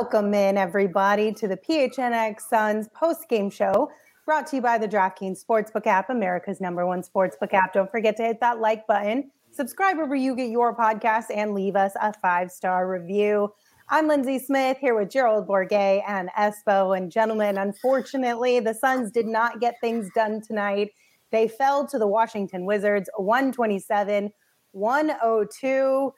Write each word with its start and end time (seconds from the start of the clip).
Welcome 0.00 0.32
in, 0.32 0.56
everybody, 0.56 1.32
to 1.32 1.48
the 1.48 1.56
PHNX 1.56 2.42
Suns 2.42 2.88
post-game 2.94 3.50
show 3.50 3.90
brought 4.24 4.46
to 4.46 4.56
you 4.56 4.62
by 4.62 4.78
the 4.78 4.86
DraftKings 4.86 5.44
Sportsbook 5.44 5.88
app, 5.88 6.08
America's 6.08 6.60
number 6.60 6.86
one 6.86 7.02
sportsbook 7.02 7.52
app. 7.52 7.72
Don't 7.72 7.90
forget 7.90 8.16
to 8.18 8.22
hit 8.22 8.38
that 8.38 8.60
like 8.60 8.86
button, 8.86 9.32
subscribe 9.50 9.96
wherever 9.96 10.14
you 10.14 10.36
get 10.36 10.50
your 10.50 10.72
podcast, 10.72 11.24
and 11.34 11.52
leave 11.52 11.74
us 11.74 11.94
a 12.00 12.12
five-star 12.12 12.88
review. 12.88 13.52
I'm 13.88 14.06
Lindsay 14.06 14.38
Smith 14.38 14.78
here 14.78 14.96
with 14.96 15.10
Gerald 15.10 15.48
Bourguet 15.48 16.04
and 16.06 16.30
Espo. 16.38 16.96
And 16.96 17.10
gentlemen, 17.10 17.58
unfortunately, 17.58 18.60
the 18.60 18.74
Suns 18.74 19.10
did 19.10 19.26
not 19.26 19.60
get 19.60 19.80
things 19.80 20.08
done 20.14 20.40
tonight. 20.46 20.92
They 21.32 21.48
fell 21.48 21.88
to 21.88 21.98
the 21.98 22.06
Washington 22.06 22.66
Wizards 22.66 23.10
127 23.16 24.30
102. 24.70 26.12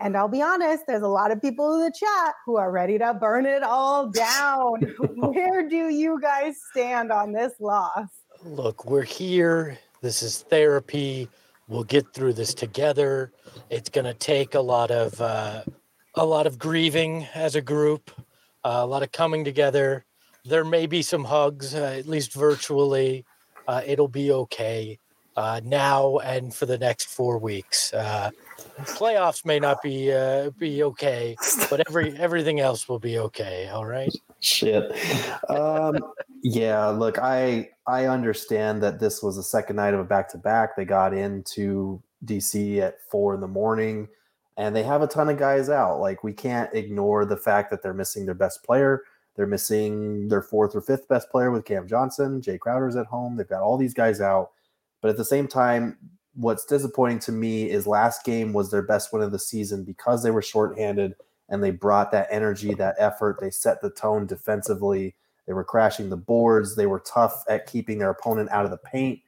And 0.00 0.16
I'll 0.16 0.28
be 0.28 0.42
honest, 0.42 0.84
there's 0.86 1.02
a 1.02 1.08
lot 1.08 1.32
of 1.32 1.42
people 1.42 1.74
in 1.74 1.80
the 1.80 1.92
chat 1.92 2.34
who 2.46 2.56
are 2.56 2.70
ready 2.70 2.98
to 2.98 3.14
burn 3.14 3.46
it 3.46 3.62
all 3.62 4.08
down. 4.08 4.80
Where 5.16 5.68
do 5.68 5.88
you 5.88 6.20
guys 6.20 6.56
stand 6.70 7.10
on 7.10 7.32
this 7.32 7.52
loss? 7.58 8.08
Look, 8.44 8.84
we're 8.84 9.02
here. 9.02 9.76
This 10.00 10.22
is 10.22 10.42
therapy. 10.42 11.28
We'll 11.66 11.84
get 11.84 12.14
through 12.14 12.34
this 12.34 12.54
together. 12.54 13.32
It's 13.70 13.90
going 13.90 14.04
to 14.04 14.14
take 14.14 14.54
a 14.54 14.60
lot 14.60 14.92
of 14.92 15.20
uh, 15.20 15.64
a 16.14 16.24
lot 16.24 16.46
of 16.46 16.58
grieving 16.58 17.26
as 17.34 17.56
a 17.56 17.60
group, 17.60 18.10
uh, 18.64 18.80
a 18.80 18.86
lot 18.86 19.02
of 19.02 19.10
coming 19.10 19.44
together. 19.44 20.04
There 20.44 20.64
may 20.64 20.86
be 20.86 21.02
some 21.02 21.24
hugs, 21.24 21.74
uh, 21.74 21.96
at 21.98 22.06
least 22.06 22.32
virtually. 22.32 23.24
Uh, 23.66 23.82
it'll 23.84 24.08
be 24.08 24.30
okay 24.32 24.98
uh, 25.38 25.60
now 25.64 26.18
and 26.18 26.52
for 26.52 26.66
the 26.66 26.76
next 26.76 27.06
four 27.06 27.38
weeks. 27.38 27.94
Uh, 27.94 28.30
playoffs 28.80 29.46
may 29.46 29.60
not 29.60 29.80
be 29.82 30.12
uh, 30.12 30.50
be 30.58 30.82
okay, 30.82 31.36
but 31.70 31.80
every 31.88 32.16
everything 32.18 32.58
else 32.58 32.88
will 32.88 32.98
be 32.98 33.18
okay. 33.18 33.68
All 33.68 33.86
right. 33.86 34.12
Shit. 34.40 34.90
Um, 35.48 35.96
yeah. 36.42 36.88
Look, 36.88 37.18
I 37.18 37.70
I 37.86 38.06
understand 38.06 38.82
that 38.82 38.98
this 38.98 39.22
was 39.22 39.36
the 39.36 39.42
second 39.44 39.76
night 39.76 39.94
of 39.94 40.00
a 40.00 40.04
back 40.04 40.28
to 40.30 40.38
back. 40.38 40.76
They 40.76 40.84
got 40.84 41.14
into 41.14 42.02
DC 42.24 42.80
at 42.80 43.00
four 43.08 43.32
in 43.34 43.40
the 43.40 43.46
morning, 43.46 44.08
and 44.56 44.74
they 44.74 44.82
have 44.82 45.02
a 45.02 45.06
ton 45.06 45.28
of 45.28 45.38
guys 45.38 45.70
out. 45.70 46.00
Like 46.00 46.24
we 46.24 46.32
can't 46.32 46.72
ignore 46.74 47.24
the 47.24 47.36
fact 47.36 47.70
that 47.70 47.80
they're 47.80 47.94
missing 47.94 48.26
their 48.26 48.34
best 48.34 48.64
player. 48.64 49.04
They're 49.36 49.46
missing 49.46 50.26
their 50.26 50.42
fourth 50.42 50.74
or 50.74 50.80
fifth 50.80 51.06
best 51.06 51.30
player 51.30 51.52
with 51.52 51.64
Cam 51.64 51.86
Johnson. 51.86 52.40
Jae 52.40 52.58
Crowder's 52.58 52.96
at 52.96 53.06
home. 53.06 53.36
They've 53.36 53.48
got 53.48 53.62
all 53.62 53.76
these 53.76 53.94
guys 53.94 54.20
out. 54.20 54.50
But 55.00 55.10
at 55.10 55.16
the 55.16 55.24
same 55.24 55.48
time, 55.48 55.96
what's 56.34 56.64
disappointing 56.64 57.18
to 57.20 57.32
me 57.32 57.70
is 57.70 57.86
last 57.86 58.24
game 58.24 58.52
was 58.52 58.70
their 58.70 58.82
best 58.82 59.12
win 59.12 59.22
of 59.22 59.32
the 59.32 59.38
season 59.38 59.84
because 59.84 60.22
they 60.22 60.30
were 60.30 60.42
shorthanded 60.42 61.14
and 61.48 61.62
they 61.62 61.70
brought 61.70 62.12
that 62.12 62.28
energy, 62.30 62.74
that 62.74 62.96
effort. 62.98 63.38
They 63.40 63.50
set 63.50 63.80
the 63.80 63.90
tone 63.90 64.26
defensively. 64.26 65.14
They 65.46 65.52
were 65.52 65.64
crashing 65.64 66.10
the 66.10 66.16
boards. 66.16 66.76
They 66.76 66.86
were 66.86 67.00
tough 67.00 67.42
at 67.48 67.66
keeping 67.66 67.98
their 67.98 68.10
opponent 68.10 68.50
out 68.50 68.64
of 68.64 68.70
the 68.70 68.76
paint. 68.76 69.20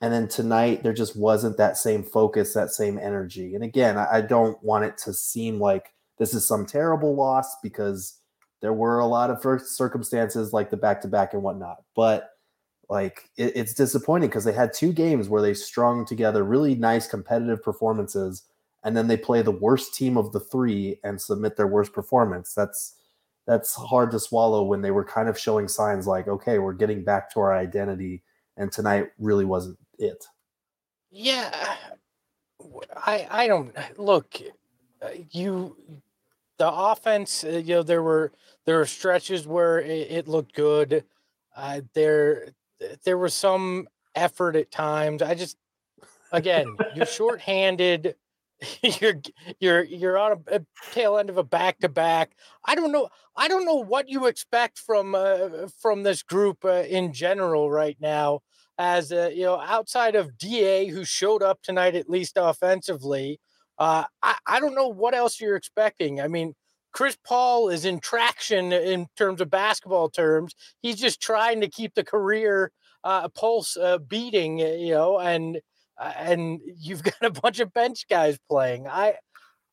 And 0.00 0.12
then 0.12 0.28
tonight, 0.28 0.82
there 0.82 0.92
just 0.92 1.16
wasn't 1.16 1.56
that 1.56 1.76
same 1.76 2.02
focus, 2.02 2.52
that 2.54 2.70
same 2.70 2.98
energy. 2.98 3.54
And 3.54 3.64
again, 3.64 3.96
I, 3.96 4.20
don't 4.20 4.62
want 4.62 4.84
it 4.84 4.98
to 4.98 5.14
seem 5.14 5.58
like 5.58 5.94
this 6.18 6.34
is 6.34 6.46
some 6.46 6.66
terrible 6.66 7.14
loss 7.14 7.56
because 7.62 8.18
there 8.60 8.72
were 8.72 8.98
a 8.98 9.06
lot 9.06 9.30
of 9.30 9.62
circumstances 9.66 10.52
like 10.52 10.70
the 10.70 10.76
back 10.76 11.00
to 11.02 11.08
back 11.08 11.32
and 11.32 11.42
whatnot. 11.42 11.82
But 11.96 12.30
like 12.88 13.30
it, 13.36 13.52
it's 13.56 13.74
disappointing 13.74 14.28
because 14.28 14.44
they 14.44 14.52
had 14.52 14.72
two 14.72 14.92
games 14.92 15.28
where 15.28 15.42
they 15.42 15.54
strung 15.54 16.04
together 16.04 16.44
really 16.44 16.74
nice 16.74 17.06
competitive 17.06 17.62
performances 17.62 18.44
and 18.84 18.96
then 18.96 19.06
they 19.06 19.16
play 19.16 19.42
the 19.42 19.50
worst 19.50 19.94
team 19.94 20.16
of 20.16 20.32
the 20.32 20.40
three 20.40 20.98
and 21.04 21.20
submit 21.20 21.56
their 21.56 21.66
worst 21.66 21.92
performance. 21.92 22.54
That's 22.54 22.96
that's 23.46 23.74
hard 23.74 24.10
to 24.10 24.20
swallow 24.20 24.64
when 24.64 24.82
they 24.82 24.90
were 24.90 25.04
kind 25.04 25.28
of 25.28 25.38
showing 25.38 25.68
signs 25.68 26.06
like 26.06 26.28
okay 26.28 26.58
we're 26.58 26.72
getting 26.72 27.04
back 27.04 27.30
to 27.32 27.40
our 27.40 27.54
identity 27.54 28.22
and 28.56 28.72
tonight 28.72 29.08
really 29.18 29.44
wasn't 29.44 29.78
it. 29.98 30.24
Yeah 31.10 31.76
i 32.96 33.26
i 33.30 33.46
don't 33.46 33.76
look 33.98 34.40
uh, 35.02 35.08
you 35.30 35.76
the 36.58 36.70
offense 36.70 37.44
uh, 37.44 37.48
you 37.48 37.74
know 37.74 37.82
there 37.82 38.02
were 38.02 38.32
there 38.64 38.78
were 38.78 38.86
stretches 38.86 39.46
where 39.46 39.78
it, 39.80 40.10
it 40.10 40.28
looked 40.28 40.54
good. 40.54 41.04
Uh, 41.56 41.82
there 41.94 42.48
there 43.04 43.18
was 43.18 43.34
some 43.34 43.88
effort 44.14 44.56
at 44.56 44.70
times. 44.70 45.22
I 45.22 45.34
just, 45.34 45.56
again, 46.32 46.76
you're 46.94 47.06
shorthanded. 47.06 48.16
you're 49.00 49.20
you're 49.58 49.82
you're 49.84 50.18
on 50.18 50.32
a, 50.32 50.56
a 50.56 50.60
tail 50.92 51.18
end 51.18 51.30
of 51.30 51.38
a 51.38 51.44
back 51.44 51.78
to 51.80 51.88
back. 51.88 52.32
I 52.64 52.74
don't 52.74 52.92
know. 52.92 53.08
I 53.36 53.48
don't 53.48 53.64
know 53.64 53.76
what 53.76 54.08
you 54.08 54.26
expect 54.26 54.78
from 54.78 55.14
uh, 55.14 55.68
from 55.80 56.02
this 56.02 56.22
group 56.22 56.64
uh, 56.64 56.84
in 56.88 57.12
general 57.12 57.70
right 57.70 57.96
now. 58.00 58.40
As 58.78 59.12
uh, 59.12 59.30
you 59.32 59.42
know, 59.42 59.60
outside 59.60 60.14
of 60.14 60.36
Da, 60.38 60.88
who 60.88 61.04
showed 61.04 61.42
up 61.42 61.62
tonight 61.62 61.94
at 61.94 62.10
least 62.10 62.34
offensively, 62.36 63.40
uh, 63.78 64.04
I 64.22 64.36
I 64.46 64.60
don't 64.60 64.74
know 64.74 64.88
what 64.88 65.14
else 65.14 65.40
you're 65.40 65.56
expecting. 65.56 66.20
I 66.20 66.28
mean, 66.28 66.54
Chris 66.94 67.18
Paul 67.26 67.68
is 67.68 67.84
in 67.84 67.98
traction 67.98 68.72
in 68.72 69.08
terms 69.16 69.40
of 69.40 69.50
basketball 69.50 70.08
terms. 70.08 70.54
He's 70.80 70.96
just 70.96 71.20
trying 71.20 71.60
to 71.60 71.68
keep 71.68 71.94
the 71.94 72.04
career 72.04 72.70
uh, 73.02 73.28
pulse 73.28 73.76
uh, 73.76 73.98
beating, 73.98 74.60
you 74.60 74.94
know, 74.94 75.18
and 75.18 75.60
uh, 75.98 76.12
and 76.16 76.60
you've 76.78 77.02
got 77.02 77.22
a 77.22 77.30
bunch 77.30 77.60
of 77.60 77.74
bench 77.74 78.06
guys 78.08 78.38
playing. 78.48 78.86
I, 78.88 79.14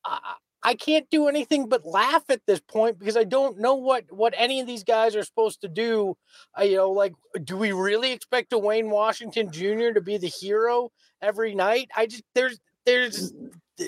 I 0.04 0.34
I 0.64 0.74
can't 0.74 1.08
do 1.10 1.28
anything 1.28 1.68
but 1.68 1.84
laugh 1.84 2.22
at 2.28 2.42
this 2.46 2.60
point 2.60 2.98
because 2.98 3.16
I 3.16 3.24
don't 3.24 3.58
know 3.58 3.74
what 3.74 4.04
what 4.10 4.34
any 4.36 4.60
of 4.60 4.66
these 4.66 4.84
guys 4.84 5.16
are 5.16 5.24
supposed 5.24 5.60
to 5.62 5.68
do. 5.68 6.16
Uh, 6.58 6.64
you 6.64 6.76
know, 6.76 6.90
like, 6.90 7.14
do 7.44 7.56
we 7.56 7.72
really 7.72 8.12
expect 8.12 8.50
Duane 8.50 8.90
Washington 8.90 9.50
Jr. 9.50 9.92
to 9.94 10.00
be 10.00 10.18
the 10.18 10.28
hero 10.28 10.90
every 11.20 11.54
night? 11.54 11.88
I 11.96 12.06
just 12.06 12.24
there's 12.34 12.58
there's 12.84 13.32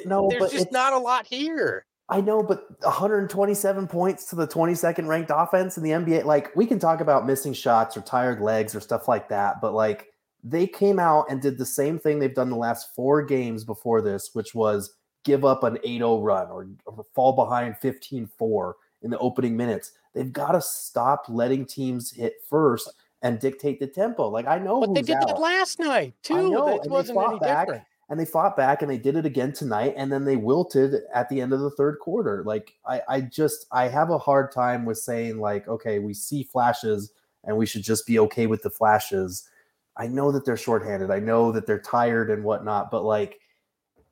no, 0.05 0.29
there's 0.29 0.53
just 0.53 0.73
not 0.73 0.93
a 0.93 0.99
lot 0.99 1.27
here. 1.27 1.85
I 2.09 2.21
know, 2.21 2.43
but 2.43 2.67
127 2.83 3.87
points 3.87 4.27
to 4.27 4.37
the 4.37 4.47
22nd 4.47 5.07
ranked 5.07 5.31
offense 5.35 5.79
in 5.79 5.83
the 5.83 5.91
NBA. 5.91 6.25
Like, 6.25 6.55
we 6.55 6.67
can 6.67 6.79
talk 6.79 7.01
about 7.01 7.27
missing 7.27 7.55
shots 7.55 7.97
or 7.97 8.03
tired 8.03 8.41
legs 8.41 8.75
or 8.75 8.81
stuff 8.81 9.09
like 9.09 9.29
that, 9.31 9.61
but 9.61 9.73
like, 9.73 10.09
they 10.43 10.67
came 10.67 10.99
out 10.99 11.31
and 11.31 11.41
did 11.41 11.57
the 11.57 11.65
same 11.65 11.99
thing 11.99 12.19
they've 12.19 12.35
done 12.35 12.51
the 12.51 12.57
last 12.57 12.95
four 12.95 13.23
games 13.23 13.65
before 13.65 14.03
this, 14.03 14.31
which 14.35 14.55
was 14.55 14.95
give 15.25 15.43
up 15.43 15.65
an 15.65 15.79
8 15.83 15.99
0 15.99 16.21
run 16.21 16.49
or, 16.49 16.69
or 16.85 17.07
fall 17.15 17.33
behind 17.33 17.79
15 17.79 18.29
4 18.37 18.77
in 19.01 19.11
the 19.11 19.19
opening 19.19 19.57
minutes. 19.57 19.93
They've 20.13 20.31
got 20.31 20.53
to 20.53 20.61
stop 20.61 21.25
letting 21.31 21.65
teams 21.65 22.13
hit 22.13 22.35
first 22.49 22.93
and 23.23 23.41
dictate 23.41 23.81
the 23.81 23.87
tempo. 23.87 24.29
Like, 24.29 24.47
I 24.47 24.59
know, 24.59 24.81
but 24.81 24.93
they 24.93 25.01
did 25.01 25.17
out. 25.17 25.29
that 25.29 25.41
last 25.41 25.79
night 25.79 26.13
too. 26.23 26.51
Know, 26.51 26.69
it 26.69 26.91
wasn't 26.91 27.19
any 27.19 27.39
back. 27.39 27.67
different 27.67 27.85
and 28.09 28.21
they 28.21 28.25
fought 28.25 28.57
back 28.57 28.83
and 28.83 28.91
they 28.91 28.99
did 28.99 29.17
it 29.17 29.27
again 29.27 29.53
tonight 29.53 29.95
and 29.97 30.13
then 30.13 30.25
they 30.25 30.37
wilted 30.37 30.95
at 31.15 31.29
the 31.29 31.41
end 31.41 31.53
of 31.53 31.61
the 31.61 31.71
third 31.71 31.99
quarter. 31.99 32.43
Like 32.45 32.75
i 32.87 33.01
i 33.09 33.21
just 33.21 33.67
i 33.73 33.89
have 33.89 34.11
a 34.11 34.19
hard 34.19 34.53
time 34.53 34.85
with 34.85 34.99
saying 34.99 35.39
like 35.39 35.67
okay 35.69 35.99
we 35.99 36.15
see 36.15 36.43
flashes 36.43 37.13
and 37.45 37.57
we 37.57 37.67
should 37.67 37.83
just 37.83 38.07
be 38.07 38.19
okay 38.19 38.47
with 38.47 38.63
the 38.63 38.71
flashes. 38.71 39.49
I 39.97 40.09
know 40.09 40.33
that 40.33 40.45
they're 40.45 40.57
shorthanded. 40.57 41.11
I 41.11 41.21
know 41.21 41.53
that 41.53 41.67
they're 41.67 41.81
tired 41.81 42.31
and 42.31 42.45
whatnot 42.45 42.91
but 42.91 43.05
like 43.05 43.41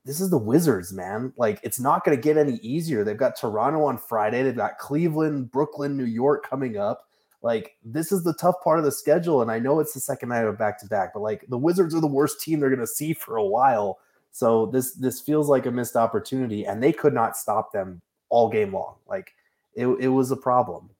this 0.04 0.20
is 0.20 0.30
the 0.30 0.38
wizards 0.38 0.92
man. 0.92 1.32
Like 1.36 1.60
it's 1.62 1.80
not 1.80 2.04
going 2.04 2.16
to 2.16 2.22
get 2.22 2.36
any 2.36 2.56
easier. 2.56 3.04
They've 3.04 3.16
got 3.16 3.36
toronto 3.36 3.84
on 3.84 3.98
friday. 3.98 4.42
They've 4.42 4.56
got 4.56 4.78
cleveland 4.78 5.50
brooklyn 5.50 5.96
new 5.96 6.04
york 6.04 6.48
coming 6.48 6.76
up 6.76 7.08
like 7.42 7.76
this 7.84 8.12
is 8.12 8.22
the 8.22 8.34
tough 8.34 8.56
part 8.62 8.78
of 8.78 8.84
the 8.84 8.92
schedule, 8.92 9.42
and 9.42 9.50
I 9.50 9.58
know 9.58 9.80
it's 9.80 9.94
the 9.94 10.00
second 10.00 10.28
night 10.28 10.44
of 10.44 10.58
back 10.58 10.78
to 10.80 10.86
back, 10.86 11.12
but 11.12 11.20
like 11.20 11.44
the 11.48 11.58
Wizards 11.58 11.94
are 11.94 12.00
the 12.00 12.06
worst 12.06 12.40
team 12.40 12.60
they're 12.60 12.68
going 12.68 12.80
to 12.80 12.86
see 12.86 13.12
for 13.12 13.36
a 13.36 13.44
while. 13.44 13.98
So 14.30 14.66
this 14.66 14.94
this 14.94 15.20
feels 15.20 15.48
like 15.48 15.66
a 15.66 15.70
missed 15.70 15.96
opportunity, 15.96 16.64
and 16.64 16.82
they 16.82 16.92
could 16.92 17.12
not 17.12 17.36
stop 17.36 17.72
them 17.72 18.00
all 18.28 18.48
game 18.48 18.72
long. 18.72 18.94
Like 19.06 19.34
it, 19.74 19.86
it 19.86 20.08
was 20.08 20.30
a 20.30 20.36
problem. 20.36 20.90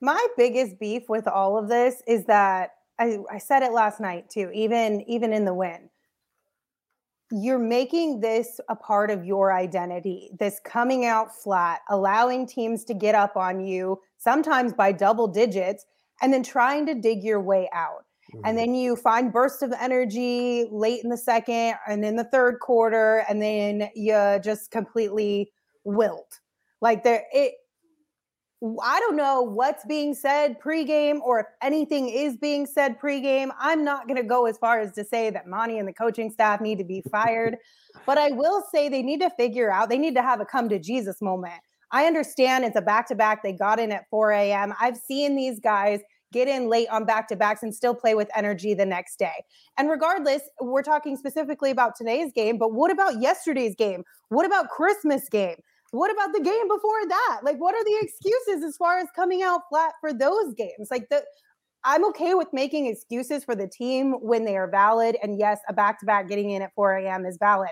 My 0.00 0.24
biggest 0.36 0.78
beef 0.78 1.08
with 1.08 1.26
all 1.26 1.58
of 1.58 1.68
this 1.68 2.02
is 2.06 2.24
that 2.26 2.70
I, 2.98 3.18
I 3.30 3.38
said 3.38 3.62
it 3.62 3.72
last 3.72 4.00
night 4.00 4.30
too. 4.30 4.50
Even 4.54 5.02
even 5.02 5.32
in 5.32 5.44
the 5.44 5.52
win, 5.52 5.90
you're 7.32 7.58
making 7.58 8.20
this 8.20 8.60
a 8.68 8.76
part 8.76 9.10
of 9.10 9.24
your 9.24 9.52
identity. 9.52 10.30
This 10.38 10.60
coming 10.64 11.04
out 11.04 11.34
flat, 11.34 11.80
allowing 11.88 12.46
teams 12.46 12.84
to 12.84 12.94
get 12.94 13.16
up 13.16 13.36
on 13.36 13.60
you 13.60 14.00
sometimes 14.20 14.72
by 14.72 14.92
double 14.92 15.26
digits, 15.26 15.84
and 16.22 16.32
then 16.32 16.44
trying 16.44 16.86
to 16.86 16.94
dig 16.94 17.24
your 17.24 17.40
way 17.40 17.68
out. 17.72 18.04
Mm-hmm. 18.32 18.40
And 18.44 18.56
then 18.56 18.74
you 18.74 18.94
find 18.94 19.32
bursts 19.32 19.62
of 19.62 19.72
energy 19.80 20.68
late 20.70 21.02
in 21.02 21.10
the 21.10 21.16
second 21.16 21.74
and 21.88 22.04
in 22.04 22.14
the 22.14 22.24
third 22.24 22.60
quarter, 22.60 23.24
and 23.28 23.42
then 23.42 23.90
you 23.96 24.38
just 24.44 24.70
completely 24.70 25.50
wilt. 25.84 26.38
Like 26.80 27.02
there, 27.02 27.24
it. 27.32 27.54
I 28.82 29.00
don't 29.00 29.16
know 29.16 29.40
what's 29.40 29.86
being 29.86 30.12
said 30.12 30.60
pregame 30.60 31.20
or 31.22 31.40
if 31.40 31.46
anything 31.62 32.10
is 32.10 32.36
being 32.36 32.66
said 32.66 33.00
pregame. 33.00 33.48
I'm 33.58 33.84
not 33.84 34.06
going 34.06 34.18
to 34.18 34.22
go 34.22 34.44
as 34.44 34.58
far 34.58 34.80
as 34.80 34.92
to 34.96 35.04
say 35.04 35.30
that 35.30 35.46
Monty 35.46 35.78
and 35.78 35.88
the 35.88 35.94
coaching 35.94 36.30
staff 36.30 36.60
need 36.60 36.76
to 36.76 36.84
be 36.84 37.02
fired, 37.10 37.56
but 38.04 38.18
I 38.18 38.32
will 38.32 38.62
say 38.70 38.90
they 38.90 39.02
need 39.02 39.22
to 39.22 39.30
figure 39.30 39.72
out, 39.72 39.88
they 39.88 39.96
need 39.96 40.14
to 40.14 40.20
have 40.20 40.42
a 40.42 40.44
come 40.44 40.68
to 40.68 40.78
Jesus 40.78 41.22
moment 41.22 41.54
I 41.92 42.06
understand 42.06 42.64
it's 42.64 42.76
a 42.76 42.82
back 42.82 43.08
to 43.08 43.14
back. 43.14 43.42
They 43.42 43.52
got 43.52 43.80
in 43.80 43.92
at 43.92 44.04
4 44.10 44.32
a.m. 44.32 44.74
I've 44.80 44.96
seen 44.96 45.36
these 45.36 45.58
guys 45.60 46.00
get 46.32 46.46
in 46.46 46.68
late 46.68 46.88
on 46.90 47.04
back 47.04 47.28
to 47.28 47.36
backs 47.36 47.62
and 47.62 47.74
still 47.74 47.94
play 47.94 48.14
with 48.14 48.28
energy 48.36 48.74
the 48.74 48.86
next 48.86 49.18
day. 49.18 49.44
And 49.76 49.90
regardless, 49.90 50.42
we're 50.60 50.82
talking 50.82 51.16
specifically 51.16 51.70
about 51.70 51.96
today's 51.96 52.32
game, 52.32 52.56
but 52.56 52.72
what 52.72 52.90
about 52.90 53.20
yesterday's 53.20 53.74
game? 53.74 54.04
What 54.28 54.46
about 54.46 54.68
Christmas 54.68 55.28
game? 55.28 55.56
What 55.90 56.12
about 56.12 56.32
the 56.32 56.40
game 56.40 56.68
before 56.68 57.08
that? 57.08 57.40
Like, 57.42 57.56
what 57.58 57.74
are 57.74 57.84
the 57.84 57.98
excuses 58.00 58.62
as 58.62 58.76
far 58.76 58.98
as 58.98 59.08
coming 59.16 59.42
out 59.42 59.62
flat 59.68 59.94
for 60.00 60.12
those 60.12 60.54
games? 60.54 60.88
Like, 60.88 61.08
the 61.08 61.24
I'm 61.82 62.04
okay 62.08 62.34
with 62.34 62.48
making 62.52 62.86
excuses 62.86 63.42
for 63.42 63.56
the 63.56 63.66
team 63.66 64.12
when 64.20 64.44
they 64.44 64.56
are 64.56 64.70
valid. 64.70 65.16
And 65.22 65.38
yes, 65.38 65.58
a 65.68 65.72
back 65.72 65.98
to 66.00 66.06
back 66.06 66.28
getting 66.28 66.50
in 66.50 66.62
at 66.62 66.74
4 66.74 66.98
a.m. 66.98 67.24
is 67.24 67.38
valid. 67.38 67.70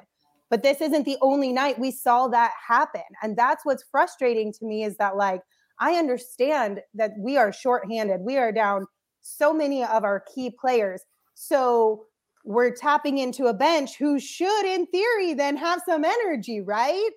But 0.50 0.62
this 0.62 0.80
isn't 0.80 1.04
the 1.04 1.18
only 1.20 1.52
night 1.52 1.78
we 1.78 1.90
saw 1.90 2.28
that 2.28 2.52
happen. 2.66 3.02
And 3.22 3.36
that's 3.36 3.64
what's 3.64 3.84
frustrating 3.90 4.52
to 4.54 4.64
me 4.64 4.84
is 4.84 4.96
that, 4.96 5.16
like, 5.16 5.42
I 5.80 5.94
understand 5.94 6.80
that 6.94 7.12
we 7.18 7.36
are 7.36 7.52
shorthanded. 7.52 8.20
We 8.22 8.36
are 8.36 8.52
down 8.52 8.86
so 9.20 9.52
many 9.52 9.84
of 9.84 10.04
our 10.04 10.24
key 10.34 10.50
players. 10.50 11.02
So 11.34 12.06
we're 12.44 12.74
tapping 12.74 13.18
into 13.18 13.46
a 13.46 13.54
bench 13.54 13.96
who 13.98 14.18
should, 14.18 14.64
in 14.64 14.86
theory, 14.86 15.34
then 15.34 15.56
have 15.56 15.82
some 15.86 16.04
energy, 16.04 16.60
right? 16.60 17.10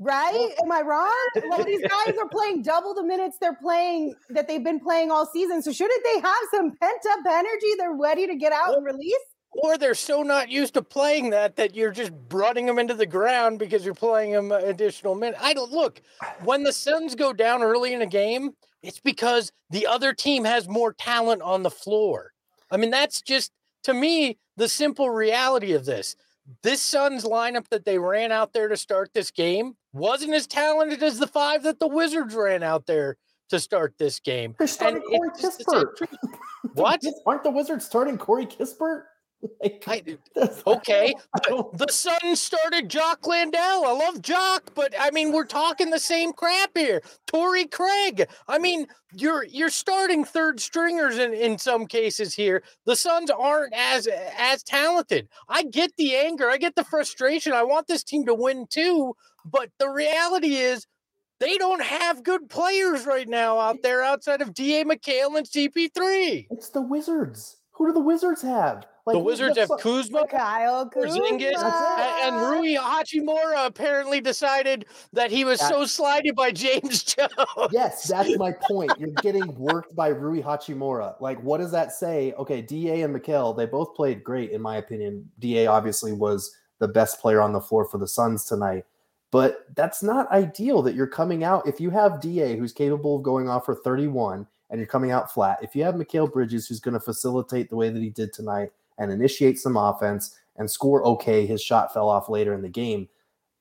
Right? 0.00 0.50
Am 0.62 0.70
I 0.70 0.82
wrong? 0.82 1.14
Well, 1.48 1.64
these 1.64 1.82
guys 1.82 2.14
are 2.18 2.28
playing 2.28 2.62
double 2.62 2.94
the 2.94 3.04
minutes 3.04 3.36
they're 3.40 3.58
playing 3.60 4.14
that 4.30 4.48
they've 4.48 4.62
been 4.62 4.80
playing 4.80 5.10
all 5.10 5.26
season. 5.26 5.62
So 5.62 5.72
shouldn't 5.72 6.02
they 6.04 6.20
have 6.20 6.36
some 6.52 6.72
pent 6.80 7.00
up 7.10 7.20
energy 7.26 7.66
they're 7.78 7.96
ready 7.96 8.26
to 8.26 8.36
get 8.36 8.52
out 8.52 8.74
and 8.76 8.84
release? 8.84 9.16
Or 9.50 9.78
they're 9.78 9.94
so 9.94 10.22
not 10.22 10.48
used 10.48 10.74
to 10.74 10.82
playing 10.82 11.30
that 11.30 11.56
that 11.56 11.74
you're 11.74 11.90
just 11.90 12.12
running 12.30 12.66
them 12.66 12.78
into 12.78 12.94
the 12.94 13.06
ground 13.06 13.58
because 13.58 13.84
you're 13.84 13.94
playing 13.94 14.32
them 14.32 14.52
additional 14.52 15.14
minutes. 15.14 15.40
I 15.42 15.52
don't 15.52 15.72
look 15.72 16.00
when 16.44 16.62
the 16.62 16.72
Suns 16.72 17.14
go 17.14 17.32
down 17.32 17.62
early 17.62 17.92
in 17.92 18.02
a 18.02 18.06
game, 18.06 18.52
it's 18.82 19.00
because 19.00 19.52
the 19.70 19.86
other 19.86 20.12
team 20.12 20.44
has 20.44 20.68
more 20.68 20.92
talent 20.92 21.42
on 21.42 21.62
the 21.62 21.70
floor. 21.70 22.32
I 22.70 22.76
mean, 22.76 22.90
that's 22.90 23.22
just 23.22 23.52
to 23.84 23.94
me 23.94 24.38
the 24.56 24.68
simple 24.68 25.10
reality 25.10 25.72
of 25.72 25.84
this. 25.84 26.16
This 26.62 26.80
Suns 26.80 27.24
lineup 27.24 27.68
that 27.68 27.84
they 27.84 27.98
ran 27.98 28.32
out 28.32 28.52
there 28.52 28.68
to 28.68 28.76
start 28.76 29.10
this 29.12 29.30
game 29.30 29.76
wasn't 29.92 30.34
as 30.34 30.46
talented 30.46 31.02
as 31.02 31.18
the 31.18 31.26
five 31.26 31.62
that 31.64 31.78
the 31.78 31.88
Wizards 31.88 32.34
ran 32.34 32.62
out 32.62 32.86
there 32.86 33.16
to 33.50 33.58
start 33.58 33.94
this 33.98 34.20
game. 34.20 34.54
They're 34.58 34.66
starting 34.66 35.02
Corey 35.02 35.30
Kispert. 35.30 36.06
what? 36.74 37.02
Aren't 37.26 37.44
the 37.44 37.50
Wizards 37.50 37.84
starting 37.84 38.18
Corey 38.18 38.46
Kispert? 38.46 39.04
Like, 39.62 39.84
I, 39.86 40.02
okay, 40.66 41.14
the, 41.34 41.64
the 41.74 41.92
Suns 41.92 42.40
started 42.40 42.88
Jock 42.88 43.26
Landale. 43.26 43.84
I 43.86 43.92
love 43.92 44.22
Jock, 44.22 44.72
but 44.74 44.94
I 44.98 45.10
mean, 45.10 45.32
we're 45.32 45.44
talking 45.44 45.90
the 45.90 45.98
same 45.98 46.32
crap 46.32 46.70
here. 46.74 47.02
Torrey 47.26 47.66
Craig. 47.66 48.28
I 48.48 48.58
mean, 48.58 48.86
you're 49.12 49.44
you're 49.44 49.70
starting 49.70 50.24
third 50.24 50.60
stringers 50.60 51.18
in, 51.18 51.34
in 51.34 51.58
some 51.58 51.86
cases 51.86 52.34
here. 52.34 52.62
The 52.84 52.96
Suns 52.96 53.30
aren't 53.30 53.74
as 53.74 54.08
as 54.36 54.62
talented. 54.62 55.28
I 55.48 55.64
get 55.64 55.92
the 55.96 56.16
anger, 56.16 56.50
I 56.50 56.56
get 56.56 56.74
the 56.74 56.84
frustration. 56.84 57.52
I 57.52 57.62
want 57.64 57.86
this 57.86 58.04
team 58.04 58.26
to 58.26 58.34
win 58.34 58.66
too, 58.68 59.14
but 59.44 59.70
the 59.78 59.88
reality 59.88 60.56
is 60.56 60.86
they 61.40 61.56
don't 61.58 61.82
have 61.82 62.24
good 62.24 62.48
players 62.48 63.06
right 63.06 63.28
now 63.28 63.58
out 63.58 63.82
there 63.82 64.02
outside 64.02 64.42
of 64.42 64.54
DA 64.54 64.84
Mikal 64.84 65.36
and 65.36 65.46
CP3. 65.46 66.48
It's 66.50 66.70
the 66.70 66.82
Wizards. 66.82 67.56
Who 67.72 67.86
do 67.86 67.92
the 67.92 68.00
Wizards 68.00 68.42
have? 68.42 68.84
Like, 69.08 69.14
the 69.14 69.24
Wizards 69.24 69.56
have 69.56 69.70
Kuzma, 69.80 70.26
Kyle 70.26 70.88
Porzingis, 70.88 71.54
and, 71.54 72.36
and 72.36 72.36
Rui 72.36 72.74
Hachimura 72.74 73.66
apparently 73.66 74.20
decided 74.20 74.84
that 75.14 75.30
he 75.30 75.44
was 75.44 75.60
so 75.60 75.86
slighted 75.86 76.36
by 76.36 76.50
James 76.52 77.04
Jones. 77.04 77.32
Yes, 77.72 78.06
that's 78.06 78.36
my 78.36 78.52
point. 78.68 78.92
You're 78.98 79.10
getting 79.22 79.54
worked 79.54 79.96
by 79.96 80.08
Rui 80.08 80.42
Hachimura. 80.42 81.18
Like, 81.20 81.42
what 81.42 81.58
does 81.58 81.72
that 81.72 81.92
say? 81.92 82.34
Okay, 82.34 82.60
Da 82.60 83.02
and 83.02 83.16
Mikal, 83.16 83.56
they 83.56 83.64
both 83.64 83.94
played 83.94 84.22
great, 84.22 84.50
in 84.50 84.60
my 84.60 84.76
opinion. 84.76 85.26
Da 85.38 85.66
obviously 85.66 86.12
was 86.12 86.54
the 86.78 86.88
best 86.88 87.18
player 87.18 87.40
on 87.40 87.54
the 87.54 87.60
floor 87.62 87.86
for 87.86 87.96
the 87.96 88.06
Suns 88.06 88.44
tonight. 88.44 88.84
But 89.30 89.66
that's 89.74 90.02
not 90.02 90.30
ideal 90.30 90.82
that 90.82 90.94
you're 90.94 91.06
coming 91.06 91.44
out. 91.44 91.66
If 91.66 91.80
you 91.80 91.88
have 91.90 92.20
Da 92.20 92.56
who's 92.56 92.72
capable 92.74 93.16
of 93.16 93.22
going 93.22 93.48
off 93.48 93.64
for 93.64 93.74
31 93.74 94.46
and 94.68 94.78
you're 94.78 94.86
coming 94.86 95.10
out 95.10 95.32
flat, 95.32 95.58
if 95.62 95.74
you 95.74 95.84
have 95.84 95.94
Mikal 95.94 96.30
Bridges 96.30 96.66
who's 96.66 96.80
going 96.80 96.94
to 96.94 97.00
facilitate 97.00 97.70
the 97.70 97.76
way 97.76 97.88
that 97.90 98.02
he 98.02 98.10
did 98.10 98.32
tonight, 98.32 98.70
and 98.98 99.12
initiate 99.12 99.58
some 99.58 99.76
offense 99.76 100.36
and 100.56 100.70
score 100.70 101.04
okay. 101.04 101.46
His 101.46 101.62
shot 101.62 101.92
fell 101.92 102.08
off 102.08 102.28
later 102.28 102.54
in 102.54 102.62
the 102.62 102.68
game. 102.68 103.08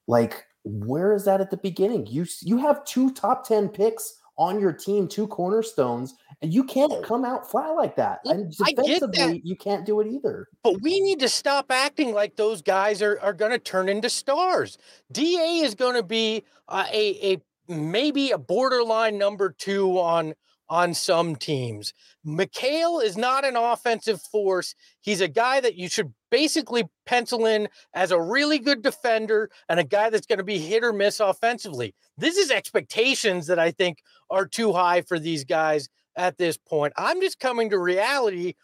Like, 0.08 0.46
where 0.63 1.13
is 1.13 1.25
that 1.25 1.41
at 1.41 1.51
the 1.51 1.58
beginning? 1.58 2.08
You 2.08 2.25
you 2.41 2.58
have 2.58 2.84
two 2.86 3.12
top 3.12 3.48
10 3.48 3.70
picks 3.70 4.20
on 4.38 4.60
your 4.60 4.72
team, 4.72 5.08
two 5.08 5.27
cornerstones, 5.27 6.15
and 6.41 6.53
you 6.53 6.63
can't 6.63 7.03
come 7.03 7.25
out 7.25 7.50
flat 7.50 7.70
like 7.70 7.96
that. 7.96 8.20
And 8.25 8.56
defensively, 8.56 9.41
you 9.44 9.56
can't 9.56 9.86
do 9.86 10.00
it 10.00 10.08
either. 10.08 10.48
But 10.63 10.82
we 10.82 11.00
need 11.00 11.20
to 11.22 11.29
stop 11.29 11.72
acting 11.72 12.13
like 12.13 12.36
those 12.36 12.62
guys 12.62 13.01
are, 13.01 13.20
are 13.22 13.34
going 13.34 13.51
to 13.51 13.58
turn 13.58 13.89
into 13.89 14.10
stars. 14.10 14.77
DA 15.12 15.60
is 15.60 15.74
going 15.74 15.96
to 15.96 16.03
be 16.03 16.44
uh, 16.67 16.86
a, 16.91 17.34
a 17.34 17.41
maybe 17.74 18.32
a 18.32 18.38
borderline 18.38 19.17
number 19.17 19.50
two 19.50 20.00
on 20.00 20.36
on 20.70 20.94
some 20.94 21.36
teams. 21.36 21.94
Mikal 22.26 23.04
is 23.04 23.18
not 23.18 23.46
an 23.46 23.56
offensive 23.56 24.22
force. 24.22 24.76
He's 25.02 25.22
a 25.22 25.28
guy 25.28 25.60
that 25.62 25.76
you 25.76 25.88
should 25.90 26.14
basically 26.30 26.86
pencil 27.06 27.46
in 27.46 27.70
as 27.94 28.12
a 28.12 28.22
really 28.22 28.60
good 28.60 28.82
defender 28.82 29.50
and 29.70 29.80
a 29.80 29.84
guy 29.84 30.10
that's 30.10 30.28
going 30.28 30.40
to 30.40 30.44
be 30.44 30.60
hit 30.60 30.84
or 30.84 30.92
miss 30.92 31.20
offensively. 31.20 31.96
This 32.18 32.38
is 32.38 32.52
expectations 32.52 33.48
that 33.48 33.60
I 33.60 33.72
think 33.72 34.00
are 34.30 34.46
too 34.46 34.74
high 34.74 35.02
for 35.02 35.20
these 35.20 35.46
guys 35.46 35.88
at 36.16 36.38
this 36.38 36.58
point. 36.58 36.94
I'm 36.98 37.22
just 37.22 37.40
coming 37.40 37.70
to 37.70 37.80
reality. 37.80 38.56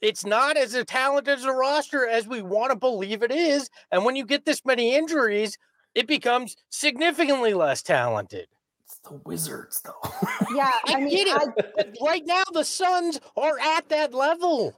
It's 0.00 0.24
not 0.24 0.56
as 0.56 0.76
talented 0.86 1.38
as 1.38 1.44
a 1.44 1.52
roster 1.52 2.06
as 2.06 2.26
we 2.26 2.42
want 2.42 2.70
to 2.70 2.76
believe 2.76 3.22
it 3.22 3.32
is. 3.32 3.68
And 3.90 4.04
when 4.04 4.16
you 4.16 4.24
get 4.24 4.44
this 4.44 4.64
many 4.64 4.94
injuries, 4.94 5.58
it 5.94 6.06
becomes 6.06 6.56
significantly 6.70 7.54
less 7.54 7.82
talented 7.82 8.46
the 9.08 9.20
Wizards, 9.24 9.82
though. 9.84 10.10
yeah, 10.54 10.72
I, 10.86 10.94
I 10.94 11.00
mean, 11.00 11.10
get 11.10 11.26
it. 11.28 11.64
I, 11.78 12.04
right 12.04 12.22
now, 12.26 12.42
the 12.52 12.64
Suns 12.64 13.20
are 13.36 13.58
at 13.58 13.88
that 13.88 14.14
level. 14.14 14.76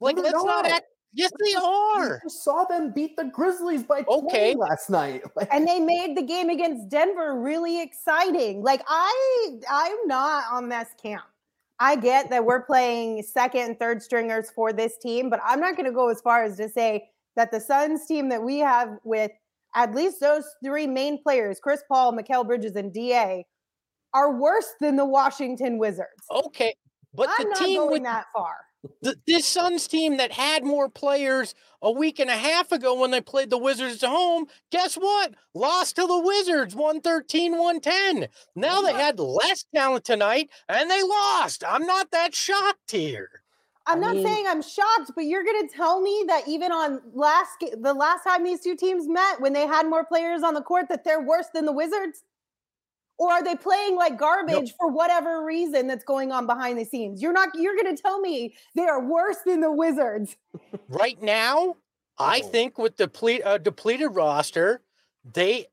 Like, 0.00 0.16
let's 0.16 0.32
not. 0.32 0.64
not 0.64 0.66
act. 0.66 0.86
Yes, 1.12 1.32
they 1.44 1.54
are. 1.54 2.20
You 2.22 2.30
saw 2.30 2.64
them 2.64 2.92
beat 2.92 3.16
the 3.16 3.24
Grizzlies 3.24 3.82
by 3.82 4.04
okay. 4.06 4.54
last 4.54 4.90
night, 4.90 5.22
and 5.52 5.66
they 5.66 5.80
made 5.80 6.16
the 6.16 6.22
game 6.22 6.50
against 6.50 6.88
Denver 6.88 7.40
really 7.40 7.82
exciting. 7.82 8.62
Like, 8.62 8.82
I, 8.86 9.58
I'm 9.68 10.06
not 10.06 10.44
on 10.52 10.68
this 10.68 10.88
camp. 11.02 11.24
I 11.80 11.96
get 11.96 12.30
that 12.30 12.44
we're 12.44 12.60
playing 12.60 13.22
second 13.22 13.62
and 13.62 13.78
third 13.78 14.02
stringers 14.02 14.50
for 14.50 14.72
this 14.72 14.98
team, 14.98 15.30
but 15.30 15.40
I'm 15.44 15.60
not 15.60 15.76
going 15.76 15.86
to 15.86 15.92
go 15.92 16.10
as 16.10 16.20
far 16.20 16.44
as 16.44 16.56
to 16.58 16.68
say 16.68 17.08
that 17.36 17.50
the 17.50 17.60
Suns 17.60 18.06
team 18.06 18.28
that 18.28 18.42
we 18.42 18.58
have 18.58 18.98
with 19.02 19.32
at 19.74 19.94
least 19.94 20.20
those 20.20 20.44
three 20.64 20.86
main 20.86 21.22
players, 21.22 21.58
Chris 21.58 21.82
Paul, 21.88 22.12
Mikal 22.12 22.46
Bridges, 22.46 22.76
and 22.76 22.92
DA, 22.92 23.46
are 24.14 24.32
worse 24.32 24.74
than 24.80 24.96
the 24.96 25.04
Washington 25.04 25.78
Wizards. 25.78 26.24
Okay. 26.30 26.74
But 27.14 27.28
I'm 27.30 27.44
the 27.44 27.50
not 27.50 27.58
team 27.58 27.78
going 27.78 27.90
with 27.90 28.02
that 28.04 28.26
far. 28.32 28.56
the, 29.02 29.16
this 29.26 29.46
Suns 29.46 29.88
team 29.88 30.16
that 30.18 30.32
had 30.32 30.64
more 30.64 30.88
players 30.88 31.54
a 31.82 31.90
week 31.90 32.18
and 32.18 32.30
a 32.30 32.36
half 32.36 32.72
ago 32.72 32.98
when 32.98 33.10
they 33.10 33.20
played 33.20 33.50
the 33.50 33.58
Wizards 33.58 34.02
at 34.02 34.10
home, 34.10 34.46
guess 34.70 34.94
what? 34.94 35.34
Lost 35.54 35.96
to 35.96 36.06
the 36.06 36.20
Wizards 36.20 36.74
113 36.74 37.52
110. 37.52 38.28
Now 38.54 38.80
they 38.80 38.90
uh-huh. 38.90 38.98
had 38.98 39.18
less 39.18 39.64
talent 39.74 40.04
tonight 40.04 40.50
and 40.68 40.90
they 40.90 41.02
lost. 41.02 41.64
I'm 41.66 41.86
not 41.86 42.10
that 42.12 42.34
shocked 42.34 42.90
here. 42.90 43.42
I'm 43.86 43.98
I 43.98 44.00
not 44.00 44.16
mean- 44.16 44.26
saying 44.26 44.44
I'm 44.46 44.62
shocked, 44.62 45.12
but 45.16 45.24
you're 45.24 45.42
going 45.44 45.66
to 45.66 45.74
tell 45.74 46.00
me 46.00 46.24
that 46.28 46.46
even 46.46 46.70
on 46.70 47.00
last 47.12 47.64
the 47.80 47.94
last 47.94 48.22
time 48.22 48.44
these 48.44 48.60
two 48.60 48.76
teams 48.76 49.08
met, 49.08 49.40
when 49.40 49.52
they 49.52 49.66
had 49.66 49.86
more 49.88 50.04
players 50.04 50.42
on 50.42 50.54
the 50.54 50.62
court, 50.62 50.88
that 50.90 51.02
they're 51.02 51.22
worse 51.22 51.46
than 51.52 51.64
the 51.64 51.72
Wizards? 51.72 52.22
Or 53.20 53.30
are 53.30 53.44
they 53.44 53.54
playing 53.54 53.96
like 53.96 54.16
garbage 54.16 54.72
for 54.78 54.88
whatever 54.88 55.44
reason 55.44 55.86
that's 55.86 56.04
going 56.04 56.32
on 56.32 56.46
behind 56.46 56.78
the 56.78 56.86
scenes? 56.86 57.20
You're 57.20 57.34
not. 57.34 57.50
You're 57.54 57.76
going 57.76 57.94
to 57.94 58.00
tell 58.00 58.18
me 58.18 58.54
they 58.74 58.86
are 58.86 59.04
worse 59.04 59.36
than 59.44 59.60
the 59.60 59.70
Wizards. 59.70 60.36
Right 60.88 61.20
now, 61.22 61.76
I 62.18 62.40
think 62.40 62.78
with 62.78 62.96
the 62.96 63.06
deplete, 63.06 63.42
uh, 63.44 63.58
depleted 63.58 64.14
roster, 64.14 64.80
they 65.34 65.66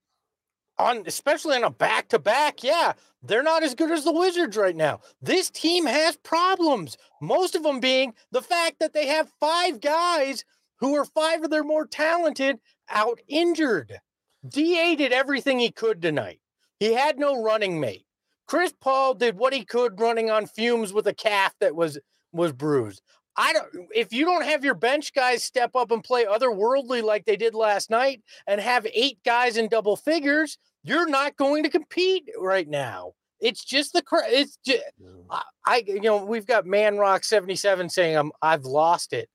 on 0.77 1.03
especially 1.05 1.55
on 1.55 1.63
a 1.63 1.69
back 1.69 2.09
to 2.09 2.19
back, 2.19 2.63
yeah, 2.63 2.93
they're 3.23 3.43
not 3.43 3.63
as 3.63 3.73
good 3.75 3.91
as 3.91 4.03
the 4.03 4.11
Wizards 4.11 4.57
right 4.57 4.75
now. 4.75 4.99
This 5.21 5.49
team 5.49 5.85
has 5.85 6.17
problems. 6.17 6.97
Most 7.21 7.55
of 7.55 7.63
them 7.63 7.79
being 7.79 8.13
the 8.31 8.41
fact 8.41 8.79
that 8.79 8.93
they 8.93 9.07
have 9.07 9.31
five 9.39 9.79
guys 9.79 10.43
who 10.79 10.95
are 10.95 11.05
five 11.05 11.43
of 11.43 11.49
their 11.49 11.63
more 11.63 11.87
talented 11.87 12.59
out 12.89 13.19
injured. 13.27 13.99
Da 14.47 14.95
did 14.95 15.13
everything 15.13 15.59
he 15.59 15.71
could 15.71 16.01
tonight. 16.01 16.39
He 16.79 16.93
had 16.93 17.17
no 17.17 17.41
running 17.41 17.79
mate. 17.79 18.05
Chris 18.47 18.73
Paul 18.79 19.13
did 19.13 19.37
what 19.37 19.53
he 19.53 19.65
could 19.65 19.99
running 19.99 20.29
on 20.29 20.47
fumes 20.47 20.93
with 20.93 21.07
a 21.07 21.13
calf 21.13 21.53
that 21.59 21.75
was 21.75 21.99
was 22.31 22.53
bruised. 22.53 23.01
I 23.35 23.53
don't 23.53 23.67
if 23.93 24.11
you 24.13 24.25
don't 24.25 24.45
have 24.45 24.63
your 24.63 24.73
bench 24.73 25.13
guys 25.13 25.43
step 25.43 25.75
up 25.75 25.91
and 25.91 26.03
play 26.03 26.25
otherworldly 26.25 27.03
like 27.03 27.25
they 27.25 27.35
did 27.35 27.53
last 27.53 27.89
night 27.89 28.21
and 28.47 28.59
have 28.59 28.87
eight 28.93 29.19
guys 29.23 29.57
in 29.57 29.67
double 29.67 29.95
figures, 29.95 30.57
you're 30.83 31.09
not 31.09 31.35
going 31.37 31.63
to 31.63 31.69
compete 31.69 32.29
right 32.39 32.67
now. 32.67 33.13
It's 33.39 33.63
just 33.63 33.93
the 33.93 34.03
it's 34.29 34.57
just, 34.65 34.83
I, 35.29 35.41
I 35.65 35.83
you 35.85 36.01
know 36.01 36.23
we've 36.23 36.47
got 36.47 36.65
Man 36.65 36.97
Rock 36.97 37.23
77 37.23 37.89
saying 37.89 38.17
I'm 38.17 38.31
I've 38.41 38.65
lost 38.65 39.13
it. 39.13 39.29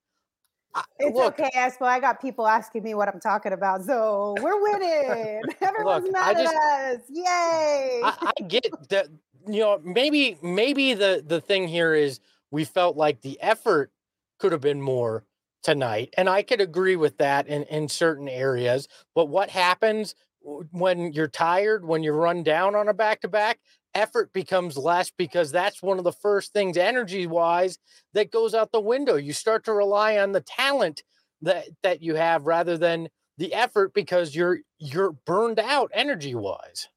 It's 0.99 1.17
look, 1.17 1.39
okay, 1.39 1.51
Espo. 1.55 1.83
I 1.83 2.01
got 2.01 2.21
people 2.21 2.47
asking 2.47 2.83
me 2.83 2.95
what 2.95 3.09
I'm 3.09 3.21
talking 3.21 3.53
about, 3.53 3.85
so 3.85 4.35
we're 4.41 4.63
winning. 4.63 5.43
Everyone's 5.61 6.05
Look, 6.05 6.13
mad 6.13 6.37
I 6.37 6.41
at 6.41 6.97
us. 6.97 7.01
Yay! 7.11 8.01
I, 8.05 8.33
I 8.39 8.43
get 8.43 8.67
that 8.89 9.09
you 9.47 9.61
know 9.61 9.81
maybe 9.85 10.39
maybe 10.43 10.95
the 10.95 11.23
the 11.27 11.41
thing 11.41 11.69
here 11.69 11.95
is 11.95 12.21
we 12.51 12.65
felt 12.65 12.97
like 12.97 13.21
the 13.21 13.41
effort 13.41 13.91
could 14.39 14.53
have 14.53 14.61
been 14.61 14.81
more 14.81 15.25
tonight 15.63 16.13
and 16.17 16.29
i 16.29 16.43
could 16.43 16.61
agree 16.61 16.97
with 16.97 17.17
that 17.19 17.47
in 17.47 17.63
in 17.65 17.89
certain 17.89 18.29
areas 18.29 18.89
but 19.15 19.29
what 19.29 19.51
happens 19.51 20.15
when 20.73 21.13
you're 21.13 21.29
tired 21.29 21.85
when 21.85 22.03
you 22.03 22.13
run 22.13 22.43
down 22.43 22.75
on 22.75 22.89
a 22.89 22.95
back 22.95 23.21
to 23.21 23.29
back 23.29 23.59
effort 23.95 24.33
becomes 24.33 24.77
less 24.77 25.11
because 25.11 25.53
that's 25.53 25.83
one 25.83 25.99
of 25.99 26.05
the 26.05 26.13
first 26.13 26.53
things 26.53 26.77
energy 26.77 27.27
wise 27.27 27.79
that 28.15 28.31
goes 28.33 28.55
out 28.55 28.73
the 28.73 28.81
window 28.81 29.17
you 29.17 29.33
start 29.33 29.65
to 29.65 29.73
rely 29.73 30.19
on 30.19 30.33
the 30.33 30.41
talent 30.41 31.03
that 31.43 31.67
that 31.83 32.03
you 32.03 32.15
have 32.15 32.47
rather 32.47 32.79
than 32.79 33.09
the 33.39 33.53
effort 33.55 33.93
because 33.95 34.35
you're 34.35 34.61
you're 34.79 35.13
burned 35.13 35.59
out 35.59 35.91
energy 35.95 36.35
wise 36.35 36.89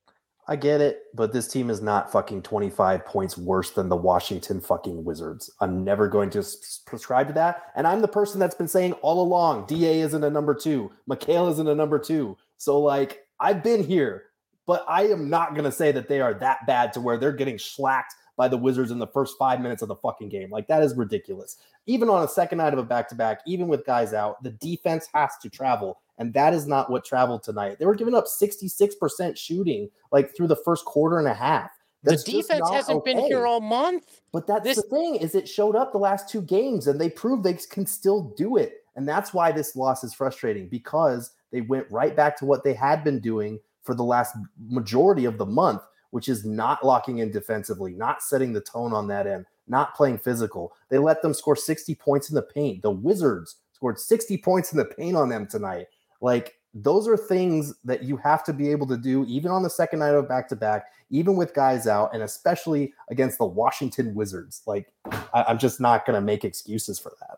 I 0.48 0.56
get 0.56 0.80
it, 0.80 1.04
but 1.16 1.34
this 1.34 1.48
team 1.48 1.72
is 1.72 1.82
not 1.82 2.12
fucking 2.12 2.44
25 2.44 3.04
points 3.06 3.38
worse 3.38 3.72
than 3.72 3.90
the 3.90 3.96
Washington 3.96 4.62
fucking 4.62 5.04
Wizards. 5.04 5.50
I'm 5.60 5.84
never 5.84 6.08
going 6.08 6.30
to 6.32 6.44
prescribe 6.86 7.28
to 7.28 7.34
that. 7.34 7.72
And 7.75 7.88
I'm 7.88 8.02
the 8.02 8.08
person 8.08 8.40
that's 8.40 8.54
been 8.54 8.68
saying 8.68 8.94
all 8.94 9.22
along 9.22 9.66
DA 9.66 10.02
isn't 10.02 10.24
a 10.24 10.30
number 10.30 10.54
two, 10.54 10.92
Mikal 11.10 11.50
isn't 11.52 11.68
a 11.68 11.74
number 11.74 11.98
two. 11.98 12.38
So, 12.58 12.80
like, 12.80 13.25
I've 13.40 13.64
been 13.64 13.84
here, 13.84 14.25
but 14.65 14.86
I 14.88 15.07
am 15.07 15.29
not 15.29 15.53
going 15.53 15.65
to 15.65 15.72
say 15.72 15.91
that 15.91 16.07
they 16.07 16.22
are 16.22 16.34
that 16.36 16.65
bad 16.65 16.93
to 16.93 17.01
where 17.01 17.17
they're 17.17 17.31
getting 17.31 17.57
schlacked 17.57 18.15
by 18.38 18.48
the 18.48 18.57
Wizards 18.57 18.91
in 18.91 19.00
the 19.00 19.07
first 19.07 19.38
five 19.38 19.62
minutes 19.62 19.81
of 19.81 19.88
the 19.88 19.95
fucking 19.95 20.29
game. 20.29 20.50
Like, 20.50 20.67
that 20.67 20.84
is 20.84 20.95
ridiculous. 20.95 21.57
Even 21.86 22.10
on 22.10 22.24
a 22.24 22.27
second 22.27 22.57
night 22.57 22.74
of 22.74 22.79
a 22.79 22.84
back 22.84 23.07
to 23.10 23.15
back, 23.15 23.39
even 23.45 23.67
with 23.67 23.86
guys 23.86 24.13
out, 24.13 24.41
the 24.43 24.51
defense 24.51 25.07
has 25.13 25.31
to 25.41 25.50
travel. 25.50 26.00
And 26.17 26.34
that 26.34 26.53
is 26.53 26.67
not 26.67 26.89
what 26.89 27.05
traveled 27.05 27.43
tonight. 27.43 27.77
They 27.79 27.86
were 27.86 27.95
giving 27.95 28.15
up 28.15 28.25
66% 28.25 29.38
shooting 29.38 29.89
like 30.12 30.36
through 30.36 30.48
the 30.48 30.55
first 30.55 30.86
quarter 30.86 31.19
and 31.19 31.27
a 31.27 31.34
half. 31.34 31.72
That's 32.03 32.24
the 32.24 32.34
defense 32.34 32.69
hasn't 32.69 33.03
been 33.03 33.19
here 33.19 33.48
all 33.48 33.62
month. 33.62 34.22
But 34.31 34.48
that's 34.48 34.63
This- 34.63 34.75
the 34.77 34.84
thing 34.84 35.15
is 35.15 35.36
it 35.36 35.48
showed 35.48 35.75
up 35.75 35.91
the 35.91 35.98
last 35.98 36.29
two 36.29 36.41
games 36.41 36.88
and 36.88 37.00
they 37.01 37.10
proved 37.10 37.43
they 37.43 37.53
can 37.55 37.86
still 37.86 38.34
do 38.38 38.57
it. 38.57 38.84
And 38.95 39.07
that's 39.07 39.34
why 39.34 39.51
this 39.51 39.75
loss 39.75 40.03
is 40.03 40.13
frustrating 40.13 40.69
because 40.69 41.31
they 41.51 41.62
went 41.62 41.89
right 41.91 42.15
back 42.15 42.38
to 42.38 42.45
what 42.45 42.63
they 42.63 42.74
had 42.74 43.03
been 43.03 43.19
doing 43.19 43.60
for 43.86 43.96
the 43.96 44.04
last 44.04 44.36
majority 44.68 45.25
of 45.25 45.38
the 45.38 45.46
month, 45.46 45.82
which 46.12 46.27
is 46.27 46.46
not 46.46 46.86
locking 46.86 47.20
in 47.20 47.32
defensively, 47.32 47.94
not 47.94 48.22
setting 48.22 48.54
the 48.54 48.62
tone 48.62 48.94
on 48.94 49.08
that 49.08 49.27
end, 49.27 49.46
not 49.68 49.96
playing 49.96 50.18
physical. 50.18 50.74
They 50.89 50.98
let 50.98 51.22
them 51.22 51.34
score 51.34 51.56
60 51.56 51.96
points 51.96 52.30
in 52.30 52.36
the 52.36 52.42
paint. 52.42 52.82
The 52.82 52.92
Wizards 52.92 53.58
scored 53.74 54.00
60 54.00 54.38
points 54.39 54.72
in 54.72 54.77
the 54.77 54.86
paint 54.86 55.15
on 55.15 55.30
them 55.30 55.48
tonight. 55.48 55.88
Like 56.22 56.56
those 56.75 57.08
are 57.08 57.15
things 57.15 57.74
that 57.86 58.04
you 58.04 58.18
have 58.18 58.44
to 58.44 58.54
be 58.54 58.70
able 58.70 58.86
to 58.88 58.98
do 58.98 59.25
even 59.27 59.50
on 59.50 59.63
the 59.63 59.70
second 59.70 60.00
night 60.00 60.13
of 60.13 60.27
back 60.27 60.50
to 60.50 60.58
back, 60.58 60.88
even 61.10 61.38
with 61.38 61.54
guys 61.54 61.88
out, 61.88 62.13
and 62.13 62.22
especially 62.22 62.94
against 63.10 63.38
the 63.38 63.46
Washington 63.46 64.13
Wizards. 64.13 64.62
Like, 64.68 64.92
I, 65.34 65.46
I'm 65.48 65.58
just 65.58 65.80
not 65.80 66.06
going 66.06 66.15
to 66.15 66.22
make 66.22 66.44
excuses 66.44 67.00
for 67.00 67.13
that. 67.22 67.35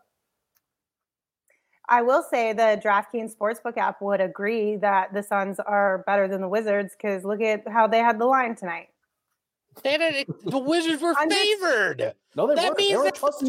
I 1.88 2.02
will 2.02 2.22
say 2.22 2.52
the 2.52 2.80
DraftKings 2.84 3.34
Sportsbook 3.36 3.76
app 3.78 4.00
would 4.02 4.20
agree 4.20 4.76
that 4.76 5.12
the 5.14 5.22
Suns 5.22 5.58
are 5.60 6.04
better 6.06 6.28
than 6.28 6.40
the 6.40 6.48
Wizards 6.48 6.94
because 6.96 7.24
look 7.24 7.40
at 7.40 7.66
how 7.68 7.86
they 7.86 7.98
had 7.98 8.18
the 8.18 8.26
line 8.26 8.54
tonight. 8.54 8.88
They 9.82 9.92
had 9.92 10.00
it- 10.02 10.44
the 10.44 10.58
Wizards 10.58 11.00
were 11.02 11.14
I'm 11.16 11.30
just- 11.30 11.40
favored. 11.42 12.14
No, 12.34 12.46
they 12.46 12.54
That 12.56 12.64
weren't. 12.64 12.76
They 12.78 12.84
means 12.88 12.98
were 12.98 13.04
that- 13.04 13.14
plus 13.14 13.40
No. 13.42 13.48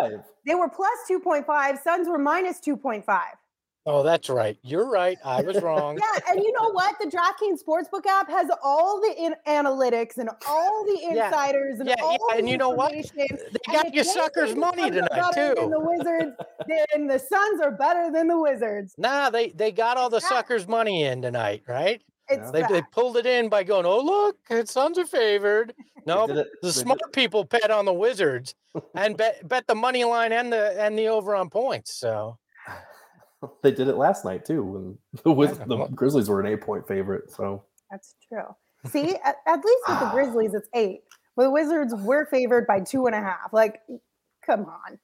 2.5. 0.00 0.24
They 0.46 0.54
were 0.54 0.68
plus 0.68 0.98
2.5, 1.06 1.78
Suns 1.78 2.08
were 2.08 2.18
minus 2.18 2.58
2.5. 2.60 3.36
Oh, 3.90 4.02
that's 4.02 4.28
right. 4.28 4.58
You're 4.62 4.88
right. 4.90 5.16
I 5.24 5.40
was 5.40 5.62
wrong. 5.62 5.96
Yeah, 5.98 6.20
and 6.34 6.42
you 6.42 6.52
know 6.52 6.70
what? 6.72 6.94
The 7.00 7.06
DraftKings 7.06 7.60
Sportsbook 7.66 8.04
app 8.06 8.28
has 8.28 8.48
all 8.62 9.00
the 9.00 9.14
in- 9.16 9.34
analytics 9.46 10.18
and 10.18 10.28
all 10.46 10.84
the 10.84 10.98
Yeah. 11.00 11.26
insiders 11.28 11.80
and 11.80 11.88
Yeah, 11.88 11.94
all 12.02 12.12
yeah, 12.12 12.18
the 12.34 12.38
and 12.38 12.48
you 12.48 12.58
know 12.58 12.68
what? 12.68 12.92
They 12.92 13.26
got 13.72 13.86
if 13.86 13.94
your 13.94 14.04
suckers 14.04 14.54
money 14.54 14.90
tonight 14.90 15.32
too. 15.34 15.54
Than 15.56 15.70
the 15.70 15.80
Wizards, 15.80 16.36
then 16.92 17.06
the 17.06 17.18
Suns 17.18 17.60
are 17.62 17.70
better 17.70 18.10
than 18.12 18.28
the 18.28 18.38
Wizards. 18.38 18.94
Nah, 18.98 19.30
they 19.30 19.48
they 19.50 19.72
got 19.72 19.96
all 19.96 20.10
the 20.10 20.20
Yeah. 20.22 20.28
suckers' 20.28 20.68
money 20.68 21.04
in 21.04 21.22
tonight, 21.22 21.62
right? 21.66 22.02
It's 22.28 22.50
They, 22.50 22.62
they 22.68 22.82
pulled 22.92 23.16
it 23.16 23.24
in 23.24 23.48
by 23.48 23.62
going, 23.64 23.86
"Oh 23.86 24.00
look, 24.00 24.36
the 24.50 24.66
Suns 24.66 24.98
are 24.98 25.06
favored." 25.06 25.72
No, 26.04 26.26
did 26.26 26.36
it- 26.36 26.48
the 26.60 26.72
smart 26.72 27.00
people 27.14 27.44
bet 27.44 27.70
on 27.70 27.86
the 27.86 27.94
Wizards 27.94 28.54
and 28.94 29.16
bet 29.16 29.48
bet 29.48 29.66
the 29.66 29.74
money 29.74 30.04
line 30.04 30.32
and 30.32 30.52
the 30.52 30.78
and 30.78 30.98
the 30.98 31.08
over 31.08 31.34
on 31.34 31.48
points. 31.48 31.94
So 31.94 32.36
They 33.62 33.70
did 33.70 33.88
it 33.88 33.96
last 33.96 34.24
night 34.24 34.44
too 34.44 34.62
when 34.62 34.98
the, 35.24 35.32
Wiz- 35.32 35.58
the 35.66 35.86
Grizzlies 35.94 36.28
were 36.28 36.40
an 36.40 36.46
eight 36.46 36.60
point 36.60 36.86
favorite. 36.88 37.30
So 37.30 37.62
That's 37.90 38.14
true. 38.28 38.54
See, 38.90 39.14
at, 39.24 39.36
at 39.46 39.64
least 39.64 39.82
with 39.88 40.00
the 40.00 40.06
Grizzlies, 40.12 40.54
it's 40.54 40.68
eight. 40.74 41.00
With 41.36 41.46
the 41.46 41.50
Wizards, 41.50 41.94
we're 41.94 42.26
favored 42.26 42.66
by 42.66 42.80
two 42.80 43.06
and 43.06 43.14
a 43.14 43.20
half. 43.20 43.52
Like, 43.52 43.80
come 44.44 44.64
on. 44.66 44.98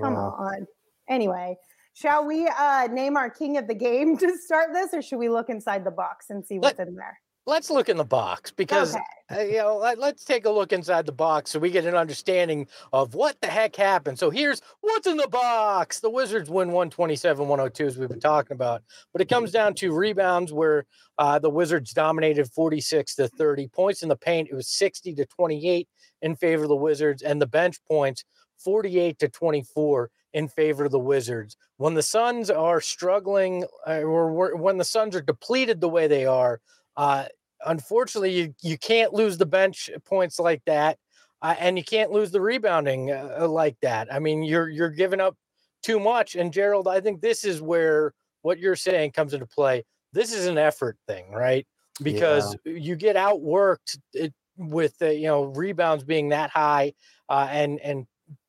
Come 0.00 0.14
Wow. 0.14 0.36
on. 0.38 0.66
Anyway, 1.08 1.56
shall 1.94 2.24
we 2.24 2.46
uh, 2.48 2.88
name 2.90 3.16
our 3.16 3.28
king 3.30 3.56
of 3.56 3.66
the 3.68 3.74
game 3.74 4.16
to 4.18 4.36
start 4.38 4.68
this, 4.72 4.90
or 4.94 5.02
should 5.02 5.18
we 5.18 5.28
look 5.28 5.48
inside 5.48 5.84
the 5.84 5.90
box 5.90 6.26
and 6.30 6.44
see 6.44 6.58
what's 6.58 6.78
in 6.78 6.94
there? 6.94 7.20
Let's 7.46 7.70
look 7.70 7.88
in 7.88 7.96
the 7.96 8.04
box 8.04 8.50
because 8.52 8.94
Okay. 8.94 9.04
uh, 9.30 9.40
you 9.44 9.58
know 9.58 9.76
let, 9.78 9.98
let's 9.98 10.24
take 10.24 10.44
a 10.44 10.50
look 10.50 10.72
inside 10.72 11.06
the 11.06 11.12
box 11.12 11.50
so 11.50 11.58
we 11.58 11.70
get 11.70 11.84
an 11.84 11.94
understanding 11.94 12.66
of 12.92 13.14
what 13.14 13.40
the 13.40 13.46
heck 13.48 13.74
happened. 13.76 14.18
So 14.18 14.30
here's 14.30 14.60
what's 14.80 15.06
in 15.06 15.16
the 15.16 15.28
box. 15.28 16.00
The 16.00 16.10
wizards 16.10 16.50
win 16.50 16.68
127 16.68 17.46
102 17.48 17.86
as 17.86 17.96
we've 17.98 18.08
been 18.08 18.20
talking 18.20 18.54
about 18.54 18.82
but 19.12 19.22
it 19.22 19.28
comes 19.28 19.50
down 19.52 19.74
to 19.74 19.92
rebounds 19.92 20.52
where 20.52 20.86
uh, 21.18 21.38
the 21.38 21.50
wizards 21.50 21.92
dominated 21.92 22.50
46 22.52 23.14
to 23.16 23.28
30 23.28 23.68
points 23.68 24.02
in 24.02 24.08
the 24.08 24.16
paint. 24.16 24.48
It 24.50 24.54
was 24.54 24.68
60 24.68 25.14
to 25.14 25.26
28 25.26 25.88
in 26.22 26.36
favor 26.36 26.64
of 26.64 26.68
the 26.68 26.76
wizards 26.76 27.22
and 27.22 27.40
the 27.40 27.46
bench 27.46 27.76
points 27.88 28.24
48 28.58 29.18
to 29.20 29.28
24 29.28 30.10
in 30.32 30.46
favor 30.48 30.84
of 30.84 30.92
the 30.92 30.98
wizards. 30.98 31.56
When 31.78 31.94
the 31.94 32.02
suns 32.02 32.50
are 32.50 32.80
struggling 32.80 33.64
uh, 33.86 34.00
or 34.02 34.54
when 34.56 34.78
the 34.78 34.84
suns 34.84 35.16
are 35.16 35.22
depleted 35.22 35.80
the 35.80 35.88
way 35.88 36.06
they 36.06 36.24
are 36.26 36.60
uh, 36.96 37.24
unfortunately, 37.64 38.32
you, 38.32 38.54
you 38.62 38.78
can't 38.78 39.12
lose 39.12 39.38
the 39.38 39.46
bench 39.46 39.90
points 40.04 40.38
like 40.38 40.62
that, 40.66 40.98
uh, 41.42 41.54
and 41.58 41.78
you 41.78 41.84
can't 41.84 42.10
lose 42.10 42.30
the 42.30 42.40
rebounding 42.40 43.10
uh, 43.10 43.46
like 43.48 43.76
that. 43.82 44.12
I 44.12 44.18
mean, 44.18 44.42
you're 44.42 44.68
you're 44.68 44.90
giving 44.90 45.20
up 45.20 45.36
too 45.82 46.00
much. 46.00 46.34
And 46.36 46.52
Gerald, 46.52 46.88
I 46.88 47.00
think 47.00 47.20
this 47.20 47.44
is 47.44 47.62
where 47.62 48.12
what 48.42 48.58
you're 48.58 48.76
saying 48.76 49.12
comes 49.12 49.34
into 49.34 49.46
play. 49.46 49.84
This 50.12 50.34
is 50.34 50.46
an 50.46 50.58
effort 50.58 50.96
thing, 51.06 51.30
right? 51.30 51.66
Because 52.02 52.56
yeah. 52.64 52.74
you 52.74 52.96
get 52.96 53.16
outworked 53.16 53.98
it, 54.12 54.32
with 54.56 54.96
the 54.98 55.14
you 55.14 55.26
know 55.26 55.44
rebounds 55.44 56.04
being 56.04 56.30
that 56.30 56.50
high 56.50 56.92
uh, 57.28 57.48
and 57.50 57.80
and 57.80 58.06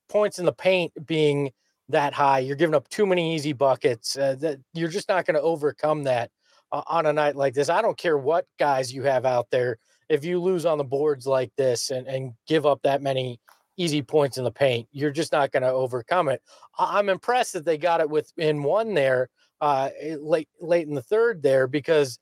points 0.09 0.39
in 0.39 0.45
the 0.45 0.53
paint 0.53 0.91
being 1.05 1.51
that 1.89 2.13
high. 2.13 2.39
You're 2.39 2.55
giving 2.55 2.75
up 2.75 2.87
too 2.89 3.05
many 3.05 3.35
easy 3.35 3.53
buckets. 3.53 4.17
Uh, 4.17 4.35
that 4.39 4.59
you're 4.73 4.89
just 4.89 5.09
not 5.09 5.25
going 5.25 5.35
to 5.35 5.41
overcome 5.41 6.03
that 6.03 6.29
uh, 6.29 6.40
on 6.71 7.05
a 7.05 7.13
night 7.13 7.35
like 7.35 7.53
this. 7.53 7.69
I 7.69 7.81
don't 7.81 7.97
care 7.97 8.17
what 8.17 8.45
guys 8.59 8.93
you 8.93 9.03
have 9.03 9.25
out 9.25 9.47
there. 9.51 9.77
If 10.09 10.25
you 10.25 10.41
lose 10.41 10.65
on 10.65 10.77
the 10.77 10.83
boards 10.83 11.25
like 11.25 11.51
this 11.57 11.89
and, 11.89 12.07
and 12.07 12.33
give 12.47 12.65
up 12.65 12.81
that 12.83 13.01
many 13.01 13.39
easy 13.77 14.01
points 14.01 14.37
in 14.37 14.43
the 14.43 14.51
paint, 14.51 14.87
you're 14.91 15.11
just 15.11 15.31
not 15.31 15.51
going 15.51 15.63
to 15.63 15.71
overcome 15.71 16.29
it. 16.29 16.41
I'm 16.77 17.09
impressed 17.09 17.53
that 17.53 17.65
they 17.65 17.77
got 17.77 18.01
it 18.01 18.09
with 18.09 18.31
in 18.37 18.63
one 18.63 18.93
there 18.93 19.29
uh, 19.61 19.89
eh, 19.99 20.17
late 20.19 20.49
late 20.59 20.87
in 20.87 20.95
the 20.95 21.01
third 21.01 21.43
there 21.43 21.67
because 21.67 22.19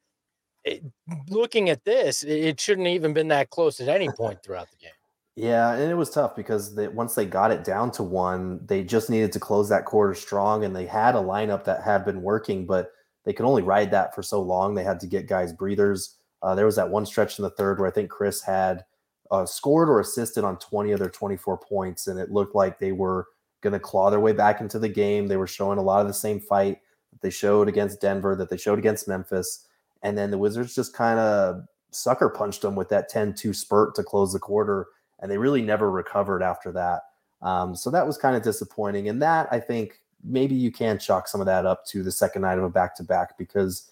it, 0.66 0.84
looking 1.30 1.70
at 1.70 1.84
this, 1.86 2.24
it 2.24 2.60
shouldn't 2.60 2.88
even 2.88 3.14
been 3.14 3.30
that 3.30 3.50
close 3.50 3.80
at 3.80 3.88
any 3.88 4.10
point 4.10 4.44
throughout 4.44 4.70
the 4.70 4.78
game. 4.78 4.92
Yeah, 5.36 5.72
and 5.74 5.90
it 5.90 5.96
was 5.96 6.10
tough 6.10 6.36
because 6.36 6.76
they, 6.76 6.90
once 6.90 7.16
they 7.16 7.26
got 7.26 7.52
it 7.52 7.64
down 7.64 7.92
to 7.92 8.04
one, 8.04 8.60
they 8.66 8.84
just 8.84 9.10
needed 9.10 9.32
to 9.32 9.40
close 9.40 9.70
that 9.70 9.86
quarter 9.86 10.14
strong, 10.14 10.66
and 10.66 10.76
they 10.76 10.86
had 10.86 11.16
a 11.16 11.20
lineup 11.20 11.64
that 11.64 11.82
had 11.82 12.04
been 12.04 12.22
working, 12.22 12.66
but 12.66 12.92
they 13.26 13.34
could 13.34 13.46
only 13.46 13.64
ride 13.64 13.92
that 13.92 14.16
for 14.16 14.24
so 14.24 14.42
long. 14.42 14.74
They 14.74 14.84
had 14.84 15.00
to 15.02 15.08
get 15.08 15.28
guys 15.28 15.54
breathers. 15.54 16.16
Uh, 16.42 16.56
there 16.56 16.66
was 16.66 16.76
that 16.78 16.90
one 16.90 17.06
stretch 17.06 17.38
in 17.38 17.44
the 17.44 17.50
third 17.50 17.80
where 17.80 17.88
I 17.88 17.92
think 17.92 18.10
Chris 18.10 18.42
had 18.42 18.86
uh, 19.32 19.46
scored 19.46 19.90
or 19.90 20.00
assisted 20.00 20.44
on 20.44 20.58
20 20.58 20.92
of 20.92 21.00
their 21.00 21.10
24 21.10 21.58
points, 21.58 22.08
and 22.08 22.20
it 22.20 22.32
looked 22.32 22.56
like 22.56 22.80
they 22.80 22.92
were 22.92 23.28
going 23.62 23.74
to 23.74 23.80
claw 23.80 24.10
their 24.10 24.22
way 24.22 24.32
back 24.32 24.62
into 24.62 24.80
the 24.80 24.90
game. 24.90 25.28
They 25.28 25.38
were 25.38 25.48
showing 25.48 25.78
a 25.78 25.84
lot 25.84 26.02
of 26.02 26.08
the 26.08 26.14
same 26.14 26.40
fight 26.40 26.80
that 27.12 27.22
they 27.22 27.30
showed 27.30 27.68
against 27.68 28.02
Denver, 28.02 28.36
that 28.36 28.50
they 28.50 28.58
showed 28.58 28.80
against 28.80 29.08
Memphis, 29.08 29.68
and 30.02 30.18
then 30.18 30.32
the 30.32 30.38
Wizards 30.38 30.74
just 30.74 30.94
kind 30.94 31.20
of 31.20 31.66
sucker 31.92 32.30
punched 32.30 32.62
them 32.62 32.76
with 32.76 32.90
that 32.90 33.12
10-2 33.12 33.54
spurt 33.56 33.96
to 33.96 34.04
close 34.04 34.32
the 34.32 34.40
quarter 34.40 34.88
and 35.20 35.30
they 35.30 35.38
really 35.38 35.62
never 35.62 35.92
recovered 35.92 36.42
after 36.42 36.72
that. 36.72 37.02
Um, 37.42 37.76
so 37.76 37.90
that 37.92 38.06
was 38.06 38.18
kind 38.18 38.36
of 38.36 38.44
disappointing. 38.44 39.10
And 39.10 39.22
that 39.22 39.48
I 39.52 39.60
think 39.60 40.02
maybe 40.24 40.56
you 40.56 40.72
can 40.72 41.00
chalk 41.00 41.28
some 41.28 41.42
of 41.42 41.48
that 41.48 41.66
up 41.66 41.86
to 41.88 42.04
the 42.04 42.12
second 42.12 42.42
night 42.42 42.58
of 42.58 42.64
a 42.64 42.70
back 42.70 42.96
to 42.96 43.04
back 43.04 43.38
because 43.38 43.92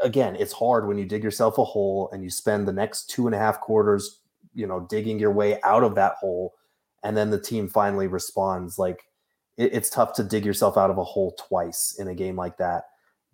again, 0.00 0.36
it's 0.36 0.52
hard 0.52 0.86
when 0.86 0.98
you 0.98 1.04
dig 1.04 1.24
yourself 1.24 1.58
a 1.58 1.64
hole 1.64 2.08
and 2.12 2.22
you 2.22 2.30
spend 2.30 2.66
the 2.66 2.72
next 2.72 3.10
two 3.10 3.26
and 3.26 3.34
a 3.34 3.38
half 3.38 3.60
quarters, 3.60 4.20
you 4.54 4.66
know, 4.66 4.80
digging 4.80 5.18
your 5.18 5.32
way 5.32 5.60
out 5.62 5.82
of 5.82 5.94
that 5.96 6.14
hole, 6.14 6.54
and 7.02 7.16
then 7.16 7.30
the 7.30 7.40
team 7.40 7.68
finally 7.68 8.06
responds. 8.06 8.78
Like 8.78 9.04
it, 9.56 9.74
it's 9.74 9.90
tough 9.90 10.12
to 10.14 10.24
dig 10.24 10.44
yourself 10.44 10.76
out 10.76 10.90
of 10.90 10.98
a 10.98 11.04
hole 11.04 11.34
twice 11.38 11.96
in 11.98 12.08
a 12.08 12.14
game 12.14 12.36
like 12.36 12.58
that. 12.58 12.84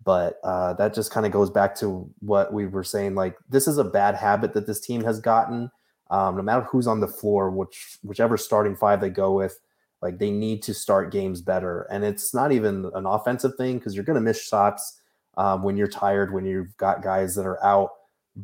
But 0.03 0.39
uh, 0.43 0.73
that 0.73 0.93
just 0.93 1.11
kind 1.11 1.25
of 1.25 1.31
goes 1.31 1.49
back 1.49 1.75
to 1.75 2.09
what 2.19 2.53
we 2.53 2.65
were 2.65 2.83
saying. 2.83 3.15
Like 3.15 3.37
this 3.49 3.67
is 3.67 3.77
a 3.77 3.83
bad 3.83 4.15
habit 4.15 4.53
that 4.53 4.65
this 4.65 4.79
team 4.79 5.03
has 5.03 5.19
gotten 5.19 5.69
um, 6.09 6.35
no 6.35 6.41
matter 6.41 6.63
who's 6.63 6.87
on 6.87 6.99
the 6.99 7.07
floor, 7.07 7.49
which 7.51 7.99
whichever 8.03 8.37
starting 8.37 8.75
five 8.75 9.01
they 9.01 9.09
go 9.09 9.33
with, 9.33 9.59
like 10.01 10.17
they 10.17 10.31
need 10.31 10.61
to 10.63 10.73
start 10.73 11.11
games 11.11 11.41
better. 11.41 11.87
And 11.91 12.03
it's 12.03 12.33
not 12.33 12.51
even 12.51 12.89
an 12.93 13.05
offensive 13.05 13.55
thing 13.55 13.77
because 13.77 13.95
you're 13.95 14.03
going 14.03 14.15
to 14.15 14.21
miss 14.21 14.41
shots 14.41 15.01
um, 15.37 15.63
when 15.63 15.77
you're 15.77 15.87
tired, 15.87 16.33
when 16.33 16.45
you've 16.45 16.75
got 16.77 17.03
guys 17.03 17.35
that 17.35 17.45
are 17.45 17.63
out. 17.63 17.91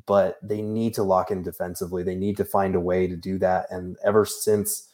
But 0.05 0.37
they 0.43 0.61
need 0.61 0.93
to 0.95 1.03
lock 1.03 1.31
in 1.31 1.41
defensively. 1.41 2.03
They 2.03 2.15
need 2.15 2.37
to 2.37 2.45
find 2.45 2.75
a 2.75 2.79
way 2.79 3.07
to 3.07 3.15
do 3.15 3.37
that. 3.39 3.67
And 3.69 3.95
ever 4.03 4.25
since 4.25 4.89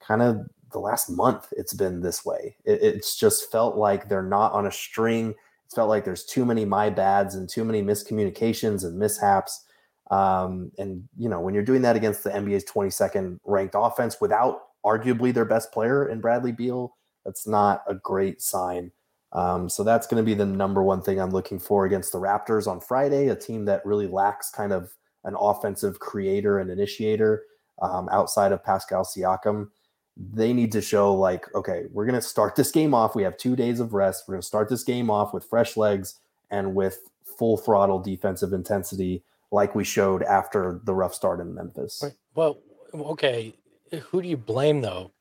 kind 0.00 0.22
of 0.22 0.46
the 0.72 0.78
last 0.78 1.10
month, 1.10 1.48
it's 1.52 1.74
been 1.74 2.00
this 2.00 2.24
way. 2.24 2.56
It, 2.64 2.82
it's 2.82 3.16
just 3.16 3.50
felt 3.50 3.76
like 3.76 4.08
they're 4.08 4.22
not 4.22 4.52
on 4.52 4.66
a 4.66 4.72
string. 4.72 5.30
It 5.30 5.74
felt 5.74 5.90
like 5.90 6.04
there's 6.04 6.24
too 6.24 6.46
many 6.46 6.64
my 6.64 6.88
bads 6.88 7.34
and 7.34 7.48
too 7.48 7.64
many 7.64 7.82
miscommunications 7.82 8.84
and 8.84 8.98
mishaps 8.98 9.66
um, 10.10 10.70
and 10.78 11.08
you 11.16 11.28
know, 11.28 11.40
when 11.40 11.54
you're 11.54 11.64
doing 11.64 11.82
that 11.82 11.96
against 11.96 12.24
the 12.24 12.30
NBA's 12.30 12.64
22nd 12.64 13.40
ranked 13.44 13.74
offense 13.76 14.20
without 14.20 14.65
arguably 14.86 15.34
their 15.34 15.44
best 15.44 15.72
player 15.72 16.08
in 16.08 16.20
Bradley 16.20 16.52
Beal, 16.52 16.96
that's 17.24 17.46
not 17.46 17.82
a 17.88 17.94
great 17.94 18.40
sign. 18.40 18.92
Um, 19.32 19.68
so 19.68 19.82
that's 19.82 20.06
going 20.06 20.22
to 20.22 20.26
be 20.26 20.34
the 20.34 20.46
number 20.46 20.82
one 20.82 21.02
thing 21.02 21.20
I'm 21.20 21.30
looking 21.30 21.58
for 21.58 21.84
against 21.84 22.12
the 22.12 22.20
Raptors 22.20 22.66
on 22.66 22.80
Friday, 22.80 23.28
a 23.28 23.36
team 23.36 23.64
that 23.64 23.84
really 23.84 24.06
lacks 24.06 24.50
kind 24.50 24.72
of 24.72 24.94
an 25.24 25.34
offensive 25.38 25.98
creator 25.98 26.60
and 26.60 26.70
initiator 26.70 27.42
um, 27.82 28.08
outside 28.10 28.52
of 28.52 28.64
Pascal 28.64 29.04
Siakam. 29.04 29.68
They 30.16 30.52
need 30.52 30.72
to 30.72 30.80
show 30.80 31.12
like, 31.12 31.52
okay, 31.54 31.84
we're 31.92 32.06
going 32.06 32.14
to 32.14 32.26
start 32.26 32.56
this 32.56 32.70
game 32.70 32.94
off. 32.94 33.14
We 33.14 33.24
have 33.24 33.36
two 33.36 33.56
days 33.56 33.80
of 33.80 33.92
rest. 33.92 34.24
We're 34.26 34.34
going 34.34 34.42
to 34.42 34.46
start 34.46 34.70
this 34.70 34.84
game 34.84 35.10
off 35.10 35.34
with 35.34 35.44
fresh 35.44 35.76
legs 35.76 36.20
and 36.50 36.74
with 36.74 37.00
full 37.24 37.58
throttle 37.58 37.98
defensive 37.98 38.52
intensity 38.52 39.24
like 39.50 39.74
we 39.74 39.84
showed 39.84 40.22
after 40.22 40.80
the 40.84 40.94
rough 40.94 41.12
start 41.12 41.40
in 41.40 41.54
Memphis. 41.54 42.02
Well, 42.34 42.58
okay, 42.94 43.54
who 43.92 44.22
do 44.22 44.28
you 44.28 44.36
blame 44.36 44.80
though 44.80 45.12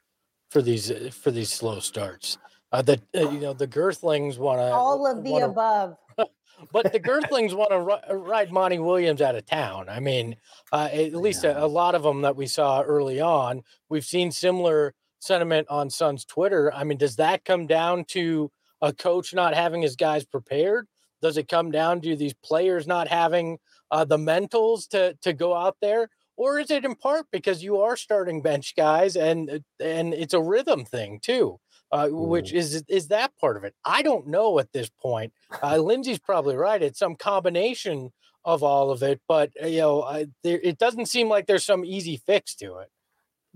for 0.49 0.62
these 0.62 0.91
for 1.13 1.32
these 1.32 1.51
slow 1.51 1.80
starts? 1.80 2.38
Uh, 2.71 2.82
the 2.82 3.01
uh, 3.15 3.30
you 3.30 3.39
know 3.39 3.54
the 3.54 3.67
Girthlings 3.67 4.38
want 4.38 4.60
to 4.60 4.65
all 4.65 5.08
of 5.08 5.23
the 5.23 5.32
wanna, 5.32 5.45
above. 5.45 5.97
but 6.71 6.91
the 6.91 6.99
Girthlings 7.01 7.54
want 7.54 7.71
to 7.71 8.12
r- 8.12 8.17
ride 8.17 8.51
Monty 8.51 8.80
Williams 8.80 9.21
out 9.21 9.36
of 9.36 9.45
town. 9.45 9.88
I 9.89 9.99
mean, 9.99 10.36
uh, 10.71 10.89
at 10.91 11.13
least 11.13 11.43
yeah. 11.43 11.51
a, 11.51 11.65
a, 11.65 11.67
lot 11.67 11.95
of 11.95 12.04
them 12.04 12.21
that 12.23 12.36
we 12.36 12.47
saw 12.47 12.82
early 12.82 13.21
on. 13.21 13.62
We've 13.89 14.06
seen 14.06 14.32
similar 14.32 14.93
sentiment 15.19 15.67
on 15.69 15.89
Suns 15.89 16.25
Twitter. 16.25 16.73
I 16.73 16.84
mean, 16.84 16.97
does 16.97 17.15
that 17.15 17.45
come 17.45 17.67
down 17.67 18.06
to 18.10 18.51
a 18.82 18.91
coach 18.93 19.34
not 19.34 19.54
having 19.54 19.82
his 19.82 19.95
guys 19.95 20.25
prepared? 20.25 20.88
Does 21.21 21.38
it 21.38 21.47
come 21.47 21.71
down 21.71 22.01
to 22.01 22.15
these 22.15 22.34
players 22.34 22.88
not 22.88 23.08
having 23.08 23.58
uh, 23.91 24.06
the 24.06 24.17
mentals 24.17 24.88
to 24.89 25.15
to 25.21 25.34
go 25.34 25.56
out 25.56 25.78
there, 25.82 26.10
or 26.38 26.60
is 26.60 26.71
it 26.71 26.86
in 26.86 26.95
part 26.95 27.28
because 27.32 27.63
you 27.63 27.80
are 27.82 27.95
starting 27.95 28.41
bench 28.41 28.76
guys 28.76 29.15
and 29.15 29.50
uh, 29.50 29.60
and 29.84 30.13
it's 30.13 30.34
a 30.34 30.41
rhythm 30.41 30.86
thing 30.86 31.19
too? 31.21 31.60
Uh, 31.91 32.10
which 32.10 32.52
is 32.52 32.84
is 32.88 33.08
that 33.10 33.32
part 33.39 33.58
of 33.58 33.63
it? 33.63 33.74
I 33.86 34.02
don't 34.02 34.28
know 34.28 34.60
at 34.60 34.74
this 34.74 34.89
point. 34.89 35.34
Uh, 35.62 35.78
Lindsay's 35.78 36.19
probably 36.19 36.56
right. 36.56 36.82
It's 36.82 37.00
some 37.00 37.15
combination 37.15 38.12
of 38.43 38.63
all 38.63 38.91
of 38.91 39.02
it, 39.02 39.21
but 39.28 39.52
uh, 39.63 39.67
you 39.67 39.80
know, 39.80 40.04
I, 40.04 40.28
there, 40.43 40.60
it 40.62 40.78
doesn't 40.78 41.08
seem 41.08 41.30
like 41.30 41.48
there's 41.48 41.63
some 41.63 41.86
easy 41.86 42.17
fix 42.17 42.56
to 42.56 42.78
it. 42.78 42.89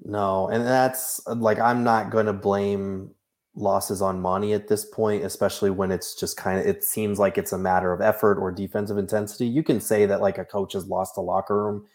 No, 0.04 0.48
and 0.48 0.66
that's 0.66 1.26
like 1.28 1.60
I'm 1.60 1.84
not 1.84 2.12
going 2.12 2.28
to 2.28 2.34
blame 2.34 3.12
losses 3.56 4.02
on 4.02 4.22
Monty 4.22 4.54
at 4.54 4.68
this 4.68 4.86
point, 4.86 5.24
especially 5.24 5.70
when 5.70 5.92
it's 5.92 6.16
just 6.16 6.38
kind 6.38 6.60
of 6.60 6.66
it 6.66 6.84
seems 6.84 7.20
like 7.20 7.38
it's 7.38 7.52
a 7.52 7.58
matter 7.58 7.92
of 7.92 8.00
effort 8.02 8.40
or 8.40 8.52
defensive 8.52 8.98
intensity. 8.98 9.48
You 9.48 9.64
can 9.64 9.82
say 9.82 10.06
that 10.06 10.22
like 10.22 10.38
a 10.38 10.46
coach 10.46 10.74
has 10.74 10.88
lost 10.88 11.18
a 11.18 11.22
locker 11.22 11.66
room. 11.66 11.86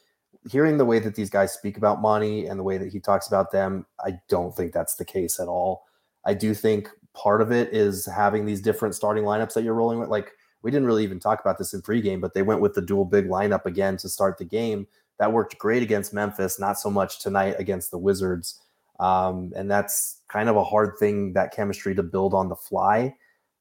Hearing 0.50 0.76
the 0.76 0.84
way 0.84 0.98
that 0.98 1.14
these 1.14 1.30
guys 1.30 1.52
speak 1.52 1.76
about 1.76 2.02
Monty 2.02 2.46
and 2.46 2.58
the 2.58 2.64
way 2.64 2.76
that 2.78 2.92
he 2.92 3.00
talks 3.00 3.26
about 3.26 3.50
them, 3.50 3.86
I 4.04 4.18
don't 4.28 4.54
think 4.54 4.72
that's 4.72 4.96
the 4.96 5.04
case 5.04 5.40
at 5.40 5.48
all. 5.48 5.86
I 6.26 6.34
do 6.34 6.54
think 6.54 6.88
part 7.14 7.40
of 7.40 7.52
it 7.52 7.72
is 7.72 8.06
having 8.06 8.44
these 8.44 8.60
different 8.60 8.94
starting 8.94 9.24
lineups 9.24 9.54
that 9.54 9.64
you're 9.64 9.74
rolling 9.74 10.00
with. 10.00 10.08
Like 10.08 10.32
we 10.62 10.70
didn't 10.70 10.86
really 10.86 11.04
even 11.04 11.20
talk 11.20 11.40
about 11.40 11.58
this 11.58 11.72
in 11.72 11.82
pregame, 11.82 12.20
but 12.20 12.34
they 12.34 12.42
went 12.42 12.60
with 12.60 12.74
the 12.74 12.82
dual 12.82 13.04
big 13.04 13.26
lineup 13.26 13.66
again 13.66 13.96
to 13.98 14.08
start 14.08 14.38
the 14.38 14.44
game. 14.44 14.86
That 15.18 15.32
worked 15.32 15.58
great 15.58 15.82
against 15.82 16.12
Memphis, 16.12 16.58
not 16.58 16.78
so 16.78 16.90
much 16.90 17.20
tonight 17.20 17.54
against 17.58 17.90
the 17.90 17.98
Wizards. 17.98 18.60
Um, 18.98 19.52
and 19.56 19.70
that's 19.70 20.22
kind 20.28 20.48
of 20.48 20.56
a 20.56 20.64
hard 20.64 20.98
thing 20.98 21.32
that 21.34 21.54
chemistry 21.54 21.94
to 21.94 22.02
build 22.02 22.34
on 22.34 22.48
the 22.48 22.56
fly. 22.56 23.14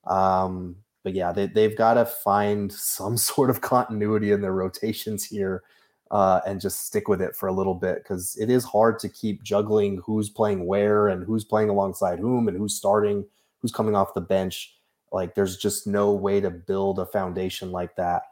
Um, 0.05 0.77
but 1.03 1.13
yeah, 1.13 1.31
they, 1.31 1.47
they've 1.47 1.77
got 1.77 1.95
to 1.95 2.05
find 2.05 2.71
some 2.71 3.17
sort 3.17 3.49
of 3.49 3.61
continuity 3.61 4.31
in 4.31 4.41
their 4.41 4.53
rotations 4.53 5.23
here 5.25 5.63
uh, 6.11 6.41
and 6.45 6.61
just 6.61 6.85
stick 6.85 7.07
with 7.07 7.21
it 7.21 7.35
for 7.35 7.47
a 7.47 7.53
little 7.53 7.73
bit 7.73 7.97
because 7.97 8.37
it 8.39 8.49
is 8.49 8.63
hard 8.63 8.99
to 8.99 9.09
keep 9.09 9.43
juggling 9.43 10.01
who's 10.05 10.29
playing 10.29 10.65
where 10.65 11.07
and 11.07 11.25
who's 11.25 11.43
playing 11.43 11.69
alongside 11.69 12.19
whom 12.19 12.47
and 12.47 12.57
who's 12.57 12.75
starting, 12.75 13.25
who's 13.61 13.71
coming 13.71 13.95
off 13.95 14.13
the 14.13 14.21
bench. 14.21 14.75
Like 15.11 15.35
there's 15.35 15.57
just 15.57 15.87
no 15.87 16.11
way 16.11 16.39
to 16.41 16.51
build 16.51 16.99
a 16.99 17.05
foundation 17.05 17.71
like 17.71 17.95
that. 17.95 18.23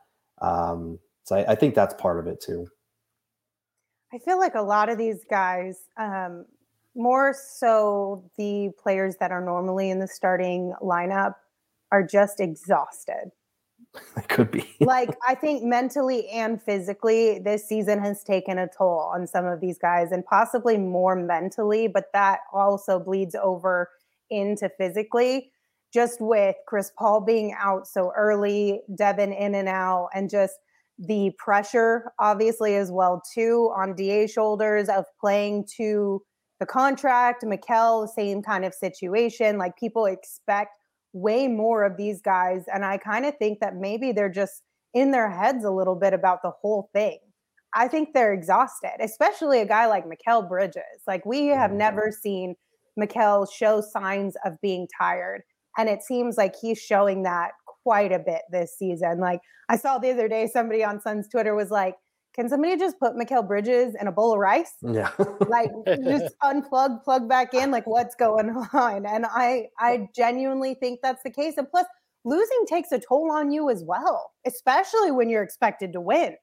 Um, 0.42 1.00
so 1.24 1.36
I, 1.36 1.52
I 1.52 1.56
think 1.56 1.76
that's 1.76 1.94
part 1.96 2.20
of 2.20 2.28
it 2.28 2.42
too. 2.42 2.68
I 4.14 4.18
feel 4.18 4.38
like 4.38 4.56
a 4.56 4.62
lot 4.62 4.90
of 4.90 4.98
these 4.98 5.24
guys, 5.30 5.88
um, 5.98 6.46
more 6.96 7.34
so 7.34 8.30
the 8.38 8.70
players 8.82 9.16
that 9.20 9.32
are 9.32 9.40
normally 9.40 9.90
in 9.90 10.00
the 10.00 10.08
starting 10.08 10.74
lineup 10.82 11.36
are 11.92 12.04
just 12.04 12.40
exhausted. 12.40 13.32
It 14.18 14.28
could 14.28 14.52
be. 14.52 14.76
like 14.80 15.10
I 15.28 15.36
think 15.36 15.64
mentally 15.64 16.28
and 16.30 16.62
physically, 16.62 17.40
this 17.40 17.68
season 17.68 18.00
has 18.00 18.24
taken 18.24 18.58
a 18.58 18.68
toll 18.68 19.12
on 19.14 19.28
some 19.28 19.46
of 19.46 19.60
these 19.60 19.78
guys, 19.78 20.12
and 20.12 20.26
possibly 20.26 20.78
more 20.78 21.16
mentally, 21.16 21.88
but 21.88 22.06
that 22.14 22.40
also 22.54 23.00
bleeds 23.00 23.36
over 23.36 23.90
into 24.30 24.70
physically. 24.78 25.52
Just 25.94 26.22
with 26.22 26.56
Chris 26.68 26.92
Paul 26.98 27.22
being 27.22 27.54
out 27.60 27.86
so 27.86 28.14
early, 28.16 28.82
Devin 28.96 29.34
in 29.34 29.56
and 29.56 29.68
out, 29.68 30.10
and 30.14 30.30
just 30.30 30.54
the 30.98 31.32
pressure, 31.38 32.14
obviously, 32.20 32.76
as 32.76 32.92
well 32.92 33.22
too, 33.34 33.72
on 33.76 33.96
Da 33.96 34.28
shoulders 34.28 34.88
of 34.88 35.06
playing 35.20 35.68
to 35.78 36.22
the 36.60 36.66
contract, 36.66 37.44
Mikal, 37.44 38.08
same 38.08 38.42
kind 38.42 38.64
of 38.64 38.74
situation. 38.74 39.58
Like 39.58 39.76
people 39.78 40.06
expect 40.06 40.78
way 41.14 41.48
more 41.48 41.84
of 41.84 41.98
these 41.98 42.22
guys. 42.22 42.66
And 42.74 42.86
I 42.86 42.98
kind 42.98 43.26
of 43.26 43.38
think 43.38 43.60
that 43.60 43.76
maybe 43.76 44.12
they're 44.12 44.30
just 44.30 44.64
in 44.94 45.12
their 45.12 45.30
heads 45.30 45.64
a 45.64 45.72
little 45.72 45.96
bit 45.96 46.14
about 46.14 46.42
the 46.44 46.52
whole 46.52 46.90
thing. 46.94 47.20
I 47.74 47.88
think 47.88 48.10
they're 48.14 48.34
exhausted, 48.34 48.98
especially 49.00 49.62
a 49.62 49.66
guy 49.66 49.88
like 49.88 50.06
Mikal 50.06 50.48
Bridges. 50.48 51.04
Like 51.08 51.26
we 51.26 51.48
have 51.48 51.70
mm-hmm. 51.70 51.78
never 51.78 52.12
seen 52.12 52.56
Mikal 53.00 53.48
show 53.52 53.82
signs 53.82 54.36
of 54.46 54.60
being 54.62 54.88
tired. 54.98 55.44
And 55.78 55.88
it 55.88 56.04
seems 56.04 56.38
like 56.38 56.56
he's 56.62 56.80
showing 56.80 57.24
that 57.24 57.52
quite 57.84 58.12
a 58.12 58.20
bit 58.20 58.42
this 58.52 58.76
season. 58.78 59.20
Like 59.20 59.40
I 59.70 59.78
saw 59.78 59.98
the 59.98 60.12
other 60.12 60.28
day, 60.28 60.50
somebody 60.52 60.84
on 60.84 61.00
Suns 61.00 61.30
Twitter 61.30 61.56
was 61.56 61.72
like, 61.72 61.96
can 62.34 62.48
somebody 62.48 62.78
just 62.78 62.98
put 63.00 63.16
Mikal 63.16 63.46
Bridges 63.46 63.94
in 64.00 64.08
a 64.08 64.12
bowl 64.12 64.34
of 64.34 64.40
rice? 64.40 64.74
Yeah. 64.82 65.12
like 65.48 65.72
just 65.86 66.36
unplug, 66.44 67.04
plug 67.04 67.28
back 67.28 67.54
in, 67.54 67.72
like 67.72 67.86
what's 67.86 68.16
going 68.16 68.50
on? 68.74 69.06
And 69.06 69.26
I 69.26 69.68
I 69.78 70.08
genuinely 70.16 70.76
think 70.76 71.00
that's 71.04 71.24
the 71.24 71.32
case. 71.32 71.56
And 71.58 71.70
plus, 71.70 71.86
losing 72.24 72.66
takes 72.68 72.92
a 72.92 73.00
toll 73.00 73.32
on 73.32 73.52
you 73.52 73.70
as 73.70 73.84
well, 73.84 74.32
especially 74.46 75.12
when 75.12 75.30
you're 75.30 75.44
expected 75.44 75.94
to 75.94 76.02
win. 76.02 76.36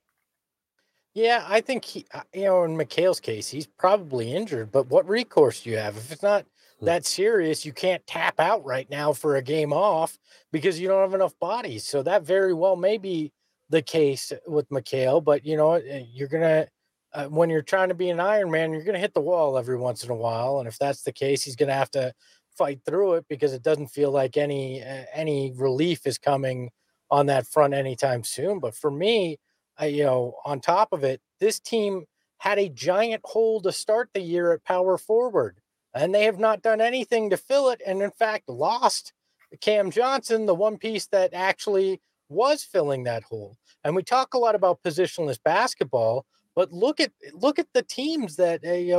Yeah, 1.15 1.45
I 1.49 1.63
think 1.63 1.85
he, 1.85 2.07
uh, 2.13 2.21
you 2.35 2.45
know, 2.45 2.65
in 2.65 2.77
Mikal's 2.77 3.19
case, 3.19 3.49
he's 3.49 3.67
probably 3.67 4.33
injured, 4.35 4.71
but 4.71 4.89
what 4.89 5.09
recourse 5.09 5.63
do 5.63 5.71
you 5.71 5.79
have? 5.79 5.97
If 5.97 6.13
it's 6.13 6.23
not 6.23 6.45
hmm. 6.79 6.87
that 6.87 7.07
serious, 7.07 7.65
you 7.65 7.73
can't 7.73 8.07
tap 8.07 8.39
out 8.39 8.65
right 8.65 8.89
now 8.91 9.13
for 9.15 9.37
a 9.37 9.43
game 9.43 9.73
off 9.73 10.19
because 10.53 10.79
you 10.79 10.87
don't 10.87 11.01
have 11.01 11.15
enough 11.15 11.37
bodies. 11.39 11.85
So 11.85 12.03
that 12.03 12.23
very 12.25 12.53
well 12.53 12.77
may 12.77 12.99
be 12.99 13.33
the 13.71 13.83
case 13.83 14.33
with 14.47 14.69
Mikal, 14.71 15.23
but 15.23 15.45
you 15.45 15.57
know, 15.57 15.73
eh, 15.73 16.05
you're 16.13 16.29
gonna 16.29 16.67
uh, 17.15 17.27
when 17.27 17.51
you're 17.51 17.63
trying 17.63 17.89
to 17.89 17.95
be 17.95 18.11
an 18.11 18.21
Iron 18.21 18.51
Man, 18.51 18.73
you're 18.73 18.85
gonna 18.85 18.99
hit 18.99 19.15
the 19.15 19.21
wall 19.21 19.59
every 19.59 19.77
once 19.77 20.05
in 20.05 20.11
a 20.11 20.15
while, 20.15 20.59
and 20.59 20.69
if 20.69 20.79
that's 20.79 21.03
the 21.03 21.13
case, 21.13 21.43
he's 21.43 21.57
gonna 21.57 21.75
have 21.75 21.91
to 21.93 22.13
fight 22.57 22.81
through 22.85 23.15
it 23.15 23.27
because 23.29 23.53
it 23.53 23.63
doesn't 23.63 23.89
feel 23.89 24.11
like 24.11 24.37
any 24.37 24.83
uh, 24.83 25.05
any 25.13 25.53
relief 25.57 26.07
is 26.07 26.19
coming 26.19 26.71
on 27.11 27.27
that 27.27 27.47
front 27.47 27.75
anytime 27.75 28.25
soon. 28.25 28.59
But 28.59 28.75
for 28.75 28.91
me, 28.91 29.39
I, 29.79 29.87
you 29.87 30.05
know, 30.05 30.35
on 30.45 30.61
top 30.61 30.93
of 30.93 31.05
it, 31.05 31.21
this 31.41 31.61
team 31.61 32.05
had 32.39 32.59
a 32.59 32.69
giant 32.69 33.23
hole 33.25 33.61
to 33.63 33.73
start 33.73 34.11
the 34.15 34.21
year 34.21 34.53
at 34.53 34.65
power 34.65 34.99
forward, 34.99 35.59
and 35.95 36.15
they 36.15 36.25
have 36.25 36.39
not 36.39 36.63
done 36.63 36.81
anything 36.81 37.31
to 37.31 37.37
fill 37.37 37.71
it, 37.71 37.83
and 37.87 38.03
in 38.03 38.11
fact, 38.13 38.49
lost 38.49 39.13
Cam 39.61 39.91
Johnson, 39.91 40.47
the 40.47 40.55
one 40.55 40.79
piece 40.79 41.07
that 41.09 41.35
actually 41.35 42.01
was 42.29 42.63
filling 42.63 43.05
that 43.05 43.23
hole. 43.23 43.57
And 43.85 43.95
we 43.95 44.03
talk 44.03 44.35
a 44.35 44.39
lot 44.39 44.55
about 44.55 44.83
positionless 44.83 45.39
basketball, 45.43 46.27
but 46.55 46.73
look 46.73 47.01
at 47.01 47.13
look 47.33 47.59
at 47.59 47.69
the 47.73 47.83
teams 47.83 48.37
that 48.37 48.65
uh, 48.65 48.73
you 48.73 48.93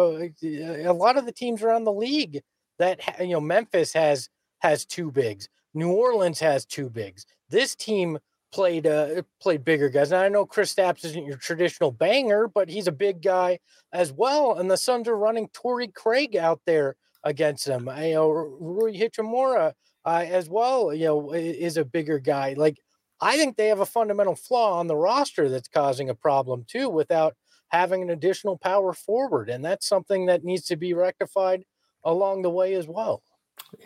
know 0.43 0.91
a 0.91 0.93
lot 0.93 1.17
of 1.17 1.25
the 1.25 1.31
teams 1.31 1.61
around 1.61 1.83
the 1.83 1.93
league 1.93 2.41
that 2.77 3.01
you 3.19 3.33
know 3.33 3.41
Memphis 3.41 3.93
has 3.93 4.29
has 4.59 4.85
two 4.85 5.11
bigs, 5.11 5.49
New 5.73 5.91
Orleans 5.91 6.39
has 6.39 6.65
two 6.65 6.89
bigs. 6.89 7.25
This 7.49 7.75
team 7.75 8.19
played 8.51 8.87
uh 8.87 9.21
played 9.41 9.63
bigger 9.63 9.89
guys. 9.89 10.11
And 10.11 10.21
I 10.21 10.29
know 10.29 10.45
Kristaps 10.45 11.05
isn't 11.05 11.25
your 11.25 11.37
traditional 11.37 11.91
banger, 11.91 12.47
but 12.47 12.69
he's 12.69 12.87
a 12.87 12.91
big 12.91 13.21
guy 13.21 13.59
as 13.93 14.11
well. 14.11 14.57
And 14.57 14.69
the 14.69 14.77
Suns 14.77 15.07
are 15.07 15.17
running 15.17 15.49
Torrey 15.49 15.87
Craig 15.87 16.35
out 16.35 16.61
there 16.65 16.95
against 17.23 17.65
them. 17.65 17.89
You 18.01 18.13
know, 18.13 18.29
Rui 18.31 18.97
Hachimura 18.97 19.73
uh, 20.05 20.25
as 20.27 20.49
well. 20.49 20.93
You 20.93 21.05
know, 21.05 21.33
is 21.33 21.77
a 21.77 21.85
bigger 21.85 22.19
guy. 22.19 22.53
Like 22.57 22.77
I 23.21 23.37
think 23.37 23.57
they 23.57 23.67
have 23.67 23.79
a 23.79 23.85
fundamental 23.85 24.35
flaw 24.35 24.79
on 24.79 24.87
the 24.87 24.95
roster 24.95 25.49
that's 25.49 25.67
causing 25.67 26.09
a 26.09 26.15
problem 26.15 26.65
too 26.67 26.89
without 26.89 27.35
having 27.69 28.01
an 28.01 28.09
additional 28.09 28.57
power 28.57 28.93
forward. 28.93 29.49
And 29.49 29.63
that's 29.63 29.87
something 29.87 30.25
that 30.27 30.43
needs 30.43 30.65
to 30.65 30.75
be 30.75 30.93
rectified 30.93 31.63
along 32.03 32.41
the 32.41 32.49
way 32.49 32.73
as 32.75 32.87
well. 32.87 33.21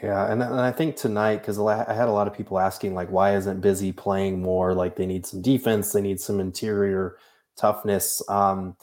Yeah, 0.01 0.31
and, 0.31 0.41
and 0.41 0.61
I 0.61 0.71
think 0.71 0.95
tonight 0.95 1.37
because 1.37 1.59
I 1.59 1.93
had 1.93 2.07
a 2.07 2.11
lot 2.11 2.27
of 2.27 2.33
people 2.33 2.59
asking 2.59 2.93
like, 2.93 3.09
why 3.09 3.35
isn't 3.35 3.59
Busy 3.59 3.91
playing 3.91 4.41
more? 4.41 4.73
Like 4.73 4.95
they 4.95 5.05
need 5.05 5.25
some 5.25 5.41
defense, 5.41 5.91
they 5.91 6.01
need 6.01 6.19
some 6.19 6.39
interior 6.39 7.17
toughness. 7.57 8.21
Um, 8.29 8.77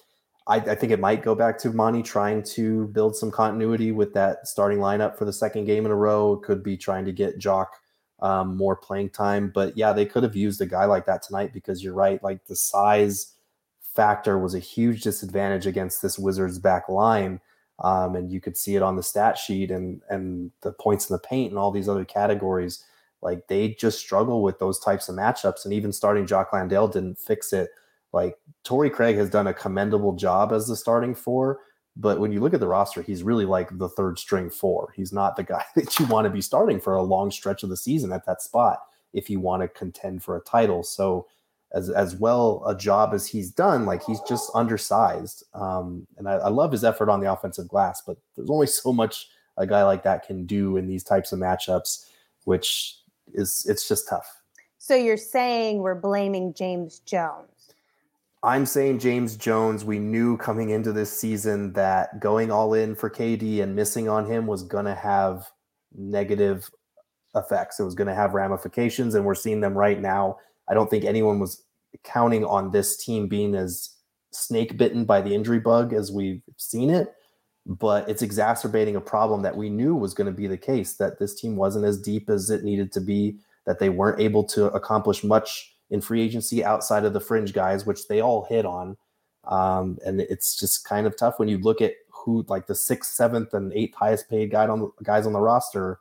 I, 0.47 0.57
I, 0.57 0.75
think 0.75 0.93
it 0.93 1.01
might 1.01 1.23
go 1.23 1.35
back 1.35 1.59
to 1.61 1.71
Monty 1.71 2.03
trying 2.03 2.43
to 2.55 2.89
build 2.89 3.17
some 3.17 3.31
continuity 3.31 3.93
with 3.93 4.13
that 4.15 4.49
starting 4.49 4.79
lineup 4.79 5.17
for 5.17 5.25
the 5.25 5.33
second 5.33 5.65
game 5.65 5.87
in 5.87 5.93
a 5.93 5.97
row. 5.97 6.35
It 6.35 6.43
could 6.43 6.63
be 6.63 6.77
trying 6.77 7.05
to 7.05 7.13
get 7.13 7.39
Jock 7.39 7.73
um, 8.23 8.57
more 8.57 8.77
playing 8.77 9.11
time. 9.11 9.51
But 9.55 9.77
yeah, 9.77 9.93
they 9.93 10.07
could 10.07 10.23
have 10.23 10.37
used 10.37 10.61
a 10.61 10.67
guy 10.67 10.85
like 10.85 11.07
that 11.07 11.23
tonight 11.23 11.53
because 11.53 11.83
you're 11.83 11.95
right. 11.95 12.23
Like 12.23 12.47
the 12.47 12.57
size 12.57 13.35
factor 13.81 14.39
was 14.39 14.55
a 14.55 14.59
huge 14.59 15.03
disadvantage 15.03 15.67
against 15.67 16.03
this 16.03 16.19
Wizards 16.19 16.59
back 16.59 16.89
line. 16.89 17.41
Um, 17.83 18.15
and 18.15 18.31
you 18.31 18.41
could 18.41 18.57
see 18.57 18.77
it 18.77 18.83
on 18.83 18.97
the 18.97 19.03
stat 19.03 19.39
sheet 19.39 19.71
and 19.71 20.03
and 20.11 20.51
the 20.61 20.73
points 20.73 21.09
in 21.09 21.15
the 21.15 21.21
paint 21.21 21.51
and 21.51 21.59
all 21.59 21.71
these 21.71 21.89
other 21.89 22.05
categories. 22.05 22.85
Like 23.23 23.49
they 23.49 23.71
just 23.71 23.99
struggle 23.99 24.43
with 24.43 24.59
those 24.59 24.79
types 24.79 25.09
of 25.09 25.17
matchups, 25.17 25.65
and 25.65 25.73
even 25.73 25.93
starting 25.93 26.27
Jock 26.27 26.53
Landale 26.53 26.89
didn't 26.89 27.19
fix 27.19 27.53
it. 27.53 27.71
Like 28.13 28.37
Torrey 28.65 28.91
Craig 28.91 29.17
has 29.17 29.31
done 29.31 29.47
a 29.47 29.55
commendable 29.55 30.15
job 30.15 30.53
as 30.53 30.67
the 30.67 30.77
starting 30.77 31.15
four, 31.15 31.61
but 31.97 32.21
when 32.21 32.33
you 32.33 32.41
look 32.41 32.55
at 32.55 32.61
the 32.61 32.69
roster, 32.69 33.03
he's 33.03 33.23
really 33.23 33.45
like 33.45 33.77
the 33.77 33.89
third 33.89 34.19
string 34.19 34.51
four. 34.51 34.93
He's 34.97 35.13
not 35.13 35.37
the 35.37 35.43
guy 35.43 35.65
that 35.77 35.99
you 35.99 36.07
want 36.07 36.25
to 36.25 36.31
be 36.31 36.41
starting 36.41 36.81
for 36.81 36.95
a 36.95 37.03
long 37.03 37.31
stretch 37.31 37.63
of 37.63 37.69
the 37.69 37.77
season 37.77 38.13
at 38.13 38.27
that 38.27 38.43
spot 38.43 38.81
if 39.13 39.29
you 39.29 39.41
want 39.41 39.63
to 39.63 39.69
contend 39.69 40.23
for 40.23 40.37
a 40.37 40.41
title. 40.41 40.83
So 40.83 41.27
as 41.73 41.89
as 41.91 42.17
well 42.17 42.63
a 42.67 42.75
job 42.75 43.15
as 43.15 43.27
he's 43.27 43.51
done, 43.51 43.87
like 43.87 44.05
he's 44.05 44.21
just 44.21 44.51
undersized. 44.55 45.45
Um, 45.55 46.07
and 46.17 46.29
I, 46.29 46.35
I 46.35 46.49
love 46.49 46.73
his 46.73 46.85
effort 46.85 47.09
on 47.09 47.21
the 47.21 47.33
offensive 47.33 47.69
glass, 47.69 48.03
but 48.05 48.17
there's 48.37 48.51
only 48.51 48.67
so 48.67 48.93
much 48.93 49.29
a 49.57 49.67
guy 49.67 49.85
like 49.85 50.03
that 50.05 50.27
can 50.27 50.47
do 50.47 50.77
in 50.77 50.87
these 50.87 51.05
types 51.05 51.33
of 51.33 51.39
matchups, 51.39 52.07
which 52.45 52.99
is 53.35 53.67
it's 53.69 53.87
just 53.87 54.09
tough. 54.09 54.41
So 54.79 54.95
you're 54.95 55.17
saying 55.17 55.79
we're 55.79 55.95
blaming 55.95 56.55
James 56.55 57.01
Jones? 57.01 57.60
I'm 58.43 58.65
saying 58.65 59.01
James 59.01 59.37
Jones, 59.37 59.85
we 59.85 59.99
knew 59.99 60.39
coming 60.39 60.71
into 60.71 60.93
this 60.93 61.13
season 61.13 61.75
that 61.75 62.21
going 62.21 62.51
all 62.51 62.73
in 62.73 62.95
for 62.95 63.11
KD 63.11 63.63
and 63.63 63.77
missing 63.77 64.09
on 64.09 64.25
him 64.25 64.47
was 64.47 64.63
going 64.63 64.87
to 64.87 64.95
have 64.95 65.47
negative 65.95 66.71
effects. 67.35 67.79
It 67.79 67.85
was 67.85 67.95
going 67.95 68.09
to 68.09 68.15
have 68.15 68.33
ramifications, 68.33 69.15
and 69.15 69.27
we're 69.27 69.35
seeing 69.35 69.61
them 69.61 69.77
right 69.77 70.01
now. 70.01 70.39
I 70.69 70.75
don't 70.75 70.89
think 70.89 71.05
anyone 71.05 71.39
was 71.39 71.65
counting 72.03 72.45
on 72.47 72.71
this 72.71 72.97
team 72.97 73.29
being 73.29 73.55
as 73.55 73.91
snake 74.33 74.79
bitten 74.79 75.05
by 75.05 75.21
the 75.21 75.35
injury 75.35 75.61
bug 75.61 75.93
as 75.93 76.11
we've 76.11 76.43
seen 76.57 76.89
it, 76.89 77.13
but 77.67 78.09
it's 78.09 78.23
exacerbating 78.23 78.97
a 78.97 79.01
problem 79.03 79.43
that 79.43 79.57
we 79.57 79.69
knew 79.69 79.95
was 79.95 80.15
going 80.15 80.27
to 80.27 80.33
be 80.33 80.47
the 80.47 80.57
case 80.57 80.95
that 80.95 81.19
this 81.19 81.39
team 81.39 81.57
wasn't 81.57 81.85
as 81.85 82.01
deep 82.01 82.31
as 82.31 82.49
it 82.49 82.65
needed 82.65 82.91
to 82.93 83.03
be, 83.03 83.37
that 83.67 83.79
they 83.79 83.91
weren't 83.91 84.21
able 84.21 84.45
to 84.45 84.67
accomplish 84.67 85.23
much 85.25 85.77
in 85.91 86.01
free 86.01 86.23
agency 86.23 86.65
outside 86.65 87.05
of 87.05 87.13
the 87.13 87.21
fringe 87.21 87.53
guys, 87.53 87.85
which 87.85 88.09
they 88.09 88.21
all 88.21 88.45
hit 88.45 88.65
on. 88.65 88.97
Um, 89.45 89.99
and 90.05 90.21
it's 90.21 90.57
just 90.57 90.85
kind 90.85 91.07
of 91.07 91.17
tough 91.17 91.39
when 91.39 91.49
you 91.49 91.59
look 91.59 91.81
at 91.81 91.95
who 92.13 92.45
like 92.49 92.67
the 92.67 92.75
sixth, 92.75 93.13
seventh, 93.13 93.55
and 93.55 93.73
eighth 93.73 93.95
highest 93.95 94.29
paid 94.29 94.51
guy 94.51 94.67
on 94.67 94.81
the, 94.81 94.91
guys 95.03 95.27
on 95.27 95.33
the 95.33 95.41
roster 95.41 95.99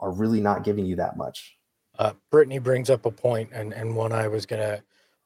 are 0.00 0.12
really 0.12 0.40
not 0.40 0.64
giving 0.64 0.84
you 0.84 0.96
that 0.96 1.16
much. 1.16 1.56
Uh, 1.98 2.12
Brittany 2.30 2.58
brings 2.58 2.90
up 2.90 3.06
a 3.06 3.10
point, 3.10 3.50
and 3.52 3.72
and 3.72 3.94
one 3.94 4.12
I 4.12 4.28
was 4.28 4.46
gonna 4.46 4.82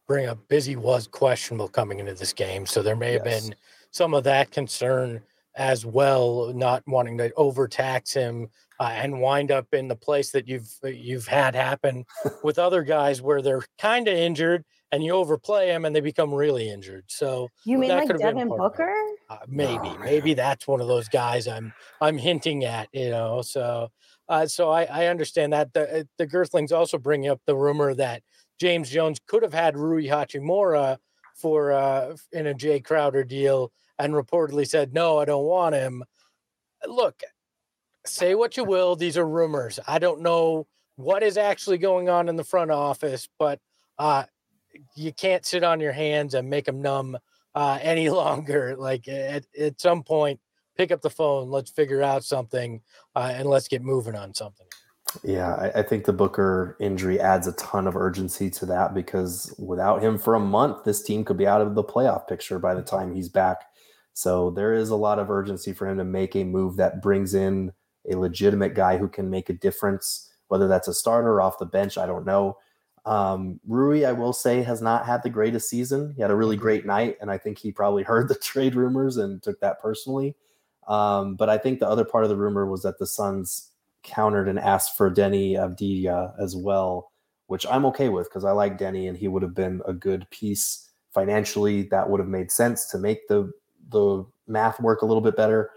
bring 0.07 0.27
up. 0.27 0.38
Busy 0.49 0.77
was 0.77 1.07
questionable 1.07 1.68
coming 1.68 1.99
into 1.99 2.14
this 2.14 2.33
game, 2.33 2.66
so 2.66 2.83
there 2.83 2.97
may 2.97 3.12
have 3.12 3.27
yes. 3.27 3.42
been 3.42 3.55
some 3.90 4.14
of 4.14 4.25
that 4.25 4.51
concern 4.51 5.23
as 5.59 5.85
well, 5.85 6.53
not 6.55 6.83
wanting 6.87 7.18
to 7.18 7.33
overtax 7.35 8.14
him 8.14 8.49
uh, 8.81 8.92
and 8.94 9.21
wind 9.21 9.51
up 9.51 9.66
in 9.73 9.88
the 9.88 9.97
place 9.97 10.31
that 10.31 10.47
you've 10.47 10.71
uh, 10.85 10.88
you've 10.88 11.27
had 11.27 11.55
happen 11.55 12.05
with 12.44 12.59
other 12.59 12.83
guys 12.83 13.21
where 13.21 13.42
they're 13.42 13.64
kind 13.79 14.07
of 14.07 14.14
injured 14.14 14.64
and 14.92 15.05
you 15.05 15.12
overplay 15.12 15.66
them 15.66 15.85
and 15.85 15.94
they 15.94 16.01
become 16.01 16.33
really 16.33 16.71
injured. 16.71 17.05
So 17.09 17.49
you 17.64 17.77
mean 17.77 17.90
like 17.90 18.16
Devin 18.16 18.49
Booker? 18.49 18.94
Uh, 19.29 19.38
maybe, 19.47 19.81
oh, 19.85 19.99
maybe 19.99 20.33
that's 20.33 20.66
one 20.66 20.81
of 20.81 20.88
those 20.88 21.09
guys 21.09 21.49
I'm 21.49 21.73
I'm 22.01 22.16
hinting 22.16 22.64
at. 22.64 22.88
You 22.92 23.11
know, 23.11 23.42
so 23.42 23.90
uh, 24.29 24.47
so 24.47 24.71
I, 24.71 24.85
I 24.85 25.07
understand 25.07 25.53
that 25.53 25.73
the 25.73 26.01
uh, 26.01 26.05
the 26.18 26.27
Girthlings 26.27 26.73
also 26.73 26.99
bring 26.99 27.27
up 27.27 27.40
the 27.47 27.57
rumor 27.57 27.94
that 27.94 28.23
James 28.61 28.90
Jones 28.90 29.18
could 29.27 29.42
have 29.42 29.53
had 29.53 29.77
Rui 29.77 30.05
Hachimura 30.05 30.99
for 31.35 31.73
uh, 31.73 32.16
in 32.33 32.47
a 32.47 32.55
Jae 32.55 32.85
Crowder 32.85 33.25
deal 33.25 33.73
and 33.99 34.15
reportedly 34.15 34.67
said 34.67 34.93
no, 34.93 35.19
I 35.19 35.25
don't 35.25 35.45
want 35.45 35.75
him. 35.75 36.05
Look, 36.87 37.23
say 38.07 38.35
what 38.35 38.57
you 38.57 38.65
will, 38.65 38.97
these 38.97 39.17
are 39.17 39.29
rumors. 39.29 39.79
I 39.87 39.99
don't 39.99 40.21
know 40.21 40.67
what 40.97 41.23
is 41.23 41.37
actually 41.37 41.79
going 41.79 42.09
on 42.09 42.29
in 42.29 42.37
the 42.37 42.45
front 42.45 42.71
office, 42.71 43.29
but 43.39 43.61
uh, 43.99 44.25
you 44.97 45.13
can't 45.13 45.45
sit 45.45 45.65
on 45.65 45.81
your 45.81 45.93
hands 45.93 46.35
and 46.35 46.51
make 46.51 46.65
them 46.65 46.83
numb 46.83 47.17
uh, 47.55 47.79
any 47.83 48.11
longer. 48.11 48.77
Like 48.77 49.09
at, 49.09 49.45
at 49.59 49.81
some 49.81 50.03
point, 50.03 50.41
pick 50.77 50.93
up 50.93 51.03
the 51.03 51.11
phone, 51.11 51.51
let's 51.51 51.71
figure 51.71 52.03
out 52.03 52.25
something, 52.25 52.81
uh, 53.17 53.33
and 53.35 53.49
let's 53.49 53.69
get 53.69 53.83
moving 53.83 54.15
on 54.15 54.35
something. 54.35 54.67
Yeah, 55.25 55.55
I, 55.55 55.81
I, 55.81 55.83
think 55.83 56.05
the 56.05 56.13
Booker 56.13 56.77
injury 56.81 57.19
adds 57.19 57.47
a 57.47 57.53
ton 57.53 57.87
of 57.87 57.97
urgency 57.97 58.51
to 58.51 58.67
that 58.67 58.93
because 58.93 59.55
without 59.59 60.03
him 60.03 60.19
for 60.19 60.35
a 60.35 60.41
month, 60.41 60.85
this 60.85 61.03
team 61.03 61.25
could 61.25 61.39
be 61.39 61.47
out 61.47 61.63
of 61.63 61.75
the 61.75 61.83
playoff 61.83 62.29
picture 62.29 62.59
by 62.59 62.75
the 62.75 62.83
time 62.83 63.15
he's 63.15 63.31
back 63.31 63.65
So 64.18 64.50
there 64.50 64.74
is 64.74 64.90
a 64.90 64.96
lot 64.96 65.20
of 65.20 65.31
urgency 65.31 65.72
for 65.72 65.87
him 65.88 65.96
to 65.98 66.04
make 66.04 66.35
a 66.35 66.42
move 66.42 66.74
that 66.74 67.00
brings 67.00 67.35
in 67.35 67.70
a 68.11 68.16
legitimate 68.16 68.74
guy 68.74 68.96
who 68.96 69.07
can 69.07 69.31
make 69.31 69.48
a 69.48 69.52
difference, 69.52 70.28
whether 70.48 70.66
that's 70.66 70.88
a 70.88 70.92
starter 70.92 71.35
or 71.35 71.40
off 71.40 71.61
the 71.61 71.66
bench. 71.66 71.96
I 71.96 72.07
don't 72.07 72.26
know. 72.26 72.59
Um, 73.07 73.61
Rui, 73.64 74.04
I 74.04 74.11
will 74.11 74.33
say, 74.33 74.62
has 74.62 74.83
not 74.83 75.07
had 75.07 75.22
the 75.22 75.31
greatest 75.31 75.70
season. 75.70 76.14
He 76.16 76.20
had 76.20 76.33
a 76.33 76.37
really 76.37 76.57
great 76.57 76.85
night, 76.85 77.16
and 77.20 77.31
I 77.31 77.38
think 77.38 77.59
he 77.59 77.70
probably 77.70 78.02
heard 78.11 78.26
the 78.26 78.35
trade 78.35 78.74
rumors 78.74 79.18
and 79.18 79.40
took 79.40 79.61
that 79.61 79.81
personally. 79.81 80.35
Um, 80.88 81.37
but 81.37 81.48
I 81.48 81.57
think 81.57 81.78
the 81.78 81.88
other 81.88 82.04
part 82.04 82.24
of 82.24 82.31
the 82.31 82.37
rumor 82.37 82.66
was 82.66 82.83
that 82.83 82.98
the 82.98 83.07
Suns 83.07 83.70
countered 84.02 84.48
and 84.48 84.59
asked 84.59 84.96
for 84.96 85.12
Deni 85.12 85.52
Avdija 85.52 86.35
as 86.42 86.57
well, 86.57 87.12
which 87.46 87.64
I'm 87.70 87.87
okay 87.87 88.09
with 88.09 88.28
because 88.28 88.44
I 88.44 88.50
like 88.50 88.78
Deni 88.78 89.09
and 89.09 89.16
he 89.16 89.28
would 89.28 89.44
have 89.44 89.54
been 89.54 89.81
a 89.87 89.92
good 89.92 90.28
piece 90.31 90.90
financially. 91.14 91.83
That 91.83 92.11
would 92.11 92.18
have 92.18 92.28
made 92.28 92.50
sense 92.50 92.87
to 92.87 92.98
make 92.98 93.28
the 93.28 93.52
the 93.91 94.25
math 94.47 94.81
work 94.81 95.03
a 95.03 95.07
little 95.07 95.21
bit 95.21 95.37
better. 95.37 95.71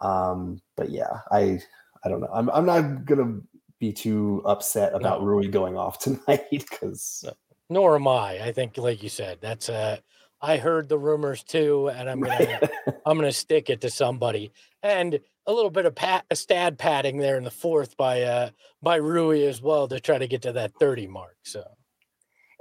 Um, 0.00 0.60
but 0.76 0.90
yeah, 0.90 1.20
I 1.30 1.60
I 2.04 2.08
don't 2.08 2.20
know. 2.20 2.30
I'm 2.32 2.50
I'm 2.50 2.66
not 2.66 3.04
gonna 3.04 3.40
be 3.78 3.92
too 3.92 4.42
upset 4.44 4.94
about 4.94 5.20
no. 5.20 5.26
Rui 5.26 5.48
going 5.48 5.76
off 5.76 5.98
tonight 6.00 6.46
because 6.50 7.24
nor 7.70 7.96
am 7.96 8.08
I. 8.08 8.40
I 8.42 8.52
think, 8.52 8.76
like 8.76 9.02
you 9.02 9.08
said, 9.08 9.38
that's 9.40 9.68
uh 9.68 9.98
I 10.40 10.58
heard 10.58 10.88
the 10.88 10.98
rumors 10.98 11.42
too, 11.42 11.88
and 11.88 12.08
I'm 12.08 12.20
gonna 12.20 12.60
I'm 13.06 13.16
gonna 13.16 13.32
stick 13.32 13.70
it 13.70 13.80
to 13.82 13.90
somebody. 13.90 14.52
And 14.82 15.18
a 15.46 15.52
little 15.52 15.70
bit 15.70 15.86
of 15.86 15.94
pat 15.94 16.24
a 16.30 16.36
stat 16.36 16.78
padding 16.78 17.18
there 17.18 17.36
in 17.36 17.44
the 17.44 17.50
fourth 17.50 17.96
by 17.96 18.22
uh 18.22 18.50
by 18.82 18.96
Rui 18.96 19.44
as 19.46 19.62
well 19.62 19.88
to 19.88 20.00
try 20.00 20.18
to 20.18 20.26
get 20.26 20.42
to 20.42 20.52
that 20.52 20.74
30 20.78 21.06
mark. 21.06 21.36
So 21.42 21.64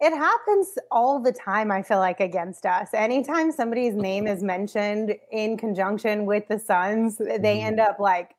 it 0.04 0.12
happens 0.12 0.68
all 0.92 1.18
the 1.22 1.32
time, 1.32 1.72
I 1.72 1.82
feel 1.82 2.00
like, 2.00 2.20
against 2.20 2.66
us. 2.66 2.90
Anytime 2.94 3.54
somebody's 3.54 3.96
name 3.96 4.28
is 4.28 4.44
mentioned 4.44 5.16
in 5.32 5.56
conjunction 5.56 6.26
with 6.26 6.46
the 6.50 6.60
Suns, 6.60 7.18
they 7.18 7.26
mm-hmm. 7.38 7.68
end 7.68 7.80
up 7.80 8.02
like 8.02 8.32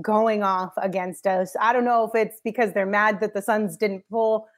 going 0.00 0.42
off 0.42 0.72
against 0.78 1.26
us. 1.26 1.54
I 1.60 1.74
don't 1.74 1.84
know 1.84 2.04
if 2.04 2.14
it's 2.14 2.40
because 2.42 2.72
they're 2.72 2.86
mad 2.86 3.20
that 3.20 3.34
the 3.34 3.42
Suns 3.42 3.76
didn't 3.76 4.04
pull 4.10 4.48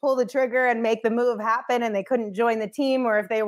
pull 0.00 0.16
the 0.16 0.26
trigger 0.26 0.66
and 0.66 0.82
make 0.82 1.02
the 1.02 1.10
move 1.10 1.40
happen 1.40 1.82
and 1.82 1.94
they 1.94 2.02
couldn't 2.02 2.34
join 2.34 2.60
the 2.60 2.68
team 2.68 3.04
or 3.04 3.18
if 3.18 3.28
they 3.28 3.42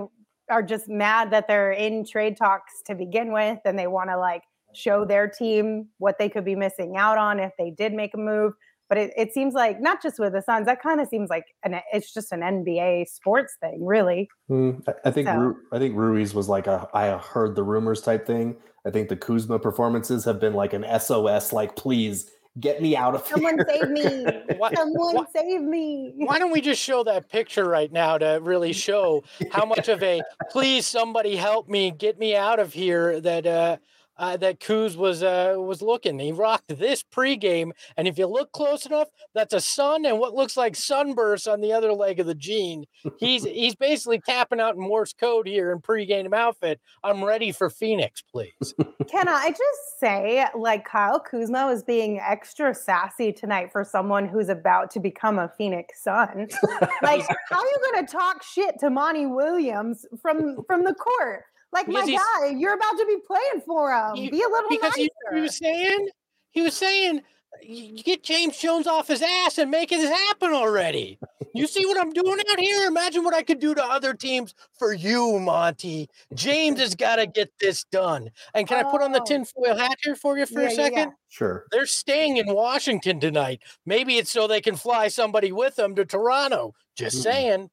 are 0.50 0.62
just 0.62 0.88
mad 0.88 1.30
that 1.30 1.46
they're 1.46 1.72
in 1.72 2.04
trade 2.04 2.36
talks 2.36 2.82
to 2.86 2.94
begin 2.94 3.32
with 3.32 3.58
and 3.64 3.78
they 3.78 3.86
want 3.86 4.08
to 4.08 4.18
like 4.18 4.42
show 4.74 5.04
their 5.04 5.28
team 5.28 5.88
what 5.98 6.18
they 6.18 6.28
could 6.28 6.44
be 6.44 6.54
missing 6.54 6.96
out 6.96 7.18
on 7.18 7.38
if 7.38 7.52
they 7.58 7.70
did 7.70 7.92
make 7.92 8.14
a 8.14 8.18
move. 8.18 8.52
But 8.88 8.98
it, 8.98 9.12
it 9.16 9.34
seems 9.34 9.54
like 9.54 9.80
not 9.80 10.02
just 10.02 10.18
with 10.18 10.32
the 10.32 10.42
Suns, 10.42 10.66
that 10.66 10.82
kind 10.82 11.00
of 11.00 11.08
seems 11.08 11.28
like 11.28 11.44
an 11.62 11.80
it's 11.92 12.12
just 12.12 12.32
an 12.32 12.40
NBA 12.40 13.08
sports 13.08 13.56
thing, 13.60 13.84
really. 13.84 14.28
Mm, 14.50 14.82
I, 15.04 15.10
think 15.10 15.28
so. 15.28 15.56
I 15.72 15.78
think 15.78 15.94
Rui's 15.94 16.34
was 16.34 16.48
like 16.48 16.66
a 16.66 16.88
I 16.94 17.18
heard 17.18 17.54
the 17.54 17.62
rumors 17.62 18.00
type 18.00 18.26
thing. 18.26 18.56
I 18.86 18.90
think 18.90 19.08
the 19.08 19.16
Kuzma 19.16 19.58
performances 19.58 20.24
have 20.24 20.40
been 20.40 20.54
like 20.54 20.72
an 20.72 20.86
SOS, 20.98 21.52
like 21.52 21.76
please 21.76 22.30
get 22.60 22.82
me 22.82 22.96
out 22.96 23.14
of 23.14 23.26
Someone 23.26 23.56
here. 23.56 23.66
save 23.68 23.90
me. 23.90 24.26
Someone 24.74 25.26
save 25.34 25.60
me. 25.62 26.12
Why 26.16 26.38
don't 26.38 26.50
we 26.50 26.60
just 26.60 26.82
show 26.82 27.04
that 27.04 27.28
picture 27.28 27.68
right 27.68 27.92
now 27.92 28.18
to 28.18 28.40
really 28.42 28.72
show 28.72 29.22
how 29.50 29.64
much 29.66 29.88
of 29.88 30.02
a 30.02 30.22
please 30.50 30.86
somebody 30.86 31.36
help 31.36 31.68
me, 31.68 31.90
get 31.90 32.18
me 32.18 32.34
out 32.34 32.58
of 32.58 32.72
here 32.72 33.20
that 33.20 33.46
uh 33.46 33.76
uh, 34.18 34.36
that 34.38 34.60
Kuz 34.60 34.96
was 34.96 35.22
uh, 35.22 35.54
was 35.56 35.82
looking. 35.82 36.18
He 36.18 36.32
rocked 36.32 36.68
this 36.68 37.02
pregame, 37.02 37.70
and 37.96 38.08
if 38.08 38.18
you 38.18 38.26
look 38.26 38.52
close 38.52 38.86
enough, 38.86 39.08
that's 39.34 39.54
a 39.54 39.60
sun 39.60 40.04
and 40.04 40.18
what 40.18 40.34
looks 40.34 40.56
like 40.56 40.76
sunburst 40.76 41.46
on 41.46 41.60
the 41.60 41.72
other 41.72 41.92
leg 41.92 42.20
of 42.20 42.26
the 42.26 42.34
jean. 42.34 42.84
He's 43.18 43.44
he's 43.58 43.76
basically 43.76 44.20
tapping 44.20 44.60
out 44.60 44.74
in 44.74 44.80
Morse 44.80 45.12
code 45.12 45.46
here 45.46 45.72
in 45.72 45.80
pregame 45.80 46.34
outfit. 46.34 46.80
I'm 47.02 47.24
ready 47.24 47.52
for 47.52 47.70
Phoenix, 47.70 48.22
please. 48.22 48.74
Can 49.10 49.28
I 49.28 49.50
just 49.50 50.00
say, 50.00 50.46
like 50.56 50.84
Kyle 50.84 51.20
Kuzma 51.20 51.66
was 51.66 51.82
being 51.82 52.20
extra 52.20 52.74
sassy 52.74 53.32
tonight 53.32 53.70
for 53.72 53.84
someone 53.84 54.26
who's 54.26 54.48
about 54.48 54.90
to 54.92 55.00
become 55.00 55.38
a 55.38 55.48
Phoenix 55.56 56.02
Sun. 56.02 56.48
like, 57.02 57.26
how 57.50 57.58
are 57.58 57.64
you 57.64 57.92
going 57.92 58.06
to 58.06 58.12
talk 58.12 58.42
shit 58.42 58.78
to 58.80 58.90
Monty 58.90 59.26
Williams 59.26 60.06
from 60.20 60.62
from 60.66 60.84
the 60.84 60.94
court? 60.94 61.44
Like 61.72 61.86
because 61.86 62.08
my 62.08 62.18
guy, 62.40 62.46
you're 62.56 62.74
about 62.74 62.96
to 62.98 63.06
be 63.06 63.18
playing 63.26 63.62
for 63.66 63.92
him. 63.92 64.16
He, 64.16 64.30
be 64.30 64.42
a 64.42 64.48
little 64.48 64.70
because 64.70 64.96
nicer. 64.96 65.10
He, 65.30 65.36
he 65.36 65.40
was 65.40 65.56
saying, 65.56 66.08
he 66.50 66.62
was 66.62 66.76
saying, 66.76 67.22
you 67.62 68.02
get 68.02 68.22
James 68.22 68.58
Jones 68.58 68.86
off 68.86 69.08
his 69.08 69.22
ass 69.22 69.58
and 69.58 69.70
make 69.70 69.90
it 69.92 70.00
happen 70.00 70.52
already. 70.52 71.18
You 71.54 71.66
see 71.66 71.84
what 71.86 71.98
I'm 71.98 72.12
doing 72.12 72.38
out 72.50 72.60
here? 72.60 72.86
Imagine 72.86 73.24
what 73.24 73.34
I 73.34 73.42
could 73.42 73.58
do 73.58 73.74
to 73.74 73.84
other 73.84 74.14
teams 74.14 74.54
for 74.78 74.92
you, 74.92 75.38
Monty. 75.38 76.08
James 76.34 76.78
has 76.78 76.94
got 76.94 77.16
to 77.16 77.26
get 77.26 77.50
this 77.60 77.84
done. 77.84 78.30
And 78.54 78.68
can 78.68 78.84
oh. 78.84 78.88
I 78.88 78.90
put 78.90 79.02
on 79.02 79.12
the 79.12 79.20
oh. 79.20 79.24
tinfoil 79.24 79.76
hat 79.76 79.96
here 80.02 80.14
for 80.14 80.38
you 80.38 80.46
for 80.46 80.62
yeah, 80.62 80.68
a 80.68 80.70
second? 80.70 80.98
Yeah. 80.98 81.14
Sure. 81.28 81.64
They're 81.70 81.86
staying 81.86 82.36
in 82.36 82.46
Washington 82.46 83.18
tonight. 83.18 83.62
Maybe 83.84 84.18
it's 84.18 84.30
so 84.30 84.46
they 84.46 84.60
can 84.60 84.76
fly 84.76 85.08
somebody 85.08 85.52
with 85.52 85.76
them 85.76 85.94
to 85.96 86.04
Toronto. 86.04 86.74
Just 86.96 87.18
mm. 87.18 87.22
saying. 87.22 87.70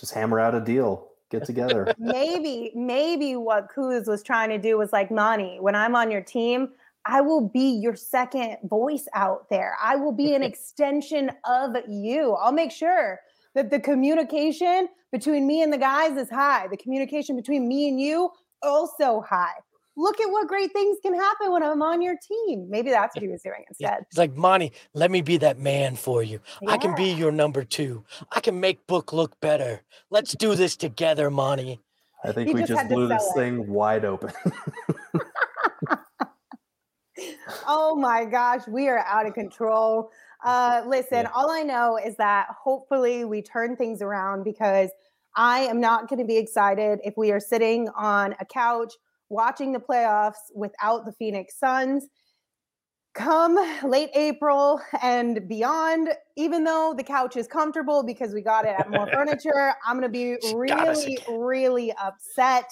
Just 0.00 0.14
hammer 0.14 0.40
out 0.40 0.54
a 0.54 0.60
deal 0.60 1.08
get 1.38 1.46
together. 1.46 1.94
maybe, 1.98 2.72
maybe 2.74 3.36
what 3.36 3.68
Kuz 3.74 4.06
was 4.06 4.22
trying 4.22 4.50
to 4.50 4.58
do 4.58 4.78
was 4.78 4.92
like, 4.92 5.10
Monty, 5.10 5.58
when 5.60 5.74
I'm 5.74 5.94
on 5.94 6.10
your 6.10 6.20
team, 6.20 6.70
I 7.06 7.20
will 7.20 7.48
be 7.48 7.70
your 7.70 7.96
second 7.96 8.56
voice 8.64 9.06
out 9.14 9.48
there. 9.50 9.76
I 9.82 9.96
will 9.96 10.12
be 10.12 10.34
an 10.34 10.42
extension 10.50 11.30
of 11.44 11.76
you. 11.88 12.32
I'll 12.32 12.52
make 12.52 12.72
sure 12.72 13.20
that 13.54 13.70
the 13.70 13.80
communication 13.80 14.88
between 15.12 15.46
me 15.46 15.62
and 15.62 15.72
the 15.72 15.78
guys 15.78 16.16
is 16.16 16.30
high. 16.30 16.66
The 16.68 16.76
communication 16.76 17.36
between 17.36 17.68
me 17.68 17.88
and 17.88 18.00
you 18.00 18.30
also 18.62 19.20
high 19.20 19.54
look 19.96 20.20
at 20.20 20.30
what 20.30 20.48
great 20.48 20.72
things 20.72 20.98
can 21.02 21.14
happen 21.14 21.52
when 21.52 21.62
I'm 21.62 21.82
on 21.82 22.02
your 22.02 22.16
team. 22.16 22.66
Maybe 22.68 22.90
that's 22.90 23.14
what 23.14 23.22
he 23.22 23.28
was 23.28 23.42
doing 23.42 23.64
instead. 23.68 23.98
It's 24.08 24.18
like, 24.18 24.34
Monty, 24.34 24.72
let 24.92 25.10
me 25.10 25.22
be 25.22 25.36
that 25.38 25.58
man 25.58 25.96
for 25.96 26.22
you. 26.22 26.40
Yeah. 26.62 26.72
I 26.72 26.78
can 26.78 26.94
be 26.94 27.12
your 27.12 27.32
number 27.32 27.64
two. 27.64 28.04
I 28.32 28.40
can 28.40 28.60
make 28.60 28.86
Book 28.86 29.12
look 29.12 29.40
better. 29.40 29.82
Let's 30.10 30.34
do 30.34 30.54
this 30.54 30.76
together, 30.76 31.30
Monty. 31.30 31.80
I 32.24 32.32
think 32.32 32.48
he 32.48 32.54
we 32.54 32.60
just, 32.60 32.72
just 32.72 32.88
blew 32.88 33.06
this 33.06 33.24
it. 33.30 33.34
thing 33.34 33.68
wide 33.68 34.04
open. 34.04 34.32
oh 37.66 37.94
my 37.96 38.24
gosh, 38.24 38.66
we 38.66 38.88
are 38.88 39.00
out 39.00 39.26
of 39.26 39.34
control. 39.34 40.10
Uh, 40.42 40.82
listen, 40.86 41.22
yeah. 41.22 41.30
all 41.34 41.50
I 41.50 41.62
know 41.62 41.98
is 41.98 42.16
that 42.16 42.48
hopefully 42.50 43.24
we 43.24 43.42
turn 43.42 43.76
things 43.76 44.00
around 44.00 44.44
because 44.44 44.90
I 45.36 45.60
am 45.60 45.80
not 45.80 46.08
going 46.08 46.18
to 46.20 46.24
be 46.24 46.36
excited 46.36 47.00
if 47.04 47.14
we 47.16 47.30
are 47.32 47.40
sitting 47.40 47.88
on 47.96 48.34
a 48.40 48.44
couch 48.44 48.94
watching 49.28 49.72
the 49.72 49.80
playoffs 49.80 50.50
without 50.54 51.04
the 51.04 51.12
Phoenix 51.12 51.58
Suns 51.58 52.08
come 53.14 53.56
late 53.84 54.10
April 54.14 54.80
and 55.00 55.48
beyond, 55.48 56.10
even 56.36 56.64
though 56.64 56.94
the 56.96 57.04
couch 57.04 57.36
is 57.36 57.46
comfortable 57.46 58.02
because 58.02 58.34
we 58.34 58.42
got 58.42 58.64
it 58.64 58.74
at 58.78 58.90
more 58.90 59.06
furniture, 59.12 59.74
I'm 59.86 59.98
going 59.98 60.02
to 60.02 60.08
be 60.08 60.36
really, 60.54 61.18
really 61.28 61.92
upset. 61.92 62.64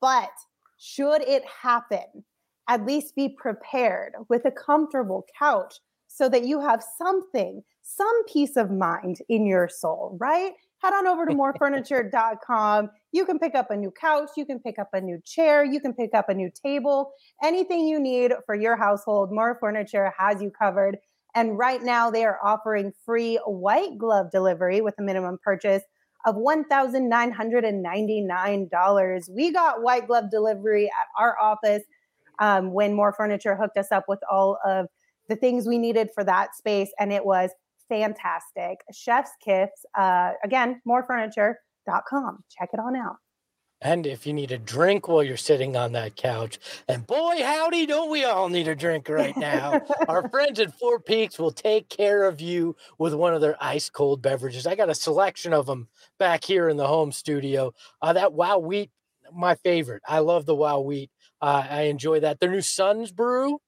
But 0.00 0.30
should 0.78 1.22
it 1.22 1.44
happen, 1.44 2.24
at 2.68 2.84
least 2.86 3.14
be 3.14 3.28
prepared 3.28 4.14
with 4.28 4.44
a 4.46 4.50
comfortable 4.50 5.26
couch 5.38 5.78
so 6.08 6.28
that 6.28 6.44
you 6.44 6.60
have 6.60 6.82
something, 6.98 7.62
some 7.82 8.24
peace 8.26 8.56
of 8.56 8.70
mind 8.70 9.18
in 9.28 9.46
your 9.46 9.68
soul, 9.68 10.16
right? 10.20 10.52
Head 10.82 10.92
on 10.92 11.06
over 11.06 11.24
to 11.26 11.32
morefurniture.com. 11.34 12.90
You 13.12 13.24
can 13.24 13.38
pick 13.38 13.54
up 13.54 13.70
a 13.70 13.76
new 13.76 13.90
couch, 13.90 14.30
you 14.36 14.44
can 14.44 14.58
pick 14.58 14.78
up 14.78 14.90
a 14.92 15.00
new 15.00 15.18
chair, 15.24 15.64
you 15.64 15.80
can 15.80 15.94
pick 15.94 16.12
up 16.14 16.28
a 16.28 16.34
new 16.34 16.50
table, 16.50 17.12
anything 17.42 17.86
you 17.86 17.98
need 18.00 18.32
for 18.46 18.54
your 18.54 18.76
household. 18.76 19.32
More 19.32 19.56
Furniture 19.60 20.12
has 20.18 20.42
you 20.42 20.50
covered. 20.50 20.98
And 21.34 21.56
right 21.56 21.82
now, 21.82 22.10
they 22.10 22.24
are 22.24 22.38
offering 22.44 22.92
free 23.06 23.40
white 23.46 23.96
glove 23.96 24.30
delivery 24.30 24.82
with 24.82 24.94
a 24.98 25.02
minimum 25.02 25.38
purchase 25.42 25.82
of 26.26 26.34
$1,999. 26.36 29.30
We 29.30 29.50
got 29.50 29.82
white 29.82 30.06
glove 30.06 30.30
delivery 30.30 30.84
at 30.86 31.08
our 31.18 31.38
office 31.38 31.82
um, 32.38 32.72
when 32.72 32.94
More 32.94 33.12
Furniture 33.12 33.56
hooked 33.56 33.78
us 33.78 33.90
up 33.90 34.04
with 34.08 34.20
all 34.30 34.58
of 34.64 34.86
the 35.28 35.36
things 35.36 35.66
we 35.66 35.78
needed 35.78 36.10
for 36.14 36.22
that 36.24 36.54
space. 36.54 36.90
And 36.98 37.12
it 37.12 37.24
was 37.24 37.50
fantastic. 37.88 38.80
Chef's 38.92 39.32
Kiss, 39.44 39.70
uh, 39.98 40.32
again, 40.44 40.80
morefurniture.com. 40.86 42.44
Check 42.50 42.70
it 42.72 42.80
on 42.80 42.96
out. 42.96 43.16
And 43.82 44.06
if 44.06 44.26
you 44.28 44.32
need 44.32 44.52
a 44.52 44.58
drink 44.58 45.08
while 45.08 45.24
you're 45.24 45.36
sitting 45.36 45.76
on 45.76 45.92
that 45.92 46.14
couch, 46.14 46.60
and 46.88 47.04
boy, 47.04 47.42
howdy, 47.42 47.84
don't 47.86 48.10
we 48.10 48.22
all 48.24 48.48
need 48.48 48.68
a 48.68 48.76
drink 48.76 49.08
right 49.08 49.36
now? 49.36 49.80
Our 50.08 50.28
friends 50.28 50.60
at 50.60 50.78
Four 50.78 51.00
Peaks 51.00 51.36
will 51.36 51.50
take 51.50 51.88
care 51.88 52.22
of 52.22 52.40
you 52.40 52.76
with 52.98 53.12
one 53.12 53.34
of 53.34 53.40
their 53.40 53.56
ice 53.60 53.90
cold 53.90 54.22
beverages. 54.22 54.68
I 54.68 54.76
got 54.76 54.88
a 54.88 54.94
selection 54.94 55.52
of 55.52 55.66
them 55.66 55.88
back 56.20 56.44
here 56.44 56.68
in 56.68 56.76
the 56.76 56.86
home 56.86 57.10
studio. 57.10 57.74
Uh, 58.00 58.12
that 58.12 58.32
Wow 58.32 58.58
Wheat, 58.58 58.92
my 59.34 59.56
favorite. 59.56 60.02
I 60.06 60.20
love 60.20 60.46
the 60.46 60.54
Wow 60.54 60.80
Wheat. 60.80 61.10
Uh, 61.40 61.66
I 61.68 61.82
enjoy 61.82 62.20
that. 62.20 62.38
Their 62.38 62.52
new 62.52 62.60
Suns 62.60 63.10
Brew 63.10 63.58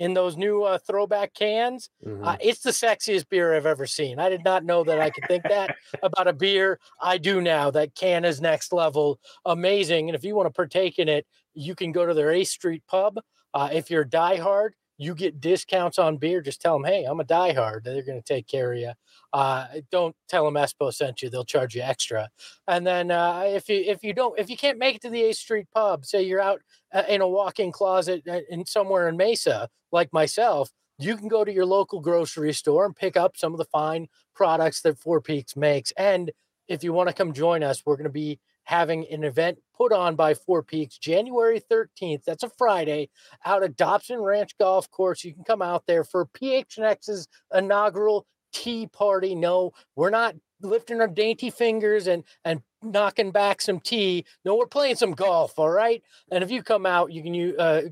in 0.00 0.14
those 0.14 0.36
new 0.36 0.64
uh, 0.64 0.78
throwback 0.78 1.34
cans. 1.34 1.90
Mhm. 2.04 2.26
Uh, 2.26 2.36
it's 2.40 2.60
the 2.62 2.70
sexiest 2.70 3.28
beer 3.28 3.54
I've 3.54 3.66
ever 3.66 3.86
seen. 3.86 4.18
I 4.18 4.30
did 4.30 4.42
not 4.42 4.64
know 4.64 4.82
that 4.82 4.98
I 4.98 5.10
could 5.10 5.24
think 5.28 5.44
that 5.44 5.76
about 6.02 6.26
a 6.26 6.32
beer. 6.32 6.80
I 7.00 7.18
do 7.18 7.40
now. 7.40 7.70
That 7.70 7.94
can 7.94 8.24
is 8.24 8.40
next 8.40 8.72
level, 8.72 9.20
amazing. 9.44 10.08
And 10.08 10.16
if 10.16 10.24
you 10.24 10.34
want 10.34 10.46
to 10.46 10.52
partake 10.52 10.98
in 10.98 11.08
it, 11.08 11.26
you 11.54 11.74
can 11.74 11.92
go 11.92 12.06
to 12.06 12.14
their 12.14 12.32
A 12.32 12.44
Street 12.44 12.82
pub. 12.88 13.20
Uh, 13.52 13.68
if 13.72 13.90
you're 13.90 14.04
diehard, 14.04 14.70
you 15.00 15.14
get 15.14 15.40
discounts 15.40 15.98
on 15.98 16.18
beer. 16.18 16.42
Just 16.42 16.60
tell 16.60 16.74
them, 16.78 16.84
hey, 16.84 17.04
I'm 17.04 17.20
a 17.20 17.24
diehard. 17.24 17.84
They're 17.84 18.02
going 18.02 18.20
to 18.20 18.34
take 18.34 18.46
care 18.46 18.74
of 18.74 18.78
you. 18.78 18.92
Uh, 19.32 19.66
don't 19.90 20.14
tell 20.28 20.44
them 20.44 20.54
Espo 20.54 20.92
sent 20.92 21.22
you; 21.22 21.30
they'll 21.30 21.42
charge 21.42 21.74
you 21.74 21.80
extra. 21.80 22.28
And 22.68 22.86
then 22.86 23.10
uh, 23.10 23.44
if 23.46 23.66
you 23.70 23.76
if 23.76 24.04
you 24.04 24.12
don't 24.12 24.38
if 24.38 24.50
you 24.50 24.58
can't 24.58 24.78
make 24.78 24.96
it 24.96 25.02
to 25.02 25.10
the 25.10 25.22
A 25.22 25.32
Street 25.32 25.68
pub, 25.74 26.04
say 26.04 26.22
you're 26.22 26.42
out 26.42 26.60
uh, 26.92 27.04
in 27.08 27.22
a 27.22 27.28
walk-in 27.28 27.72
closet 27.72 28.22
uh, 28.28 28.40
in 28.50 28.66
somewhere 28.66 29.08
in 29.08 29.16
Mesa, 29.16 29.70
like 29.90 30.12
myself, 30.12 30.70
you 30.98 31.16
can 31.16 31.28
go 31.28 31.44
to 31.44 31.52
your 31.52 31.64
local 31.64 32.00
grocery 32.00 32.52
store 32.52 32.84
and 32.84 32.94
pick 32.94 33.16
up 33.16 33.38
some 33.38 33.52
of 33.52 33.58
the 33.58 33.64
fine 33.64 34.06
products 34.34 34.82
that 34.82 34.98
Four 34.98 35.22
Peaks 35.22 35.56
makes. 35.56 35.92
And 35.92 36.30
if 36.68 36.84
you 36.84 36.92
want 36.92 37.08
to 37.08 37.14
come 37.14 37.32
join 37.32 37.62
us, 37.62 37.82
we're 37.86 37.96
going 37.96 38.04
to 38.04 38.10
be 38.10 38.38
having 38.64 39.06
an 39.10 39.24
event 39.24 39.58
put 39.76 39.92
on 39.92 40.14
by 40.14 40.34
Four 40.34 40.62
Peaks 40.62 40.98
January 40.98 41.60
13th. 41.60 42.24
That's 42.24 42.42
a 42.42 42.50
Friday 42.50 43.08
out 43.44 43.62
at 43.62 43.76
Dobson 43.76 44.20
Ranch 44.20 44.56
Golf 44.58 44.90
Course. 44.90 45.24
You 45.24 45.34
can 45.34 45.44
come 45.44 45.62
out 45.62 45.84
there 45.86 46.04
for 46.04 46.26
PHNX's 46.26 47.28
inaugural 47.54 48.26
tea 48.52 48.86
party. 48.86 49.34
No, 49.34 49.72
we're 49.96 50.10
not 50.10 50.34
lifting 50.62 51.00
our 51.00 51.08
dainty 51.08 51.50
fingers 51.50 52.06
and 52.06 52.24
and 52.44 52.60
knocking 52.82 53.30
back 53.30 53.60
some 53.60 53.80
tea. 53.80 54.24
No, 54.44 54.56
we're 54.56 54.66
playing 54.66 54.96
some 54.96 55.12
golf. 55.12 55.58
All 55.58 55.70
right. 55.70 56.02
And 56.30 56.42
if 56.44 56.50
you 56.50 56.62
come 56.62 56.86
out, 56.86 57.12
you 57.12 57.22
can 57.22 57.34
use 57.34 57.58
uh, 57.58 57.82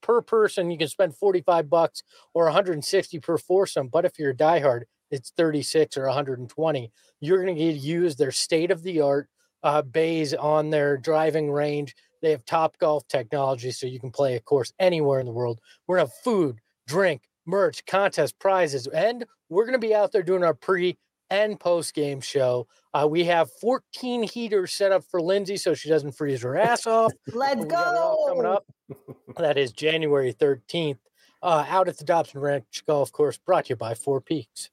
per 0.00 0.22
person 0.22 0.70
you 0.70 0.78
can 0.78 0.88
spend 0.88 1.16
45 1.16 1.68
bucks 1.68 2.02
or 2.34 2.44
160 2.44 3.18
per 3.20 3.38
foursome. 3.38 3.88
But 3.88 4.04
if 4.04 4.18
you're 4.18 4.30
a 4.30 4.36
diehard, 4.36 4.82
it's 5.10 5.30
36 5.36 5.96
or 5.96 6.06
120. 6.06 6.92
You're 7.20 7.42
going 7.42 7.56
to 7.56 7.64
get 7.64 7.76
use 7.76 8.16
their 8.16 8.32
state 8.32 8.70
of 8.70 8.82
the 8.82 9.00
art 9.00 9.28
uh, 9.66 9.82
bays 9.82 10.32
on 10.32 10.70
their 10.70 10.96
driving 10.96 11.50
range. 11.50 11.96
They 12.22 12.30
have 12.30 12.44
top 12.44 12.78
golf 12.78 13.06
technology, 13.08 13.72
so 13.72 13.88
you 13.88 13.98
can 13.98 14.12
play 14.12 14.36
a 14.36 14.40
course 14.40 14.72
anywhere 14.78 15.18
in 15.18 15.26
the 15.26 15.32
world. 15.32 15.60
We're 15.86 15.96
gonna 15.96 16.08
have 16.08 16.14
food, 16.22 16.60
drink, 16.86 17.22
merch, 17.46 17.84
contest, 17.84 18.38
prizes, 18.38 18.86
and 18.86 19.26
we're 19.48 19.66
gonna 19.66 19.78
be 19.80 19.92
out 19.92 20.12
there 20.12 20.22
doing 20.22 20.44
our 20.44 20.54
pre 20.54 20.96
and 21.30 21.58
post 21.58 21.94
game 21.94 22.20
show. 22.20 22.68
Uh, 22.94 23.08
we 23.10 23.24
have 23.24 23.50
14 23.60 24.22
heaters 24.22 24.72
set 24.72 24.92
up 24.92 25.02
for 25.10 25.20
Lindsay 25.20 25.56
so 25.56 25.74
she 25.74 25.88
doesn't 25.88 26.12
freeze 26.12 26.42
her 26.42 26.56
ass 26.56 26.86
off. 26.86 27.12
Let's 27.34 27.60
We 27.60 27.66
got 27.66 27.94
it 27.94 27.98
all 27.98 28.28
coming 28.28 28.42
go. 28.44 28.52
up. 28.52 28.66
That 29.38 29.58
is 29.58 29.72
January 29.72 30.32
13th, 30.32 30.98
uh, 31.42 31.66
out 31.68 31.88
at 31.88 31.98
the 31.98 32.04
Dobson 32.04 32.40
Ranch 32.40 32.84
Golf 32.86 33.10
Course, 33.10 33.36
brought 33.36 33.64
to 33.66 33.70
you 33.70 33.76
by 33.76 33.94
Four 33.94 34.20
Peaks. 34.20 34.70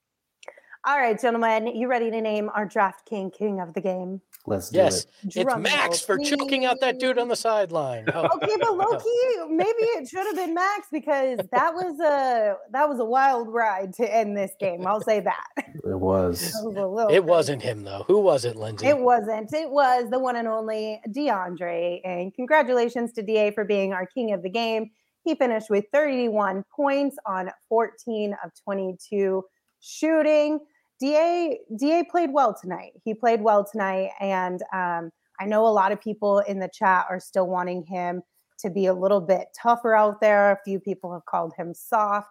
All 0.85 0.97
right, 0.97 1.19
gentlemen, 1.19 1.67
you 1.67 1.87
ready 1.87 2.11
to 2.11 2.19
name 2.19 2.49
our 2.53 2.65
draft 2.65 3.05
king 3.05 3.31
king 3.31 3.61
of 3.61 3.73
the 3.73 3.79
game? 3.79 4.19
Let's 4.45 4.69
do 4.69 4.79
Yes, 4.79 5.05
it. 5.23 5.37
it's 5.37 5.55
Max 5.57 6.09
roll, 6.09 6.17
for 6.17 6.23
choking 6.25 6.65
out 6.65 6.81
that 6.81 6.99
dude 6.99 7.17
on 7.17 7.29
the 7.29 7.37
sideline. 7.37 8.05
Oh, 8.13 8.27
Okay, 8.35 8.57
but 8.59 8.75
low 8.75 8.99
key, 8.99 9.37
maybe 9.49 9.69
it 9.71 10.09
should 10.09 10.25
have 10.27 10.35
been 10.35 10.53
Max 10.53 10.87
because 10.91 11.39
that 11.53 11.73
was 11.73 11.97
a 12.01 12.57
that 12.71 12.89
was 12.89 12.99
a 12.99 13.05
wild 13.05 13.47
ride 13.53 13.93
to 13.93 14.13
end 14.13 14.35
this 14.35 14.51
game. 14.59 14.85
I'll 14.85 14.99
say 14.99 15.21
that. 15.21 15.47
It 15.57 15.97
was. 15.97 16.51
That 16.51 16.65
was 16.65 16.75
a 16.75 16.85
little 16.85 17.09
It 17.13 17.23
wasn't 17.23 17.61
him 17.61 17.85
though. 17.85 18.03
Who 18.07 18.19
was 18.19 18.43
it, 18.43 18.57
Lindsay? 18.57 18.87
It 18.87 18.97
wasn't. 18.97 19.53
It 19.53 19.69
was 19.69 20.09
the 20.09 20.19
one 20.19 20.35
and 20.35 20.49
only 20.49 20.99
DeAndre. 21.07 22.01
And 22.03 22.33
congratulations 22.33 23.13
to 23.13 23.21
DA 23.21 23.51
for 23.51 23.63
being 23.63 23.93
our 23.93 24.05
king 24.05 24.33
of 24.33 24.43
the 24.43 24.49
game. 24.49 24.91
He 25.23 25.35
finished 25.35 25.69
with 25.69 25.85
31 25.93 26.65
points 26.75 27.15
on 27.25 27.49
14 27.69 28.35
of 28.43 28.51
22 28.65 29.41
shooting. 29.79 30.59
DA 31.03 31.59
DA 31.77 32.03
played 32.09 32.31
well 32.31 32.53
tonight. 32.53 32.93
He 33.03 33.13
played 33.13 33.41
well 33.41 33.65
tonight, 33.65 34.11
and 34.21 34.61
um, 34.73 35.11
I 35.37 35.45
know 35.45 35.67
a 35.67 35.67
lot 35.67 35.91
of 35.91 35.99
people 35.99 36.39
in 36.39 36.59
the 36.59 36.69
chat 36.73 37.07
are 37.09 37.19
still 37.19 37.45
wanting 37.45 37.83
him 37.83 38.21
to 38.59 38.69
be 38.69 38.85
a 38.85 38.93
little 38.93 39.19
bit 39.19 39.47
tougher 39.61 39.93
out 39.95 40.21
there. 40.21 40.51
A 40.51 40.57
few 40.63 40.79
people 40.79 41.11
have 41.11 41.25
called 41.25 41.51
him 41.57 41.73
soft, 41.73 42.29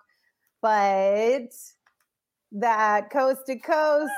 but 0.63 1.51
that 2.53 3.11
coast 3.11 3.43
to 3.49 3.59
coast 3.59 4.11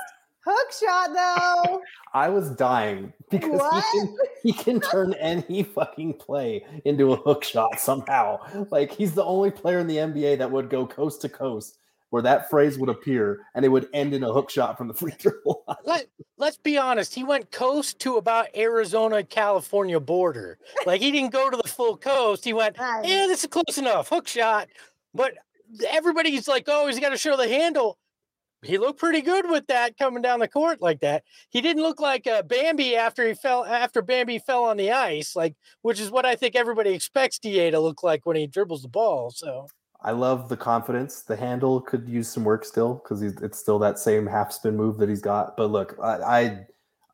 hook 0.45 0.71
shot 0.71 1.09
though. 1.13 1.81
I 2.13 2.29
was 2.29 2.51
dying 2.51 3.11
because 3.29 3.61
he 3.73 3.99
can, 3.99 4.17
he 4.43 4.53
can 4.53 4.79
turn 4.79 5.15
any 5.15 5.63
fucking 5.63 6.13
play 6.13 6.65
into 6.85 7.11
a 7.11 7.17
hook 7.17 7.43
shot 7.43 7.77
somehow. 7.77 8.39
Like 8.71 8.93
he's 8.93 9.15
the 9.15 9.25
only 9.25 9.51
player 9.51 9.79
in 9.79 9.87
the 9.87 9.97
NBA 9.97 10.37
that 10.37 10.49
would 10.49 10.69
go 10.69 10.87
coast 10.87 11.19
to 11.23 11.29
coast 11.29 11.77
where 12.09 12.21
that 12.21 12.49
phrase 12.49 12.77
would 12.77 12.89
appear 12.89 13.41
and 13.55 13.65
it 13.65 13.69
would 13.69 13.89
end 13.93 14.13
in 14.13 14.23
a 14.23 14.31
hook 14.31 14.49
shot 14.49 14.77
from 14.77 14.87
the 14.87 14.93
free 14.95 15.11
throw 15.11 15.31
line. 15.45 15.77
Let, 15.83 16.07
let's 16.37 16.57
be 16.57 16.77
honest. 16.77 17.13
He 17.13 17.23
went 17.23 17.51
coast 17.51 17.99
to 17.99 18.17
about 18.17 18.47
Arizona, 18.55 19.23
California 19.23 19.99
border. 19.99 20.57
Like 20.85 21.01
he 21.01 21.11
didn't 21.11 21.31
go 21.31 21.49
to 21.49 21.57
the 21.57 21.67
full 21.67 21.97
coast. 21.97 22.45
He 22.45 22.53
went, 22.53 22.75
yeah, 22.79 23.25
this 23.27 23.43
is 23.43 23.49
close 23.49 23.77
enough. 23.77 24.09
Hook 24.09 24.27
shot. 24.27 24.67
But 25.13 25.33
everybody's 25.89 26.47
like, 26.47 26.65
oh, 26.67 26.87
he's 26.87 26.99
got 26.99 27.09
to 27.09 27.17
show 27.17 27.37
the 27.37 27.47
handle. 27.47 27.97
He 28.65 28.77
looked 28.77 28.99
pretty 28.99 29.21
good 29.21 29.49
with 29.49 29.67
that 29.67 29.97
coming 29.97 30.23
down 30.23 30.39
the 30.39 30.47
court 30.47 30.81
like 30.81 31.01
that. 31.01 31.23
He 31.49 31.61
didn't 31.61 31.83
look 31.83 31.99
like 31.99 32.25
uh, 32.25 32.41
Bambi 32.41 32.95
after 32.95 33.27
he 33.27 33.35
fell 33.35 33.63
after 33.63 34.01
Bambi 34.01 34.39
fell 34.39 34.63
on 34.63 34.77
the 34.77 34.91
ice, 34.91 35.35
like 35.35 35.55
which 35.83 35.99
is 35.99 36.09
what 36.09 36.25
I 36.25 36.35
think 36.35 36.55
everybody 36.55 36.91
expects 36.91 37.37
Da 37.37 37.69
to 37.71 37.79
look 37.79 38.01
like 38.01 38.25
when 38.25 38.35
he 38.35 38.47
dribbles 38.47 38.81
the 38.81 38.87
ball. 38.87 39.29
So 39.29 39.67
I 40.01 40.11
love 40.11 40.49
the 40.49 40.57
confidence. 40.57 41.21
The 41.21 41.35
handle 41.35 41.81
could 41.81 42.07
use 42.07 42.27
some 42.27 42.43
work 42.43 42.63
still 42.63 42.95
because 42.95 43.21
it's 43.21 43.57
still 43.57 43.79
that 43.79 43.97
same 43.97 44.27
half 44.27 44.51
spin 44.51 44.75
move 44.75 44.97
that 44.99 45.09
he's 45.09 45.21
got. 45.21 45.57
But 45.57 45.71
look, 45.71 45.97
I, 46.01 46.07
I 46.21 46.65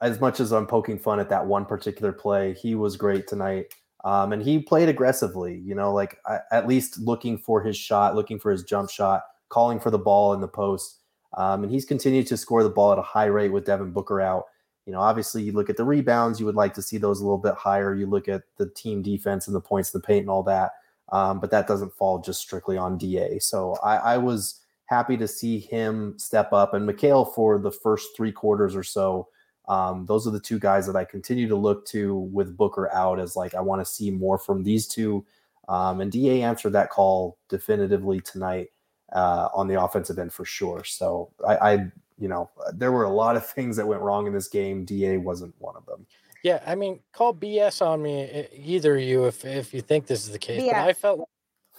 as 0.02 0.20
much 0.20 0.40
as 0.40 0.52
I'm 0.52 0.68
poking 0.68 0.98
fun 0.98 1.20
at 1.20 1.30
that 1.30 1.46
one 1.46 1.66
particular 1.66 2.12
play, 2.12 2.54
he 2.54 2.76
was 2.76 2.98
great 2.98 3.28
tonight. 3.28 3.74
Um, 4.04 4.34
and 4.34 4.42
he 4.42 4.60
played 4.60 4.90
aggressively, 4.90 5.60
you 5.60 5.76
know, 5.76 5.94
like 5.94 6.18
I, 6.26 6.40
at 6.52 6.68
least 6.68 7.00
looking 7.00 7.38
for 7.38 7.62
his 7.62 7.78
shot, 7.78 8.16
looking 8.16 8.40
for 8.40 8.52
his 8.52 8.64
jump 8.64 8.90
shot, 8.90 9.22
calling 9.50 9.80
for 9.80 9.92
the 9.92 10.00
ball 10.00 10.34
in 10.34 10.42
the 10.42 10.48
post. 10.48 10.98
Um, 11.38 11.64
and 11.64 11.72
he's 11.72 11.86
continued 11.86 12.28
to 12.28 12.38
score 12.38 12.64
the 12.64 12.70
ball 12.70 12.92
at 12.92 12.98
a 12.98 13.04
high 13.04 13.26
rate 13.26 13.52
with 13.52 13.66
Devin 13.66 13.92
Booker 13.92 14.20
out. 14.20 14.46
You 14.88 14.94
know, 14.94 15.00
obviously, 15.00 15.44
you 15.44 15.52
look 15.52 15.70
at 15.70 15.78
the 15.78 15.84
rebounds, 15.84 16.40
you 16.40 16.48
would 16.48 16.56
like 16.56 16.74
to 16.74 16.82
see 16.82 16.98
those 16.98 17.20
a 17.20 17.24
little 17.24 17.38
bit 17.38 17.54
higher. 17.54 17.94
You 17.94 18.08
look 18.08 18.28
at 18.28 18.42
the 18.58 18.70
team 18.72 19.04
defense 19.04 19.46
and 19.46 19.56
the 19.56 19.62
points 19.62 19.94
in 19.94 20.02
the 20.02 20.06
paint 20.06 20.22
and 20.22 20.30
all 20.30 20.44
that. 20.44 20.72
Um, 21.12 21.40
but 21.40 21.52
that 21.52 21.68
doesn't 21.68 21.94
fall 21.94 22.20
just 22.20 22.42
strictly 22.42 22.78
on 22.78 22.98
DA. 22.98 23.40
So 23.40 23.76
I, 23.84 23.98
I 23.98 24.18
was 24.18 24.62
happy 24.86 25.18
to 25.18 25.28
see 25.28 25.60
him 25.60 26.18
step 26.18 26.52
up 26.54 26.74
and 26.74 26.88
Mikal 26.88 27.34
for 27.34 27.60
the 27.60 27.72
first 27.72 28.16
three 28.16 28.32
quarters 28.32 28.76
or 28.76 28.84
so. 28.84 29.28
Um, 29.68 30.06
those 30.06 30.28
are 30.28 30.32
the 30.32 30.40
two 30.40 30.60
guys 30.60 30.86
that 30.88 30.96
I 30.96 31.06
continue 31.06 31.48
to 31.48 31.56
look 31.56 31.86
to 31.88 32.16
with 32.16 32.58
Booker 32.58 32.92
out 32.94 33.20
as 33.20 33.36
like 33.36 33.56
I 33.56 33.62
want 33.62 33.82
to 33.82 33.92
see 33.92 34.12
more 34.12 34.38
from 34.38 34.64
these 34.64 34.88
two. 34.88 35.26
Um, 35.70 36.02
and 36.02 36.12
DA 36.12 36.42
answered 36.42 36.74
that 36.74 36.90
call 36.90 37.38
definitively 37.48 38.20
tonight 38.20 38.70
uh, 39.14 39.50
on 39.54 39.68
the 39.68 39.82
offensive 39.82 40.20
end 40.20 40.34
for 40.34 40.46
sure. 40.46 40.84
So 40.84 41.32
I, 41.48 41.56
I, 41.56 41.74
you 42.20 42.28
know, 42.28 42.50
there 42.74 42.92
were 42.92 43.04
a 43.04 43.10
lot 43.10 43.36
of 43.36 43.46
things 43.54 43.78
that 43.78 43.88
went 43.88 44.02
wrong 44.02 44.28
in 44.28 44.34
this 44.34 44.48
game. 44.48 44.86
DA 44.86 45.18
wasn't 45.18 45.56
one 45.60 45.76
of 45.76 45.86
them. 45.86 46.06
Yeah, 46.44 46.62
I 46.66 46.76
mean, 46.76 47.00
call 47.14 47.34
BS 47.34 47.86
on 47.86 48.02
me, 48.02 48.48
either 48.54 48.96
of 48.98 49.02
you, 49.04 49.26
if 49.26 49.46
if 49.46 49.74
you 49.74 49.82
think 49.82 50.08
this 50.08 50.24
is 50.26 50.32
the 50.32 50.40
case. 50.40 50.62
But 50.64 50.76
I 50.76 50.94
felt. 50.94 51.28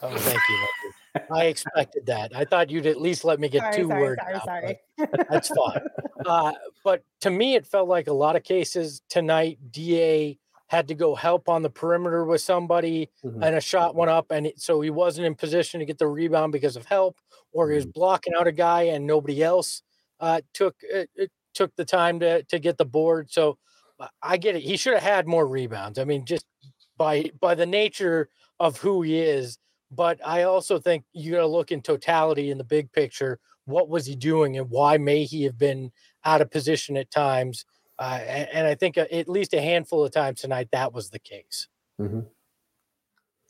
Oh, 0.02 0.16
thank 0.16 0.40
you. 0.48 1.20
I 1.30 1.44
expected 1.44 2.06
that. 2.06 2.34
I 2.34 2.44
thought 2.44 2.70
you'd 2.70 2.86
at 2.86 3.00
least 3.00 3.24
let 3.24 3.38
me 3.38 3.48
get 3.48 3.60
sorry, 3.60 3.76
two 3.76 3.88
sorry, 3.88 4.02
words 4.02 4.20
sorry, 4.22 4.34
out. 4.34 4.44
sorry. 4.44 4.78
but 4.98 5.26
That's 5.30 5.48
fine. 5.48 5.80
Uh, 6.26 6.52
but 6.84 7.04
to 7.20 7.30
me, 7.30 7.54
it 7.54 7.66
felt 7.66 7.88
like 7.88 8.06
a 8.08 8.12
lot 8.12 8.34
of 8.34 8.42
cases 8.44 9.02
tonight. 9.08 9.58
Da 9.70 10.38
had 10.68 10.88
to 10.88 10.94
go 10.94 11.14
help 11.14 11.48
on 11.50 11.62
the 11.62 11.68
perimeter 11.68 12.24
with 12.24 12.40
somebody, 12.40 13.10
Mhm. 13.24 13.44
and 13.44 13.54
a 13.56 13.60
shot 13.60 13.94
went 13.94 14.10
up, 14.10 14.30
and 14.30 14.46
it, 14.46 14.60
so 14.60 14.80
he 14.80 14.88
wasn't 14.90 15.26
in 15.26 15.34
position 15.34 15.80
to 15.80 15.86
get 15.86 15.98
the 15.98 16.06
rebound 16.06 16.50
because 16.50 16.76
of 16.76 16.86
help, 16.86 17.18
or 17.52 17.68
he 17.68 17.76
was 17.76 17.84
blocking 17.86 18.32
out 18.34 18.46
a 18.46 18.52
guy, 18.52 18.84
and 18.84 19.06
nobody 19.06 19.42
else 19.42 19.82
uh, 20.20 20.40
took 20.54 20.76
uh, 20.94 21.04
uh, 21.20 21.26
took 21.54 21.74
the 21.76 21.84
time 21.84 22.18
to 22.20 22.42
to 22.44 22.58
get 22.58 22.78
the 22.78 22.86
board. 22.86 23.30
So 23.30 23.58
I 24.22 24.36
get 24.36 24.56
it. 24.56 24.62
He 24.62 24.76
should 24.76 24.94
have 24.94 25.02
had 25.02 25.26
more 25.26 25.46
rebounds. 25.46 25.98
I 25.98 26.04
mean, 26.04 26.24
just 26.24 26.46
by 26.96 27.30
by 27.40 27.54
the 27.54 27.66
nature 27.66 28.28
of 28.60 28.76
who 28.78 29.02
he 29.02 29.18
is. 29.20 29.58
But 29.90 30.20
I 30.26 30.44
also 30.44 30.78
think 30.78 31.04
you 31.12 31.32
got 31.32 31.40
to 31.40 31.46
look 31.46 31.70
in 31.70 31.82
totality 31.82 32.50
in 32.50 32.58
the 32.58 32.64
big 32.64 32.90
picture. 32.92 33.38
What 33.66 33.88
was 33.88 34.06
he 34.06 34.16
doing, 34.16 34.56
and 34.56 34.70
why 34.70 34.96
may 34.98 35.24
he 35.24 35.44
have 35.44 35.58
been 35.58 35.92
out 36.24 36.40
of 36.40 36.50
position 36.50 36.96
at 36.96 37.10
times? 37.10 37.64
Uh, 37.98 38.20
and, 38.26 38.48
and 38.52 38.66
I 38.66 38.74
think 38.74 38.96
uh, 38.96 39.06
at 39.12 39.28
least 39.28 39.52
a 39.54 39.60
handful 39.60 40.04
of 40.04 40.12
times 40.12 40.40
tonight 40.40 40.68
that 40.72 40.92
was 40.92 41.10
the 41.10 41.18
case. 41.18 41.68
Mhm. 42.00 42.26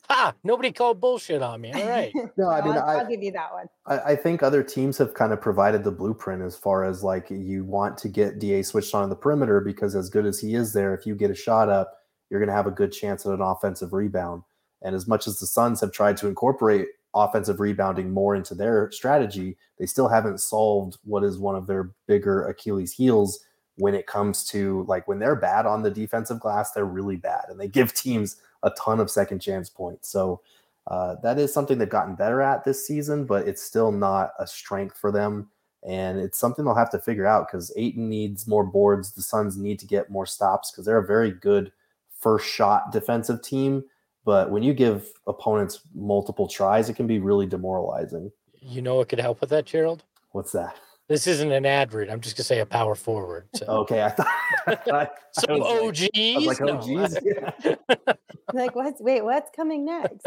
Ha! 0.09 0.33
Nobody 0.43 0.71
called 0.71 0.99
bullshit 0.99 1.41
on 1.41 1.61
me. 1.61 1.71
All 1.73 1.87
right. 1.87 2.11
No, 2.37 2.49
I 2.49 2.61
mean, 2.61 2.73
I'll, 2.73 2.83
I, 2.83 2.95
I'll 2.95 3.07
give 3.07 3.21
you 3.21 3.31
that 3.31 3.53
one. 3.53 3.67
I, 3.85 3.99
I 3.99 4.15
think 4.15 4.41
other 4.41 4.63
teams 4.63 4.97
have 4.97 5.13
kind 5.13 5.31
of 5.31 5.39
provided 5.39 5.83
the 5.83 5.91
blueprint 5.91 6.41
as 6.41 6.57
far 6.57 6.83
as 6.83 7.03
like 7.03 7.29
you 7.29 7.63
want 7.63 7.97
to 7.99 8.09
get 8.09 8.39
Da 8.39 8.61
switched 8.63 8.95
on 8.95 9.09
the 9.09 9.15
perimeter 9.15 9.61
because 9.61 9.95
as 9.95 10.09
good 10.09 10.25
as 10.25 10.39
he 10.39 10.55
is 10.55 10.73
there, 10.73 10.93
if 10.93 11.05
you 11.05 11.15
get 11.15 11.31
a 11.31 11.35
shot 11.35 11.69
up, 11.69 11.93
you're 12.29 12.39
going 12.39 12.49
to 12.49 12.55
have 12.55 12.67
a 12.67 12.71
good 12.71 12.91
chance 12.91 13.25
at 13.25 13.33
an 13.33 13.41
offensive 13.41 13.93
rebound. 13.93 14.43
And 14.81 14.95
as 14.95 15.07
much 15.07 15.27
as 15.27 15.39
the 15.39 15.45
Suns 15.45 15.79
have 15.81 15.91
tried 15.91 16.17
to 16.17 16.27
incorporate 16.27 16.87
offensive 17.13 17.59
rebounding 17.59 18.11
more 18.11 18.35
into 18.35 18.55
their 18.55 18.89
strategy, 18.91 19.57
they 19.79 19.85
still 19.85 20.09
haven't 20.09 20.39
solved 20.39 20.97
what 21.03 21.23
is 21.23 21.37
one 21.37 21.55
of 21.55 21.67
their 21.67 21.91
bigger 22.07 22.45
Achilles 22.47 22.93
heels 22.93 23.39
when 23.75 23.95
it 23.95 24.07
comes 24.07 24.45
to 24.45 24.83
like 24.87 25.07
when 25.07 25.19
they're 25.19 25.35
bad 25.35 25.65
on 25.65 25.81
the 25.81 25.91
defensive 25.91 26.39
glass, 26.39 26.71
they're 26.71 26.85
really 26.85 27.15
bad 27.15 27.45
and 27.49 27.59
they 27.59 27.67
give 27.67 27.93
teams 27.93 28.37
a 28.63 28.71
ton 28.71 28.99
of 28.99 29.11
second 29.11 29.39
chance 29.39 29.69
points. 29.69 30.09
So 30.09 30.41
uh, 30.87 31.15
that 31.23 31.39
is 31.39 31.53
something 31.53 31.77
they've 31.77 31.89
gotten 31.89 32.15
better 32.15 32.41
at 32.41 32.63
this 32.63 32.85
season, 32.85 33.25
but 33.25 33.47
it's 33.47 33.61
still 33.61 33.91
not 33.91 34.31
a 34.39 34.47
strength 34.47 34.97
for 34.97 35.11
them. 35.11 35.49
And 35.87 36.19
it's 36.19 36.37
something 36.37 36.63
they'll 36.63 36.75
have 36.75 36.91
to 36.91 36.99
figure 36.99 37.25
out 37.25 37.47
because 37.47 37.73
Ayton 37.75 38.09
needs 38.09 38.47
more 38.47 38.63
boards. 38.63 39.11
The 39.11 39.21
Suns 39.21 39.57
need 39.57 39.79
to 39.79 39.85
get 39.85 40.09
more 40.09 40.25
stops 40.25 40.71
because 40.71 40.85
they're 40.85 40.97
a 40.97 41.05
very 41.05 41.31
good 41.31 41.71
first 42.19 42.47
shot 42.47 42.91
defensive 42.91 43.41
team. 43.41 43.83
But 44.25 44.49
when 44.49 44.63
you 44.63 44.73
give 44.73 45.11
opponents 45.27 45.81
multiple 45.93 46.47
tries, 46.47 46.89
it 46.89 46.95
can 46.95 47.07
be 47.07 47.19
really 47.19 47.45
demoralizing. 47.45 48.31
You 48.61 48.81
know 48.81 48.95
what 48.95 49.09
could 49.09 49.19
help 49.19 49.41
with 49.41 49.49
that, 49.49 49.65
Gerald? 49.65 50.03
What's 50.31 50.53
that? 50.53 50.77
This 51.09 51.27
isn't 51.27 51.51
an 51.51 51.65
ad 51.65 51.93
read. 51.93 52.09
I'm 52.09 52.21
just 52.21 52.37
gonna 52.37 52.45
say 52.45 52.59
a 52.59 52.65
power 52.65 52.95
forward. 52.95 53.47
So. 53.55 53.65
Okay, 53.65 54.01
I 54.03 54.09
thought 54.09 54.27
I, 54.67 55.09
some 55.33 55.61
I 55.61 55.65
OGs. 55.65 56.45
Like, 56.45 56.61
I 56.61 56.71
was 56.71 56.87
like, 56.87 57.23
No. 57.23 57.77
Yeah. 58.07 58.13
Like 58.53 58.75
what's 58.75 59.01
wait 59.01 59.23
what's 59.23 59.49
coming 59.55 59.85
next? 59.85 60.25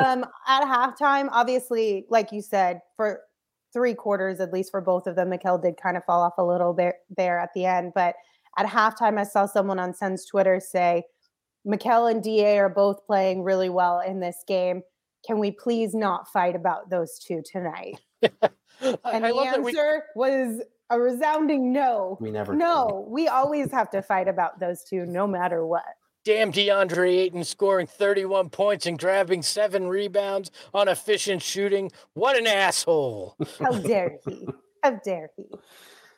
Um 0.00 0.24
at 0.46 0.62
halftime 0.62 1.28
obviously 1.30 2.06
like 2.08 2.32
you 2.32 2.42
said 2.42 2.80
for 2.96 3.20
three 3.72 3.94
quarters 3.94 4.40
at 4.40 4.52
least 4.52 4.70
for 4.70 4.80
both 4.80 5.06
of 5.06 5.16
them 5.16 5.30
Mikal 5.30 5.62
did 5.62 5.76
kind 5.80 5.96
of 5.96 6.04
fall 6.04 6.22
off 6.22 6.38
a 6.38 6.44
little 6.44 6.72
bit 6.72 6.96
there 7.14 7.38
at 7.38 7.50
the 7.54 7.66
end 7.66 7.92
but 7.94 8.14
at 8.56 8.66
halftime 8.66 9.18
i 9.18 9.22
saw 9.22 9.44
someone 9.44 9.78
on 9.78 9.92
sun's 9.92 10.24
twitter 10.24 10.58
say 10.58 11.04
Mikal 11.66 12.10
and 12.10 12.22
da 12.22 12.58
are 12.58 12.68
both 12.68 13.04
playing 13.06 13.42
really 13.42 13.68
well 13.68 14.00
in 14.00 14.20
this 14.20 14.42
game. 14.46 14.82
Can 15.26 15.38
we 15.38 15.50
please 15.50 15.94
not 15.94 16.28
fight 16.32 16.56
about 16.56 16.90
those 16.90 17.18
two 17.18 17.42
tonight? 17.44 18.00
And 18.80 19.26
I 19.26 19.32
the 19.32 19.38
answer 19.38 20.04
we, 20.14 20.20
was 20.20 20.62
a 20.88 21.00
resounding 21.00 21.72
no. 21.72 22.16
We 22.20 22.30
never 22.30 22.52
can. 22.52 22.60
no 22.60 23.04
we 23.08 23.26
always 23.26 23.72
have 23.72 23.90
to 23.90 24.02
fight 24.02 24.28
about 24.28 24.60
those 24.60 24.84
two 24.84 25.04
no 25.04 25.26
matter 25.26 25.66
what 25.66 25.82
damn 26.28 26.52
DeAndre 26.52 27.20
Ayton 27.20 27.42
scoring 27.42 27.86
31 27.86 28.50
points 28.50 28.84
and 28.84 28.98
grabbing 28.98 29.40
seven 29.40 29.88
rebounds 29.88 30.50
on 30.74 30.86
efficient 30.86 31.40
shooting. 31.40 31.90
What 32.12 32.36
an 32.36 32.46
asshole! 32.46 33.34
How 33.58 33.70
dare 33.70 34.18
he? 34.28 34.46
How 34.84 35.00
dare 35.02 35.30
he? 35.38 35.46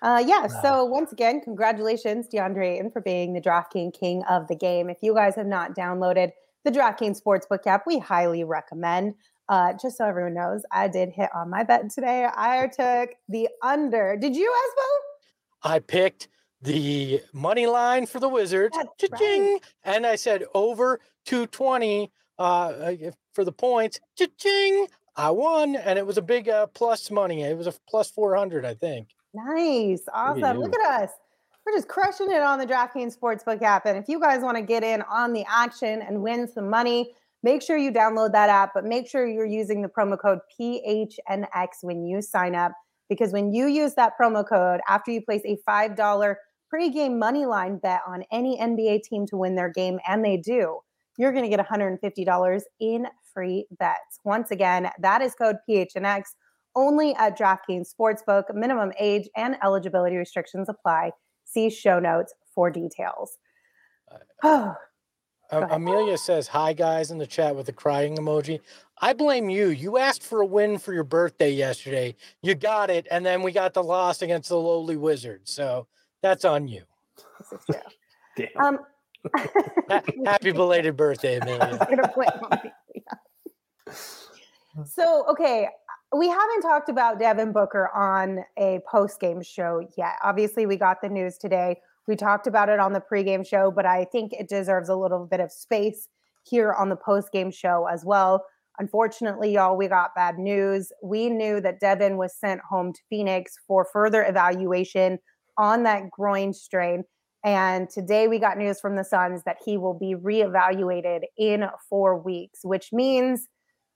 Uh, 0.03 0.21
yeah, 0.27 0.49
so 0.63 0.85
once 0.85 1.13
again, 1.13 1.41
congratulations, 1.41 2.27
DeAndre 2.27 2.75
Ayton, 2.75 2.91
for 2.91 3.01
being 3.01 3.35
the 3.35 3.41
DraftKings 3.41 3.93
king 4.01 4.25
of 4.29 4.49
the 4.49 4.57
game. 4.57 4.91
If 4.91 4.97
you 5.01 5.15
guys 5.15 5.37
have 5.37 5.47
not 5.47 5.77
downloaded 5.77 6.33
the 6.65 6.73
DraftKings 6.73 7.23
Sportsbook 7.23 7.65
app, 7.69 7.87
we 7.87 8.01
highly 8.01 8.43
recommend. 8.43 9.15
Uh, 9.49 9.75
just 9.81 9.97
so 9.97 10.07
everyone 10.07 10.35
knows, 10.35 10.63
I 10.73 10.89
did 10.89 11.11
hit 11.11 11.31
on 11.33 11.51
my 11.51 11.63
bet 11.63 11.89
today. 11.89 12.27
I 12.35 12.67
took 12.67 13.11
the 13.29 13.49
under. 13.63 14.17
Did 14.21 14.35
you, 14.35 14.51
Espo? 14.51 15.71
I 15.71 15.79
picked 15.79 16.27
the 16.63 17.23
money 17.33 17.67
line 17.67 18.07
for 18.07 18.21
the 18.21 18.29
Wizards, 18.29 18.77
cha-ching, 18.99 19.61
and 19.85 20.07
I 20.07 20.17
said 20.17 20.45
over 20.55 21.01
220 21.27 22.11
uh, 22.39 22.93
for 23.33 23.45
the 23.45 23.53
points, 23.53 24.01
cha-ching. 24.17 24.87
I 25.17 25.31
won, 25.31 25.77
and 25.77 25.99
it 25.99 26.07
was 26.07 26.19
a 26.19 26.23
big 26.23 26.49
uh, 26.49 26.67
plus 26.69 27.11
money. 27.11 27.43
It 27.43 27.57
was 27.57 27.67
a 27.67 27.75
plus 27.89 28.11
400, 28.11 28.65
I 28.65 28.75
think. 28.75 29.09
Nice. 29.35 30.03
Awesome. 30.13 30.59
Look 30.59 30.75
at 30.75 31.03
us. 31.03 31.11
We're 31.67 31.77
just 31.77 31.89
crushing 31.89 32.31
it 32.31 32.43
on 32.43 32.59
the 32.59 32.67
DraftKings 32.67 33.19
Sportsbook 33.19 33.63
app. 33.63 33.87
And 33.87 33.99
if 33.99 34.09
you 34.09 34.19
guys 34.19 34.41
want 34.43 34.57
to 34.57 34.63
get 34.63 34.83
in 34.83 35.03
on 35.03 35.33
the 35.33 35.45
action 35.49 36.01
and 36.03 36.23
win 36.23 36.49
some 36.49 36.71
money, 36.71 37.13
make 37.43 37.63
sure 37.63 37.77
you 37.77 37.93
download 37.93 38.33
that 38.33 38.49
app, 38.49 38.73
but 38.75 38.85
make 38.85 39.09
sure 39.09 39.27
you're 39.27 39.45
using 39.45 39.83
the 39.83 39.89
promo 39.89 40.19
code 40.19 40.39
PHNX 40.59 41.83
when 41.83 42.07
you 42.07 42.23
sign 42.23 42.55
up. 42.55 42.73
Because 43.09 43.33
when 43.33 43.53
you 43.53 43.67
use 43.67 43.95
that 43.95 44.15
promo 44.19 44.47
code 44.47 44.81
after 44.89 45.11
you 45.11 45.21
place 45.21 45.43
a 45.45 45.59
$5 45.69 46.35
pregame 46.73 47.19
money 47.19 47.47
line 47.47 47.79
bet 47.79 48.01
on 48.07 48.25
any 48.31 48.59
NBA 48.59 49.03
team 49.03 49.27
to 49.27 49.37
win 49.37 49.55
their 49.55 49.71
game, 49.71 49.99
and 50.07 50.25
they 50.25 50.37
do, 50.37 50.79
you're 51.19 51.33
going 51.33 51.49
to 51.49 51.55
get 51.55 51.65
$150 51.67 52.63
in 52.81 53.07
free 53.35 53.67
bets. 53.79 54.21
Once 54.25 54.51
again, 54.51 54.91
that 55.01 55.21
is 55.23 55.35
code 55.35 55.57
PHNX 55.69 56.23
only 56.77 57.15
at 57.17 57.37
DraftKings 57.39 57.89
Sportsbook. 57.93 58.55
Minimum 58.55 58.93
age 58.99 59.29
and 59.37 59.57
eligibility 59.63 60.17
restrictions 60.17 60.69
apply. 60.69 61.11
See 61.45 61.69
show 61.69 61.99
notes 61.99 62.33
for 62.55 62.71
details. 62.71 63.39
Oh, 65.53 65.63
Uh, 65.63 65.67
Amelia 65.73 66.17
says, 66.17 66.47
Hi, 66.47 66.73
guys, 66.73 67.11
in 67.11 67.19
the 67.19 67.27
chat 67.27 67.57
with 67.57 67.69
a 67.69 67.73
crying 67.73 68.17
emoji. 68.17 68.61
I 69.01 69.15
blame 69.15 69.51
you. 69.51 69.69
You 69.71 69.99
asked 69.99 70.23
for 70.23 70.43
a 70.43 70.47
win 70.47 70.79
for 70.79 70.93
your 70.93 71.03
birthday 71.03 71.51
yesterday. 71.51 72.15
You 72.41 72.55
got 72.55 72.89
it. 72.89 73.09
And 73.11 73.27
then 73.27 73.43
we 73.43 73.51
got 73.51 73.75
the 73.75 73.83
loss 73.83 74.23
against 74.23 74.49
the 74.49 74.57
lowly 74.57 74.97
Wizards. 74.97 75.51
So 75.51 75.89
that's 76.23 76.45
on 76.45 76.69
you. 76.69 76.83
this 77.39 77.61
is 77.61 77.65
true. 77.67 77.81
Damn. 78.37 78.65
Um, 78.65 78.79
Happy 80.25 80.53
belated 80.53 80.97
birthday, 80.97 81.39
Amelia. 81.43 81.79
I'm 81.81 81.97
gonna 81.97 82.13
blame 82.15 82.29
on 82.51 82.59
me. 82.65 82.71
Yeah. 82.95 83.95
So, 84.87 85.27
okay, 85.29 85.69
we 86.17 86.29
haven't 86.29 86.63
talked 86.63 86.89
about 86.89 87.19
Devin 87.19 87.53
Booker 87.53 87.91
on 87.95 88.45
a 88.59 88.81
post 88.91 89.21
game 89.21 89.43
show 89.43 89.87
yet. 89.99 90.15
Obviously, 90.23 90.65
we 90.67 90.77
got 90.77 91.03
the 91.03 91.09
news 91.09 91.37
today. 91.39 91.77
We 92.07 92.17
talked 92.17 92.47
about 92.47 92.69
it 92.69 92.81
on 92.81 92.93
the 92.93 93.01
pregame 93.01 93.47
show, 93.47 93.71
but 93.71 93.85
I 93.85 94.05
think 94.05 94.33
it 94.33 94.49
deserves 94.49 94.89
a 94.89 94.97
little 94.97 95.27
bit 95.27 95.41
of 95.41 95.53
space 95.53 96.09
here 96.43 96.73
on 96.73 96.89
the 96.89 96.97
post 96.97 97.31
game 97.33 97.51
show 97.51 97.87
as 97.87 98.05
well. 98.05 98.45
Unfortunately, 98.79 99.53
y'all, 99.53 99.77
we 99.77 99.89
got 99.89 100.15
bad 100.15 100.39
news. 100.39 100.91
We 101.03 101.29
knew 101.29 101.61
that 101.61 101.81
Devin 101.81 102.17
was 102.17 102.35
sent 102.35 102.61
home 102.63 102.93
to 102.95 103.01
Phoenix 103.11 103.59
for 103.67 103.87
further 103.93 104.25
evaluation 104.25 105.19
on 105.61 105.83
that 105.83 106.11
groin 106.11 106.55
strain. 106.55 107.05
And 107.45 107.89
today 107.89 108.29
we 108.29 108.39
got 108.39 108.57
news 108.57 108.81
from 108.81 108.97
the 108.97 109.05
Suns 109.05 109.43
that 109.45 109.59
he 109.65 109.77
will 109.77 109.95
be 109.95 110.15
reevaluated 110.15 111.21
in 111.39 111.65
four 111.89 112.19
weeks, 112.19 112.61
which 112.65 112.93
means 112.93 113.47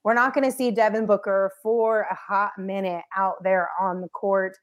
we're 0.04 0.14
not 0.14 0.34
going 0.34 0.44
to 0.44 0.54
see 0.54 0.70
Devin 0.70 1.06
Booker 1.06 1.50
for 1.62 2.02
a 2.10 2.14
hot 2.14 2.52
minute 2.58 3.02
out 3.16 3.42
there 3.42 3.70
on 3.80 4.02
the 4.02 4.08
court. 4.08 4.58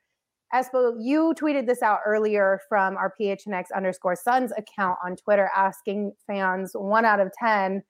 Espo, 0.54 0.93
you 0.99 1.34
tweeted 1.39 1.66
this 1.66 1.82
out 1.82 1.99
earlier 2.06 2.60
from 2.70 2.97
our 2.97 3.14
PHNX 3.20 3.66
underscore 3.76 4.16
Suns 4.16 4.52
account 4.56 4.99
on 5.04 5.16
Twitter, 5.16 5.49
asking 5.56 6.12
fans 6.28 6.72
one 6.76 7.06
out 7.06 7.20
of 7.20 7.32
10 7.39 7.82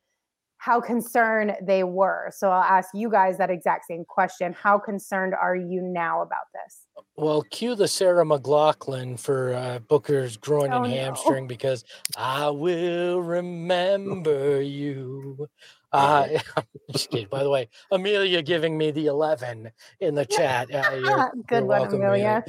how 0.62 0.80
concerned 0.80 1.56
they 1.64 1.84
were. 1.84 2.32
So 2.36 2.52
I'll 2.52 2.62
ask 2.62 2.90
you 2.94 3.10
guys 3.10 3.40
that 3.40 3.50
exact 3.50 3.88
same 3.88 4.06
question. 4.08 4.54
How 4.54 4.78
concerned 4.78 5.34
are 5.34 5.56
you 5.56 5.82
now 5.82 6.22
about 6.22 6.46
this? 6.54 6.86
Well, 7.16 7.42
cue 7.42 7.74
the 7.74 7.88
Sarah 7.88 8.24
McLachlan 8.24 9.20
for 9.20 9.56
uh, 9.56 9.80
Booker's 9.80 10.38
groin 10.38 10.72
Oh, 10.72 10.84
and 10.84 10.92
no. 10.92 10.98
hamstring 10.98 11.48
because 11.48 11.84
I 12.16 12.52
will 12.52 13.22
remember 13.22 14.62
you. 14.62 15.48
Uh, 15.94 16.40
just 16.94 17.10
kidding. 17.10 17.28
By 17.28 17.44
the 17.44 17.50
way, 17.50 17.68
Amelia 17.92 18.42
giving 18.42 18.78
me 18.78 18.92
the 18.92 19.08
11 19.08 19.70
in 20.00 20.16
the 20.16 20.24
chat. 20.24 20.74
Uh, 20.74 20.90
you're, 20.94 21.32
Good 21.50 21.56
you're 21.58 21.66
one, 21.66 21.82
welcome, 21.82 21.96
Amelia. 22.02 22.46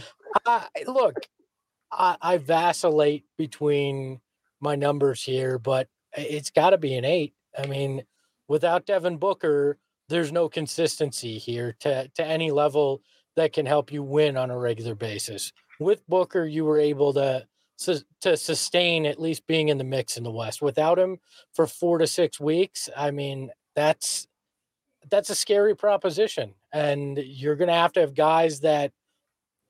Uh, 0.46 0.62
look, 0.86 1.26
I, 1.90 2.16
I 2.22 2.38
vacillate 2.38 3.24
between 3.36 4.20
my 4.60 4.76
numbers 4.76 5.24
here, 5.24 5.58
but 5.58 5.88
it's 6.16 6.52
got 6.52 6.70
to 6.70 6.78
be 6.78 6.94
an 6.94 7.04
eight. 7.04 7.34
I 7.58 7.66
mean, 7.66 8.04
without 8.48 8.86
Devin 8.86 9.18
Booker, 9.18 9.78
there's 10.08 10.32
no 10.32 10.48
consistency 10.48 11.38
here 11.38 11.76
to, 11.80 12.08
to 12.08 12.24
any 12.24 12.50
level 12.50 13.02
that 13.36 13.52
can 13.52 13.66
help 13.66 13.92
you 13.92 14.02
win 14.02 14.36
on 14.36 14.50
a 14.50 14.58
regular 14.58 14.94
basis. 14.94 15.52
With 15.80 16.06
Booker, 16.06 16.44
you 16.44 16.64
were 16.64 16.78
able 16.78 17.12
to 17.14 17.46
to 18.20 18.36
sustain 18.36 19.06
at 19.06 19.20
least 19.20 19.46
being 19.48 19.68
in 19.68 19.78
the 19.78 19.82
mix 19.82 20.16
in 20.16 20.22
the 20.22 20.30
West. 20.30 20.62
Without 20.62 20.98
him 20.98 21.18
for 21.52 21.66
four 21.66 21.98
to 21.98 22.06
six 22.06 22.38
weeks, 22.38 22.88
I 22.96 23.10
mean, 23.10 23.50
that's 23.74 24.28
that's 25.10 25.30
a 25.30 25.34
scary 25.34 25.74
proposition, 25.74 26.54
and 26.72 27.18
you're 27.18 27.56
going 27.56 27.68
to 27.68 27.74
have 27.74 27.92
to 27.94 28.00
have 28.00 28.14
guys 28.14 28.60
that 28.60 28.92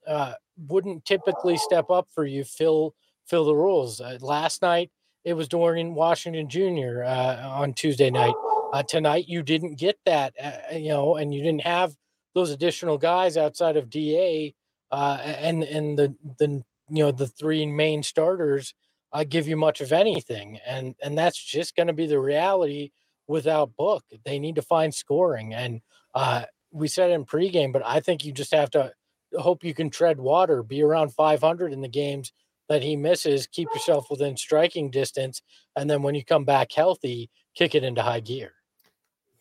uh, 0.07 0.35
wouldn't 0.69 1.05
typically 1.05 1.57
step 1.57 1.91
up 1.91 2.09
for 2.13 2.27
you 2.27 2.45
fill 2.45 2.95
fill 3.27 3.45
the 3.45 3.55
rules. 3.55 4.01
Uh, 4.01 4.19
last 4.21 4.61
night 4.61 4.91
it 5.25 5.35
was 5.35 5.49
Duane 5.49 5.95
Washington 5.95 6.49
Jr. 6.49 7.05
Uh, 7.05 7.49
on 7.49 7.75
Tuesday 7.75 8.11
night. 8.11 8.35
Uh, 8.73 8.83
tonight 8.83 9.29
you 9.29 9.43
didn't 9.43 9.77
get 9.79 9.99
that, 10.07 10.35
uh, 10.43 10.75
you 10.75 10.89
know, 10.89 11.17
and 11.17 11.35
you 11.35 11.43
didn't 11.43 11.63
have 11.63 11.95
those 12.35 12.51
additional 12.51 12.99
guys 12.99 13.37
outside 13.37 13.77
of 13.77 13.91
Da 13.91 14.55
uh, 14.91 15.19
and 15.23 15.63
and 15.63 15.99
the 15.99 16.15
the 16.39 16.63
you 16.89 17.05
know 17.05 17.13
the 17.13 17.27
three 17.27 17.67
main 17.67 18.03
starters 18.03 18.75
uh, 19.13 19.25
give 19.25 19.47
you 19.47 19.57
much 19.57 19.81
of 19.81 19.93
anything, 19.93 20.59
and 20.67 20.95
and 21.03 21.17
that's 21.17 21.43
just 21.43 21.77
going 21.77 21.87
to 21.87 21.93
be 21.93 22.07
the 22.07 22.21
reality 22.21 22.91
without 23.27 23.77
Book. 23.77 24.05
They 24.25 24.39
need 24.39 24.57
to 24.57 24.63
find 24.63 24.95
scoring, 24.95 25.55
and 25.55 25.81
uh, 26.15 26.45
we 26.71 26.89
said 26.89 27.11
in 27.11 27.25
pregame, 27.25 27.73
but 27.73 27.83
I 27.85 28.01
think 28.01 28.25
you 28.25 28.33
just 28.33 28.53
have 28.53 28.71
to 28.71 28.93
hope 29.39 29.65
you 29.65 29.75
can 29.75 29.91
tread 29.91 30.19
water, 30.19 30.63
be 30.63 30.83
around 30.83 31.15
500 31.15 31.73
in 31.73 31.81
the 31.81 31.89
games 31.89 32.33
that 32.73 32.83
he 32.83 32.97
misses, 32.97 33.47
keep 33.47 33.69
yourself 33.75 34.07
within 34.11 34.37
striking 34.37 34.91
distance, 34.91 35.43
and 35.77 35.89
then 35.89 36.03
when 36.03 36.15
you 36.15 36.25
come 36.25 36.45
back 36.45 36.73
healthy, 36.73 37.31
kick 37.55 37.75
it 37.75 37.85
into 37.85 38.03
high 38.03 38.21
gear. 38.21 38.53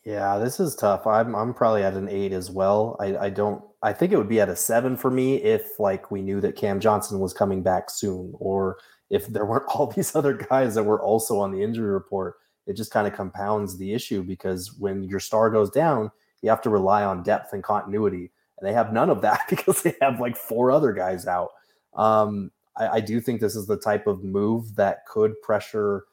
Yeah, 0.04 0.38
this 0.38 0.60
is 0.60 0.74
tough. 0.74 1.06
I'm 1.06 1.34
I'm 1.34 1.54
probably 1.54 1.84
at 1.84 1.94
an 1.94 2.08
eight 2.08 2.32
as 2.32 2.50
well. 2.50 2.96
I, 3.00 3.16
I 3.16 3.30
don't 3.30 3.62
I 3.82 3.92
think 3.92 4.12
it 4.12 4.16
would 4.16 4.28
be 4.28 4.40
at 4.40 4.48
a 4.48 4.56
seven 4.56 4.96
for 4.96 5.10
me 5.10 5.36
if 5.36 5.78
like 5.78 6.10
we 6.10 6.22
knew 6.22 6.40
that 6.40 6.56
Cam 6.56 6.80
Johnson 6.80 7.20
was 7.20 7.32
coming 7.32 7.62
back 7.62 7.88
soon, 7.88 8.34
or 8.38 8.78
if 9.10 9.26
there 9.28 9.46
weren't 9.46 9.68
all 9.74 9.86
these 9.86 10.14
other 10.14 10.34
guys 10.34 10.74
that 10.74 10.84
were 10.84 11.02
also 11.02 11.38
on 11.38 11.52
the 11.52 11.62
injury 11.62 11.90
report. 11.90 12.34
It 12.66 12.76
just 12.76 12.92
kind 12.92 13.08
of 13.08 13.14
compounds 13.14 13.76
the 13.76 13.92
issue 13.92 14.22
because 14.22 14.76
when 14.78 15.02
your 15.02 15.18
star 15.18 15.50
goes 15.50 15.68
down, 15.68 16.12
you 16.42 16.50
have 16.50 16.62
to 16.62 16.70
rely 16.70 17.02
on 17.02 17.24
depth 17.24 17.52
and 17.52 17.62
continuity. 17.62 18.30
And 18.58 18.68
they 18.68 18.72
have 18.72 18.92
none 18.92 19.10
of 19.10 19.20
that 19.22 19.40
because 19.48 19.82
they 19.82 19.94
have 20.00 20.20
like 20.20 20.36
four 20.36 20.70
other 20.70 20.92
guys 20.92 21.26
out. 21.26 21.50
Um, 21.94 22.50
I, 22.76 22.88
I 22.88 23.00
do 23.00 23.20
think 23.20 23.40
this 23.40 23.56
is 23.56 23.66
the 23.66 23.76
type 23.76 24.06
of 24.06 24.24
move 24.24 24.76
that 24.76 25.06
could 25.06 25.40
pressure 25.42 26.04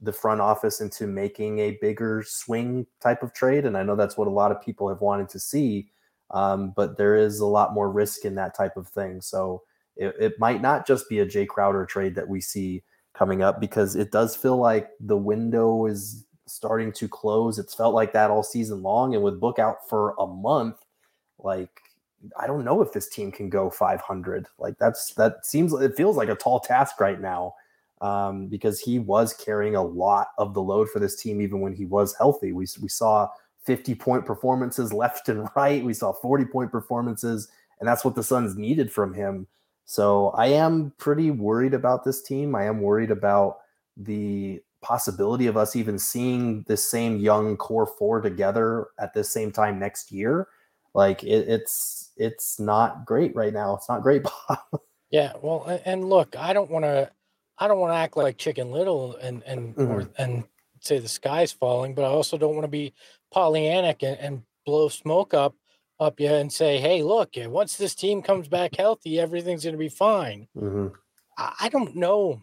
the 0.00 0.12
front 0.12 0.40
office 0.40 0.80
into 0.80 1.06
making 1.06 1.60
a 1.60 1.78
bigger 1.80 2.22
swing 2.26 2.86
type 3.00 3.22
of 3.22 3.32
trade. 3.32 3.64
And 3.64 3.76
I 3.76 3.82
know 3.82 3.96
that's 3.96 4.16
what 4.16 4.28
a 4.28 4.30
lot 4.30 4.52
of 4.52 4.60
people 4.60 4.88
have 4.88 5.00
wanted 5.00 5.28
to 5.30 5.38
see. 5.38 5.88
Um, 6.30 6.72
but 6.74 6.96
there 6.96 7.16
is 7.16 7.40
a 7.40 7.46
lot 7.46 7.74
more 7.74 7.90
risk 7.90 8.24
in 8.24 8.34
that 8.34 8.56
type 8.56 8.76
of 8.76 8.88
thing. 8.88 9.20
So 9.20 9.62
it, 9.96 10.14
it 10.18 10.38
might 10.38 10.60
not 10.60 10.86
just 10.86 11.08
be 11.08 11.20
a 11.20 11.26
Jae 11.26 11.46
Crowder 11.46 11.86
trade 11.86 12.14
that 12.16 12.28
we 12.28 12.40
see 12.40 12.82
coming 13.14 13.42
up 13.42 13.60
because 13.60 13.94
it 13.94 14.10
does 14.10 14.34
feel 14.34 14.56
like 14.56 14.90
the 15.00 15.16
window 15.16 15.86
is 15.86 16.26
starting 16.46 16.92
to 16.92 17.08
close. 17.08 17.58
It's 17.58 17.74
felt 17.74 17.94
like 17.94 18.12
that 18.12 18.30
all 18.30 18.42
season 18.42 18.82
long. 18.82 19.14
And 19.14 19.22
with 19.22 19.40
Book 19.40 19.58
out 19.58 19.88
for 19.88 20.14
a 20.18 20.26
month, 20.26 20.76
like 21.38 21.80
I 22.38 22.46
don't 22.46 22.64
know 22.64 22.82
if 22.82 22.92
this 22.92 23.08
team 23.08 23.30
can 23.30 23.48
go 23.48 23.70
500. 23.70 24.46
Like 24.58 24.78
that's 24.78 25.14
that 25.14 25.44
seems 25.44 25.72
it 25.72 25.96
feels 25.96 26.16
like 26.16 26.28
a 26.28 26.34
tall 26.34 26.60
task 26.60 27.00
right 27.00 27.20
now 27.20 27.54
um, 28.00 28.46
because 28.48 28.80
he 28.80 28.98
was 28.98 29.34
carrying 29.34 29.76
a 29.76 29.82
lot 29.82 30.28
of 30.38 30.54
the 30.54 30.62
load 30.62 30.90
for 30.90 30.98
this 30.98 31.16
team 31.20 31.40
even 31.40 31.60
when 31.60 31.74
he 31.74 31.84
was 31.84 32.14
healthy. 32.16 32.52
We 32.52 32.66
we 32.80 32.88
saw 32.88 33.28
50 33.64 33.94
point 33.94 34.26
performances 34.26 34.92
left 34.92 35.28
and 35.28 35.48
right. 35.56 35.84
We 35.84 35.94
saw 35.94 36.12
40 36.12 36.44
point 36.46 36.70
performances, 36.70 37.48
and 37.80 37.88
that's 37.88 38.04
what 38.04 38.14
the 38.14 38.22
Suns 38.22 38.56
needed 38.56 38.92
from 38.92 39.14
him. 39.14 39.46
So 39.86 40.28
I 40.30 40.46
am 40.46 40.92
pretty 40.98 41.30
worried 41.30 41.74
about 41.74 42.04
this 42.04 42.22
team. 42.22 42.54
I 42.54 42.64
am 42.64 42.80
worried 42.80 43.10
about 43.10 43.58
the 43.96 44.62
possibility 44.80 45.46
of 45.46 45.56
us 45.56 45.76
even 45.76 45.98
seeing 45.98 46.62
this 46.68 46.88
same 46.88 47.18
young 47.18 47.56
core 47.56 47.86
four 47.86 48.20
together 48.20 48.88
at 48.98 49.14
the 49.14 49.24
same 49.24 49.50
time 49.50 49.78
next 49.78 50.12
year. 50.12 50.48
Like 50.94 51.24
it, 51.24 51.48
it's 51.48 52.03
it's 52.16 52.60
not 52.60 53.04
great 53.04 53.34
right 53.34 53.52
now. 53.52 53.74
It's 53.76 53.88
not 53.88 54.02
great, 54.02 54.22
Bob. 54.48 54.58
Yeah, 55.10 55.32
well, 55.40 55.80
and 55.84 56.08
look, 56.08 56.36
I 56.36 56.52
don't 56.52 56.70
want 56.70 56.84
to, 56.84 57.10
I 57.58 57.68
don't 57.68 57.78
want 57.78 57.92
to 57.92 57.98
act 57.98 58.16
like 58.16 58.36
Chicken 58.36 58.70
Little 58.70 59.16
and 59.16 59.42
and 59.44 59.76
mm-hmm. 59.76 59.92
or, 59.92 60.08
and 60.18 60.44
say 60.80 60.98
the 60.98 61.08
sky's 61.08 61.52
falling, 61.52 61.94
but 61.94 62.02
I 62.02 62.08
also 62.08 62.36
don't 62.36 62.54
want 62.54 62.64
to 62.64 62.68
be 62.68 62.92
Pollyannic 63.34 64.02
and, 64.02 64.18
and 64.18 64.42
blow 64.66 64.88
smoke 64.88 65.34
up 65.34 65.54
up 66.00 66.18
you 66.18 66.28
and 66.28 66.52
say, 66.52 66.78
hey, 66.78 67.02
look, 67.02 67.34
once 67.36 67.76
this 67.76 67.94
team 67.94 68.22
comes 68.22 68.48
back 68.48 68.74
healthy, 68.76 69.20
everything's 69.20 69.64
going 69.64 69.74
to 69.74 69.78
be 69.78 69.88
fine. 69.88 70.48
Mm-hmm. 70.56 70.88
I, 71.38 71.54
I 71.60 71.68
don't 71.68 71.96
know 71.96 72.42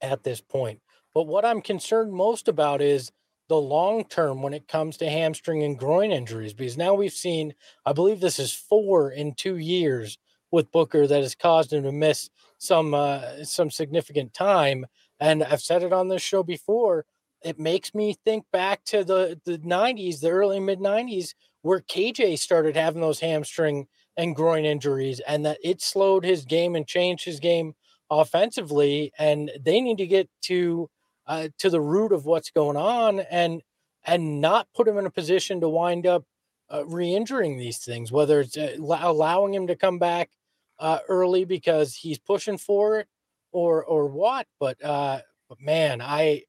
at 0.00 0.22
this 0.22 0.40
point, 0.40 0.80
but 1.14 1.26
what 1.26 1.44
I'm 1.44 1.60
concerned 1.60 2.12
most 2.12 2.48
about 2.48 2.80
is 2.80 3.12
the 3.48 3.56
long 3.60 4.04
term 4.04 4.42
when 4.42 4.54
it 4.54 4.68
comes 4.68 4.96
to 4.98 5.10
hamstring 5.10 5.62
and 5.62 5.78
groin 5.78 6.12
injuries, 6.12 6.54
because 6.54 6.76
now 6.76 6.94
we've 6.94 7.12
seen, 7.12 7.54
I 7.84 7.92
believe 7.92 8.20
this 8.20 8.38
is 8.38 8.52
four 8.52 9.10
in 9.10 9.34
two 9.34 9.56
years 9.56 10.18
with 10.50 10.70
Booker 10.70 11.06
that 11.06 11.22
has 11.22 11.34
caused 11.34 11.72
him 11.72 11.82
to 11.82 11.92
miss 11.92 12.30
some 12.58 12.94
uh, 12.94 13.44
some 13.44 13.70
significant 13.70 14.32
time. 14.34 14.86
And 15.18 15.42
I've 15.42 15.62
said 15.62 15.82
it 15.82 15.92
on 15.92 16.08
this 16.08 16.22
show 16.22 16.42
before. 16.42 17.04
It 17.42 17.58
makes 17.58 17.94
me 17.94 18.14
think 18.24 18.44
back 18.52 18.84
to 18.86 19.02
the 19.02 19.40
the 19.44 19.58
90s, 19.58 20.20
the 20.20 20.30
early 20.30 20.60
mid 20.60 20.78
90s, 20.78 21.34
where 21.62 21.80
KJ 21.80 22.38
started 22.38 22.76
having 22.76 23.00
those 23.00 23.20
hamstring 23.20 23.86
and 24.16 24.36
groin 24.36 24.64
injuries, 24.64 25.20
and 25.26 25.44
that 25.46 25.58
it 25.64 25.82
slowed 25.82 26.24
his 26.24 26.44
game 26.44 26.76
and 26.76 26.86
changed 26.86 27.24
his 27.24 27.40
game 27.40 27.74
offensively. 28.10 29.12
And 29.18 29.50
they 29.60 29.80
need 29.80 29.98
to 29.98 30.06
get 30.06 30.28
to 30.42 30.88
uh, 31.26 31.48
to 31.58 31.70
the 31.70 31.80
root 31.80 32.12
of 32.12 32.24
what's 32.24 32.50
going 32.50 32.76
on 32.76 33.20
and 33.20 33.62
and 34.04 34.40
not 34.40 34.66
put 34.74 34.88
him 34.88 34.98
in 34.98 35.06
a 35.06 35.10
position 35.10 35.60
to 35.60 35.68
wind 35.68 36.06
up 36.06 36.24
uh, 36.72 36.84
re-injuring 36.86 37.56
these 37.56 37.78
things. 37.78 38.10
Whether 38.10 38.40
it's 38.40 38.56
uh, 38.56 38.76
allowing 38.78 39.54
him 39.54 39.66
to 39.68 39.76
come 39.76 39.98
back 39.98 40.30
uh, 40.78 40.98
early 41.08 41.44
because 41.44 41.94
he's 41.94 42.18
pushing 42.18 42.58
for 42.58 42.98
it, 42.98 43.08
or 43.52 43.84
or 43.84 44.06
what. 44.06 44.46
But 44.58 44.82
uh, 44.84 45.20
but 45.48 45.60
man, 45.60 46.00
I 46.00 46.42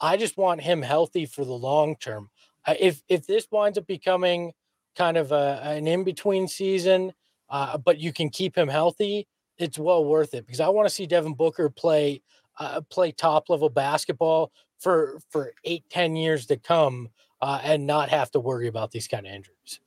I 0.00 0.16
just 0.16 0.36
want 0.36 0.60
him 0.60 0.82
healthy 0.82 1.26
for 1.26 1.44
the 1.44 1.52
long 1.52 1.96
term. 1.96 2.30
Uh, 2.66 2.74
if 2.78 3.02
if 3.08 3.26
this 3.26 3.46
winds 3.50 3.78
up 3.78 3.86
becoming 3.86 4.52
kind 4.96 5.16
of 5.16 5.32
a, 5.32 5.60
an 5.62 5.86
in 5.86 6.04
between 6.04 6.48
season, 6.48 7.12
uh, 7.48 7.78
but 7.78 7.98
you 7.98 8.12
can 8.12 8.28
keep 8.28 8.56
him 8.56 8.68
healthy, 8.68 9.26
it's 9.56 9.78
well 9.78 10.04
worth 10.04 10.34
it 10.34 10.46
because 10.46 10.60
I 10.60 10.68
want 10.68 10.88
to 10.88 10.94
see 10.94 11.06
Devin 11.06 11.34
Booker 11.34 11.70
play 11.70 12.20
uh, 12.58 12.80
play 12.90 13.12
top 13.12 13.48
level 13.48 13.68
basketball 13.68 14.52
for 14.78 15.20
for 15.30 15.52
eight 15.64 15.84
ten 15.90 16.16
years 16.16 16.46
to 16.46 16.56
come 16.56 17.08
uh, 17.40 17.60
and 17.62 17.86
not 17.86 18.08
have 18.08 18.30
to 18.32 18.40
worry 18.40 18.68
about 18.68 18.90
these 18.90 19.08
kind 19.08 19.26
of 19.26 19.32
injuries. 19.32 19.80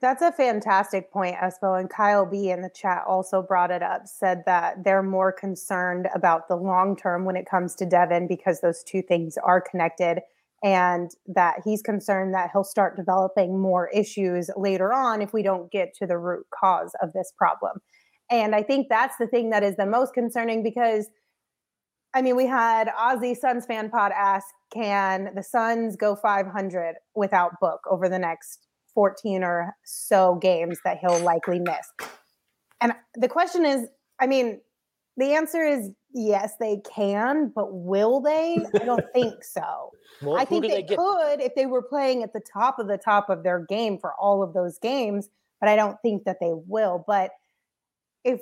That's 0.00 0.20
a 0.20 0.32
fantastic 0.32 1.12
point, 1.12 1.36
Espo. 1.36 1.78
And 1.78 1.88
Kyle 1.88 2.26
B 2.26 2.50
in 2.50 2.62
the 2.62 2.70
chat 2.74 3.04
also 3.06 3.40
brought 3.40 3.70
it 3.70 3.84
up, 3.84 4.08
said 4.08 4.42
that 4.46 4.82
they're 4.82 5.02
more 5.02 5.30
concerned 5.30 6.08
about 6.12 6.48
the 6.48 6.56
long 6.56 6.96
term 6.96 7.24
when 7.24 7.36
it 7.36 7.48
comes 7.48 7.76
to 7.76 7.86
Devin 7.86 8.26
because 8.26 8.60
those 8.60 8.82
two 8.82 9.00
things 9.00 9.38
are 9.38 9.60
connected 9.60 10.18
and 10.64 11.12
that 11.26 11.56
he's 11.64 11.82
concerned 11.82 12.34
that 12.34 12.50
he'll 12.52 12.64
start 12.64 12.96
developing 12.96 13.60
more 13.60 13.88
issues 13.90 14.50
later 14.56 14.92
on 14.92 15.22
if 15.22 15.32
we 15.32 15.42
don't 15.42 15.70
get 15.70 15.94
to 15.94 16.06
the 16.06 16.18
root 16.18 16.46
cause 16.50 16.92
of 17.00 17.12
this 17.12 17.32
problem. 17.36 17.78
And 18.30 18.54
I 18.54 18.62
think 18.62 18.88
that's 18.88 19.16
the 19.18 19.26
thing 19.26 19.50
that 19.50 19.62
is 19.62 19.76
the 19.76 19.86
most 19.86 20.14
concerning 20.14 20.62
because 20.64 21.08
I 22.14 22.22
mean, 22.22 22.36
we 22.36 22.46
had 22.46 22.88
Aussie 22.88 23.36
Suns 23.36 23.64
fan 23.64 23.90
pod 23.90 24.12
ask, 24.14 24.46
can 24.72 25.30
the 25.34 25.42
Suns 25.42 25.96
go 25.96 26.14
500 26.14 26.96
without 27.14 27.58
Book 27.60 27.80
over 27.90 28.08
the 28.08 28.18
next 28.18 28.66
14 28.94 29.42
or 29.42 29.74
so 29.84 30.36
games 30.36 30.78
that 30.84 30.98
he'll 30.98 31.20
likely 31.20 31.58
miss? 31.58 31.86
And 32.80 32.92
the 33.14 33.28
question 33.28 33.64
is, 33.64 33.88
I 34.20 34.26
mean, 34.26 34.60
the 35.16 35.34
answer 35.34 35.62
is 35.62 35.90
yes, 36.12 36.54
they 36.60 36.82
can, 36.94 37.52
but 37.54 37.72
will 37.72 38.20
they? 38.20 38.58
I 38.74 38.84
don't 38.84 39.04
think 39.14 39.42
so. 39.44 39.90
Well, 40.20 40.36
I 40.36 40.44
think 40.44 40.62
they, 40.62 40.82
they 40.82 40.94
could 40.94 41.40
if 41.40 41.54
they 41.54 41.66
were 41.66 41.82
playing 41.82 42.22
at 42.22 42.32
the 42.32 42.42
top 42.52 42.78
of 42.78 42.88
the 42.88 42.98
top 42.98 43.30
of 43.30 43.42
their 43.42 43.64
game 43.66 43.98
for 43.98 44.14
all 44.20 44.42
of 44.42 44.52
those 44.52 44.78
games, 44.78 45.28
but 45.60 45.68
I 45.68 45.76
don't 45.76 45.96
think 46.02 46.24
that 46.24 46.38
they 46.40 46.52
will. 46.52 47.04
But 47.06 47.30
if 48.24 48.40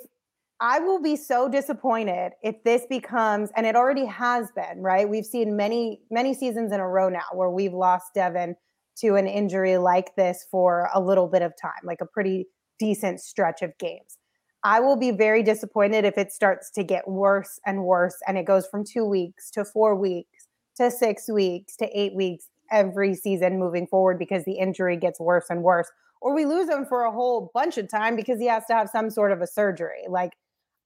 I 0.63 0.77
will 0.77 1.01
be 1.01 1.15
so 1.15 1.49
disappointed 1.49 2.33
if 2.43 2.63
this 2.63 2.85
becomes, 2.87 3.49
and 3.55 3.65
it 3.65 3.75
already 3.75 4.05
has 4.05 4.51
been, 4.55 4.83
right? 4.83 5.09
We've 5.09 5.25
seen 5.25 5.57
many, 5.57 6.01
many 6.11 6.35
seasons 6.35 6.71
in 6.71 6.79
a 6.79 6.87
row 6.87 7.09
now 7.09 7.25
where 7.33 7.49
we've 7.49 7.73
lost 7.73 8.13
Devin 8.13 8.55
to 8.97 9.15
an 9.15 9.25
injury 9.25 9.79
like 9.79 10.15
this 10.15 10.45
for 10.51 10.87
a 10.93 11.01
little 11.01 11.27
bit 11.27 11.41
of 11.41 11.53
time, 11.59 11.81
like 11.83 11.99
a 11.99 12.05
pretty 12.05 12.45
decent 12.77 13.21
stretch 13.21 13.63
of 13.63 13.75
games. 13.79 14.19
I 14.63 14.79
will 14.81 14.97
be 14.97 15.09
very 15.09 15.41
disappointed 15.41 16.05
if 16.05 16.19
it 16.19 16.31
starts 16.31 16.69
to 16.71 16.83
get 16.83 17.07
worse 17.07 17.59
and 17.65 17.83
worse 17.83 18.17
and 18.27 18.37
it 18.37 18.45
goes 18.45 18.67
from 18.67 18.83
two 18.85 19.05
weeks 19.05 19.49
to 19.51 19.65
four 19.65 19.95
weeks 19.95 20.47
to 20.77 20.91
six 20.91 21.27
weeks 21.27 21.75
to 21.77 21.99
eight 21.99 22.13
weeks 22.13 22.45
every 22.71 23.15
season 23.15 23.57
moving 23.57 23.87
forward 23.87 24.19
because 24.19 24.45
the 24.45 24.59
injury 24.59 24.97
gets 24.97 25.19
worse 25.19 25.45
and 25.49 25.63
worse. 25.63 25.89
Or 26.21 26.35
we 26.35 26.45
lose 26.45 26.69
him 26.69 26.85
for 26.85 27.05
a 27.05 27.11
whole 27.11 27.49
bunch 27.55 27.79
of 27.79 27.89
time 27.89 28.15
because 28.15 28.39
he 28.39 28.45
has 28.45 28.63
to 28.67 28.75
have 28.75 28.89
some 28.89 29.09
sort 29.09 29.31
of 29.31 29.41
a 29.41 29.47
surgery. 29.47 30.03
Like, 30.07 30.33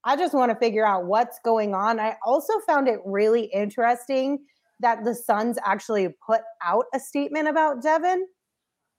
I 0.05 0.15
just 0.15 0.33
want 0.33 0.51
to 0.51 0.55
figure 0.55 0.85
out 0.85 1.05
what's 1.05 1.39
going 1.43 1.73
on. 1.73 1.99
I 1.99 2.15
also 2.25 2.53
found 2.67 2.87
it 2.87 2.99
really 3.05 3.45
interesting 3.45 4.39
that 4.79 5.03
the 5.03 5.15
Suns 5.15 5.57
actually 5.65 6.07
put 6.25 6.41
out 6.63 6.85
a 6.93 6.99
statement 6.99 7.47
about 7.47 7.81
Devin 7.81 8.25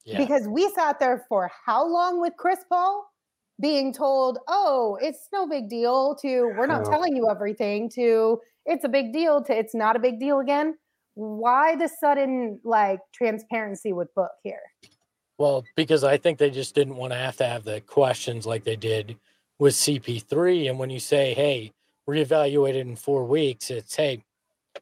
yeah. 0.04 0.18
because 0.18 0.48
we 0.48 0.68
sat 0.70 0.98
there 0.98 1.24
for 1.28 1.50
how 1.64 1.86
long 1.86 2.20
with 2.20 2.32
Chris 2.36 2.58
Paul? 2.68 3.06
being 3.60 3.92
told, 3.92 4.38
oh, 4.48 4.98
it's 5.00 5.28
no 5.32 5.46
big 5.46 5.68
deal, 5.68 6.14
to 6.16 6.52
we're 6.56 6.66
not 6.66 6.84
telling 6.84 7.16
you 7.16 7.28
everything, 7.30 7.88
to 7.90 8.40
it's 8.66 8.84
a 8.84 8.88
big 8.88 9.12
deal, 9.12 9.42
to 9.44 9.56
it's 9.56 9.74
not 9.74 9.96
a 9.96 9.98
big 9.98 10.20
deal 10.20 10.40
again. 10.40 10.76
Why 11.14 11.76
the 11.76 11.88
sudden 11.88 12.60
like 12.64 13.00
transparency 13.14 13.92
with 13.92 14.14
book 14.14 14.32
here? 14.42 14.60
Well, 15.38 15.64
because 15.74 16.04
I 16.04 16.16
think 16.18 16.38
they 16.38 16.50
just 16.50 16.74
didn't 16.74 16.96
want 16.96 17.12
to 17.12 17.18
have 17.18 17.36
to 17.38 17.46
have 17.46 17.64
the 17.64 17.80
questions 17.82 18.46
like 18.46 18.64
they 18.64 18.76
did 18.76 19.16
with 19.58 19.74
CP3. 19.74 20.68
And 20.68 20.78
when 20.78 20.90
you 20.90 21.00
say, 21.00 21.34
hey, 21.34 21.72
reevaluate 22.08 22.70
it 22.70 22.86
in 22.86 22.96
four 22.96 23.24
weeks, 23.24 23.70
it's 23.70 23.96
hey, 23.96 24.24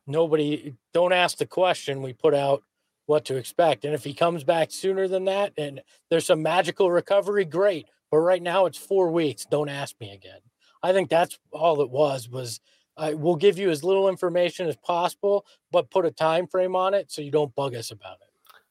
nobody 0.06 0.74
don't 0.92 1.12
ask 1.12 1.38
the 1.38 1.46
question. 1.46 2.02
We 2.02 2.12
put 2.12 2.34
out 2.34 2.62
what 3.06 3.24
to 3.26 3.36
expect. 3.36 3.84
And 3.84 3.94
if 3.94 4.04
he 4.04 4.14
comes 4.14 4.44
back 4.44 4.70
sooner 4.70 5.08
than 5.08 5.24
that 5.26 5.52
and 5.56 5.82
there's 6.10 6.26
some 6.26 6.42
magical 6.42 6.90
recovery, 6.90 7.44
great. 7.44 7.86
But 8.10 8.18
right 8.18 8.42
now 8.42 8.66
it's 8.66 8.78
four 8.78 9.10
weeks. 9.10 9.44
Don't 9.44 9.68
ask 9.68 9.94
me 10.00 10.12
again. 10.12 10.40
I 10.82 10.92
think 10.92 11.10
that's 11.10 11.38
all 11.50 11.80
it 11.80 11.90
was. 11.90 12.28
Was 12.28 12.60
uh, 12.96 13.12
we'll 13.14 13.36
give 13.36 13.58
you 13.58 13.70
as 13.70 13.82
little 13.82 14.08
information 14.08 14.68
as 14.68 14.76
possible, 14.76 15.46
but 15.72 15.90
put 15.90 16.06
a 16.06 16.10
time 16.10 16.46
frame 16.46 16.76
on 16.76 16.94
it 16.94 17.10
so 17.10 17.22
you 17.22 17.30
don't 17.30 17.54
bug 17.54 17.74
us 17.74 17.90
about 17.90 18.18
it. 18.20 18.23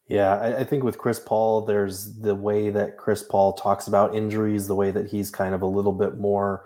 Yeah, 0.08 0.38
I, 0.38 0.60
I, 0.60 0.64
think 0.66 0.84
with 0.84 0.98
Chris 0.98 1.20
Paul, 1.20 1.66
there's 1.66 2.20
the 2.20 2.36
way 2.36 2.70
that 2.70 2.98
Chris 2.98 3.24
Paul 3.24 3.54
talks 3.54 3.88
about 3.88 4.14
injuries, 4.14 4.68
the 4.68 4.76
way 4.76 4.92
that 4.92 5.10
he's 5.10 5.32
kind 5.32 5.56
of 5.56 5.62
a 5.62 5.68
little 5.68 5.94
bit 5.94 6.18
more, 6.18 6.66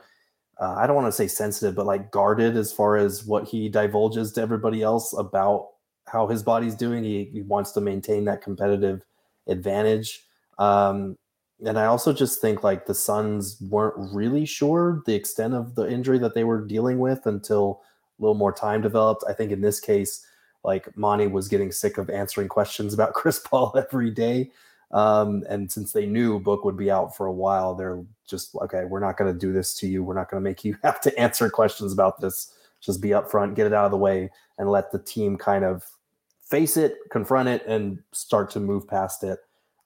uh, 0.59 0.73
I 0.75 0.87
don't 0.87 0.95
want 0.95 1.07
to 1.07 1.11
say 1.11 1.27
sensitive, 1.27 1.75
but 1.75 1.85
like 1.85 2.09
guarded 2.09 2.57
as 2.57 2.73
far 2.73 2.97
as 2.97 3.25
what 3.25 3.47
he 3.47 3.69
divulges 3.69 4.31
to 4.33 4.41
everybody 4.41 4.81
else 4.81 5.13
about 5.13 5.69
how 6.07 6.25
his 6.27 6.41
body's 6.41 6.73
doing. 6.73 7.03
He, 7.03 7.25
he 7.25 7.41
wants 7.41 7.73
to 7.73 7.81
maintain 7.81 8.25
that 8.25 8.41
competitive 8.41 9.03
advantage. 9.47 10.25
Um, 10.57 11.15
and 11.65 11.77
I 11.77 11.85
also 11.85 12.13
just 12.13 12.41
think 12.41 12.63
like 12.63 12.85
the 12.85 12.95
Suns 12.95 13.57
weren't 13.61 14.13
really 14.13 14.45
sure 14.45 15.01
the 15.05 15.15
extent 15.15 15.53
of 15.53 15.75
the 15.75 15.89
injury 15.89 16.19
that 16.19 16.33
they 16.33 16.43
were 16.43 16.65
dealing 16.65 16.99
with 16.99 17.25
until 17.25 17.81
a 18.17 18.21
little 18.21 18.35
more 18.35 18.53
time 18.53 18.81
developed. 18.81 19.23
I 19.27 19.33
think 19.33 19.51
in 19.51 19.61
this 19.61 19.79
case, 19.79 20.25
like 20.67 20.95
Monty 20.97 21.27
was 21.27 21.47
getting 21.47 21.71
sick 21.71 21.97
of 21.97 22.09
answering 22.09 22.49
questions 22.49 22.93
about 22.93 23.13
Chris 23.15 23.39
Paul 23.39 23.73
every 23.75 24.11
day. 24.11 24.51
Um, 24.91 25.43
and 25.49 25.71
since 25.71 25.93
they 25.93 26.05
knew 26.05 26.39
Book 26.39 26.63
would 26.63 26.77
be 26.77 26.91
out 26.91 27.15
for 27.15 27.25
a 27.25 27.33
while, 27.33 27.73
they're 27.73 28.03
just 28.27 28.53
okay, 28.55 28.83
we're 28.85 28.99
not 28.99 29.17
going 29.17 29.33
to 29.33 29.39
do 29.39 29.51
this 29.51 29.73
to 29.75 29.87
you. 29.87 30.03
We're 30.03 30.13
not 30.13 30.29
going 30.29 30.43
to 30.43 30.47
make 30.47 30.63
you 30.63 30.77
have 30.83 31.01
to 31.01 31.19
answer 31.19 31.49
questions 31.49 31.91
about 31.91 32.21
this. 32.21 32.53
Just 32.79 33.01
be 33.01 33.09
upfront, 33.09 33.55
get 33.55 33.65
it 33.65 33.73
out 33.73 33.85
of 33.85 33.91
the 33.91 33.97
way, 33.97 34.29
and 34.59 34.69
let 34.69 34.91
the 34.91 34.99
team 34.99 35.35
kind 35.35 35.65
of 35.65 35.83
face 36.43 36.77
it, 36.77 36.95
confront 37.09 37.49
it, 37.49 37.65
and 37.65 37.99
start 38.11 38.51
to 38.51 38.59
move 38.59 38.87
past 38.87 39.23
it. 39.23 39.39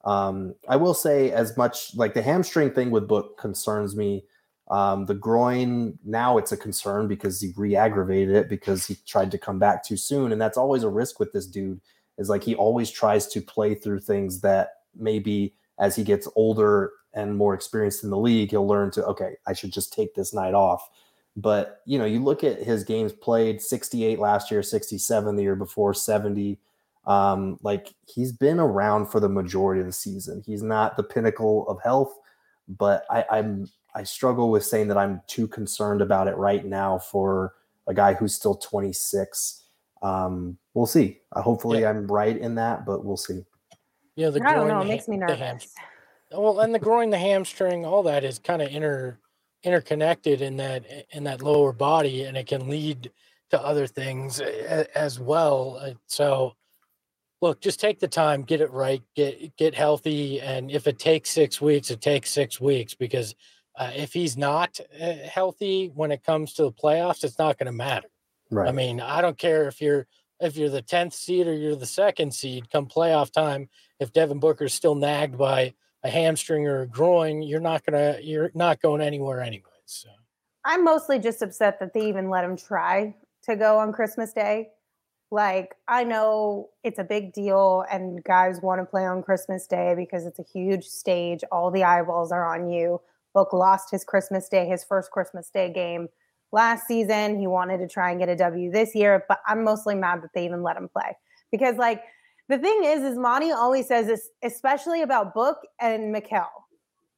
Um, 0.04 0.54
I 0.68 0.76
will 0.76 0.94
say, 0.94 1.30
as 1.30 1.56
much 1.56 1.96
like 1.96 2.12
the 2.12 2.22
hamstring 2.22 2.72
thing 2.72 2.90
with 2.90 3.08
Book 3.08 3.38
concerns 3.38 3.96
me. 3.96 4.24
Um, 4.72 5.04
the 5.04 5.14
groin 5.14 5.98
now 6.02 6.38
it's 6.38 6.50
a 6.50 6.56
concern 6.56 7.06
because 7.06 7.40
he 7.40 7.52
re-aggravated 7.56 8.34
it 8.34 8.48
because 8.48 8.86
he 8.86 8.96
tried 9.06 9.30
to 9.32 9.38
come 9.38 9.58
back 9.58 9.84
too 9.84 9.98
soon, 9.98 10.32
and 10.32 10.40
that's 10.40 10.56
always 10.56 10.82
a 10.82 10.88
risk 10.88 11.20
with 11.20 11.32
this 11.32 11.46
dude. 11.46 11.80
Is 12.18 12.28
like 12.28 12.42
he 12.42 12.54
always 12.54 12.90
tries 12.90 13.26
to 13.28 13.40
play 13.40 13.74
through 13.74 14.00
things 14.00 14.40
that 14.40 14.70
maybe 14.96 15.54
as 15.78 15.94
he 15.94 16.04
gets 16.04 16.28
older 16.36 16.90
and 17.14 17.36
more 17.36 17.54
experienced 17.54 18.02
in 18.02 18.10
the 18.10 18.16
league, 18.16 18.50
he'll 18.50 18.66
learn 18.66 18.90
to 18.92 19.04
okay, 19.06 19.36
I 19.46 19.52
should 19.52 19.72
just 19.72 19.92
take 19.92 20.14
this 20.14 20.32
night 20.32 20.54
off. 20.54 20.88
But 21.36 21.82
you 21.84 21.98
know, 21.98 22.06
you 22.06 22.20
look 22.20 22.42
at 22.42 22.62
his 22.62 22.82
games 22.82 23.12
played: 23.12 23.60
68 23.60 24.18
last 24.18 24.50
year, 24.50 24.62
67 24.62 25.36
the 25.36 25.42
year 25.42 25.56
before, 25.56 25.92
70 25.92 26.58
um, 27.06 27.58
like 27.62 27.94
he's 28.06 28.32
been 28.32 28.60
around 28.60 29.06
for 29.06 29.20
the 29.20 29.28
majority 29.28 29.80
of 29.80 29.86
the 29.86 29.92
season. 29.92 30.42
He's 30.46 30.62
not 30.62 30.96
the 30.96 31.02
pinnacle 31.02 31.68
of 31.68 31.82
health, 31.82 32.16
but 32.68 33.04
I, 33.10 33.24
I'm 33.30 33.68
I 33.94 34.02
struggle 34.04 34.50
with 34.50 34.64
saying 34.64 34.88
that 34.88 34.96
I'm 34.96 35.20
too 35.26 35.46
concerned 35.46 36.00
about 36.00 36.28
it 36.28 36.36
right 36.36 36.64
now 36.64 36.98
for 36.98 37.54
a 37.86 37.94
guy 37.94 38.14
who's 38.14 38.34
still 38.34 38.54
26. 38.54 39.64
Um, 40.02 40.56
we'll 40.74 40.86
see. 40.86 41.20
Uh, 41.32 41.42
hopefully, 41.42 41.80
yeah. 41.80 41.90
I'm 41.90 42.06
right 42.06 42.36
in 42.36 42.54
that, 42.54 42.86
but 42.86 43.04
we'll 43.04 43.16
see. 43.16 43.44
Yeah, 44.16 44.30
the 44.30 44.42
I 44.46 44.54
don't 44.54 44.68
know. 44.68 44.80
It 44.80 44.86
makes 44.86 45.08
me 45.08 45.16
nervous. 45.16 45.38
Ham- 45.38 45.58
well, 46.40 46.60
and 46.60 46.74
the 46.74 46.78
groin, 46.78 47.10
the 47.10 47.18
hamstring, 47.18 47.84
all 47.84 48.02
that 48.04 48.24
is 48.24 48.38
kind 48.38 48.62
of 48.62 48.68
inter 48.68 49.18
interconnected 49.62 50.42
in 50.42 50.56
that 50.56 50.84
in 51.10 51.24
that 51.24 51.42
lower 51.42 51.72
body, 51.72 52.24
and 52.24 52.36
it 52.36 52.46
can 52.46 52.68
lead 52.68 53.10
to 53.50 53.62
other 53.62 53.86
things 53.86 54.40
as 54.40 55.20
well. 55.20 55.78
Uh, 55.80 55.92
so 56.06 56.54
look, 57.42 57.60
just 57.60 57.80
take 57.80 57.98
the 57.98 58.08
time, 58.08 58.42
get 58.42 58.62
it 58.62 58.70
right, 58.70 59.02
get 59.14 59.54
get 59.56 59.74
healthy, 59.74 60.40
and 60.40 60.70
if 60.70 60.86
it 60.86 60.98
takes 60.98 61.28
six 61.28 61.60
weeks, 61.60 61.90
it 61.90 62.00
takes 62.00 62.30
six 62.30 62.58
weeks 62.60 62.94
because 62.94 63.34
uh, 63.76 63.90
if 63.94 64.12
he's 64.14 64.36
not 64.36 64.80
uh, 65.00 65.14
healthy 65.24 65.90
when 65.94 66.12
it 66.12 66.22
comes 66.22 66.54
to 66.54 66.62
the 66.62 66.72
playoffs, 66.72 67.24
it's 67.24 67.38
not 67.38 67.58
going 67.58 67.66
to 67.66 67.72
matter. 67.72 68.08
Right. 68.50 68.68
I 68.68 68.72
mean, 68.72 69.00
I 69.00 69.20
don't 69.20 69.36
care 69.36 69.66
if 69.68 69.82
you're 69.82 70.06
if 70.40 70.56
you're 70.56 70.70
the 70.70 70.82
tenth 70.82 71.14
seed 71.14 71.46
or 71.46 71.54
you're 71.54 71.76
the 71.76 71.84
second 71.84 72.32
seed. 72.32 72.70
Come 72.70 72.86
playoff 72.86 73.32
time, 73.32 73.68
if 73.98 74.12
Devin 74.12 74.38
Booker's 74.38 74.72
still 74.72 74.94
nagged 74.94 75.36
by 75.36 75.74
a 76.04 76.10
hamstring 76.10 76.66
or 76.66 76.82
a 76.82 76.86
groin, 76.86 77.42
you're 77.42 77.60
not 77.60 77.84
gonna 77.84 78.18
you're 78.22 78.50
not 78.54 78.80
going 78.80 79.02
anywhere 79.02 79.40
anyways. 79.40 79.66
So. 79.86 80.08
I'm 80.64 80.84
mostly 80.84 81.18
just 81.18 81.42
upset 81.42 81.80
that 81.80 81.92
they 81.92 82.08
even 82.08 82.30
let 82.30 82.44
him 82.44 82.56
try 82.56 83.16
to 83.44 83.56
go 83.56 83.78
on 83.78 83.92
Christmas 83.92 84.32
Day 84.32 84.68
like, 85.32 85.74
I 85.88 86.04
know 86.04 86.68
it's 86.84 86.98
a 86.98 87.04
big 87.04 87.32
deal, 87.32 87.84
and 87.90 88.22
guys 88.22 88.60
want 88.60 88.82
to 88.82 88.84
play 88.84 89.06
on 89.06 89.22
Christmas 89.22 89.66
Day 89.66 89.94
because 89.96 90.26
it's 90.26 90.38
a 90.38 90.44
huge 90.44 90.84
stage. 90.84 91.40
All 91.50 91.70
the 91.70 91.84
eyeballs 91.84 92.30
are 92.30 92.54
on 92.54 92.70
you. 92.70 93.00
Book 93.32 93.54
lost 93.54 93.90
his 93.90 94.04
Christmas 94.04 94.46
Day, 94.50 94.66
his 94.66 94.84
first 94.84 95.10
Christmas 95.10 95.48
Day 95.48 95.72
game 95.72 96.08
last 96.52 96.86
season. 96.86 97.38
He 97.38 97.46
wanted 97.46 97.78
to 97.78 97.88
try 97.88 98.10
and 98.10 98.20
get 98.20 98.28
a 98.28 98.36
W 98.36 98.70
this 98.70 98.94
year, 98.94 99.24
but 99.26 99.40
I'm 99.46 99.64
mostly 99.64 99.94
mad 99.94 100.22
that 100.22 100.30
they 100.34 100.44
even 100.44 100.62
let 100.62 100.76
him 100.76 100.90
play 100.90 101.16
because, 101.50 101.76
like, 101.76 102.02
the 102.50 102.58
thing 102.58 102.84
is, 102.84 103.02
is 103.02 103.16
Monty 103.16 103.52
always 103.52 103.88
says 103.88 104.08
this, 104.08 104.28
especially 104.42 105.00
about 105.00 105.32
Book 105.32 105.60
and 105.80 106.14
Mikal. 106.14 106.48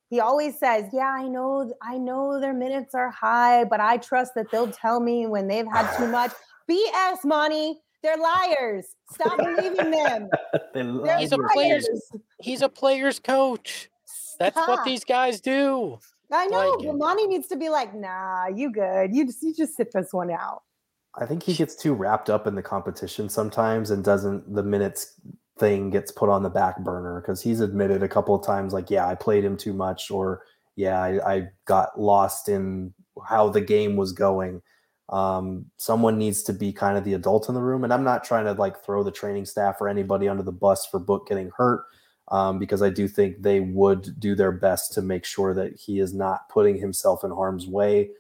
He 0.09 0.21
always 0.21 0.57
says, 0.61 0.85
"Yeah, 0.93 1.11
I 1.11 1.27
know, 1.27 1.75
I 1.83 1.99
know 1.99 2.39
their 2.39 2.55
minutes 2.55 2.95
are 2.95 3.11
high, 3.11 3.65
but 3.65 3.81
I 3.81 3.97
trust 3.97 4.37
that 4.37 4.53
they'll 4.53 4.71
tell 4.71 5.01
me 5.01 5.27
when 5.27 5.49
they've 5.49 5.67
had 5.67 5.97
too 5.97 6.07
much." 6.07 6.31
BS, 6.71 7.25
Monty. 7.25 7.81
They're 8.05 8.19
liars. 8.19 8.95
Stop 9.13 9.39
believing 9.39 9.91
them. 9.91 10.29
he's 11.19 11.33
a 11.33 11.39
player's 11.55 11.89
he's 12.39 12.61
a 12.61 12.69
player's 12.69 13.19
coach. 13.19 13.89
That's 14.39 14.55
Stop. 14.55 14.69
what 14.69 14.85
these 14.85 15.05
guys 15.05 15.41
do. 15.41 15.99
I 16.31 16.47
know, 16.47 16.73
like, 16.73 16.87
but 16.87 16.97
Monty 16.99 17.27
needs 17.27 17.49
to 17.49 17.57
be 17.57 17.71
like, 17.71 17.95
nah, 17.95 18.49
you 18.49 18.71
good. 18.71 19.15
You 19.15 19.25
just 19.25 19.43
you 19.43 19.55
just 19.55 19.75
sit 19.75 19.91
this 19.93 20.13
one 20.13 20.31
out. 20.31 20.65
I 21.15 21.25
think 21.25 21.45
he 21.45 21.55
gets 21.55 21.77
too 21.77 21.95
wrapped 21.95 22.29
up 22.29 22.47
in 22.47 22.55
the 22.55 22.63
competition 22.63 23.31
sometimes 23.31 23.91
and 23.91 24.05
doesn't 24.05 24.55
the 24.55 24.63
minutes 24.63 25.19
thing 25.59 25.89
gets 25.89 26.13
put 26.13 26.29
on 26.29 26.43
the 26.43 26.51
back 26.51 26.81
burner 26.81 27.23
because 27.23 27.41
he's 27.41 27.61
admitted 27.61 28.03
a 28.03 28.09
couple 28.09 28.35
of 28.35 28.45
times 28.45 28.75
like, 28.75 28.91
yeah, 28.91 29.09
I 29.09 29.15
played 29.15 29.47
him 29.47 29.57
too 29.57 29.73
much, 29.73 30.11
or 30.11 30.43
yeah, 30.77 31.01
I, 31.01 31.37
I 31.37 31.49
got 31.65 31.99
lost 31.99 32.51
in 32.51 32.93
how 33.27 33.49
the 33.49 33.63
game 33.63 33.97
was 33.97 34.13
going 34.13 34.61
um, 35.09 35.67
someone 35.77 36.19
needs 36.19 36.43
to 36.45 36.53
be 36.53 36.73
kind 36.73 36.97
of 36.97 37.05
the 37.05 37.15
adult 37.15 37.49
in 37.49 37.55
the 37.55 37.61
room. 37.61 37.85
And 37.85 37.93
I'm 37.93 38.05
not 38.05 38.25
trying 38.25 38.45
to 38.47 38.53
like 38.53 38.83
throw 38.83 39.03
the 39.03 39.11
training 39.11 39.45
staff 39.45 39.77
or 39.81 39.89
anybody 39.89 40.29
under 40.29 40.43
the 40.43 40.53
bus 40.53 40.87
for 40.87 40.99
Book 40.99 41.29
getting 41.29 41.51
hurt, 41.57 41.85
um, 42.29 42.59
because 42.59 42.83
I 42.83 42.91
do 42.91 43.07
think 43.07 43.43
they 43.43 43.61
would 43.61 44.19
do 44.19 44.35
their 44.35 44.53
best 44.53 44.93
to 44.95 45.03
make 45.03 45.25
sure 45.25 45.55
that 45.55 45.77
he 45.77 46.01
is 46.01 46.15
not 46.15 46.49
putting 46.49 46.79
himself 46.79 47.25
in 47.25 47.31
harm's 47.31 47.67
way. 47.67 48.11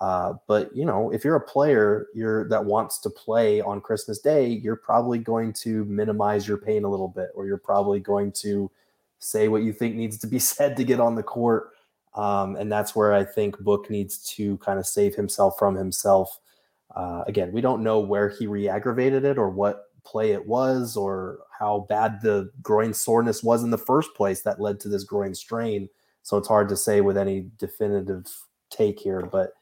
Uh, 0.00 0.34
but 0.48 0.74
you 0.76 0.84
know, 0.84 1.10
if 1.12 1.24
you're 1.24 1.36
a 1.36 1.40
player 1.40 2.08
you're 2.14 2.48
that 2.48 2.64
wants 2.64 2.98
to 2.98 3.08
play 3.08 3.60
on 3.60 3.80
Christmas 3.80 4.18
Day, 4.18 4.46
you're 4.46 4.76
probably 4.76 5.18
going 5.18 5.52
to 5.54 5.84
minimize 5.84 6.46
your 6.46 6.58
pain 6.58 6.84
a 6.84 6.90
little 6.90 7.08
bit, 7.08 7.30
or 7.34 7.46
you're 7.46 7.56
probably 7.56 8.00
going 8.00 8.32
to 8.32 8.70
say 9.18 9.48
what 9.48 9.62
you 9.62 9.72
think 9.72 9.94
needs 9.94 10.18
to 10.18 10.26
be 10.26 10.38
said 10.40 10.76
to 10.76 10.84
get 10.84 11.00
on 11.00 11.14
the 11.14 11.22
court. 11.22 11.70
Um, 12.14 12.56
and 12.56 12.70
that's 12.70 12.94
where 12.94 13.12
I 13.12 13.24
think 13.24 13.58
Book 13.58 13.90
needs 13.90 14.18
to 14.36 14.56
kind 14.58 14.78
of 14.78 14.86
save 14.86 15.14
himself 15.14 15.58
from 15.58 15.74
himself. 15.74 16.38
Uh, 16.94 17.24
again, 17.26 17.52
we 17.52 17.60
don't 17.60 17.82
know 17.82 17.98
where 17.98 18.28
he 18.28 18.46
re-aggravated 18.46 19.24
it 19.24 19.36
or 19.36 19.50
what 19.50 19.86
play 20.04 20.32
it 20.32 20.46
was 20.46 20.96
or 20.96 21.40
how 21.58 21.86
bad 21.88 22.20
the 22.22 22.50
groin 22.62 22.94
soreness 22.94 23.42
was 23.42 23.62
in 23.64 23.70
the 23.70 23.78
first 23.78 24.14
place 24.14 24.42
that 24.42 24.60
led 24.60 24.78
to 24.80 24.88
this 24.88 25.02
groin 25.02 25.34
strain. 25.34 25.88
So 26.22 26.36
it's 26.36 26.48
hard 26.48 26.68
to 26.68 26.76
say 26.76 27.00
with 27.00 27.16
any 27.16 27.50
definitive 27.58 28.26
take 28.70 29.00
here, 29.00 29.22
but 29.22 29.52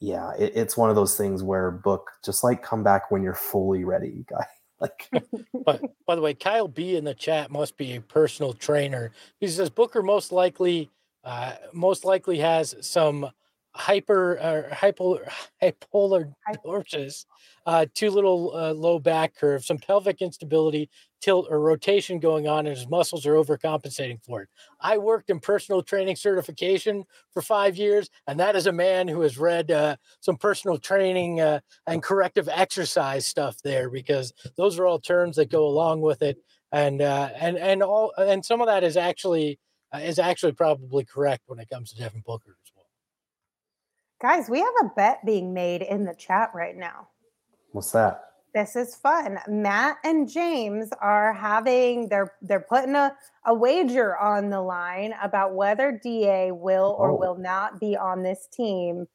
yeah, 0.00 0.32
it, 0.38 0.52
it's 0.54 0.76
one 0.76 0.90
of 0.90 0.96
those 0.96 1.16
things 1.16 1.42
where 1.42 1.70
book 1.70 2.10
just 2.24 2.44
like 2.44 2.62
come 2.62 2.82
back 2.82 3.10
when 3.10 3.22
you're 3.22 3.34
fully 3.34 3.84
ready, 3.84 4.24
guy. 4.30 4.46
Like, 4.80 5.10
but 5.64 5.82
by 6.06 6.14
the 6.14 6.20
way, 6.20 6.34
Kyle 6.34 6.68
B 6.68 6.96
in 6.96 7.04
the 7.04 7.14
chat 7.14 7.50
must 7.50 7.76
be 7.76 7.96
a 7.96 8.00
personal 8.00 8.52
trainer. 8.52 9.10
He 9.40 9.48
says 9.48 9.70
Booker 9.70 10.02
most 10.02 10.30
likely 10.30 10.88
uh, 11.24 11.54
most 11.72 12.04
likely 12.04 12.38
has 12.38 12.74
some 12.80 13.30
hyper 13.74 14.38
uh, 14.40 14.74
hypo, 14.74 15.18
hypolar 15.62 16.32
dorsus, 16.64 17.24
uh, 17.66 17.86
too 17.94 18.10
little 18.10 18.52
uh, 18.54 18.72
low 18.72 18.98
back 18.98 19.34
curve, 19.34 19.64
some 19.64 19.78
pelvic 19.78 20.20
instability, 20.20 20.90
tilt 21.20 21.46
or 21.50 21.60
rotation 21.60 22.18
going 22.18 22.48
on, 22.48 22.66
and 22.66 22.76
his 22.76 22.88
muscles 22.88 23.26
are 23.26 23.34
overcompensating 23.34 24.22
for 24.24 24.42
it. 24.42 24.48
I 24.80 24.98
worked 24.98 25.30
in 25.30 25.40
personal 25.40 25.82
training 25.82 26.16
certification 26.16 27.04
for 27.32 27.42
five 27.42 27.76
years, 27.76 28.08
and 28.26 28.38
that 28.40 28.56
is 28.56 28.66
a 28.66 28.72
man 28.72 29.08
who 29.08 29.20
has 29.22 29.38
read 29.38 29.70
uh, 29.70 29.96
some 30.20 30.36
personal 30.36 30.78
training 30.78 31.40
uh, 31.40 31.60
and 31.86 32.02
corrective 32.02 32.48
exercise 32.48 33.26
stuff 33.26 33.56
there 33.62 33.90
because 33.90 34.32
those 34.56 34.78
are 34.78 34.86
all 34.86 34.98
terms 35.00 35.36
that 35.36 35.50
go 35.50 35.66
along 35.66 36.00
with 36.00 36.22
it, 36.22 36.38
and 36.72 37.02
uh, 37.02 37.30
and 37.36 37.56
and 37.58 37.82
all 37.82 38.12
and 38.16 38.44
some 38.44 38.60
of 38.60 38.66
that 38.66 38.84
is 38.84 38.96
actually 38.96 39.58
is 39.94 40.18
actually 40.18 40.52
probably 40.52 41.04
correct 41.04 41.44
when 41.46 41.58
it 41.58 41.68
comes 41.68 41.92
to 41.92 41.98
Devin 41.98 42.22
Booker 42.26 42.56
as 42.62 42.72
well. 42.74 42.84
Guys, 44.20 44.48
we 44.50 44.58
have 44.58 44.74
a 44.82 44.90
bet 44.96 45.24
being 45.24 45.54
made 45.54 45.82
in 45.82 46.04
the 46.04 46.14
chat 46.14 46.50
right 46.54 46.76
now. 46.76 47.08
What's 47.72 47.92
that? 47.92 48.24
This 48.54 48.76
is 48.76 48.96
fun. 48.96 49.38
Matt 49.46 49.98
and 50.04 50.28
James 50.28 50.90
are 51.00 51.32
having 51.32 52.08
they're 52.08 52.32
they're 52.40 52.60
putting 52.60 52.94
a, 52.94 53.14
a 53.46 53.54
wager 53.54 54.16
on 54.16 54.48
the 54.50 54.60
line 54.60 55.14
about 55.22 55.54
whether 55.54 56.00
DA 56.02 56.50
will 56.50 56.96
or 56.98 57.10
oh. 57.10 57.16
will 57.16 57.36
not 57.36 57.78
be 57.78 57.96
on 57.96 58.22
this 58.22 58.48
team 58.50 59.06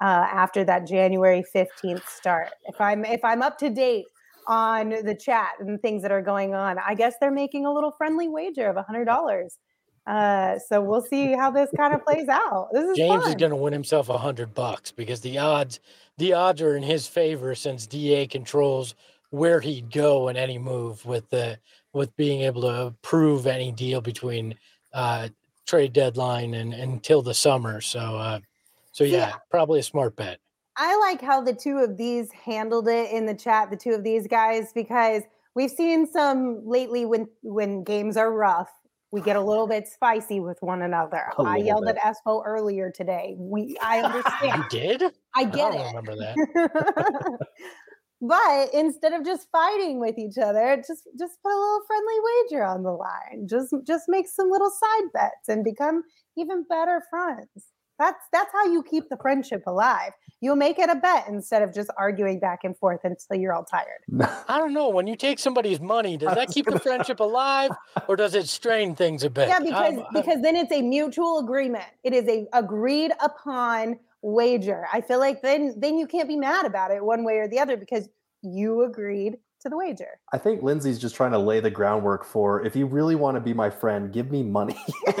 uh, 0.00 0.26
after 0.30 0.64
that 0.64 0.86
January 0.86 1.44
15th 1.54 2.06
start. 2.08 2.48
If 2.66 2.80
I'm 2.80 3.04
if 3.04 3.24
I'm 3.24 3.42
up 3.42 3.58
to 3.58 3.70
date 3.70 4.06
on 4.46 4.90
the 5.04 5.14
chat 5.14 5.52
and 5.60 5.80
things 5.80 6.02
that 6.02 6.10
are 6.10 6.22
going 6.22 6.54
on. 6.54 6.76
I 6.78 6.94
guess 6.94 7.14
they're 7.20 7.30
making 7.30 7.66
a 7.66 7.72
little 7.72 7.92
friendly 7.92 8.28
wager 8.28 8.68
of 8.68 8.76
a 8.76 8.82
hundred 8.82 9.04
dollars. 9.04 9.58
Uh, 10.06 10.58
so 10.58 10.80
we'll 10.80 11.02
see 11.02 11.32
how 11.32 11.50
this 11.50 11.70
kind 11.76 11.94
of 11.94 12.04
plays 12.04 12.28
out. 12.28 12.68
This 12.72 12.84
is 12.88 12.96
James 12.96 13.22
fun. 13.22 13.28
is 13.28 13.34
going 13.36 13.50
to 13.50 13.56
win 13.56 13.72
himself 13.72 14.08
a 14.08 14.18
hundred 14.18 14.54
bucks 14.54 14.90
because 14.90 15.20
the 15.20 15.38
odds 15.38 15.80
the 16.18 16.32
odds 16.32 16.60
are 16.60 16.76
in 16.76 16.82
his 16.82 17.06
favor 17.06 17.54
since 17.54 17.86
Da 17.86 18.26
controls 18.26 18.94
where 19.30 19.60
he'd 19.60 19.90
go 19.90 20.28
in 20.28 20.36
any 20.36 20.58
move 20.58 21.04
with 21.06 21.28
the 21.30 21.58
with 21.92 22.14
being 22.16 22.42
able 22.42 22.62
to 22.62 22.86
approve 22.86 23.46
any 23.46 23.72
deal 23.72 24.00
between 24.00 24.54
uh, 24.92 25.28
trade 25.66 25.92
deadline 25.92 26.54
and 26.54 26.74
until 26.74 27.22
the 27.22 27.34
summer. 27.34 27.80
So 27.80 28.00
uh, 28.00 28.40
so 28.92 29.04
See, 29.04 29.12
yeah, 29.12 29.34
probably 29.50 29.80
a 29.80 29.84
smart 29.84 30.16
bet. 30.16 30.38
I 30.76 30.98
like 30.98 31.20
how 31.20 31.40
the 31.42 31.52
two 31.52 31.78
of 31.78 31.96
these 31.96 32.32
handled 32.32 32.88
it 32.88 33.10
in 33.10 33.26
the 33.26 33.34
chat, 33.34 33.70
the 33.70 33.76
two 33.76 33.90
of 33.90 34.02
these 34.02 34.26
guys, 34.26 34.72
because 34.74 35.22
we've 35.54 35.70
seen 35.70 36.06
some 36.06 36.66
lately 36.66 37.04
when 37.04 37.28
when 37.42 37.84
games 37.84 38.16
are 38.16 38.32
rough, 38.32 38.70
we 39.12 39.20
get 39.20 39.36
a 39.36 39.40
little 39.40 39.66
bit 39.66 39.88
spicy 39.88 40.40
with 40.40 40.58
one 40.60 40.82
another. 40.82 41.32
I 41.38 41.56
yelled 41.56 41.86
bit. 41.86 41.96
at 42.02 42.14
Espo 42.14 42.42
earlier 42.46 42.90
today. 42.90 43.34
We 43.38 43.76
I 43.82 44.00
understand. 44.04 44.64
You 44.72 44.80
did? 44.80 45.02
I 45.34 45.44
get 45.44 45.74
it. 45.74 45.80
I 45.80 45.80
don't 45.80 45.80
it. 45.80 45.86
remember 45.88 46.16
that. 46.16 47.38
but 48.20 48.74
instead 48.74 49.12
of 49.12 49.24
just 49.24 49.48
fighting 49.50 49.98
with 49.98 50.16
each 50.18 50.38
other, 50.38 50.76
just 50.76 51.08
just 51.18 51.42
put 51.42 51.52
a 51.52 51.58
little 51.58 51.80
friendly 51.86 52.14
wager 52.24 52.64
on 52.64 52.82
the 52.82 52.92
line. 52.92 53.48
Just 53.48 53.74
just 53.86 54.04
make 54.08 54.28
some 54.28 54.50
little 54.50 54.70
side 54.70 55.08
bets 55.12 55.48
and 55.48 55.64
become 55.64 56.04
even 56.36 56.64
better 56.68 57.02
friends. 57.10 57.48
That's 57.98 58.24
that's 58.32 58.52
how 58.52 58.66
you 58.66 58.82
keep 58.82 59.08
the 59.10 59.18
friendship 59.20 59.62
alive. 59.66 60.12
You'll 60.42 60.56
make 60.56 60.78
it 60.78 60.88
a 60.88 60.94
bet 60.96 61.26
instead 61.28 61.62
of 61.62 61.74
just 61.74 61.90
arguing 61.98 62.40
back 62.40 62.60
and 62.64 62.76
forth 62.76 63.00
until 63.04 63.36
you're 63.36 63.52
all 63.52 63.64
tired. 63.64 64.00
I 64.48 64.58
don't 64.58 64.72
know. 64.72 64.88
When 64.88 65.06
you 65.06 65.14
take 65.16 65.38
somebody's 65.38 65.80
money, 65.80 66.16
does 66.16 66.34
that 66.34 66.48
keep 66.50 66.66
the 66.66 66.78
friendship 66.86 67.20
alive, 67.20 67.70
or 68.08 68.16
does 68.16 68.34
it 68.34 68.48
strain 68.48 68.94
things 68.94 69.22
a 69.22 69.30
bit? 69.30 69.48
Yeah, 69.48 69.58
because 69.60 69.74
I'm- 69.74 69.98
I'm- 69.98 70.06
because 70.14 70.40
then 70.42 70.56
it's 70.56 70.72
a 70.72 70.80
mutual 70.82 71.38
agreement. 71.40 71.84
It 72.04 72.14
is 72.14 72.26
a 72.28 72.46
agreed 72.54 73.12
upon 73.22 73.98
wager. 74.22 74.86
I 74.92 75.00
feel 75.02 75.18
like 75.18 75.42
then 75.42 75.74
then 75.78 75.98
you 75.98 76.06
can't 76.06 76.28
be 76.28 76.36
mad 76.36 76.64
about 76.66 76.90
it 76.90 77.04
one 77.04 77.24
way 77.24 77.36
or 77.38 77.48
the 77.48 77.58
other 77.58 77.76
because 77.76 78.08
you 78.42 78.82
agreed 78.84 79.36
to 79.60 79.68
the 79.68 79.76
wager. 79.76 80.18
I 80.32 80.38
think 80.38 80.62
Lindsay's 80.62 80.98
just 80.98 81.14
trying 81.14 81.32
to 81.32 81.38
lay 81.38 81.60
the 81.60 81.70
groundwork 81.70 82.24
for 82.24 82.64
if 82.64 82.74
you 82.74 82.86
really 82.86 83.14
want 83.14 83.36
to 83.36 83.40
be 83.40 83.52
my 83.54 83.68
friend, 83.70 84.12
give 84.12 84.30
me 84.30 84.42
money. 84.42 84.76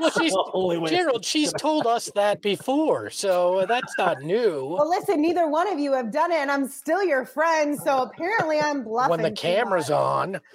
Well, 0.00 0.10
she's- 0.12 0.32
the 0.32 0.50
only 0.54 0.78
way 0.78 0.84
it's 0.90 0.92
Gerald, 0.96 1.24
she's 1.24 1.52
told 1.54 1.86
us 1.86 2.10
that 2.14 2.40
before, 2.40 3.10
so 3.10 3.66
that's 3.66 3.92
not 3.98 4.22
new. 4.22 4.76
Well, 4.78 4.88
listen, 4.88 5.20
neither 5.20 5.48
one 5.48 5.66
of 5.66 5.78
you 5.80 5.92
have 5.92 6.12
done 6.12 6.30
it, 6.30 6.36
and 6.36 6.50
I'm 6.52 6.68
still 6.68 7.02
your 7.02 7.24
friend. 7.24 7.76
So 7.78 8.02
apparently, 8.02 8.60
I'm 8.60 8.84
bluffing. 8.84 9.10
when 9.10 9.22
the 9.22 9.32
camera's 9.32 9.90
on, 9.90 10.40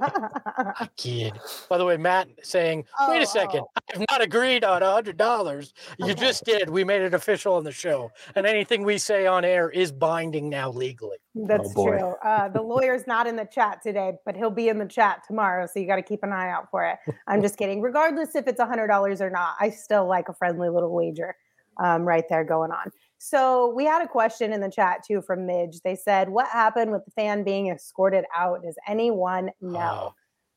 I 0.00 0.88
kid. 0.96 1.34
By 1.68 1.78
the 1.78 1.84
way, 1.84 1.96
Matt 1.96 2.28
saying, 2.42 2.78
"Wait 3.08 3.18
Oh, 3.18 3.22
a 3.22 3.26
second, 3.26 3.60
oh. 3.60 3.70
I've 3.94 4.04
not 4.10 4.20
agreed 4.22 4.64
on 4.64 4.82
a 4.82 4.90
hundred 4.92 5.16
dollars. 5.16 5.72
You 5.98 6.14
just 6.14 6.44
did. 6.44 6.68
We 6.70 6.82
made 6.84 7.02
it 7.02 7.14
official 7.14 7.54
on 7.54 7.62
the 7.64 7.72
show, 7.72 8.10
and 8.34 8.46
anything 8.46 8.82
we 8.82 8.98
say 8.98 9.26
on 9.26 9.44
air 9.44 9.70
is 9.70 9.92
binding 9.92 10.48
now 10.48 10.70
legally." 10.70 11.18
That's 11.36 11.63
boy. 11.68 11.98
true. 11.98 12.14
Uh, 12.24 12.48
the 12.48 12.60
lawyer's 12.62 13.06
not 13.06 13.26
in 13.26 13.36
the 13.36 13.44
chat 13.44 13.82
today, 13.82 14.12
but 14.24 14.36
he'll 14.36 14.50
be 14.50 14.68
in 14.68 14.78
the 14.78 14.86
chat 14.86 15.22
tomorrow. 15.26 15.66
So 15.66 15.78
you 15.80 15.86
got 15.86 15.96
to 15.96 16.02
keep 16.02 16.22
an 16.22 16.32
eye 16.32 16.50
out 16.50 16.70
for 16.70 16.84
it. 16.84 16.98
I'm 17.26 17.40
just 17.42 17.56
kidding. 17.56 17.80
Regardless 17.80 18.34
if 18.34 18.46
it's 18.46 18.60
$100 18.60 19.20
or 19.20 19.30
not, 19.30 19.54
I 19.60 19.70
still 19.70 20.06
like 20.06 20.28
a 20.28 20.34
friendly 20.34 20.68
little 20.68 20.92
wager 20.92 21.34
um, 21.82 22.02
right 22.02 22.24
there 22.28 22.44
going 22.44 22.70
on. 22.70 22.90
So 23.18 23.72
we 23.74 23.84
had 23.84 24.02
a 24.02 24.08
question 24.08 24.52
in 24.52 24.60
the 24.60 24.70
chat 24.70 25.00
too 25.06 25.22
from 25.22 25.46
Midge. 25.46 25.80
They 25.82 25.94
said, 25.96 26.28
What 26.28 26.48
happened 26.48 26.92
with 26.92 27.04
the 27.04 27.10
fan 27.12 27.42
being 27.44 27.68
escorted 27.68 28.24
out? 28.36 28.62
Does 28.62 28.76
anyone 28.86 29.50
know? 29.60 29.78
Uh, 29.78 30.10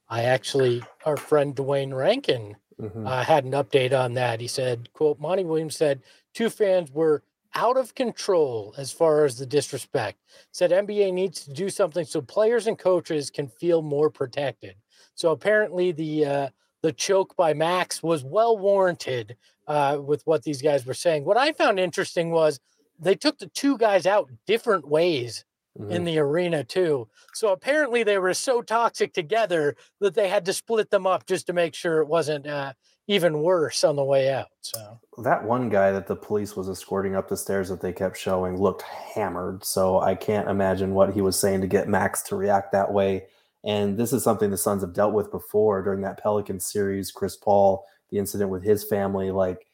I 0.10 0.24
actually, 0.24 0.84
our 1.05 1.18
friend 1.18 1.55
Duane 1.55 1.93
Rankin 1.93 2.55
Mhm. 2.80 3.08
uh, 3.08 3.24
had 3.24 3.43
an 3.43 3.51
update 3.53 3.91
on 3.97 4.14
that. 4.14 4.39
He 4.39 4.47
said, 4.47 4.93
"quote 4.93 5.20
Monty 5.20 5.43
Williams 5.43 5.76
said 5.76 6.03
two 6.36 6.47
fans 6.49 6.91
were 6.91 7.24
out 7.56 7.78
of 7.78 7.95
control 7.95 8.74
as 8.78 8.91
far 8.91 9.26
as 9.26 9.38
the 9.38 9.45
disrespect. 9.45 10.20
Said 10.52 10.72
NBA 10.72 11.14
needs 11.14 11.45
to 11.45 11.54
do 11.54 11.70
something 11.70 12.06
so 12.06 12.22
players 12.22 12.68
and 12.68 12.78
coaches 12.78 13.30
can 13.30 13.48
feel 13.48 13.82
more 13.82 14.10
protected. 14.10 14.76
So 15.16 15.32
apparently 15.32 15.91
the 15.91 16.26
uh, 16.26 16.50
the 16.84 16.93
choke 16.93 17.36
by 17.36 17.54
Max 17.54 18.04
was 18.04 18.24
well 18.24 18.58
warranted 18.58 19.36
uh, 19.68 20.00
with 20.04 20.26
what 20.26 20.43
these 20.43 20.62
guys 20.62 20.86
were 20.86 20.93
saying. 20.93 21.26
What 21.26 21.38
I 21.38 21.52
found 21.52 21.80
interesting 21.80 22.32
was 22.32 22.60
they 23.00 23.16
took 23.16 23.38
the 23.39 23.48
two 23.48 23.78
guys 23.78 24.06
out 24.06 24.30
different 24.45 24.88
ways 24.88 25.43
Mhm. 25.80 25.91
in 25.91 26.04
the 26.06 26.18
arena 26.18 26.64
too. 26.64 27.08
So 27.36 27.52
apparently 27.52 28.02
they 28.02 28.18
were 28.18 28.34
so 28.34 28.64
toxic 28.64 29.14
together 29.14 29.76
that 30.00 30.16
they 30.16 30.28
had 30.28 30.43
to 30.45 30.54
split 30.54 30.89
them 30.89 31.06
up 31.06 31.28
just 31.28 31.45
to 31.48 31.54
make 31.54 31.76
sure 31.76 32.02
it 32.02 32.08
wasn't 32.08 32.48
uh, 32.48 32.74
even 33.08 33.41
worse 33.41 33.84
on 33.84 33.95
the 33.95 34.03
way 34.03 34.32
out. 34.32 34.47
So 34.62 34.99
that 35.24 35.43
one 35.43 35.70
guy 35.70 35.91
that 35.91 36.08
the 36.08 36.16
police 36.16 36.55
was 36.55 36.70
escorting 36.70 37.16
up 37.16 37.30
the 37.30 37.38
stairs 37.38 37.70
that 37.70 37.82
they 37.82 37.93
kept 37.93 38.18
showing 38.18 38.58
looked 38.58 38.82
hammered. 38.82 39.64
So 39.64 40.01
I 40.01 40.14
can't 40.14 40.49
imagine 40.49 40.93
what 40.93 41.14
he 41.14 41.22
was 41.22 41.39
saying 41.39 41.62
to 41.62 41.68
get 41.68 41.88
Max 41.88 42.22
to 42.24 42.36
react 42.36 42.72
that 42.74 42.91
way. 42.91 43.28
And 43.64 43.97
this 43.97 44.14
is 44.14 44.24
something 44.24 44.51
the 44.51 44.58
Suns 44.58 44.84
have 44.84 44.93
dealt 44.93 45.14
with 45.14 45.32
before 45.32 45.82
during 45.82 46.01
that 46.01 46.22
Pelican 46.22 46.60
series. 46.60 47.12
Chris 47.12 47.36
Paul, 47.36 47.86
the 48.10 48.18
incident 48.18 48.49
with 48.49 48.64
his 48.64 48.84
family, 48.84 49.32
like 49.32 49.68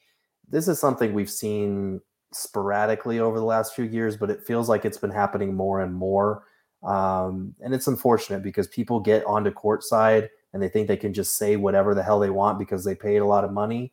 this 0.49 0.67
is 0.67 0.79
something 0.79 1.13
we've 1.13 1.29
seen 1.29 2.01
sporadically 2.31 3.19
over 3.19 3.39
the 3.39 3.45
last 3.45 3.75
few 3.75 3.86
years, 3.86 4.15
but 4.15 4.29
it 4.29 4.45
feels 4.45 4.69
like 4.69 4.86
it's 4.86 4.97
been 4.97 5.11
happening 5.11 5.55
more 5.55 5.81
and 5.81 5.93
more. 5.93 6.43
Um, 6.84 7.55
and 7.61 7.73
it's 7.73 7.88
unfortunate 7.88 8.43
because 8.43 8.67
people 8.67 8.99
get 8.99 9.25
onto 9.25 9.51
court 9.51 9.84
side 9.84 10.29
and 10.53 10.61
they 10.61 10.69
think 10.69 10.87
they 10.87 10.97
can 10.97 11.13
just 11.13 11.37
say 11.37 11.55
whatever 11.55 11.93
the 11.95 12.03
hell 12.03 12.19
they 12.19 12.29
want 12.29 12.59
because 12.59 12.85
they 12.85 12.95
paid 12.95 13.17
a 13.17 13.25
lot 13.25 13.43
of 13.43 13.51
money. 13.51 13.91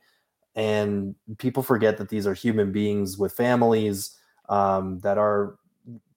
And 0.55 1.15
people 1.39 1.63
forget 1.63 1.97
that 1.99 2.09
these 2.09 2.27
are 2.27 2.35
human 2.35 2.73
beings 2.73 3.17
with 3.17 3.33
families 3.33 4.17
um, 4.49 5.01
that 5.01 5.17
are 5.17 5.57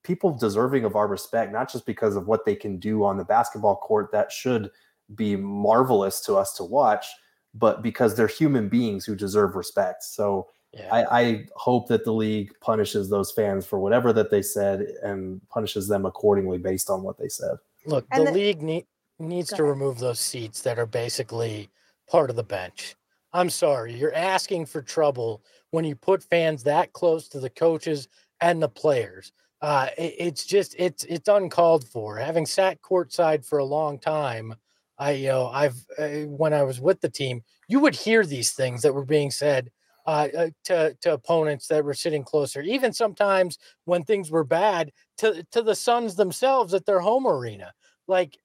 people 0.04 0.36
deserving 0.38 0.84
of 0.84 0.96
our 0.98 1.08
respect 1.08 1.54
not 1.54 1.72
just 1.72 1.86
because 1.86 2.18
of 2.18 2.28
what 2.28 2.44
they 2.46 2.56
can 2.56 2.78
do 2.78 3.06
on 3.06 3.16
the 3.16 3.24
basketball 3.24 3.78
court 3.78 4.12
that 4.12 4.32
should 4.34 4.70
be 5.16 5.36
marvelous 5.38 6.20
to 6.20 6.36
us 6.36 6.54
to 6.54 6.64
watch 6.64 7.06
but 7.54 7.82
because 7.82 8.16
they're 8.16 8.28
human 8.28 8.68
beings 8.68 9.06
who 9.06 9.16
deserve 9.16 9.56
respect. 9.56 10.04
So 10.04 10.50
yeah, 10.74 10.90
I, 10.92 11.22
I 11.22 11.46
hope 11.56 11.88
that 11.90 12.04
the 12.04 12.14
league 12.14 12.52
punishes 12.62 13.10
those 13.10 13.32
fans 13.32 13.66
for 13.66 13.80
whatever 13.80 14.12
that 14.14 14.32
they 14.32 14.42
said 14.42 14.82
and 15.04 15.42
punishes 15.50 15.88
them 15.88 16.06
accordingly 16.06 16.58
based 16.58 16.90
on 16.90 17.04
what 17.04 17.18
they 17.18 17.30
said. 17.30 17.58
Look, 17.86 18.08
the 18.10 18.24
the- 18.24 18.32
league 18.32 18.62
need, 18.62 18.86
needs 19.20 19.54
to 19.54 19.64
remove 19.64 20.00
those 20.00 20.20
seats 20.20 20.62
that 20.64 20.80
are 20.80 20.86
basically 20.86 21.70
part 22.10 22.30
of 22.30 22.36
the 22.36 22.44
bench. 22.44 22.96
I'm 23.32 23.50
sorry, 23.50 23.94
you're 23.94 24.14
asking 24.14 24.68
for 24.68 24.82
trouble 24.82 25.44
when 25.72 25.86
you 25.86 25.96
put 25.96 26.24
fans 26.24 26.64
that 26.64 26.94
close 26.94 27.28
to 27.30 27.40
the 27.40 27.50
coaches 27.50 28.08
and 28.42 28.62
the 28.62 28.70
players. 28.70 29.32
Uh, 29.62 29.90
it- 29.98 30.16
it's 30.20 30.46
just 30.46 30.76
it's 30.78 31.04
it's 31.06 31.28
uncalled 31.30 31.88
for. 31.88 32.18
Having 32.18 32.46
sat 32.48 32.82
courtside 32.82 33.46
for 33.46 33.58
a 33.60 33.66
long 33.66 33.98
time, 34.00 34.56
I 34.98 35.12
you 35.12 35.28
know 35.30 35.48
I've 35.48 35.86
uh, 35.98 36.26
when 36.28 36.54
I 36.54 36.64
was 36.64 36.80
with 36.82 37.02
the 37.02 37.10
team, 37.10 37.44
you 37.68 37.80
would 37.80 37.96
hear 37.96 38.26
these 38.26 38.52
things 38.54 38.82
that 38.84 38.94
were 38.94 39.06
being 39.06 39.32
said 39.32 39.72
uh, 40.06 40.28
uh, 40.38 40.50
to 40.66 40.96
to 41.02 41.14
opponents 41.14 41.68
that 41.68 41.84
were 41.86 41.94
sitting 41.94 42.24
closer. 42.24 42.62
Even 42.62 42.94
sometimes 42.94 43.58
when 43.86 44.04
things 44.04 44.30
were 44.32 44.44
bad, 44.44 44.92
to 45.18 45.44
to 45.52 45.62
the 45.62 45.76
Suns 45.76 46.16
themselves 46.16 46.74
at 46.74 46.86
their 46.86 47.00
home 47.00 47.26
arena. 47.28 47.74
Like, 48.08 48.38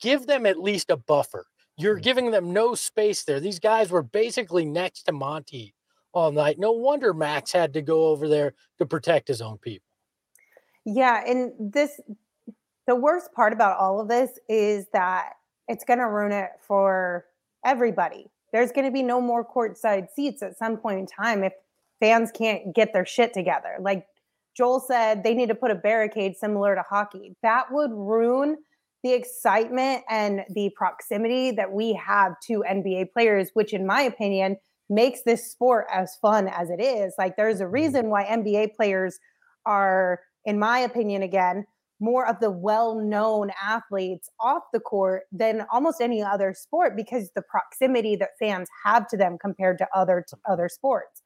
give 0.00 0.26
them 0.26 0.46
at 0.46 0.58
least 0.58 0.90
a 0.90 0.96
buffer. 0.96 1.46
You're 1.76 1.98
Mhm. 1.98 2.02
giving 2.02 2.30
them 2.30 2.52
no 2.52 2.74
space 2.74 3.24
there. 3.24 3.40
These 3.40 3.58
guys 3.60 3.90
were 3.90 4.02
basically 4.02 4.64
next 4.64 5.04
to 5.04 5.12
Monty 5.12 5.74
all 6.12 6.32
night. 6.32 6.58
No 6.58 6.72
wonder 6.72 7.14
Max 7.14 7.52
had 7.52 7.72
to 7.74 7.82
go 7.82 8.08
over 8.08 8.28
there 8.28 8.54
to 8.78 8.86
protect 8.86 9.28
his 9.28 9.40
own 9.40 9.58
people. 9.58 9.86
Yeah, 10.84 11.22
and 11.26 11.52
this 11.72 12.00
the 12.86 12.96
worst 12.96 13.32
part 13.32 13.52
about 13.52 13.78
all 13.78 14.00
of 14.00 14.08
this 14.08 14.38
is 14.48 14.88
that 14.92 15.34
it's 15.68 15.84
going 15.84 16.00
to 16.00 16.08
ruin 16.08 16.32
it 16.32 16.50
for 16.60 17.26
everybody. 17.64 18.28
There's 18.52 18.72
going 18.72 18.86
to 18.86 18.90
be 18.90 19.02
no 19.02 19.20
more 19.20 19.44
courtside 19.44 20.10
seats 20.10 20.42
at 20.42 20.58
some 20.58 20.76
point 20.76 20.98
in 20.98 21.06
time 21.06 21.44
if 21.44 21.52
fans 22.00 22.32
can't 22.32 22.74
get 22.74 22.92
their 22.92 23.06
shit 23.06 23.32
together. 23.32 23.76
Like 23.78 24.08
Joel 24.56 24.80
said, 24.80 25.22
they 25.22 25.34
need 25.34 25.50
to 25.50 25.54
put 25.54 25.70
a 25.70 25.76
barricade 25.76 26.36
similar 26.36 26.74
to 26.74 26.82
hockey. 26.82 27.36
That 27.42 27.70
would 27.70 27.92
ruin 27.92 28.56
the 29.02 29.12
excitement 29.12 30.02
and 30.08 30.42
the 30.50 30.70
proximity 30.76 31.50
that 31.52 31.72
we 31.72 31.94
have 31.94 32.32
to 32.46 32.64
NBA 32.68 33.12
players, 33.12 33.50
which, 33.54 33.72
in 33.72 33.86
my 33.86 34.02
opinion, 34.02 34.56
makes 34.88 35.22
this 35.22 35.50
sport 35.50 35.86
as 35.92 36.16
fun 36.20 36.48
as 36.48 36.68
it 36.70 36.82
is. 36.82 37.14
Like, 37.16 37.36
there's 37.36 37.60
a 37.60 37.64
mm-hmm. 37.64 37.72
reason 37.72 38.10
why 38.10 38.24
NBA 38.24 38.74
players 38.74 39.18
are, 39.64 40.20
in 40.44 40.58
my 40.58 40.80
opinion, 40.80 41.22
again, 41.22 41.64
more 42.00 42.26
of 42.26 42.40
the 42.40 42.50
well-known 42.50 43.50
athletes 43.62 44.30
off 44.40 44.62
the 44.72 44.80
court 44.80 45.24
than 45.30 45.66
almost 45.70 46.00
any 46.00 46.22
other 46.22 46.54
sport 46.54 46.96
because 46.96 47.30
the 47.34 47.42
proximity 47.42 48.16
that 48.16 48.30
fans 48.38 48.68
have 48.84 49.06
to 49.08 49.16
them 49.18 49.36
compared 49.38 49.76
to 49.78 49.86
other 49.94 50.24
to 50.28 50.36
other 50.48 50.68
sports. 50.68 51.22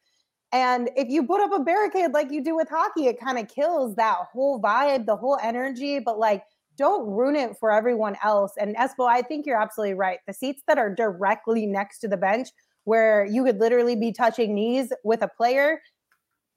And 0.52 0.90
if 0.96 1.08
you 1.08 1.26
put 1.26 1.40
up 1.40 1.52
a 1.52 1.62
barricade 1.62 2.12
like 2.12 2.30
you 2.30 2.42
do 2.42 2.54
with 2.54 2.68
hockey, 2.68 3.06
it 3.06 3.20
kind 3.20 3.38
of 3.38 3.48
kills 3.48 3.96
that 3.96 4.16
whole 4.32 4.60
vibe, 4.60 5.06
the 5.06 5.16
whole 5.16 5.38
energy. 5.42 5.98
But 6.00 6.18
like, 6.18 6.44
don't 6.76 7.06
ruin 7.08 7.36
it 7.36 7.56
for 7.58 7.72
everyone 7.72 8.16
else. 8.22 8.52
And 8.58 8.76
Espo, 8.76 9.08
I 9.08 9.22
think 9.22 9.46
you're 9.46 9.60
absolutely 9.60 9.94
right. 9.94 10.18
The 10.26 10.32
seats 10.32 10.62
that 10.66 10.78
are 10.78 10.94
directly 10.94 11.66
next 11.66 12.00
to 12.00 12.08
the 12.08 12.16
bench, 12.16 12.48
where 12.84 13.24
you 13.24 13.44
could 13.44 13.58
literally 13.58 13.96
be 13.96 14.12
touching 14.12 14.54
knees 14.54 14.92
with 15.04 15.22
a 15.22 15.28
player, 15.28 15.80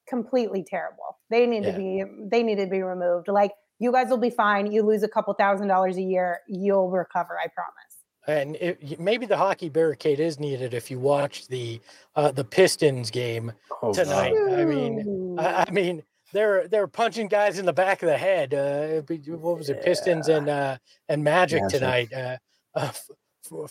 completely 0.07 0.63
terrible. 0.63 1.17
They 1.29 1.45
need 1.45 1.63
yeah. 1.63 1.71
to 1.71 1.77
be 1.77 2.03
they 2.29 2.43
need 2.43 2.57
to 2.57 2.67
be 2.67 2.81
removed. 2.81 3.27
Like 3.27 3.51
you 3.79 3.91
guys 3.91 4.09
will 4.09 4.17
be 4.17 4.29
fine. 4.29 4.71
You 4.71 4.83
lose 4.83 5.03
a 5.03 5.07
couple 5.07 5.33
thousand 5.33 5.67
dollars 5.67 5.97
a 5.97 6.01
year, 6.01 6.39
you'll 6.47 6.89
recover. 6.89 7.37
I 7.37 7.47
promise. 7.47 7.97
And 8.27 8.57
it, 8.57 8.99
maybe 8.99 9.25
the 9.25 9.37
hockey 9.37 9.69
barricade 9.69 10.19
is 10.19 10.37
needed 10.37 10.73
if 10.73 10.91
you 10.91 10.99
watch 10.99 11.47
the 11.47 11.79
uh, 12.15 12.31
the 12.31 12.43
Pistons 12.43 13.09
game 13.09 13.53
oh, 13.81 13.93
tonight. 13.93 14.33
I 14.51 14.65
mean, 14.65 15.37
I, 15.39 15.65
I, 15.65 15.71
mean 15.71 16.03
they're 16.33 16.67
they're 16.67 16.87
punching 16.87 17.27
guys 17.27 17.59
in 17.59 17.65
the 17.65 17.73
back 17.73 18.01
of 18.03 18.09
the 18.09 18.17
head. 18.17 18.53
Uh, 18.53 19.01
what 19.37 19.57
was 19.57 19.69
it, 19.69 19.83
Pistons 19.83 20.27
and 20.27 20.49
uh, 20.49 20.77
and 21.09 21.23
Magic, 21.23 21.61
Magic. 21.63 21.79
tonight? 21.79 22.13
Uh, 22.13 22.37
uh 22.75 22.91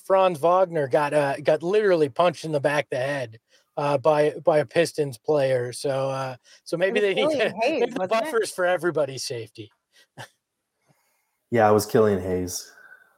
Franz 0.04 0.38
Wagner 0.38 0.88
got 0.88 1.12
uh, 1.12 1.36
got 1.42 1.62
literally 1.62 2.08
punched 2.08 2.44
in 2.44 2.52
the 2.52 2.60
back 2.60 2.84
of 2.84 2.90
the 2.90 2.96
head 2.96 3.38
uh, 3.76 3.98
by 3.98 4.30
by 4.44 4.58
a 4.58 4.66
Pistons 4.66 5.18
player. 5.18 5.72
So 5.72 6.10
uh, 6.10 6.36
so 6.64 6.76
maybe 6.76 7.00
they 7.00 7.14
need 7.14 7.30
to, 7.38 7.52
Hayes, 7.62 7.94
the 7.94 8.08
buffers 8.08 8.50
it? 8.50 8.54
for 8.54 8.64
everybody's 8.64 9.24
safety. 9.24 9.70
yeah, 11.50 11.68
it 11.68 11.72
was 11.72 11.86
Killian 11.86 12.20
Hayes. 12.20 12.72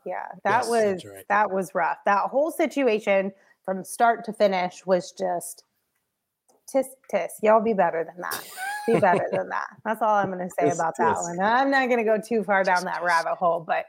Yeah, 0.04 0.26
that 0.44 0.64
yes, 0.64 0.68
was 0.68 1.04
right. 1.04 1.24
that 1.28 1.50
was 1.50 1.74
rough. 1.74 1.98
That 2.06 2.28
whole 2.30 2.50
situation 2.50 3.32
from 3.64 3.84
start 3.84 4.24
to 4.24 4.32
finish 4.32 4.84
was 4.86 5.12
just 5.12 5.64
tis 6.66 6.86
tis. 7.10 7.32
Y'all 7.42 7.62
be 7.62 7.74
better 7.74 8.04
than 8.04 8.20
that. 8.20 8.44
Be 8.94 9.00
better 9.00 9.26
than 9.30 9.48
that. 9.50 9.68
That's 9.84 10.02
all 10.02 10.14
I'm 10.14 10.32
going 10.32 10.46
to 10.46 10.54
say 10.58 10.70
about 10.70 10.94
that 10.98 11.16
one. 11.16 11.40
I'm 11.40 11.70
not 11.70 11.88
going 11.88 11.98
to 11.98 12.04
go 12.04 12.18
too 12.20 12.42
far 12.44 12.64
down 12.64 12.84
that 12.84 13.02
rabbit 13.02 13.36
hole, 13.36 13.64
but 13.66 13.86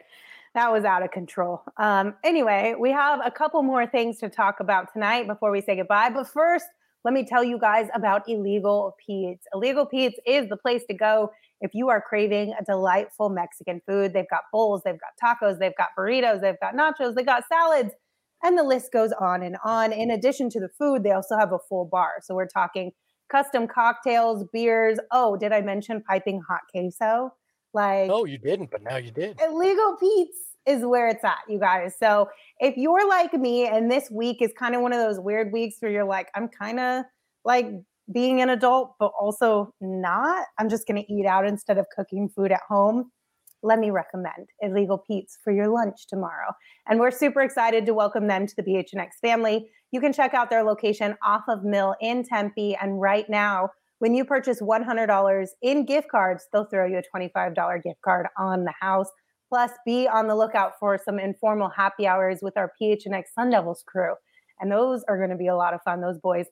that 0.55 0.71
was 0.71 0.83
out 0.83 1.03
of 1.03 1.11
control. 1.11 1.61
Um, 1.77 2.15
anyway, 2.23 2.75
we 2.79 2.91
have 2.91 3.19
a 3.23 3.31
couple 3.31 3.61
more 3.63 3.85
things 3.85 4.19
to 4.19 4.29
talk 4.29 4.59
about 4.59 4.91
tonight 4.91 5.27
before 5.27 5.51
we 5.51 5.61
say 5.61 5.75
goodbye. 5.75 6.09
But 6.09 6.27
first, 6.27 6.65
let 7.05 7.13
me 7.13 7.25
tell 7.25 7.43
you 7.43 7.57
guys 7.57 7.87
about 7.93 8.27
Illegal 8.27 8.95
Pete's. 9.05 9.45
Illegal 9.53 9.85
Pete's 9.85 10.19
is 10.25 10.49
the 10.49 10.57
place 10.57 10.83
to 10.89 10.93
go 10.93 11.31
if 11.61 11.71
you 11.73 11.89
are 11.89 12.01
craving 12.01 12.53
a 12.59 12.63
delightful 12.63 13.29
Mexican 13.29 13.81
food. 13.87 14.13
They've 14.13 14.29
got 14.29 14.43
bowls, 14.51 14.81
they've 14.83 14.99
got 14.99 15.39
tacos, 15.41 15.59
they've 15.59 15.75
got 15.77 15.89
burritos, 15.97 16.41
they've 16.41 16.59
got 16.59 16.75
nachos, 16.75 17.15
they've 17.15 17.25
got 17.25 17.43
salads, 17.47 17.93
and 18.43 18.57
the 18.57 18.63
list 18.63 18.91
goes 18.91 19.11
on 19.13 19.43
and 19.43 19.57
on. 19.63 19.93
In 19.93 20.11
addition 20.11 20.49
to 20.51 20.59
the 20.59 20.69
food, 20.69 21.03
they 21.03 21.11
also 21.11 21.37
have 21.37 21.51
a 21.53 21.59
full 21.69 21.85
bar. 21.85 22.15
So 22.21 22.35
we're 22.35 22.47
talking 22.47 22.91
custom 23.29 23.67
cocktails, 23.67 24.43
beers. 24.51 24.99
Oh, 25.11 25.37
did 25.37 25.51
I 25.51 25.61
mention 25.61 26.01
piping 26.01 26.41
hot 26.47 26.61
queso? 26.71 27.33
Like, 27.73 28.09
oh, 28.09 28.25
you 28.25 28.37
didn't, 28.37 28.71
but 28.71 28.81
now 28.81 28.97
you 28.97 29.11
did. 29.11 29.39
Illegal 29.41 29.95
Pete's 29.99 30.37
is 30.65 30.85
where 30.85 31.07
it's 31.07 31.23
at, 31.23 31.39
you 31.47 31.59
guys. 31.59 31.93
So 31.99 32.29
if 32.59 32.77
you're 32.77 33.07
like 33.07 33.33
me 33.33 33.67
and 33.67 33.89
this 33.89 34.09
week 34.11 34.41
is 34.41 34.51
kind 34.57 34.75
of 34.75 34.81
one 34.81 34.93
of 34.93 34.99
those 34.99 35.19
weird 35.19 35.51
weeks 35.51 35.77
where 35.79 35.91
you're 35.91 36.05
like, 36.05 36.29
I'm 36.35 36.47
kind 36.47 36.79
of 36.79 37.05
like 37.45 37.67
being 38.11 38.41
an 38.41 38.49
adult, 38.49 38.95
but 38.99 39.11
also 39.19 39.73
not, 39.81 40.45
I'm 40.57 40.69
just 40.69 40.87
going 40.87 41.03
to 41.03 41.13
eat 41.13 41.25
out 41.25 41.45
instead 41.45 41.77
of 41.77 41.85
cooking 41.95 42.29
food 42.29 42.51
at 42.51 42.61
home. 42.67 43.11
Let 43.61 43.79
me 43.79 43.89
recommend 43.91 44.47
Illegal 44.61 44.97
Pete's 44.97 45.37
for 45.43 45.51
your 45.51 45.67
lunch 45.67 46.07
tomorrow. 46.07 46.53
And 46.87 46.99
we're 46.99 47.11
super 47.11 47.41
excited 47.41 47.85
to 47.85 47.93
welcome 47.93 48.27
them 48.27 48.47
to 48.47 48.53
the 48.55 48.63
PHNX 48.63 49.09
family. 49.21 49.69
You 49.91 49.99
can 49.99 50.13
check 50.13 50.33
out 50.33 50.49
their 50.49 50.63
location 50.63 51.15
off 51.23 51.43
of 51.47 51.63
Mill 51.63 51.95
in 51.99 52.23
Tempe. 52.23 52.77
And 52.79 53.01
right 53.01 53.27
now, 53.27 53.69
when 53.97 54.13
you 54.13 54.23
purchase 54.23 54.61
$100 54.61 55.47
in 55.61 55.85
gift 55.85 56.09
cards, 56.09 56.47
they'll 56.53 56.65
throw 56.65 56.85
you 56.85 56.99
a 56.99 57.17
$25 57.17 57.83
gift 57.83 58.01
card 58.03 58.27
on 58.37 58.65
the 58.65 58.73
house. 58.79 59.09
Plus, 59.49 59.71
be 59.85 60.07
on 60.07 60.27
the 60.27 60.35
lookout 60.35 60.73
for 60.79 60.99
some 61.03 61.17
informal 61.17 61.69
happy 61.75 62.05
hours 62.05 62.39
with 62.41 62.55
our 62.55 62.71
PHNX 62.79 63.23
Sun 63.33 63.49
Devils 63.49 63.83
crew. 63.87 64.13
And 64.59 64.71
those 64.71 65.03
are 65.07 65.17
going 65.17 65.31
to 65.31 65.35
be 65.35 65.47
a 65.47 65.55
lot 65.55 65.73
of 65.73 65.81
fun. 65.83 66.01
Those 66.01 66.19
boys, 66.19 66.45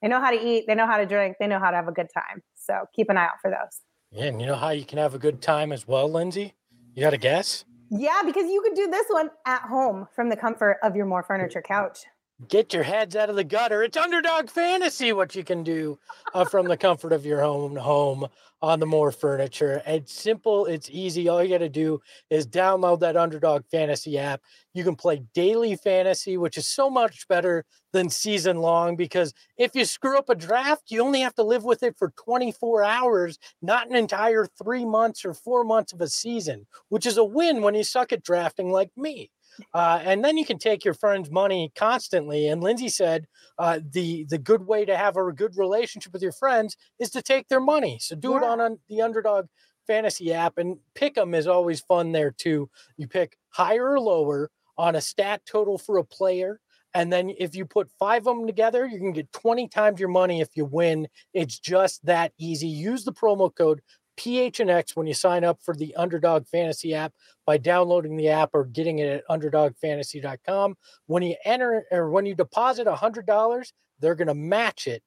they 0.00 0.06
know 0.06 0.20
how 0.20 0.30
to 0.30 0.40
eat, 0.40 0.64
they 0.68 0.76
know 0.76 0.86
how 0.86 0.98
to 0.98 1.06
drink, 1.06 1.36
they 1.40 1.48
know 1.48 1.58
how 1.58 1.70
to 1.70 1.76
have 1.76 1.88
a 1.88 1.92
good 1.92 2.08
time. 2.14 2.42
So 2.54 2.84
keep 2.94 3.10
an 3.10 3.16
eye 3.16 3.24
out 3.24 3.40
for 3.42 3.50
those. 3.50 3.80
Yeah, 4.12 4.26
and 4.26 4.40
you 4.40 4.46
know 4.46 4.54
how 4.54 4.70
you 4.70 4.84
can 4.84 4.98
have 4.98 5.14
a 5.14 5.18
good 5.18 5.42
time 5.42 5.72
as 5.72 5.88
well, 5.88 6.08
Lindsay? 6.08 6.54
You 6.94 7.02
got 7.02 7.12
a 7.12 7.18
guess? 7.18 7.64
Yeah, 7.90 8.22
because 8.24 8.44
you 8.44 8.62
could 8.62 8.76
do 8.76 8.88
this 8.88 9.06
one 9.08 9.30
at 9.46 9.62
home 9.62 10.06
from 10.14 10.28
the 10.28 10.36
comfort 10.36 10.78
of 10.84 10.94
your 10.94 11.06
Mor 11.06 11.24
Furniture 11.24 11.62
couch 11.62 12.04
get 12.48 12.72
your 12.72 12.82
heads 12.82 13.16
out 13.16 13.30
of 13.30 13.36
the 13.36 13.44
gutter. 13.44 13.82
It's 13.82 13.96
underdog 13.96 14.50
fantasy 14.50 15.12
what 15.12 15.34
you 15.34 15.44
can 15.44 15.62
do 15.62 15.98
uh, 16.32 16.44
from 16.44 16.66
the 16.66 16.76
comfort 16.76 17.12
of 17.12 17.26
your 17.26 17.42
own 17.42 17.76
home 17.76 18.26
on 18.62 18.80
the 18.80 18.86
Mor 18.86 19.12
Furniture. 19.12 19.82
It's 19.86 20.12
simple, 20.12 20.64
it's 20.64 20.88
easy. 20.90 21.28
All 21.28 21.42
you 21.42 21.50
got 21.50 21.58
to 21.58 21.68
do 21.68 22.00
is 22.30 22.46
download 22.46 23.00
that 23.00 23.16
underdog 23.16 23.64
fantasy 23.70 24.18
app. 24.18 24.40
You 24.72 24.84
can 24.84 24.96
play 24.96 25.22
daily 25.34 25.76
fantasy, 25.76 26.38
which 26.38 26.56
is 26.56 26.66
so 26.66 26.88
much 26.88 27.28
better 27.28 27.66
than 27.92 28.08
season 28.08 28.58
long 28.58 28.96
because 28.96 29.34
if 29.58 29.74
you 29.74 29.84
screw 29.84 30.16
up 30.16 30.30
a 30.30 30.34
draft, 30.34 30.90
you 30.90 31.02
only 31.02 31.20
have 31.20 31.34
to 31.34 31.42
live 31.42 31.64
with 31.64 31.82
it 31.82 31.96
for 31.98 32.14
24 32.16 32.82
hours, 32.82 33.38
not 33.60 33.88
an 33.88 33.96
entire 33.96 34.46
three 34.46 34.86
months 34.86 35.26
or 35.26 35.34
four 35.34 35.62
months 35.62 35.92
of 35.92 36.00
a 36.00 36.08
season, 36.08 36.66
which 36.88 37.04
is 37.04 37.18
a 37.18 37.24
win 37.24 37.60
when 37.60 37.74
you 37.74 37.84
suck 37.84 38.12
at 38.12 38.22
drafting 38.22 38.70
like 38.70 38.90
me. 38.96 39.30
Uh, 39.72 40.00
and 40.02 40.24
then 40.24 40.36
you 40.36 40.44
can 40.44 40.58
take 40.58 40.84
your 40.84 40.94
friend's 40.94 41.30
money 41.30 41.72
constantly. 41.74 42.48
And 42.48 42.62
Lindsay 42.62 42.88
said 42.88 43.26
uh, 43.58 43.80
the 43.92 44.24
the 44.28 44.38
good 44.38 44.66
way 44.66 44.84
to 44.84 44.96
have 44.96 45.16
a 45.16 45.32
good 45.32 45.56
relationship 45.56 46.12
with 46.12 46.22
your 46.22 46.32
friends 46.32 46.76
is 46.98 47.10
to 47.10 47.22
take 47.22 47.48
their 47.48 47.60
money. 47.60 47.98
So 48.00 48.16
do 48.16 48.32
yeah. 48.32 48.38
it 48.38 48.42
on, 48.44 48.60
on 48.60 48.78
the 48.88 49.02
Underdog 49.02 49.46
Fantasy 49.86 50.32
app, 50.32 50.58
and 50.58 50.78
pick 50.94 51.14
them 51.14 51.34
is 51.34 51.46
always 51.46 51.80
fun 51.80 52.12
there 52.12 52.30
too. 52.30 52.70
You 52.96 53.06
pick 53.06 53.36
higher 53.50 53.92
or 53.92 54.00
lower 54.00 54.50
on 54.76 54.96
a 54.96 55.00
stat 55.00 55.42
total 55.46 55.78
for 55.78 55.98
a 55.98 56.04
player. 56.04 56.60
And 56.96 57.12
then 57.12 57.32
if 57.38 57.56
you 57.56 57.66
put 57.66 57.90
five 57.98 58.26
of 58.26 58.36
them 58.36 58.46
together, 58.46 58.86
you 58.86 58.98
can 58.98 59.12
get 59.12 59.32
20 59.32 59.66
times 59.68 59.98
your 59.98 60.08
money 60.08 60.40
if 60.40 60.50
you 60.54 60.64
win. 60.64 61.08
It's 61.32 61.58
just 61.58 62.04
that 62.06 62.32
easy. 62.38 62.68
Use 62.68 63.04
the 63.04 63.12
promo 63.12 63.54
code 63.54 63.82
PHNX 64.16 64.96
when 64.96 65.06
you 65.06 65.14
sign 65.14 65.44
up 65.44 65.58
for 65.62 65.74
the 65.74 65.94
Underdog 65.96 66.46
Fantasy 66.46 66.94
app 66.94 67.12
by 67.46 67.58
downloading 67.58 68.16
the 68.16 68.28
app 68.28 68.50
or 68.52 68.64
getting 68.64 68.98
it 68.98 69.08
at 69.08 69.28
underdogfantasy.com. 69.28 70.76
When 71.06 71.22
you 71.22 71.36
enter 71.44 71.84
or 71.90 72.10
when 72.10 72.26
you 72.26 72.34
deposit 72.34 72.86
$100, 72.86 73.72
they're 74.00 74.14
going 74.14 74.28
to 74.28 74.34
match 74.34 74.86
it 74.86 75.02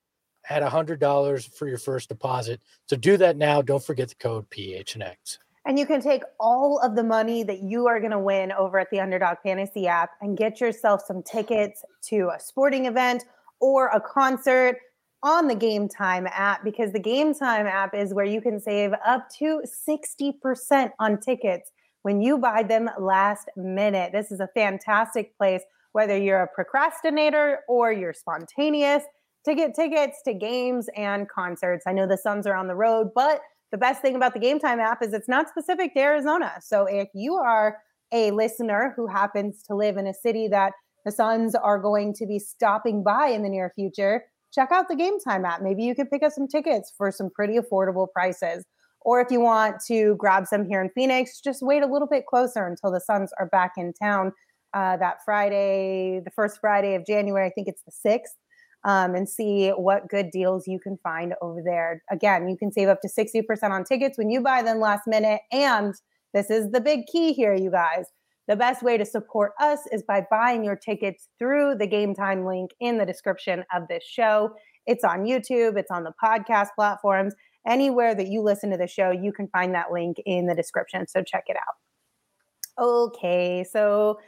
at 0.49 0.63
$100 0.63 1.55
for 1.55 1.67
your 1.67 1.77
first 1.77 2.09
deposit. 2.09 2.61
So 2.87 2.95
do 2.95 3.17
that 3.17 3.37
now. 3.37 3.61
Don't 3.61 3.83
forget 3.83 4.09
the 4.09 4.15
code 4.15 4.49
PHNX. 4.49 5.37
And 5.65 5.77
you 5.77 5.85
can 5.85 6.01
take 6.01 6.23
all 6.39 6.79
of 6.79 6.95
the 6.95 7.03
money 7.03 7.43
that 7.43 7.61
you 7.61 7.87
are 7.87 7.99
going 7.99 8.11
to 8.11 8.19
win 8.19 8.53
over 8.53 8.79
at 8.79 8.89
the 8.89 9.01
Underdog 9.01 9.37
Fantasy 9.43 9.85
app 9.85 10.11
and 10.21 10.37
get 10.37 10.61
yourself 10.61 11.01
some 11.05 11.21
tickets 11.21 11.83
to 12.03 12.31
a 12.33 12.39
sporting 12.39 12.85
event 12.85 13.25
or 13.59 13.87
a 13.87 13.99
concert 13.99 14.77
on 15.23 15.47
the 15.47 15.55
Game 15.55 15.87
Time 15.89 16.27
app 16.31 16.63
because 16.63 16.91
the 16.93 16.99
Game 16.99 17.33
Time 17.33 17.65
app 17.65 17.95
is 17.95 18.13
where 18.13 18.25
you 18.25 18.41
can 18.41 18.59
save 18.59 18.91
up 19.05 19.27
to 19.39 19.61
60% 19.89 20.91
on 20.99 21.19
tickets 21.19 21.71
when 22.03 22.21
you 22.21 22.37
buy 22.37 22.63
them 22.63 22.89
last 22.99 23.49
minute. 23.55 24.11
This 24.13 24.31
is 24.31 24.39
a 24.39 24.47
fantastic 24.53 25.37
place, 25.37 25.61
whether 25.91 26.17
you're 26.17 26.43
a 26.43 26.47
procrastinator 26.47 27.59
or 27.67 27.91
you're 27.91 28.13
spontaneous, 28.13 29.03
to 29.45 29.55
get 29.55 29.73
tickets 29.73 30.21
to 30.25 30.33
games 30.33 30.87
and 30.95 31.27
concerts. 31.29 31.85
I 31.87 31.93
know 31.93 32.07
the 32.07 32.17
Suns 32.17 32.45
are 32.45 32.55
on 32.55 32.67
the 32.67 32.75
road, 32.75 33.09
but 33.15 33.41
the 33.71 33.77
best 33.77 34.01
thing 34.01 34.15
about 34.15 34.33
the 34.33 34.39
Game 34.39 34.59
Time 34.59 34.79
app 34.79 35.01
is 35.01 35.13
it's 35.13 35.27
not 35.27 35.49
specific 35.49 35.93
to 35.93 35.99
Arizona. 35.99 36.53
So 36.61 36.85
if 36.85 37.09
you 37.13 37.35
are 37.35 37.77
a 38.13 38.31
listener 38.31 38.93
who 38.95 39.07
happens 39.07 39.63
to 39.63 39.75
live 39.75 39.97
in 39.97 40.07
a 40.07 40.13
city 40.13 40.47
that 40.49 40.73
the 41.05 41.11
Suns 41.11 41.55
are 41.55 41.79
going 41.79 42.13
to 42.15 42.25
be 42.25 42.39
stopping 42.39 43.03
by 43.03 43.27
in 43.27 43.43
the 43.43 43.49
near 43.49 43.71
future, 43.75 44.23
check 44.53 44.71
out 44.71 44.87
the 44.87 44.95
Game 44.95 45.19
Time 45.19 45.45
app. 45.45 45.61
Maybe 45.61 45.83
you 45.83 45.95
could 45.95 46.09
pick 46.09 46.23
up 46.23 46.31
some 46.31 46.47
tickets 46.47 46.91
for 46.97 47.11
some 47.11 47.29
pretty 47.29 47.57
affordable 47.57 48.07
prices. 48.11 48.65
Or 49.01 49.21
if 49.21 49.31
you 49.31 49.39
want 49.39 49.77
to 49.87 50.15
grab 50.17 50.47
some 50.47 50.65
here 50.65 50.81
in 50.81 50.89
Phoenix, 50.89 51.39
just 51.39 51.61
wait 51.61 51.83
a 51.83 51.87
little 51.87 52.07
bit 52.07 52.25
closer 52.25 52.65
until 52.67 52.91
the 52.91 52.99
Suns 52.99 53.31
are 53.39 53.47
back 53.47 53.73
in 53.77 53.93
town 53.93 54.33
uh, 54.73 54.97
that 54.97 55.17
Friday, 55.23 56.21
the 56.23 56.31
first 56.31 56.59
Friday 56.59 56.95
of 56.95 57.05
January. 57.05 57.47
I 57.47 57.51
think 57.51 57.67
it's 57.67 57.83
the 57.83 58.09
6th. 58.09 58.35
Um, 58.83 59.15
and 59.15 59.27
see 59.27 59.69
what 59.69 60.07
good 60.07 60.29
deals 60.31 60.65
you 60.67 60.79
can 60.79 60.97
find 61.03 61.33
over 61.41 61.61
there. 61.65 62.03
Again, 62.11 62.47
you 62.47 62.55
can 62.55 62.71
save 62.71 62.87
up 62.87 63.01
to 63.01 63.09
60% 63.09 63.43
on 63.71 63.83
tickets 63.83 64.17
when 64.17 64.29
you 64.29 64.39
buy 64.39 64.61
them 64.61 64.79
last 64.79 65.01
minute. 65.07 65.41
And 65.51 65.93
this 66.33 66.49
is 66.49 66.71
the 66.71 66.79
big 66.79 67.05
key 67.11 67.33
here, 67.33 67.53
you 67.53 67.71
guys. 67.71 68.05
The 68.47 68.55
best 68.55 68.81
way 68.81 68.97
to 68.97 69.05
support 69.05 69.51
us 69.59 69.81
is 69.91 70.03
by 70.03 70.25
buying 70.31 70.63
your 70.63 70.75
tickets 70.75 71.27
through 71.37 71.75
the 71.75 71.87
Game 71.87 72.13
Time 72.15 72.45
link 72.45 72.71
in 72.79 72.97
the 72.97 73.05
description 73.05 73.65
of 73.73 73.87
this 73.89 74.03
show. 74.03 74.55
It's 74.85 75.03
on 75.03 75.25
YouTube, 75.25 75.77
it's 75.77 75.91
on 75.91 76.03
the 76.03 76.13
podcast 76.23 76.69
platforms. 76.75 77.33
Anywhere 77.67 78.15
that 78.15 78.27
you 78.27 78.41
listen 78.41 78.69
to 78.71 78.77
the 78.77 78.87
show, 78.87 79.11
you 79.11 79.33
can 79.33 79.49
find 79.49 79.75
that 79.75 79.91
link 79.91 80.17
in 80.25 80.47
the 80.47 80.55
description. 80.55 81.05
So 81.07 81.21
check 81.21 81.43
it 81.47 81.57
out. 81.57 82.81
Okay, 82.81 83.65
so 83.69 84.19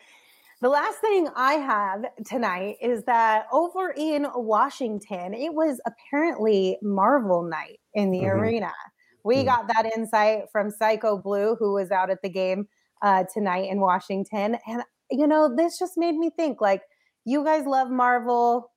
The 0.61 0.67
last 0.67 0.97
thing 0.99 1.29
I 1.37 1.53
have 1.53 2.03
tonight 2.25 2.75
is 2.81 3.05
that 3.05 3.45
over 3.49 3.93
in 3.95 4.27
Washington, 4.35 5.33
it 5.33 5.53
was 5.53 5.79
apparently 5.85 6.77
Marvel 6.81 7.43
night 7.43 7.79
in 7.93 8.11
the 8.11 8.23
Mhm. 8.23 8.31
arena. 8.33 8.73
We 9.23 9.37
Mhm. 9.37 9.45
got 9.45 9.67
that 9.69 9.85
insight 9.95 10.51
from 10.51 10.69
Psycho 10.69 11.17
Blue, 11.17 11.55
who 11.55 11.71
was 11.73 11.91
out 11.91 12.09
at 12.09 12.21
the 12.21 12.29
game 12.29 12.67
uh, 13.01 13.23
tonight 13.33 13.69
in 13.69 13.79
Washington. 13.79 14.57
And, 14.67 14.83
you 15.09 15.27
know, 15.27 15.53
this 15.55 15.77
just 15.79 15.93
made 15.97 16.15
me 16.15 16.29
think 16.29 16.61
like, 16.61 16.81
you 17.25 17.43
guys 17.43 17.65
love 17.65 17.89
Marvel. 17.89 18.71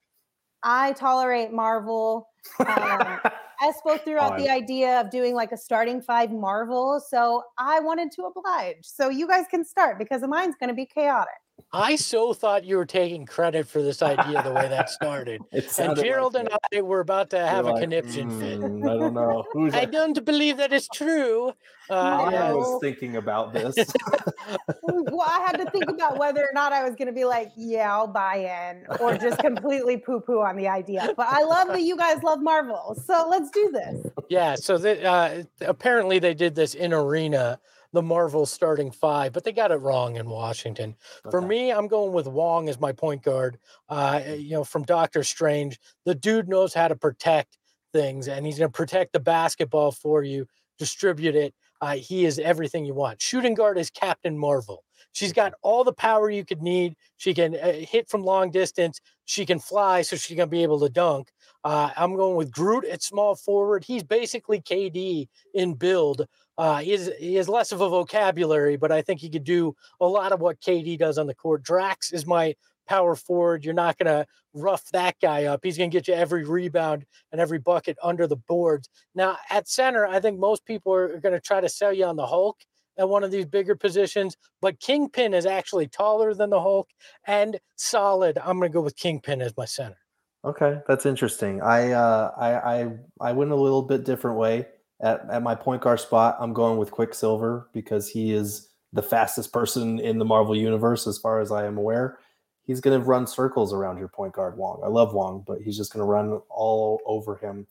I 0.62 0.92
tolerate 0.92 1.52
Marvel. 1.52 2.28
Um, 2.60 3.20
Espo 3.62 4.02
threw 4.02 4.18
out 4.18 4.36
the 4.36 4.48
idea 4.48 5.00
of 5.00 5.10
doing 5.10 5.34
like 5.34 5.52
a 5.52 5.56
starting 5.56 6.02
five 6.02 6.32
Marvel. 6.32 7.00
So 7.08 7.44
I 7.58 7.80
wanted 7.80 8.10
to 8.12 8.22
oblige. 8.22 8.82
So 8.82 9.08
you 9.08 9.28
guys 9.28 9.46
can 9.50 9.64
start 9.64 9.98
because 9.98 10.22
mine's 10.22 10.56
going 10.58 10.68
to 10.68 10.74
be 10.74 10.86
chaotic. 10.86 11.41
I 11.72 11.96
so 11.96 12.32
thought 12.32 12.64
you 12.64 12.76
were 12.76 12.86
taking 12.86 13.26
credit 13.26 13.66
for 13.66 13.82
this 13.82 14.02
idea 14.02 14.42
the 14.42 14.52
way 14.52 14.68
that 14.68 14.90
started. 14.90 15.42
And 15.52 15.64
sounded 15.64 15.98
like 15.98 16.06
Gerald 16.06 16.36
and 16.36 16.48
it. 16.48 16.58
I 16.74 16.80
were 16.80 17.00
about 17.00 17.30
to 17.30 17.36
You're 17.36 17.46
have 17.46 17.66
a 17.66 17.72
like, 17.72 17.82
conniption 17.82 18.30
fit. 18.40 18.60
"Mm, 18.60 18.84
I 18.84 18.98
don't 18.98 19.14
know. 19.14 19.44
Who's 19.52 19.74
I 19.74 19.84
don't 19.84 20.24
believe 20.24 20.56
that 20.58 20.72
is 20.72 20.88
true. 20.92 21.52
Uh, 21.90 21.94
I 21.94 22.52
was 22.52 22.80
thinking 22.80 23.16
about 23.16 23.52
this. 23.52 23.74
well, 24.82 25.26
I 25.26 25.44
had 25.46 25.58
to 25.58 25.70
think 25.70 25.90
about 25.90 26.18
whether 26.18 26.40
or 26.40 26.52
not 26.54 26.72
I 26.72 26.82
was 26.84 26.94
going 26.96 27.08
to 27.08 27.12
be 27.12 27.24
like, 27.24 27.50
yeah, 27.56 27.92
I'll 27.92 28.06
buy 28.06 28.36
in, 28.36 28.86
or 28.98 29.18
just 29.18 29.38
completely 29.40 29.98
poo 29.98 30.20
poo 30.20 30.40
on 30.40 30.56
the 30.56 30.68
idea. 30.68 31.12
But 31.16 31.26
I 31.28 31.42
love 31.42 31.68
that 31.68 31.82
you 31.82 31.96
guys 31.96 32.22
love 32.22 32.40
Marvel. 32.40 32.96
So 33.04 33.26
let's 33.28 33.50
do 33.50 33.70
this. 33.72 34.06
Yeah, 34.30 34.54
so 34.54 34.78
the, 34.78 35.04
uh, 35.04 35.42
apparently 35.60 36.18
they 36.18 36.34
did 36.34 36.54
this 36.54 36.74
in 36.74 36.92
arena, 36.92 37.58
the 37.92 38.02
Marvel 38.02 38.46
starting 38.46 38.90
five, 38.90 39.32
but 39.32 39.44
they 39.44 39.52
got 39.52 39.70
it 39.70 39.76
wrong 39.76 40.16
in 40.16 40.28
Washington. 40.28 40.96
For 41.30 41.40
me, 41.42 41.70
I'm 41.70 41.88
going 41.88 42.12
with 42.12 42.26
Wong 42.26 42.68
as 42.68 42.80
my 42.80 42.92
point 42.92 43.22
guard. 43.22 43.58
Uh, 43.88 44.20
you 44.36 44.52
know, 44.52 44.64
from 44.64 44.82
Doctor 44.84 45.22
Strange, 45.22 45.78
the 46.04 46.14
dude 46.14 46.48
knows 46.48 46.72
how 46.72 46.88
to 46.88 46.96
protect 46.96 47.58
things, 47.92 48.28
and 48.28 48.46
he's 48.46 48.58
going 48.58 48.70
to 48.70 48.76
protect 48.76 49.12
the 49.12 49.20
basketball 49.20 49.92
for 49.92 50.22
you, 50.22 50.46
distribute 50.78 51.36
it. 51.36 51.54
Uh, 51.80 51.96
he 51.96 52.24
is 52.24 52.38
everything 52.38 52.84
you 52.84 52.94
want. 52.94 53.20
Shooting 53.20 53.54
guard 53.54 53.76
is 53.76 53.90
Captain 53.90 54.38
Marvel. 54.38 54.84
She's 55.12 55.32
got 55.32 55.52
all 55.62 55.84
the 55.84 55.92
power 55.92 56.30
you 56.30 56.44
could 56.44 56.62
need. 56.62 56.94
She 57.16 57.34
can 57.34 57.56
uh, 57.56 57.72
hit 57.72 58.08
from 58.08 58.22
long 58.22 58.50
distance. 58.50 59.00
She 59.24 59.44
can 59.44 59.58
fly, 59.58 60.02
so 60.02 60.16
she's 60.16 60.36
going 60.36 60.48
to 60.48 60.50
be 60.50 60.62
able 60.62 60.80
to 60.80 60.88
dunk. 60.88 61.32
Uh, 61.64 61.90
I'm 61.96 62.16
going 62.16 62.36
with 62.36 62.50
Groot 62.50 62.84
at 62.84 63.02
small 63.02 63.36
forward. 63.36 63.84
He's 63.84 64.02
basically 64.02 64.60
KD 64.60 65.28
in 65.54 65.74
build. 65.74 66.26
Uh, 66.58 66.78
he, 66.78 66.92
is, 66.92 67.10
he 67.18 67.36
has 67.36 67.48
less 67.48 67.72
of 67.72 67.80
a 67.80 67.88
vocabulary, 67.88 68.76
but 68.76 68.92
I 68.92 69.02
think 69.02 69.20
he 69.20 69.30
could 69.30 69.44
do 69.44 69.74
a 70.00 70.06
lot 70.06 70.32
of 70.32 70.40
what 70.40 70.60
KD 70.60 70.98
does 70.98 71.18
on 71.18 71.26
the 71.26 71.34
court. 71.34 71.62
Drax 71.62 72.12
is 72.12 72.26
my 72.26 72.54
power 72.88 73.14
forward. 73.14 73.64
You're 73.64 73.74
not 73.74 73.96
going 73.96 74.06
to 74.06 74.26
rough 74.54 74.84
that 74.92 75.16
guy 75.20 75.44
up. 75.44 75.60
He's 75.62 75.78
going 75.78 75.90
to 75.90 75.96
get 75.96 76.08
you 76.08 76.14
every 76.14 76.44
rebound 76.44 77.06
and 77.30 77.40
every 77.40 77.58
bucket 77.58 77.96
under 78.02 78.26
the 78.26 78.36
boards. 78.36 78.88
Now, 79.14 79.38
at 79.48 79.68
center, 79.68 80.06
I 80.06 80.20
think 80.20 80.38
most 80.38 80.64
people 80.66 80.92
are 80.92 81.20
going 81.20 81.34
to 81.34 81.40
try 81.40 81.60
to 81.60 81.68
sell 81.68 81.92
you 81.92 82.04
on 82.04 82.16
the 82.16 82.26
Hulk 82.26 82.58
at 82.98 83.08
one 83.08 83.24
of 83.24 83.30
these 83.30 83.46
bigger 83.46 83.74
positions, 83.74 84.36
but 84.60 84.78
Kingpin 84.80 85.32
is 85.32 85.46
actually 85.46 85.88
taller 85.88 86.34
than 86.34 86.50
the 86.50 86.60
Hulk 86.60 86.90
and 87.26 87.58
solid. 87.76 88.36
I'm 88.36 88.58
going 88.58 88.70
to 88.70 88.74
go 88.74 88.82
with 88.82 88.96
Kingpin 88.96 89.40
as 89.40 89.56
my 89.56 89.64
center. 89.64 90.01
Okay, 90.44 90.80
that's 90.88 91.06
interesting. 91.06 91.62
I 91.62 91.92
uh, 91.92 92.32
I 92.36 92.80
I 92.80 92.88
I 93.20 93.32
went 93.32 93.52
a 93.52 93.56
little 93.56 93.82
bit 93.82 94.04
different 94.04 94.38
way 94.38 94.66
at 95.00 95.28
at 95.30 95.42
my 95.42 95.54
point 95.54 95.82
guard 95.82 96.00
spot. 96.00 96.36
I'm 96.40 96.52
going 96.52 96.78
with 96.78 96.90
Quicksilver 96.90 97.68
because 97.72 98.08
he 98.08 98.32
is 98.32 98.68
the 98.92 99.02
fastest 99.02 99.52
person 99.52 100.00
in 100.00 100.18
the 100.18 100.24
Marvel 100.24 100.56
universe, 100.56 101.06
as 101.06 101.18
far 101.18 101.40
as 101.40 101.52
I 101.52 101.66
am 101.66 101.78
aware. 101.78 102.18
He's 102.64 102.80
going 102.80 103.00
to 103.00 103.04
run 103.04 103.26
circles 103.26 103.72
around 103.72 103.98
your 103.98 104.08
point 104.08 104.34
guard 104.34 104.56
Wong. 104.56 104.80
I 104.84 104.88
love 104.88 105.14
Wong, 105.14 105.44
but 105.46 105.60
he's 105.62 105.76
just 105.76 105.92
going 105.92 106.00
to 106.00 106.04
run 106.04 106.40
all 106.48 107.00
over 107.06 107.36
him. 107.36 107.66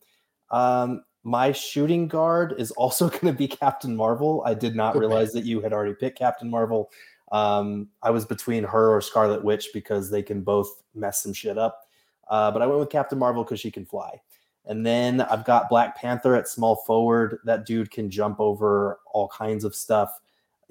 Um, 0.50 1.02
my 1.24 1.52
shooting 1.52 2.08
guard 2.08 2.54
is 2.58 2.70
also 2.72 3.08
going 3.10 3.26
to 3.26 3.32
be 3.32 3.48
Captain 3.48 3.96
Marvel. 3.96 4.42
I 4.44 4.54
did 4.54 4.74
not 4.74 4.96
realize 4.96 5.32
that 5.32 5.44
you 5.44 5.60
had 5.60 5.72
already 5.72 5.94
picked 5.94 6.18
Captain 6.18 6.50
Marvel. 6.50 6.90
Um, 7.30 7.88
I 8.02 8.10
was 8.10 8.26
between 8.26 8.64
her 8.64 8.94
or 8.94 9.00
Scarlet 9.00 9.44
Witch 9.44 9.68
because 9.72 10.10
they 10.10 10.22
can 10.22 10.42
both 10.42 10.82
mess 10.94 11.22
some 11.22 11.32
shit 11.32 11.56
up. 11.56 11.86
Uh, 12.28 12.50
but 12.50 12.62
I 12.62 12.66
went 12.66 12.80
with 12.80 12.90
Captain 12.90 13.18
Marvel 13.18 13.44
because 13.44 13.60
she 13.60 13.70
can 13.70 13.84
fly. 13.84 14.20
And 14.66 14.86
then 14.86 15.20
I've 15.20 15.44
got 15.44 15.68
Black 15.68 15.96
Panther 15.96 16.36
at 16.36 16.48
small 16.48 16.76
forward. 16.76 17.38
That 17.44 17.66
dude 17.66 17.90
can 17.90 18.08
jump 18.10 18.40
over 18.40 19.00
all 19.12 19.28
kinds 19.28 19.64
of 19.64 19.74
stuff. 19.74 20.10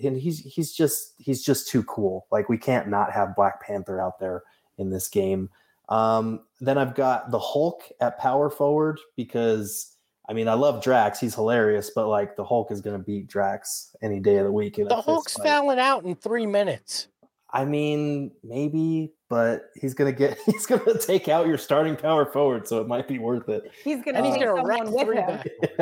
And 0.04 0.18
he's 0.18 0.40
he's 0.40 0.72
just 0.72 1.14
he's 1.18 1.44
just 1.44 1.68
too 1.68 1.84
cool. 1.84 2.26
Like 2.32 2.50
we 2.50 2.58
can't 2.58 2.88
not 2.88 3.12
have 3.12 3.36
Black 3.36 3.62
Panther 3.62 4.02
out 4.02 4.20
there 4.20 4.44
in 4.78 4.90
this 4.90 5.08
game. 5.08 5.50
Um, 5.90 6.42
then 6.62 6.78
I've 6.78 6.96
got 6.96 7.32
the 7.32 7.40
Hulk 7.40 7.84
at 8.00 8.18
power 8.18 8.50
forward 8.50 9.00
because 9.16 9.98
I 10.28 10.34
mean 10.34 10.48
I 10.48 10.54
love 10.54 10.82
Drax. 10.82 11.20
He's 11.20 11.36
hilarious, 11.36 11.92
but 11.94 12.08
like 12.08 12.36
the 12.36 12.46
Hulk 12.46 12.72
is 12.72 12.82
gonna 12.82 12.98
beat 12.98 13.28
Drax 13.28 13.96
any 14.02 14.20
day 14.20 14.38
of 14.38 14.46
the 14.46 14.52
week. 14.52 14.78
The 14.78 15.02
Hulk's 15.02 15.36
fouling 15.36 15.80
out 15.80 16.06
in 16.06 16.16
three 16.16 16.48
minutes. 16.48 17.10
I 17.54 17.66
mean, 17.66 18.32
maybe, 18.44 19.12
but 19.32 19.72
he's 19.80 19.94
gonna 19.94 20.12
get 20.12 20.38
he's 20.46 20.66
gonna 20.66 20.98
take 21.00 21.30
out 21.30 21.48
your 21.48 21.58
starting 21.58 21.96
power 21.96 22.26
forward, 22.26 22.68
so 22.68 22.82
it 22.82 22.88
might 22.88 23.08
be 23.08 23.18
worth 23.18 23.48
it. 23.48 23.72
He's 23.84 24.04
going 24.04 24.18
And 24.18 24.26
to 24.26 24.30
he's 24.30 24.44
going 24.44 24.56
to 24.56 24.64
wreck 24.64 24.86
someone 24.86 25.08
with 25.08 25.18
him. 25.18 25.40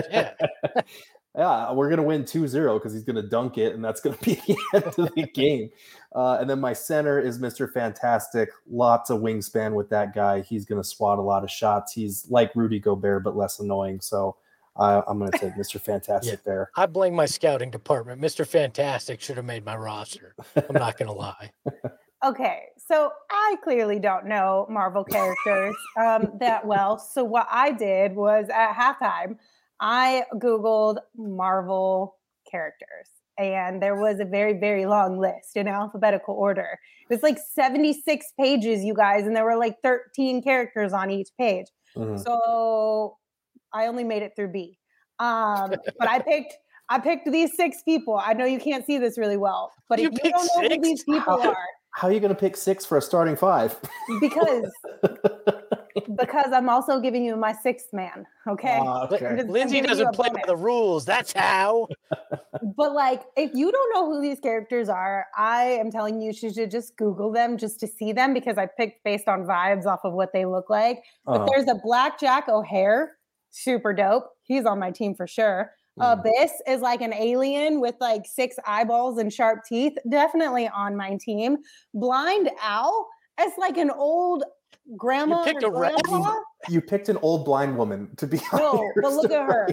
Yeah. 0.12 0.34
Yeah, 1.38 1.72
we're 1.74 1.89
gonna 1.89 2.04
win 2.04 2.24
2-0 2.24 2.74
because 2.78 2.91
he's 2.91 3.04
gonna 3.04 3.22
dunk 3.22 3.60
it, 3.60 3.74
and 3.76 3.86
that's 3.86 4.02
gonna 4.02 4.18
be 4.24 4.36
the 4.47 4.58
end 4.74 4.84
of 4.86 5.14
the 5.16 5.28
game. 5.34 5.70
Uh, 6.14 6.38
and 6.41 6.50
then 6.50 6.60
my 6.60 6.74
center 6.74 7.20
is 7.20 7.38
Mr. 7.39 7.72
Fantastic. 7.72 8.50
Lots 8.70 9.10
of 9.10 9.22
wingspan 9.22 9.74
with 9.74 9.89
that 9.89 10.14
guy. 10.14 10.41
He's 10.41 10.66
gonna 10.66 10.84
swat 10.84 11.18
a 11.20 11.22
lot 11.22 11.43
of 11.43 11.52
shots. 11.52 11.93
He's 11.93 12.26
like 12.30 12.56
Rudy 12.56 12.80
Gobert, 12.80 13.24
but 13.24 13.38
less 13.38 13.60
annoying. 13.60 14.02
So 14.02 14.38
uh, 14.76 15.04
I'm 15.08 15.20
gonna 15.20 15.32
take 15.32 15.54
Mr. 15.54 15.80
Fantastic 15.80 16.43
there. 16.43 16.72
I 16.76 16.88
blame 16.88 17.14
my 17.14 17.28
scouting 17.28 17.70
department. 17.70 18.20
Mr. 18.20 18.45
Fantastic 18.45 19.22
should 19.22 19.38
have 19.38 19.45
made 19.45 19.64
my 19.64 19.76
roster. 19.76 20.36
I'm 20.56 20.74
not 20.74 20.97
going 20.97 21.08
to 21.08 21.14
lie. 21.14 21.52
Okay, 22.24 22.64
so 22.90 23.12
I 23.30 23.56
clearly 23.64 24.00
don't 24.00 24.26
know 24.26 24.66
Marvel 24.70 25.04
characters 25.04 25.76
um, 25.98 26.32
that 26.40 26.66
well. 26.66 26.98
So 26.98 27.24
what 27.24 27.48
I 27.50 27.72
did 27.72 28.16
was 28.16 28.48
at 28.54 28.74
halftime, 28.74 29.38
I 29.80 30.24
Googled 30.36 30.98
Marvel 31.16 32.16
characters, 32.50 33.08
and 33.38 33.82
there 33.82 33.96
was 33.96 34.20
a 34.20 34.26
very, 34.26 34.60
very 34.60 34.86
long 34.86 35.20
list 35.20 35.56
in 35.56 35.68
alphabetical 35.68 36.34
order. 36.34 36.80
It 37.10 37.14
was 37.14 37.24
like 37.24 37.38
76 37.54 38.26
pages, 38.40 38.84
you 38.84 38.94
guys, 38.94 39.26
and 39.26 39.36
there 39.36 39.46
were 39.46 39.58
like 39.58 39.78
13 39.84 40.42
characters 40.42 40.92
on 40.92 41.12
each 41.12 41.30
page. 41.38 41.68
Mhm. 41.96 42.24
So 42.24 43.18
I 43.72 43.88
only 43.88 44.04
made 44.04 44.24
it 44.24 44.34
through 44.36 44.52
B. 44.52 44.78
Um, 45.20 45.74
but 46.00 46.10
I 46.10 46.20
picked 46.20 46.56
I 46.92 46.98
picked 46.98 47.32
these 47.32 47.56
six 47.56 47.84
people. 47.84 48.18
I 48.18 48.34
know 48.34 48.46
you 48.46 48.60
can't 48.60 48.84
see 48.84 48.98
this 48.98 49.18
really 49.18 49.38
well, 49.38 49.72
but 49.88 50.00
You 50.00 50.10
if 50.12 50.24
you 50.24 50.32
don't 50.32 50.50
know 50.56 50.76
who 50.76 50.82
these 50.82 51.04
people 51.04 51.40
are, 51.42 51.68
How 52.00 52.08
are 52.08 52.14
you 52.14 52.22
gonna 52.22 52.34
pick 52.34 52.56
six 52.56 52.86
for 52.86 52.97
a 52.97 53.02
starting 53.02 53.36
five? 53.36 53.78
because 54.22 54.72
because 56.18 56.52
I'm 56.54 56.70
also 56.70 57.02
giving 57.02 57.26
you 57.26 57.36
my 57.36 57.52
sixth 57.52 57.91
man. 57.91 58.26
Okay. 58.47 58.80
Li- 58.80 58.88
okay. 58.88 59.26
I'm 59.26 59.36
just- 59.36 59.47
I'm 59.47 59.52
Lindsay 59.52 59.82
doesn't 59.82 60.14
play 60.16 60.30
by 60.30 60.41
the 60.47 60.56
rules. 60.56 61.04
That's 61.06 61.34
how. 61.34 61.88
But 62.76 62.93
like, 62.93 63.24
if 63.38 63.52
you 63.54 63.72
don't 63.72 63.93
know 63.93 64.06
who 64.12 64.22
these 64.22 64.39
characters 64.39 64.89
are, 64.89 65.26
I 65.38 65.64
am 65.64 65.91
telling 65.91 66.20
you, 66.22 66.32
you 66.41 66.52
should 66.52 66.72
just 66.72 66.95
Google 66.97 67.32
them 67.32 67.58
just 67.58 67.80
to 67.82 67.88
see 67.88 68.12
them 68.12 68.34
because 68.34 68.58
I 68.58 68.66
picked 68.66 69.04
based 69.06 69.28
on 69.30 69.43
vibes 69.45 69.86
off 69.86 70.02
of 70.04 70.14
what 70.14 70.32
they 70.34 70.45
look 70.45 70.70
like. 70.70 71.00
But 71.26 71.41
Uh-huh. 71.41 71.47
there's 71.52 71.68
a 71.70 71.76
Black 71.84 72.20
Jack 72.20 72.50
O'Hare, 72.50 73.14
super 73.50 73.93
dope. 73.93 74.26
He's 74.43 74.66
on 74.66 74.78
my 74.80 74.91
team 74.91 75.16
for 75.16 75.26
sure. 75.28 75.72
Mhm. 76.00 76.20
Abyss 76.20 76.52
is 76.68 76.82
like 76.82 77.02
an 77.02 77.14
alien 77.14 77.80
with 77.82 77.95
like 78.00 78.26
six 78.26 78.56
eyeballs 78.66 79.18
and 79.18 79.32
sharp 79.32 79.64
teeth. 79.66 79.97
Definitely 80.10 80.68
on 80.70 80.95
my 80.95 81.18
team. 81.18 81.58
Blind 81.93 82.50
Al 82.62 83.08
is 83.41 83.52
like 83.58 83.78
an 83.78 83.91
old 83.91 84.43
grandma 84.97 85.39
You 85.39 85.45
picked 85.45 85.64
a 85.64 85.70
grandpa. 85.70 86.36
You 86.68 86.82
picked 86.82 87.10
an 87.10 87.18
old 87.22 87.45
blind 87.45 87.78
woman 87.78 88.10
to 88.18 88.28
be 88.28 88.39
No, 88.54 88.91
but 89.02 89.14
look 89.14 89.32
at 89.32 89.45
her. 89.45 89.68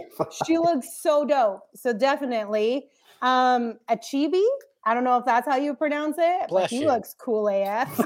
She 0.46 0.58
looks 0.58 1.00
so 1.00 1.24
dope. 1.24 1.60
So 1.74 1.92
definitely. 1.92 2.88
Um 3.22 3.78
Achebe. 3.88 4.42
I 4.84 4.94
don't 4.94 5.02
know 5.04 5.16
if 5.16 5.24
that's 5.24 5.48
how 5.48 5.56
you 5.56 5.74
pronounce 5.74 6.16
it, 6.18 6.48
Bless 6.48 6.64
but 6.64 6.70
he 6.70 6.80
you. 6.82 6.86
looks 6.86 7.14
cool 7.18 7.48
AF. 7.48 8.00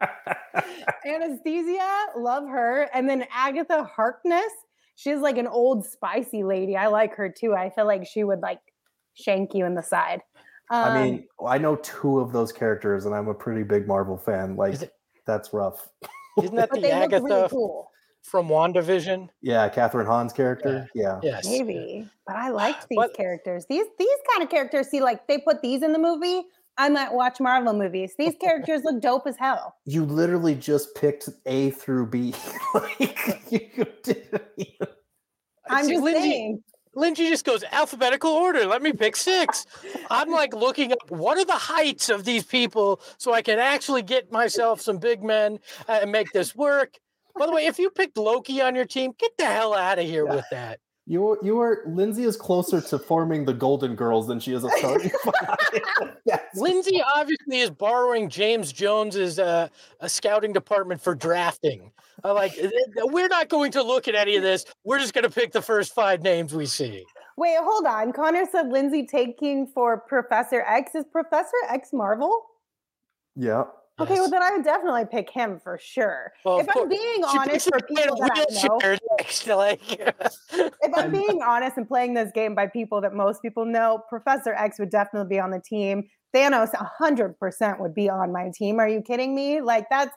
Anesthesia, 1.04 2.06
love 2.16 2.46
her. 2.48 2.88
And 2.94 3.08
then 3.08 3.24
Agatha 3.32 3.84
Harkness. 3.84 4.52
She's 4.96 5.18
like 5.18 5.38
an 5.38 5.46
old 5.46 5.84
spicy 5.86 6.44
lady. 6.44 6.76
I 6.76 6.88
like 6.88 7.14
her 7.16 7.28
too. 7.30 7.54
I 7.54 7.70
feel 7.70 7.86
like 7.86 8.06
she 8.06 8.24
would 8.24 8.40
like 8.40 8.60
shank 9.14 9.54
you 9.54 9.64
in 9.66 9.74
the 9.74 9.82
side. 9.82 10.22
Um, 10.70 10.84
I 10.84 11.02
mean, 11.02 11.26
I 11.46 11.58
know 11.58 11.76
two 11.76 12.18
of 12.20 12.32
those 12.32 12.52
characters, 12.52 13.04
and 13.04 13.14
I'm 13.14 13.28
a 13.28 13.34
pretty 13.34 13.62
big 13.62 13.86
Marvel 13.86 14.16
fan. 14.16 14.56
Like, 14.56 14.80
it- 14.80 14.92
that's 15.26 15.52
rough. 15.52 15.88
Isn't 16.42 16.56
that 16.56 16.70
the 16.70 16.90
Agatha 16.90 17.22
really 17.24 17.48
cool. 17.50 17.90
from 18.22 18.48
WandaVision? 18.48 19.28
Yeah, 19.42 19.68
Kathryn 19.68 20.06
Hahn's 20.06 20.32
character. 20.32 20.88
Yeah. 20.94 21.20
Yes. 21.22 21.46
Maybe, 21.46 22.08
but 22.26 22.36
I 22.36 22.48
liked 22.50 22.86
these 22.88 22.96
But- 22.96 23.14
characters. 23.14 23.66
These 23.68 23.86
these 23.98 24.08
kind 24.32 24.42
of 24.42 24.50
characters. 24.50 24.88
See, 24.88 25.00
like 25.02 25.26
they 25.26 25.38
put 25.38 25.60
these 25.62 25.82
in 25.82 25.92
the 25.92 25.98
movie. 25.98 26.42
I 26.78 26.88
might 26.88 27.12
watch 27.12 27.38
Marvel 27.40 27.74
movies. 27.74 28.14
These 28.18 28.34
characters 28.40 28.82
look 28.84 29.00
dope 29.00 29.26
as 29.26 29.36
hell. 29.36 29.76
You 29.84 30.04
literally 30.04 30.54
just 30.54 30.94
picked 30.94 31.28
A 31.46 31.70
through 31.70 32.06
B. 32.06 32.34
like 32.74 33.42
you 33.50 33.86
didn't 34.02 34.42
even- 34.56 34.88
I'm 35.68 35.84
See, 35.84 35.92
just 35.92 36.04
Lindsay, 36.04 36.20
saying. 36.30 36.62
Lindsay 36.94 37.28
just 37.28 37.44
goes 37.44 37.64
alphabetical 37.72 38.30
order. 38.30 38.66
Let 38.66 38.82
me 38.82 38.92
pick 38.92 39.16
six. 39.16 39.64
I'm 40.10 40.30
like 40.30 40.54
looking 40.54 40.92
up 40.92 41.10
what 41.10 41.38
are 41.38 41.44
the 41.44 41.52
heights 41.52 42.08
of 42.10 42.24
these 42.24 42.44
people 42.44 43.00
so 43.16 43.32
I 43.32 43.40
can 43.42 43.58
actually 43.58 44.02
get 44.02 44.30
myself 44.32 44.80
some 44.80 44.98
big 44.98 45.22
men 45.22 45.58
and 45.88 46.12
make 46.12 46.30
this 46.32 46.54
work. 46.54 46.98
By 47.38 47.46
the 47.46 47.52
way, 47.52 47.64
if 47.66 47.78
you 47.78 47.88
picked 47.90 48.18
Loki 48.18 48.60
on 48.60 48.74
your 48.74 48.84
team, 48.84 49.12
get 49.18 49.30
the 49.38 49.46
hell 49.46 49.72
out 49.74 49.98
of 49.98 50.04
here 50.04 50.26
with 50.26 50.44
that. 50.50 50.80
You 51.06 51.30
are, 51.30 51.38
you 51.42 51.58
are 51.60 51.82
Lindsay 51.86 52.22
is 52.22 52.36
closer 52.36 52.80
to 52.80 52.98
forming 52.98 53.44
the 53.44 53.52
Golden 53.52 53.96
Girls 53.96 54.28
than 54.28 54.38
she 54.38 54.52
is 54.54 54.62
a 54.62 54.70
starting 54.78 55.10
five. 55.24 55.56
That's- 56.26 56.56
Lindsay 56.56 57.02
obviously 57.16 57.58
is 57.58 57.70
borrowing 57.70 58.28
James 58.28 58.72
Jones's 58.72 59.38
uh, 59.38 59.68
a 60.00 60.08
scouting 60.08 60.52
department 60.52 61.00
for 61.00 61.14
drafting. 61.14 61.90
Uh, 62.24 62.34
like 62.34 62.52
th- 62.54 62.70
th- 62.70 63.06
we're 63.06 63.26
not 63.28 63.48
going 63.48 63.72
to 63.72 63.82
look 63.82 64.06
at 64.06 64.14
any 64.14 64.36
of 64.36 64.42
this. 64.44 64.64
We're 64.84 65.00
just 65.00 65.12
going 65.12 65.24
to 65.24 65.30
pick 65.30 65.50
the 65.52 65.62
first 65.62 65.92
five 65.92 66.22
names 66.22 66.54
we 66.54 66.66
see. 66.66 67.04
Wait, 67.36 67.56
hold 67.60 67.86
on. 67.86 68.12
Connor 68.12 68.44
said 68.52 68.68
Lindsay 68.68 69.04
taking 69.06 69.66
for 69.66 69.96
Professor 69.98 70.60
X. 70.68 70.94
Is 70.94 71.04
Professor 71.10 71.56
X 71.68 71.88
Marvel? 71.92 72.44
yeah. 73.34 73.64
Okay, 74.02 74.14
Yes. 74.14 74.20
well 74.20 74.30
then 74.30 74.42
I 74.42 74.50
would 74.52 74.64
definitely 74.64 75.04
pick 75.10 75.30
him 75.30 75.60
for 75.62 75.78
sure. 75.80 76.32
Well, 76.44 76.60
if 76.60 76.66
I'm 76.74 76.88
being 76.88 77.24
honest 77.24 77.68
for 77.68 77.76
a 77.78 77.80
guy 77.80 78.02
in 78.02 78.08
a 78.08 78.12
people 78.12 78.16
that 78.18 78.48
I 78.48 78.66
know, 78.66 78.96
next 79.18 79.46
if 80.82 80.92
I'm 80.96 81.12
being 81.12 81.42
honest 81.46 81.76
and 81.76 81.86
playing 81.86 82.14
this 82.14 82.30
game 82.34 82.54
by 82.54 82.66
people 82.66 83.00
that 83.02 83.14
most 83.14 83.42
people 83.42 83.64
know, 83.64 84.02
Professor 84.08 84.54
X 84.54 84.78
would 84.78 84.90
definitely 84.90 85.28
be 85.34 85.40
on 85.40 85.50
the 85.50 85.60
team. 85.60 86.04
Thanos 86.34 86.70
100% 87.00 87.80
would 87.80 87.94
be 87.94 88.08
on 88.08 88.32
my 88.32 88.50
team. 88.54 88.78
Are 88.80 88.88
you 88.88 89.02
kidding 89.02 89.34
me? 89.34 89.60
Like 89.60 89.86
that's 89.90 90.14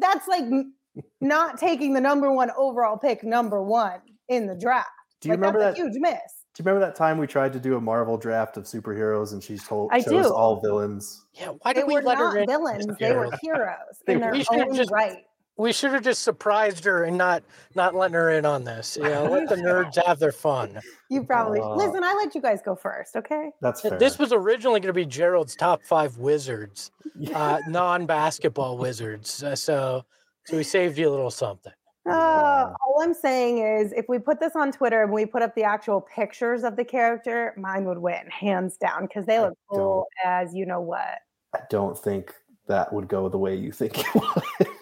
that's 0.00 0.28
like 0.28 0.44
not 1.20 1.58
taking 1.58 1.94
the 1.94 2.00
number 2.00 2.30
1 2.32 2.50
overall 2.56 2.98
pick 2.98 3.24
number 3.24 3.62
1 3.62 4.00
in 4.28 4.46
the 4.46 4.54
draft. 4.54 4.88
Do 5.20 5.28
you 5.28 5.32
like, 5.34 5.38
remember 5.40 5.60
that's 5.60 5.78
that? 5.78 5.82
a 5.82 5.88
huge 5.88 5.98
miss. 6.00 6.41
Do 6.54 6.62
you 6.62 6.66
remember 6.68 6.84
that 6.86 6.94
time 6.96 7.16
we 7.16 7.26
tried 7.26 7.52
to 7.54 7.58
do 7.60 7.76
a 7.76 7.80
Marvel 7.80 8.18
draft 8.18 8.56
of 8.58 8.64
superheroes 8.64 9.32
and 9.32 9.42
she 9.42 9.56
told 9.56 9.90
I 9.92 10.00
chose 10.02 10.26
do. 10.26 10.34
all 10.34 10.60
villains? 10.60 11.24
yeah, 11.32 11.48
why 11.62 11.72
They 11.72 11.80
did 11.80 11.86
we 11.88 11.94
were 11.94 12.02
let 12.02 12.18
not 12.18 12.32
her 12.34 12.38
in? 12.40 12.46
villains, 12.46 12.86
they 12.86 12.92
were 12.92 12.98
Gerald? 13.30 13.34
heroes 13.40 13.76
They 14.06 14.12
in 14.14 14.18
were- 14.20 14.24
their 14.26 14.32
We 14.32 14.44
should've 14.44 14.68
own 14.68 14.74
just- 14.74 14.90
right. 14.90 15.24
We 15.58 15.70
should 15.72 15.92
have 15.92 16.02
just 16.02 16.22
surprised 16.22 16.84
her 16.86 17.04
and 17.04 17.16
not 17.18 17.42
not 17.74 17.94
letting 17.94 18.14
her 18.14 18.30
in 18.30 18.46
on 18.46 18.64
this. 18.64 18.96
You 18.96 19.02
know, 19.04 19.24
let 19.24 19.48
the 19.50 19.56
nerds 19.68 20.02
have 20.04 20.18
their 20.18 20.32
fun. 20.32 20.80
You 21.10 21.24
probably 21.24 21.60
Uh, 21.60 21.74
listen. 21.76 22.02
I 22.02 22.14
let 22.14 22.34
you 22.34 22.40
guys 22.40 22.60
go 22.62 22.74
first, 22.74 23.16
okay? 23.16 23.50
That's 23.60 23.82
fair. 23.82 23.98
This 23.98 24.18
was 24.18 24.32
originally 24.32 24.80
going 24.80 24.88
to 24.88 24.92
be 24.94 25.04
Gerald's 25.04 25.54
top 25.54 25.82
five 25.84 26.16
wizards, 26.16 26.90
uh, 27.34 27.60
non-basketball 27.68 28.78
wizards. 28.78 29.42
Uh, 29.42 29.54
so, 29.54 30.04
so 30.46 30.56
we 30.56 30.64
saved 30.64 30.96
you 30.96 31.08
a 31.08 31.10
little 31.12 31.30
something. 31.30 31.72
Uh, 32.04 32.72
all 32.84 33.00
I'm 33.00 33.14
saying 33.14 33.58
is, 33.58 33.92
if 33.92 34.06
we 34.08 34.18
put 34.18 34.40
this 34.40 34.56
on 34.56 34.72
Twitter 34.72 35.02
and 35.02 35.12
we 35.12 35.24
put 35.24 35.42
up 35.42 35.54
the 35.54 35.62
actual 35.62 36.00
pictures 36.00 36.64
of 36.64 36.76
the 36.76 36.84
character, 36.84 37.54
mine 37.56 37.84
would 37.84 37.98
win 37.98 38.28
hands 38.28 38.76
down 38.76 39.02
because 39.02 39.26
they 39.26 39.38
look 39.38 39.56
cool 39.70 40.06
as 40.24 40.54
you 40.54 40.66
know 40.66 40.80
what. 40.80 41.20
I 41.54 41.60
don't 41.70 41.96
think 41.96 42.34
that 42.66 42.92
would 42.92 43.08
go 43.08 43.28
the 43.28 43.38
way 43.38 43.54
you 43.54 43.72
think 43.72 43.98
it 43.98 44.06
would. 44.14 44.24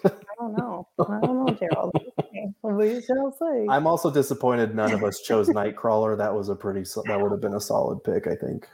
I 0.05 0.11
don't 0.39 0.57
know. 0.57 0.87
I 0.99 1.19
don't 1.21 1.45
know, 1.45 1.53
Gerald. 1.53 1.91
Okay, 2.33 2.47
We 2.63 3.01
shall 3.01 3.35
see. 3.37 3.67
I'm 3.69 3.85
also 3.85 4.09
disappointed 4.09 4.73
none 4.73 4.93
of 4.93 5.03
us 5.03 5.19
chose 5.19 5.49
Nightcrawler. 5.49 6.17
That 6.17 6.33
was 6.33 6.47
a 6.47 6.55
pretty 6.55 6.83
that 7.05 7.19
would 7.21 7.31
have 7.31 7.41
been 7.41 7.55
a 7.55 7.59
solid 7.59 8.03
pick, 8.05 8.25
I 8.25 8.35
think. 8.35 8.67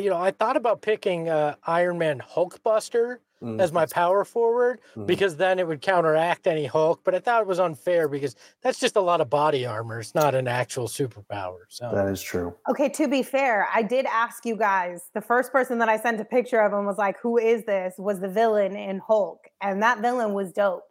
You 0.00 0.10
know, 0.10 0.16
I 0.18 0.30
thought 0.30 0.56
about 0.56 0.80
picking 0.82 1.28
uh, 1.28 1.56
Iron 1.66 1.98
Man 1.98 2.18
Hulkbuster 2.20 3.18
Mm, 3.42 3.58
as 3.58 3.72
my 3.72 3.86
power 3.86 4.22
forward 4.26 4.82
Mhm. 4.94 5.06
because 5.06 5.34
then 5.34 5.58
it 5.58 5.66
would 5.66 5.80
counteract 5.80 6.46
any 6.46 6.66
Hulk. 6.66 7.00
But 7.04 7.14
I 7.14 7.20
thought 7.20 7.40
it 7.40 7.46
was 7.46 7.58
unfair 7.58 8.06
because 8.06 8.36
that's 8.60 8.78
just 8.78 8.96
a 8.96 9.00
lot 9.00 9.22
of 9.22 9.30
body 9.30 9.64
armor. 9.64 9.98
It's 9.98 10.14
not 10.14 10.34
an 10.34 10.46
actual 10.46 10.88
superpower. 10.88 11.60
So 11.70 11.90
that 11.90 12.06
is 12.08 12.20
true. 12.20 12.54
Okay, 12.68 12.90
to 12.90 13.08
be 13.08 13.22
fair, 13.22 13.66
I 13.74 13.80
did 13.80 14.04
ask 14.04 14.44
you 14.44 14.56
guys. 14.56 15.08
The 15.14 15.22
first 15.22 15.52
person 15.52 15.78
that 15.78 15.88
I 15.88 15.96
sent 15.98 16.20
a 16.20 16.24
picture 16.26 16.60
of 16.60 16.70
him 16.74 16.84
was 16.84 16.98
like, 16.98 17.16
"Who 17.22 17.38
is 17.38 17.64
this?" 17.64 17.94
Was 17.96 18.20
the 18.20 18.28
villain 18.28 18.76
in 18.76 18.98
Hulk, 18.98 19.48
and 19.62 19.82
that 19.82 20.00
villain 20.00 20.34
was 20.34 20.52
dope. 20.52 20.84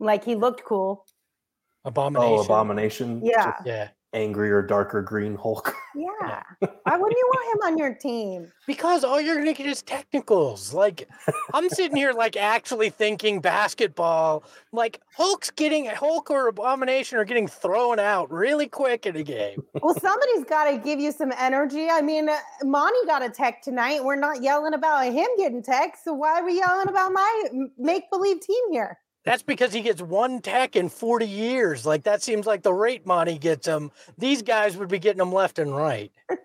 Like 0.00 0.24
he 0.24 0.34
looked 0.34 0.64
cool. 0.64 1.06
abomination. 1.84 2.34
Oh, 2.38 2.40
Abomination. 2.42 3.24
Yeah. 3.24 3.52
Just 3.52 3.66
Yeah. 4.12 4.20
angrier, 4.20 4.62
darker 4.62 5.02
green 5.02 5.36
Hulk. 5.36 5.74
Yeah. 5.96 6.42
Why 6.60 6.96
wouldn't 6.96 7.18
you 7.18 7.30
want 7.34 7.56
him 7.56 7.72
on 7.72 7.78
your 7.78 7.94
team? 7.94 8.52
Because 8.64 9.02
all 9.02 9.20
you're 9.20 9.36
gonna 9.36 9.52
get 9.52 9.66
is 9.66 9.82
technicals. 9.82 10.72
Like 10.72 11.08
I'm 11.52 11.68
sitting 11.68 11.96
here 11.96 12.12
like 12.12 12.36
actually 12.36 12.90
thinking 12.90 13.40
basketball. 13.40 14.44
Like 14.72 15.00
Hulk's 15.16 15.50
getting 15.50 15.86
Hulk 15.86 16.30
or 16.30 16.46
Abomination 16.46 17.18
are 17.18 17.24
getting 17.24 17.48
thrown 17.48 17.98
out 17.98 18.30
really 18.30 18.68
quick 18.68 19.04
in 19.04 19.16
a 19.16 19.24
game. 19.24 19.62
Well, 19.82 19.98
somebody's 19.98 20.44
got 20.44 20.70
to 20.70 20.78
give 20.78 21.00
you 21.00 21.10
some 21.10 21.32
energy. 21.36 21.88
I 21.90 22.02
mean, 22.02 22.28
uh, 22.28 22.36
Monty 22.62 23.04
got 23.06 23.24
a 23.24 23.30
tech 23.30 23.62
tonight. 23.62 24.04
We're 24.04 24.14
not 24.16 24.42
yelling 24.42 24.74
about 24.74 25.06
him 25.06 25.26
getting 25.38 25.62
tech. 25.62 25.96
So 26.02 26.12
why 26.14 26.40
are 26.40 26.44
we 26.44 26.56
yelling 26.56 26.88
about 26.88 27.12
my 27.12 27.44
make 27.78 28.08
believe 28.10 28.40
team 28.40 28.62
here? 28.70 28.98
That's 29.30 29.44
because 29.44 29.72
he 29.72 29.80
gets 29.80 30.02
one 30.02 30.42
tech 30.42 30.74
in 30.74 30.88
40 30.88 31.24
years. 31.24 31.86
Like 31.86 32.02
that 32.02 32.20
seems 32.20 32.46
like 32.46 32.64
the 32.64 32.72
rate 32.72 33.06
Monty 33.06 33.38
gets 33.38 33.64
him. 33.64 33.92
These 34.18 34.42
guys 34.42 34.76
would 34.76 34.88
be 34.88 34.98
getting 34.98 35.18
them 35.18 35.32
left 35.32 35.60
and 35.60 35.74
right. 35.74 36.10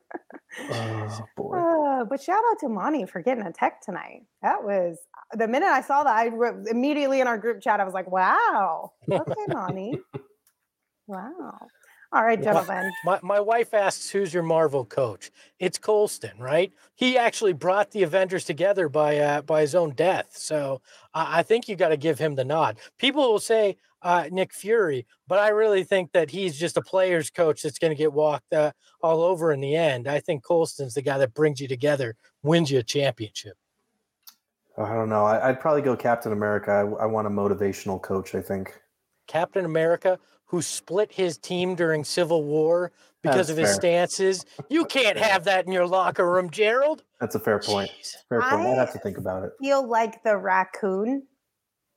Oh 0.72 1.20
boy. 1.36 1.58
Uh, 1.58 2.06
but 2.06 2.22
shout 2.22 2.40
out 2.50 2.60
to 2.62 2.70
Monty 2.70 3.06
for 3.06 3.22
getting 3.22 3.44
a 3.44 3.52
tech 3.52 3.82
tonight. 3.82 4.22
That 4.42 4.64
was 4.64 4.98
the 5.34 5.50
minute 5.50 5.68
I 5.68 5.82
saw 5.82 6.06
that, 6.06 6.16
I 6.16 6.30
wrote 6.30 6.66
immediately 6.70 7.20
in 7.20 7.28
our 7.28 7.38
group 7.38 7.62
chat, 7.62 7.82
I 7.82 7.84
was 7.84 7.94
like, 7.94 8.10
wow. 8.10 8.94
Okay, 9.12 9.46
Monty. 9.50 10.00
Wow. 11.08 11.60
All 12.12 12.24
right, 12.24 12.42
gentlemen. 12.42 12.92
My, 13.04 13.20
my 13.24 13.40
wife 13.40 13.74
asks, 13.74 14.10
who's 14.10 14.34
your 14.34 14.44
Marvel 14.44 14.86
coach? 14.86 15.32
It's 15.60 15.78
Coulson, 15.78 16.38
right? 16.40 16.72
He 16.96 17.18
actually 17.18 17.54
brought 17.54 17.92
the 17.92 18.04
Avengers 18.04 18.46
together 18.46 18.88
by 18.88 19.18
uh, 19.18 19.42
by 19.42 19.62
his 19.62 19.76
own 19.76 19.92
death. 19.92 20.30
So 20.32 20.82
I, 21.14 21.40
I 21.40 21.44
think 21.44 21.68
you 21.68 21.76
got 21.76 21.90
to 21.90 21.98
give 21.98 22.18
him 22.18 22.36
the 22.36 22.46
nod. 22.46 22.78
People 22.98 23.30
will 23.30 23.40
say 23.40 23.78
uh, 24.02 24.30
Nick 24.32 24.54
Fury, 24.54 25.06
but 25.28 25.40
I 25.40 25.50
really 25.50 25.84
think 25.84 26.12
that 26.14 26.30
he's 26.30 26.58
just 26.58 26.78
a 26.78 26.82
player's 26.82 27.30
coach 27.30 27.64
that's 27.64 27.80
going 27.80 27.92
to 27.92 27.98
get 27.98 28.14
walked 28.14 28.54
uh, 28.54 28.72
all 29.02 29.22
over 29.22 29.52
in 29.52 29.60
the 29.60 29.76
end. 29.76 30.08
I 30.08 30.20
think 30.20 30.46
Coulson's 30.46 30.94
the 30.94 31.02
guy 31.02 31.18
that 31.18 31.34
brings 31.34 31.60
you 31.60 31.68
together, 31.68 32.16
wins 32.44 32.72
you 32.72 32.80
a 32.80 32.84
championship. 32.84 33.58
I 34.78 34.94
don't 34.94 35.10
know. 35.10 35.26
I, 35.26 35.50
I'd 35.50 35.60
probably 35.60 35.82
go 35.82 35.96
Captain 35.96 36.32
America. 36.32 36.72
I, 36.72 37.04
I 37.04 37.06
want 37.08 37.28
a 37.28 37.32
motivational 37.32 38.02
coach. 38.02 38.36
I 38.36 38.42
think. 38.42 38.80
Captain 39.28 39.66
America, 39.66 40.20
who 40.46 40.62
split 40.62 41.12
his 41.12 41.38
team 41.38 41.76
during 41.76 42.04
Civil 42.04 42.44
War 42.44 42.92
because 43.22 43.48
That's 43.48 43.50
of 43.50 43.58
his 43.58 43.70
fair. 43.70 43.76
stances. 43.76 44.46
You 44.70 44.86
can't 44.86 45.18
have 45.18 45.44
that 45.46 45.66
in 45.66 45.72
your 45.72 45.88
locker 45.88 46.32
room, 46.32 46.50
Gerald. 46.52 47.04
That's 47.20 47.34
a 47.36 47.40
fair 47.40 47.60
point. 47.60 47.90
Jeez. 48.00 48.16
Fair 48.30 48.42
point. 48.42 48.54
I'd 48.54 48.68
I- 48.74 48.76
have 48.76 48.94
to 48.94 49.00
think 49.00 49.18
about 49.18 49.44
it. 49.44 49.52
Feel 49.60 49.88
like 49.88 50.24
the 50.24 50.38
raccoon. 50.38 51.24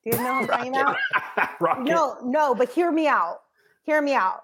Do 0.04 0.16
you 0.16 0.22
know 0.22 0.32
what 0.40 0.42
I'm 0.42 0.46
talking 0.46 0.76
about? 0.76 0.96
Rocket. 1.60 1.82
No, 1.84 2.16
no, 2.24 2.54
but 2.54 2.70
hear 2.70 2.90
me 2.90 3.06
out. 3.08 3.40
Hear 3.82 4.00
me 4.00 4.14
out. 4.14 4.40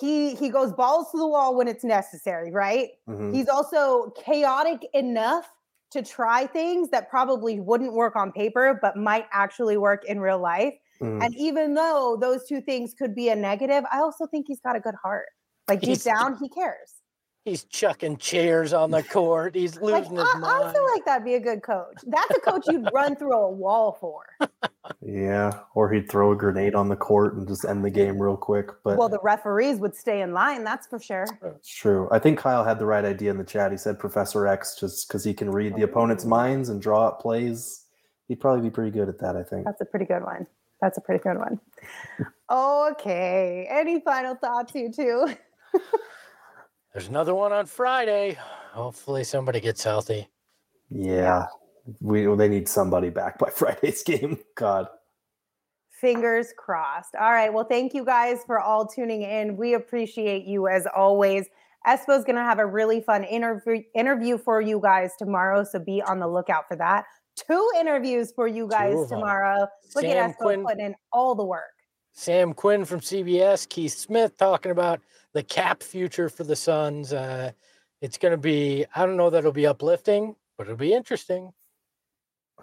He 0.00 0.34
he 0.34 0.48
goes 0.48 0.72
balls 0.72 1.10
to 1.10 1.18
the 1.18 1.26
wall 1.26 1.56
when 1.56 1.68
it's 1.68 1.82
necessary, 1.84 2.52
right? 2.52 2.90
Mhm. 3.08 3.34
He's 3.34 3.48
also 3.48 4.10
chaotic 4.16 4.86
enough 4.94 5.50
to 5.90 6.02
try 6.02 6.46
things 6.46 6.90
that 6.90 7.10
probably 7.10 7.60
wouldn't 7.60 7.92
work 7.94 8.14
on 8.16 8.30
paper, 8.32 8.78
but 8.80 8.96
might 8.96 9.26
actually 9.32 9.76
work 9.76 10.04
in 10.04 10.20
real 10.20 10.38
life. 10.38 10.74
Mhm. 11.00 11.24
And 11.24 11.34
even 11.36 11.74
though 11.74 12.16
those 12.20 12.46
two 12.46 12.60
things 12.60 12.94
could 12.94 13.14
be 13.14 13.28
a 13.28 13.36
negative, 13.36 13.84
I 13.92 13.98
also 14.00 14.26
think 14.26 14.46
he's 14.48 14.60
got 14.60 14.76
a 14.76 14.80
good 14.80 14.94
heart. 15.02 15.26
Like 15.68 15.80
deep 15.80 15.88
He's- 15.88 16.04
down, 16.04 16.36
he 16.38 16.48
cares. 16.48 16.94
He's 17.44 17.62
chucking 17.62 18.16
chairs 18.16 18.72
on 18.72 18.90
the 18.90 19.04
court. 19.04 19.54
He's 19.54 19.80
Like 19.80 20.02
losing 20.10 20.18
I, 20.18 20.22
his 20.22 20.34
I 20.34 20.38
mind. 20.40 20.64
I 20.64 20.72
feel 20.72 20.84
like 20.92 21.04
that'd 21.04 21.24
be 21.24 21.34
a 21.34 21.40
good 21.40 21.62
coach. 21.62 21.94
That's 22.04 22.30
a 22.36 22.40
coach 22.40 22.64
you'd 22.66 22.88
run 22.92 23.14
through 23.14 23.34
a 23.34 23.48
wall 23.48 23.96
for. 24.00 24.24
Yeah, 25.00 25.60
or 25.76 25.88
he'd 25.92 26.10
throw 26.10 26.32
a 26.32 26.36
grenade 26.36 26.74
on 26.74 26.88
the 26.88 26.96
court 26.96 27.34
and 27.36 27.46
just 27.46 27.64
end 27.64 27.84
the 27.84 27.90
game 27.90 28.20
real 28.20 28.36
quick. 28.36 28.70
But 28.82 28.98
Well, 28.98 29.08
the 29.08 29.20
referees 29.22 29.78
would 29.78 29.94
stay 29.94 30.22
in 30.22 30.32
line, 30.32 30.64
that's 30.64 30.88
for 30.88 30.98
sure. 30.98 31.26
it's 31.44 31.68
true. 31.72 32.08
I 32.10 32.18
think 32.18 32.40
Kyle 32.40 32.64
had 32.64 32.80
the 32.80 32.86
right 32.86 33.04
idea 33.04 33.30
in 33.30 33.38
the 33.38 33.44
chat. 33.44 33.70
He 33.70 33.76
said 33.78 34.00
Professor 34.00 34.48
X 34.48 34.74
just 34.80 35.06
because 35.06 35.22
he 35.22 35.32
can 35.32 35.50
read 35.52 35.76
the 35.76 35.82
opponent's 35.82 36.24
minds 36.24 36.68
and 36.68 36.82
draw 36.82 37.06
up 37.06 37.20
plays. 37.20 37.84
He'd 38.26 38.40
probably 38.40 38.62
be 38.62 38.70
pretty 38.70 38.90
good 38.90 39.08
at 39.08 39.18
that. 39.20 39.36
I 39.36 39.44
think. 39.44 39.66
That's 39.66 39.80
a 39.80 39.84
pretty 39.84 40.06
good 40.06 40.24
one. 40.24 40.48
That's 40.80 40.98
a 40.98 41.00
pretty 41.00 41.22
good 41.22 41.38
one. 41.38 41.60
Okay. 42.50 43.66
Any 43.70 44.00
final 44.00 44.34
thoughts, 44.34 44.74
you 44.74 44.92
two? 44.92 45.28
There's 46.92 47.08
another 47.08 47.34
one 47.34 47.52
on 47.52 47.66
Friday. 47.66 48.38
Hopefully, 48.72 49.24
somebody 49.24 49.60
gets 49.60 49.84
healthy. 49.84 50.28
Yeah, 50.90 51.46
we 52.00 52.24
they 52.36 52.48
need 52.48 52.68
somebody 52.68 53.10
back 53.10 53.38
by 53.38 53.50
Friday's 53.54 54.02
game. 54.02 54.38
God. 54.54 54.88
Fingers 56.00 56.48
crossed. 56.56 57.14
All 57.14 57.32
right. 57.32 57.52
Well, 57.52 57.64
thank 57.64 57.94
you 57.94 58.04
guys 58.04 58.40
for 58.46 58.60
all 58.60 58.86
tuning 58.86 59.22
in. 59.22 59.56
We 59.56 59.74
appreciate 59.74 60.44
you 60.44 60.68
as 60.68 60.86
always. 60.94 61.46
Espo's 61.86 62.24
going 62.24 62.36
to 62.36 62.42
have 62.42 62.58
a 62.58 62.66
really 62.66 63.00
fun 63.00 63.24
interview 63.24 63.82
interview 63.94 64.38
for 64.38 64.60
you 64.60 64.80
guys 64.80 65.12
tomorrow, 65.18 65.64
so 65.64 65.78
be 65.78 66.02
on 66.02 66.18
the 66.18 66.28
lookout 66.28 66.66
for 66.68 66.76
that. 66.76 67.04
Two 67.36 67.70
interviews 67.78 68.32
for 68.34 68.48
you 68.48 68.66
guys 68.66 69.08
tomorrow. 69.08 69.66
Look 69.94 70.04
Sam 70.04 70.16
at 70.16 70.30
us 70.30 70.36
Quinn, 70.38 70.64
putting 70.64 70.86
in 70.86 70.94
all 71.12 71.34
the 71.34 71.44
work. 71.44 71.64
Sam 72.12 72.54
Quinn 72.54 72.84
from 72.84 73.00
CBS, 73.00 73.68
Keith 73.68 73.92
Smith 73.92 74.36
talking 74.38 74.72
about 74.72 75.00
the 75.34 75.42
cap 75.42 75.82
future 75.82 76.30
for 76.30 76.44
the 76.44 76.56
Suns. 76.56 77.12
Uh, 77.12 77.52
it's 78.00 78.16
going 78.16 78.32
to 78.32 78.38
be, 78.38 78.86
I 78.94 79.04
don't 79.04 79.18
know 79.18 79.28
that 79.28 79.38
it'll 79.38 79.52
be 79.52 79.66
uplifting, 79.66 80.34
but 80.56 80.66
it'll 80.66 80.78
be 80.78 80.94
interesting. 80.94 81.52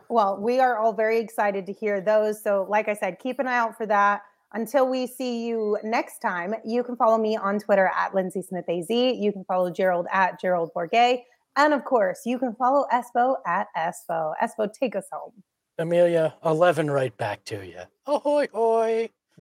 Well, 0.09 0.37
we 0.37 0.59
are 0.59 0.77
all 0.77 0.93
very 0.93 1.19
excited 1.19 1.65
to 1.67 1.73
hear 1.73 2.01
those. 2.01 2.41
So, 2.41 2.65
like 2.67 2.87
I 2.87 2.93
said, 2.93 3.19
keep 3.19 3.39
an 3.39 3.47
eye 3.47 3.57
out 3.57 3.77
for 3.77 3.85
that. 3.85 4.21
Until 4.53 4.87
we 4.87 5.07
see 5.07 5.47
you 5.47 5.79
next 5.83 6.19
time, 6.19 6.53
you 6.63 6.83
can 6.83 6.95
follow 6.95 7.17
me 7.17 7.35
on 7.35 7.59
Twitter 7.59 7.89
at 7.95 8.13
Lindsay 8.13 8.43
Smith 8.43 8.65
AZ. 8.69 8.89
You 8.89 9.31
can 9.31 9.43
follow 9.45 9.71
Gerald 9.71 10.05
at 10.11 10.39
Gerald 10.39 10.69
Bourguet. 10.75 11.23
And 11.55 11.73
of 11.73 11.85
course, 11.85 12.21
you 12.25 12.39
can 12.39 12.55
follow 12.55 12.85
Espo 12.91 13.35
at 13.45 13.67
Espo. 13.77 14.33
Espo, 14.41 14.71
take 14.71 14.95
us 14.95 15.05
home. 15.11 15.33
Amelia, 15.77 16.35
11 16.45 16.89
right 16.89 17.15
back 17.17 17.43
to 17.45 17.65
you. 17.65 17.81
Ahoy, 18.05 18.47
hoy. 18.53 19.09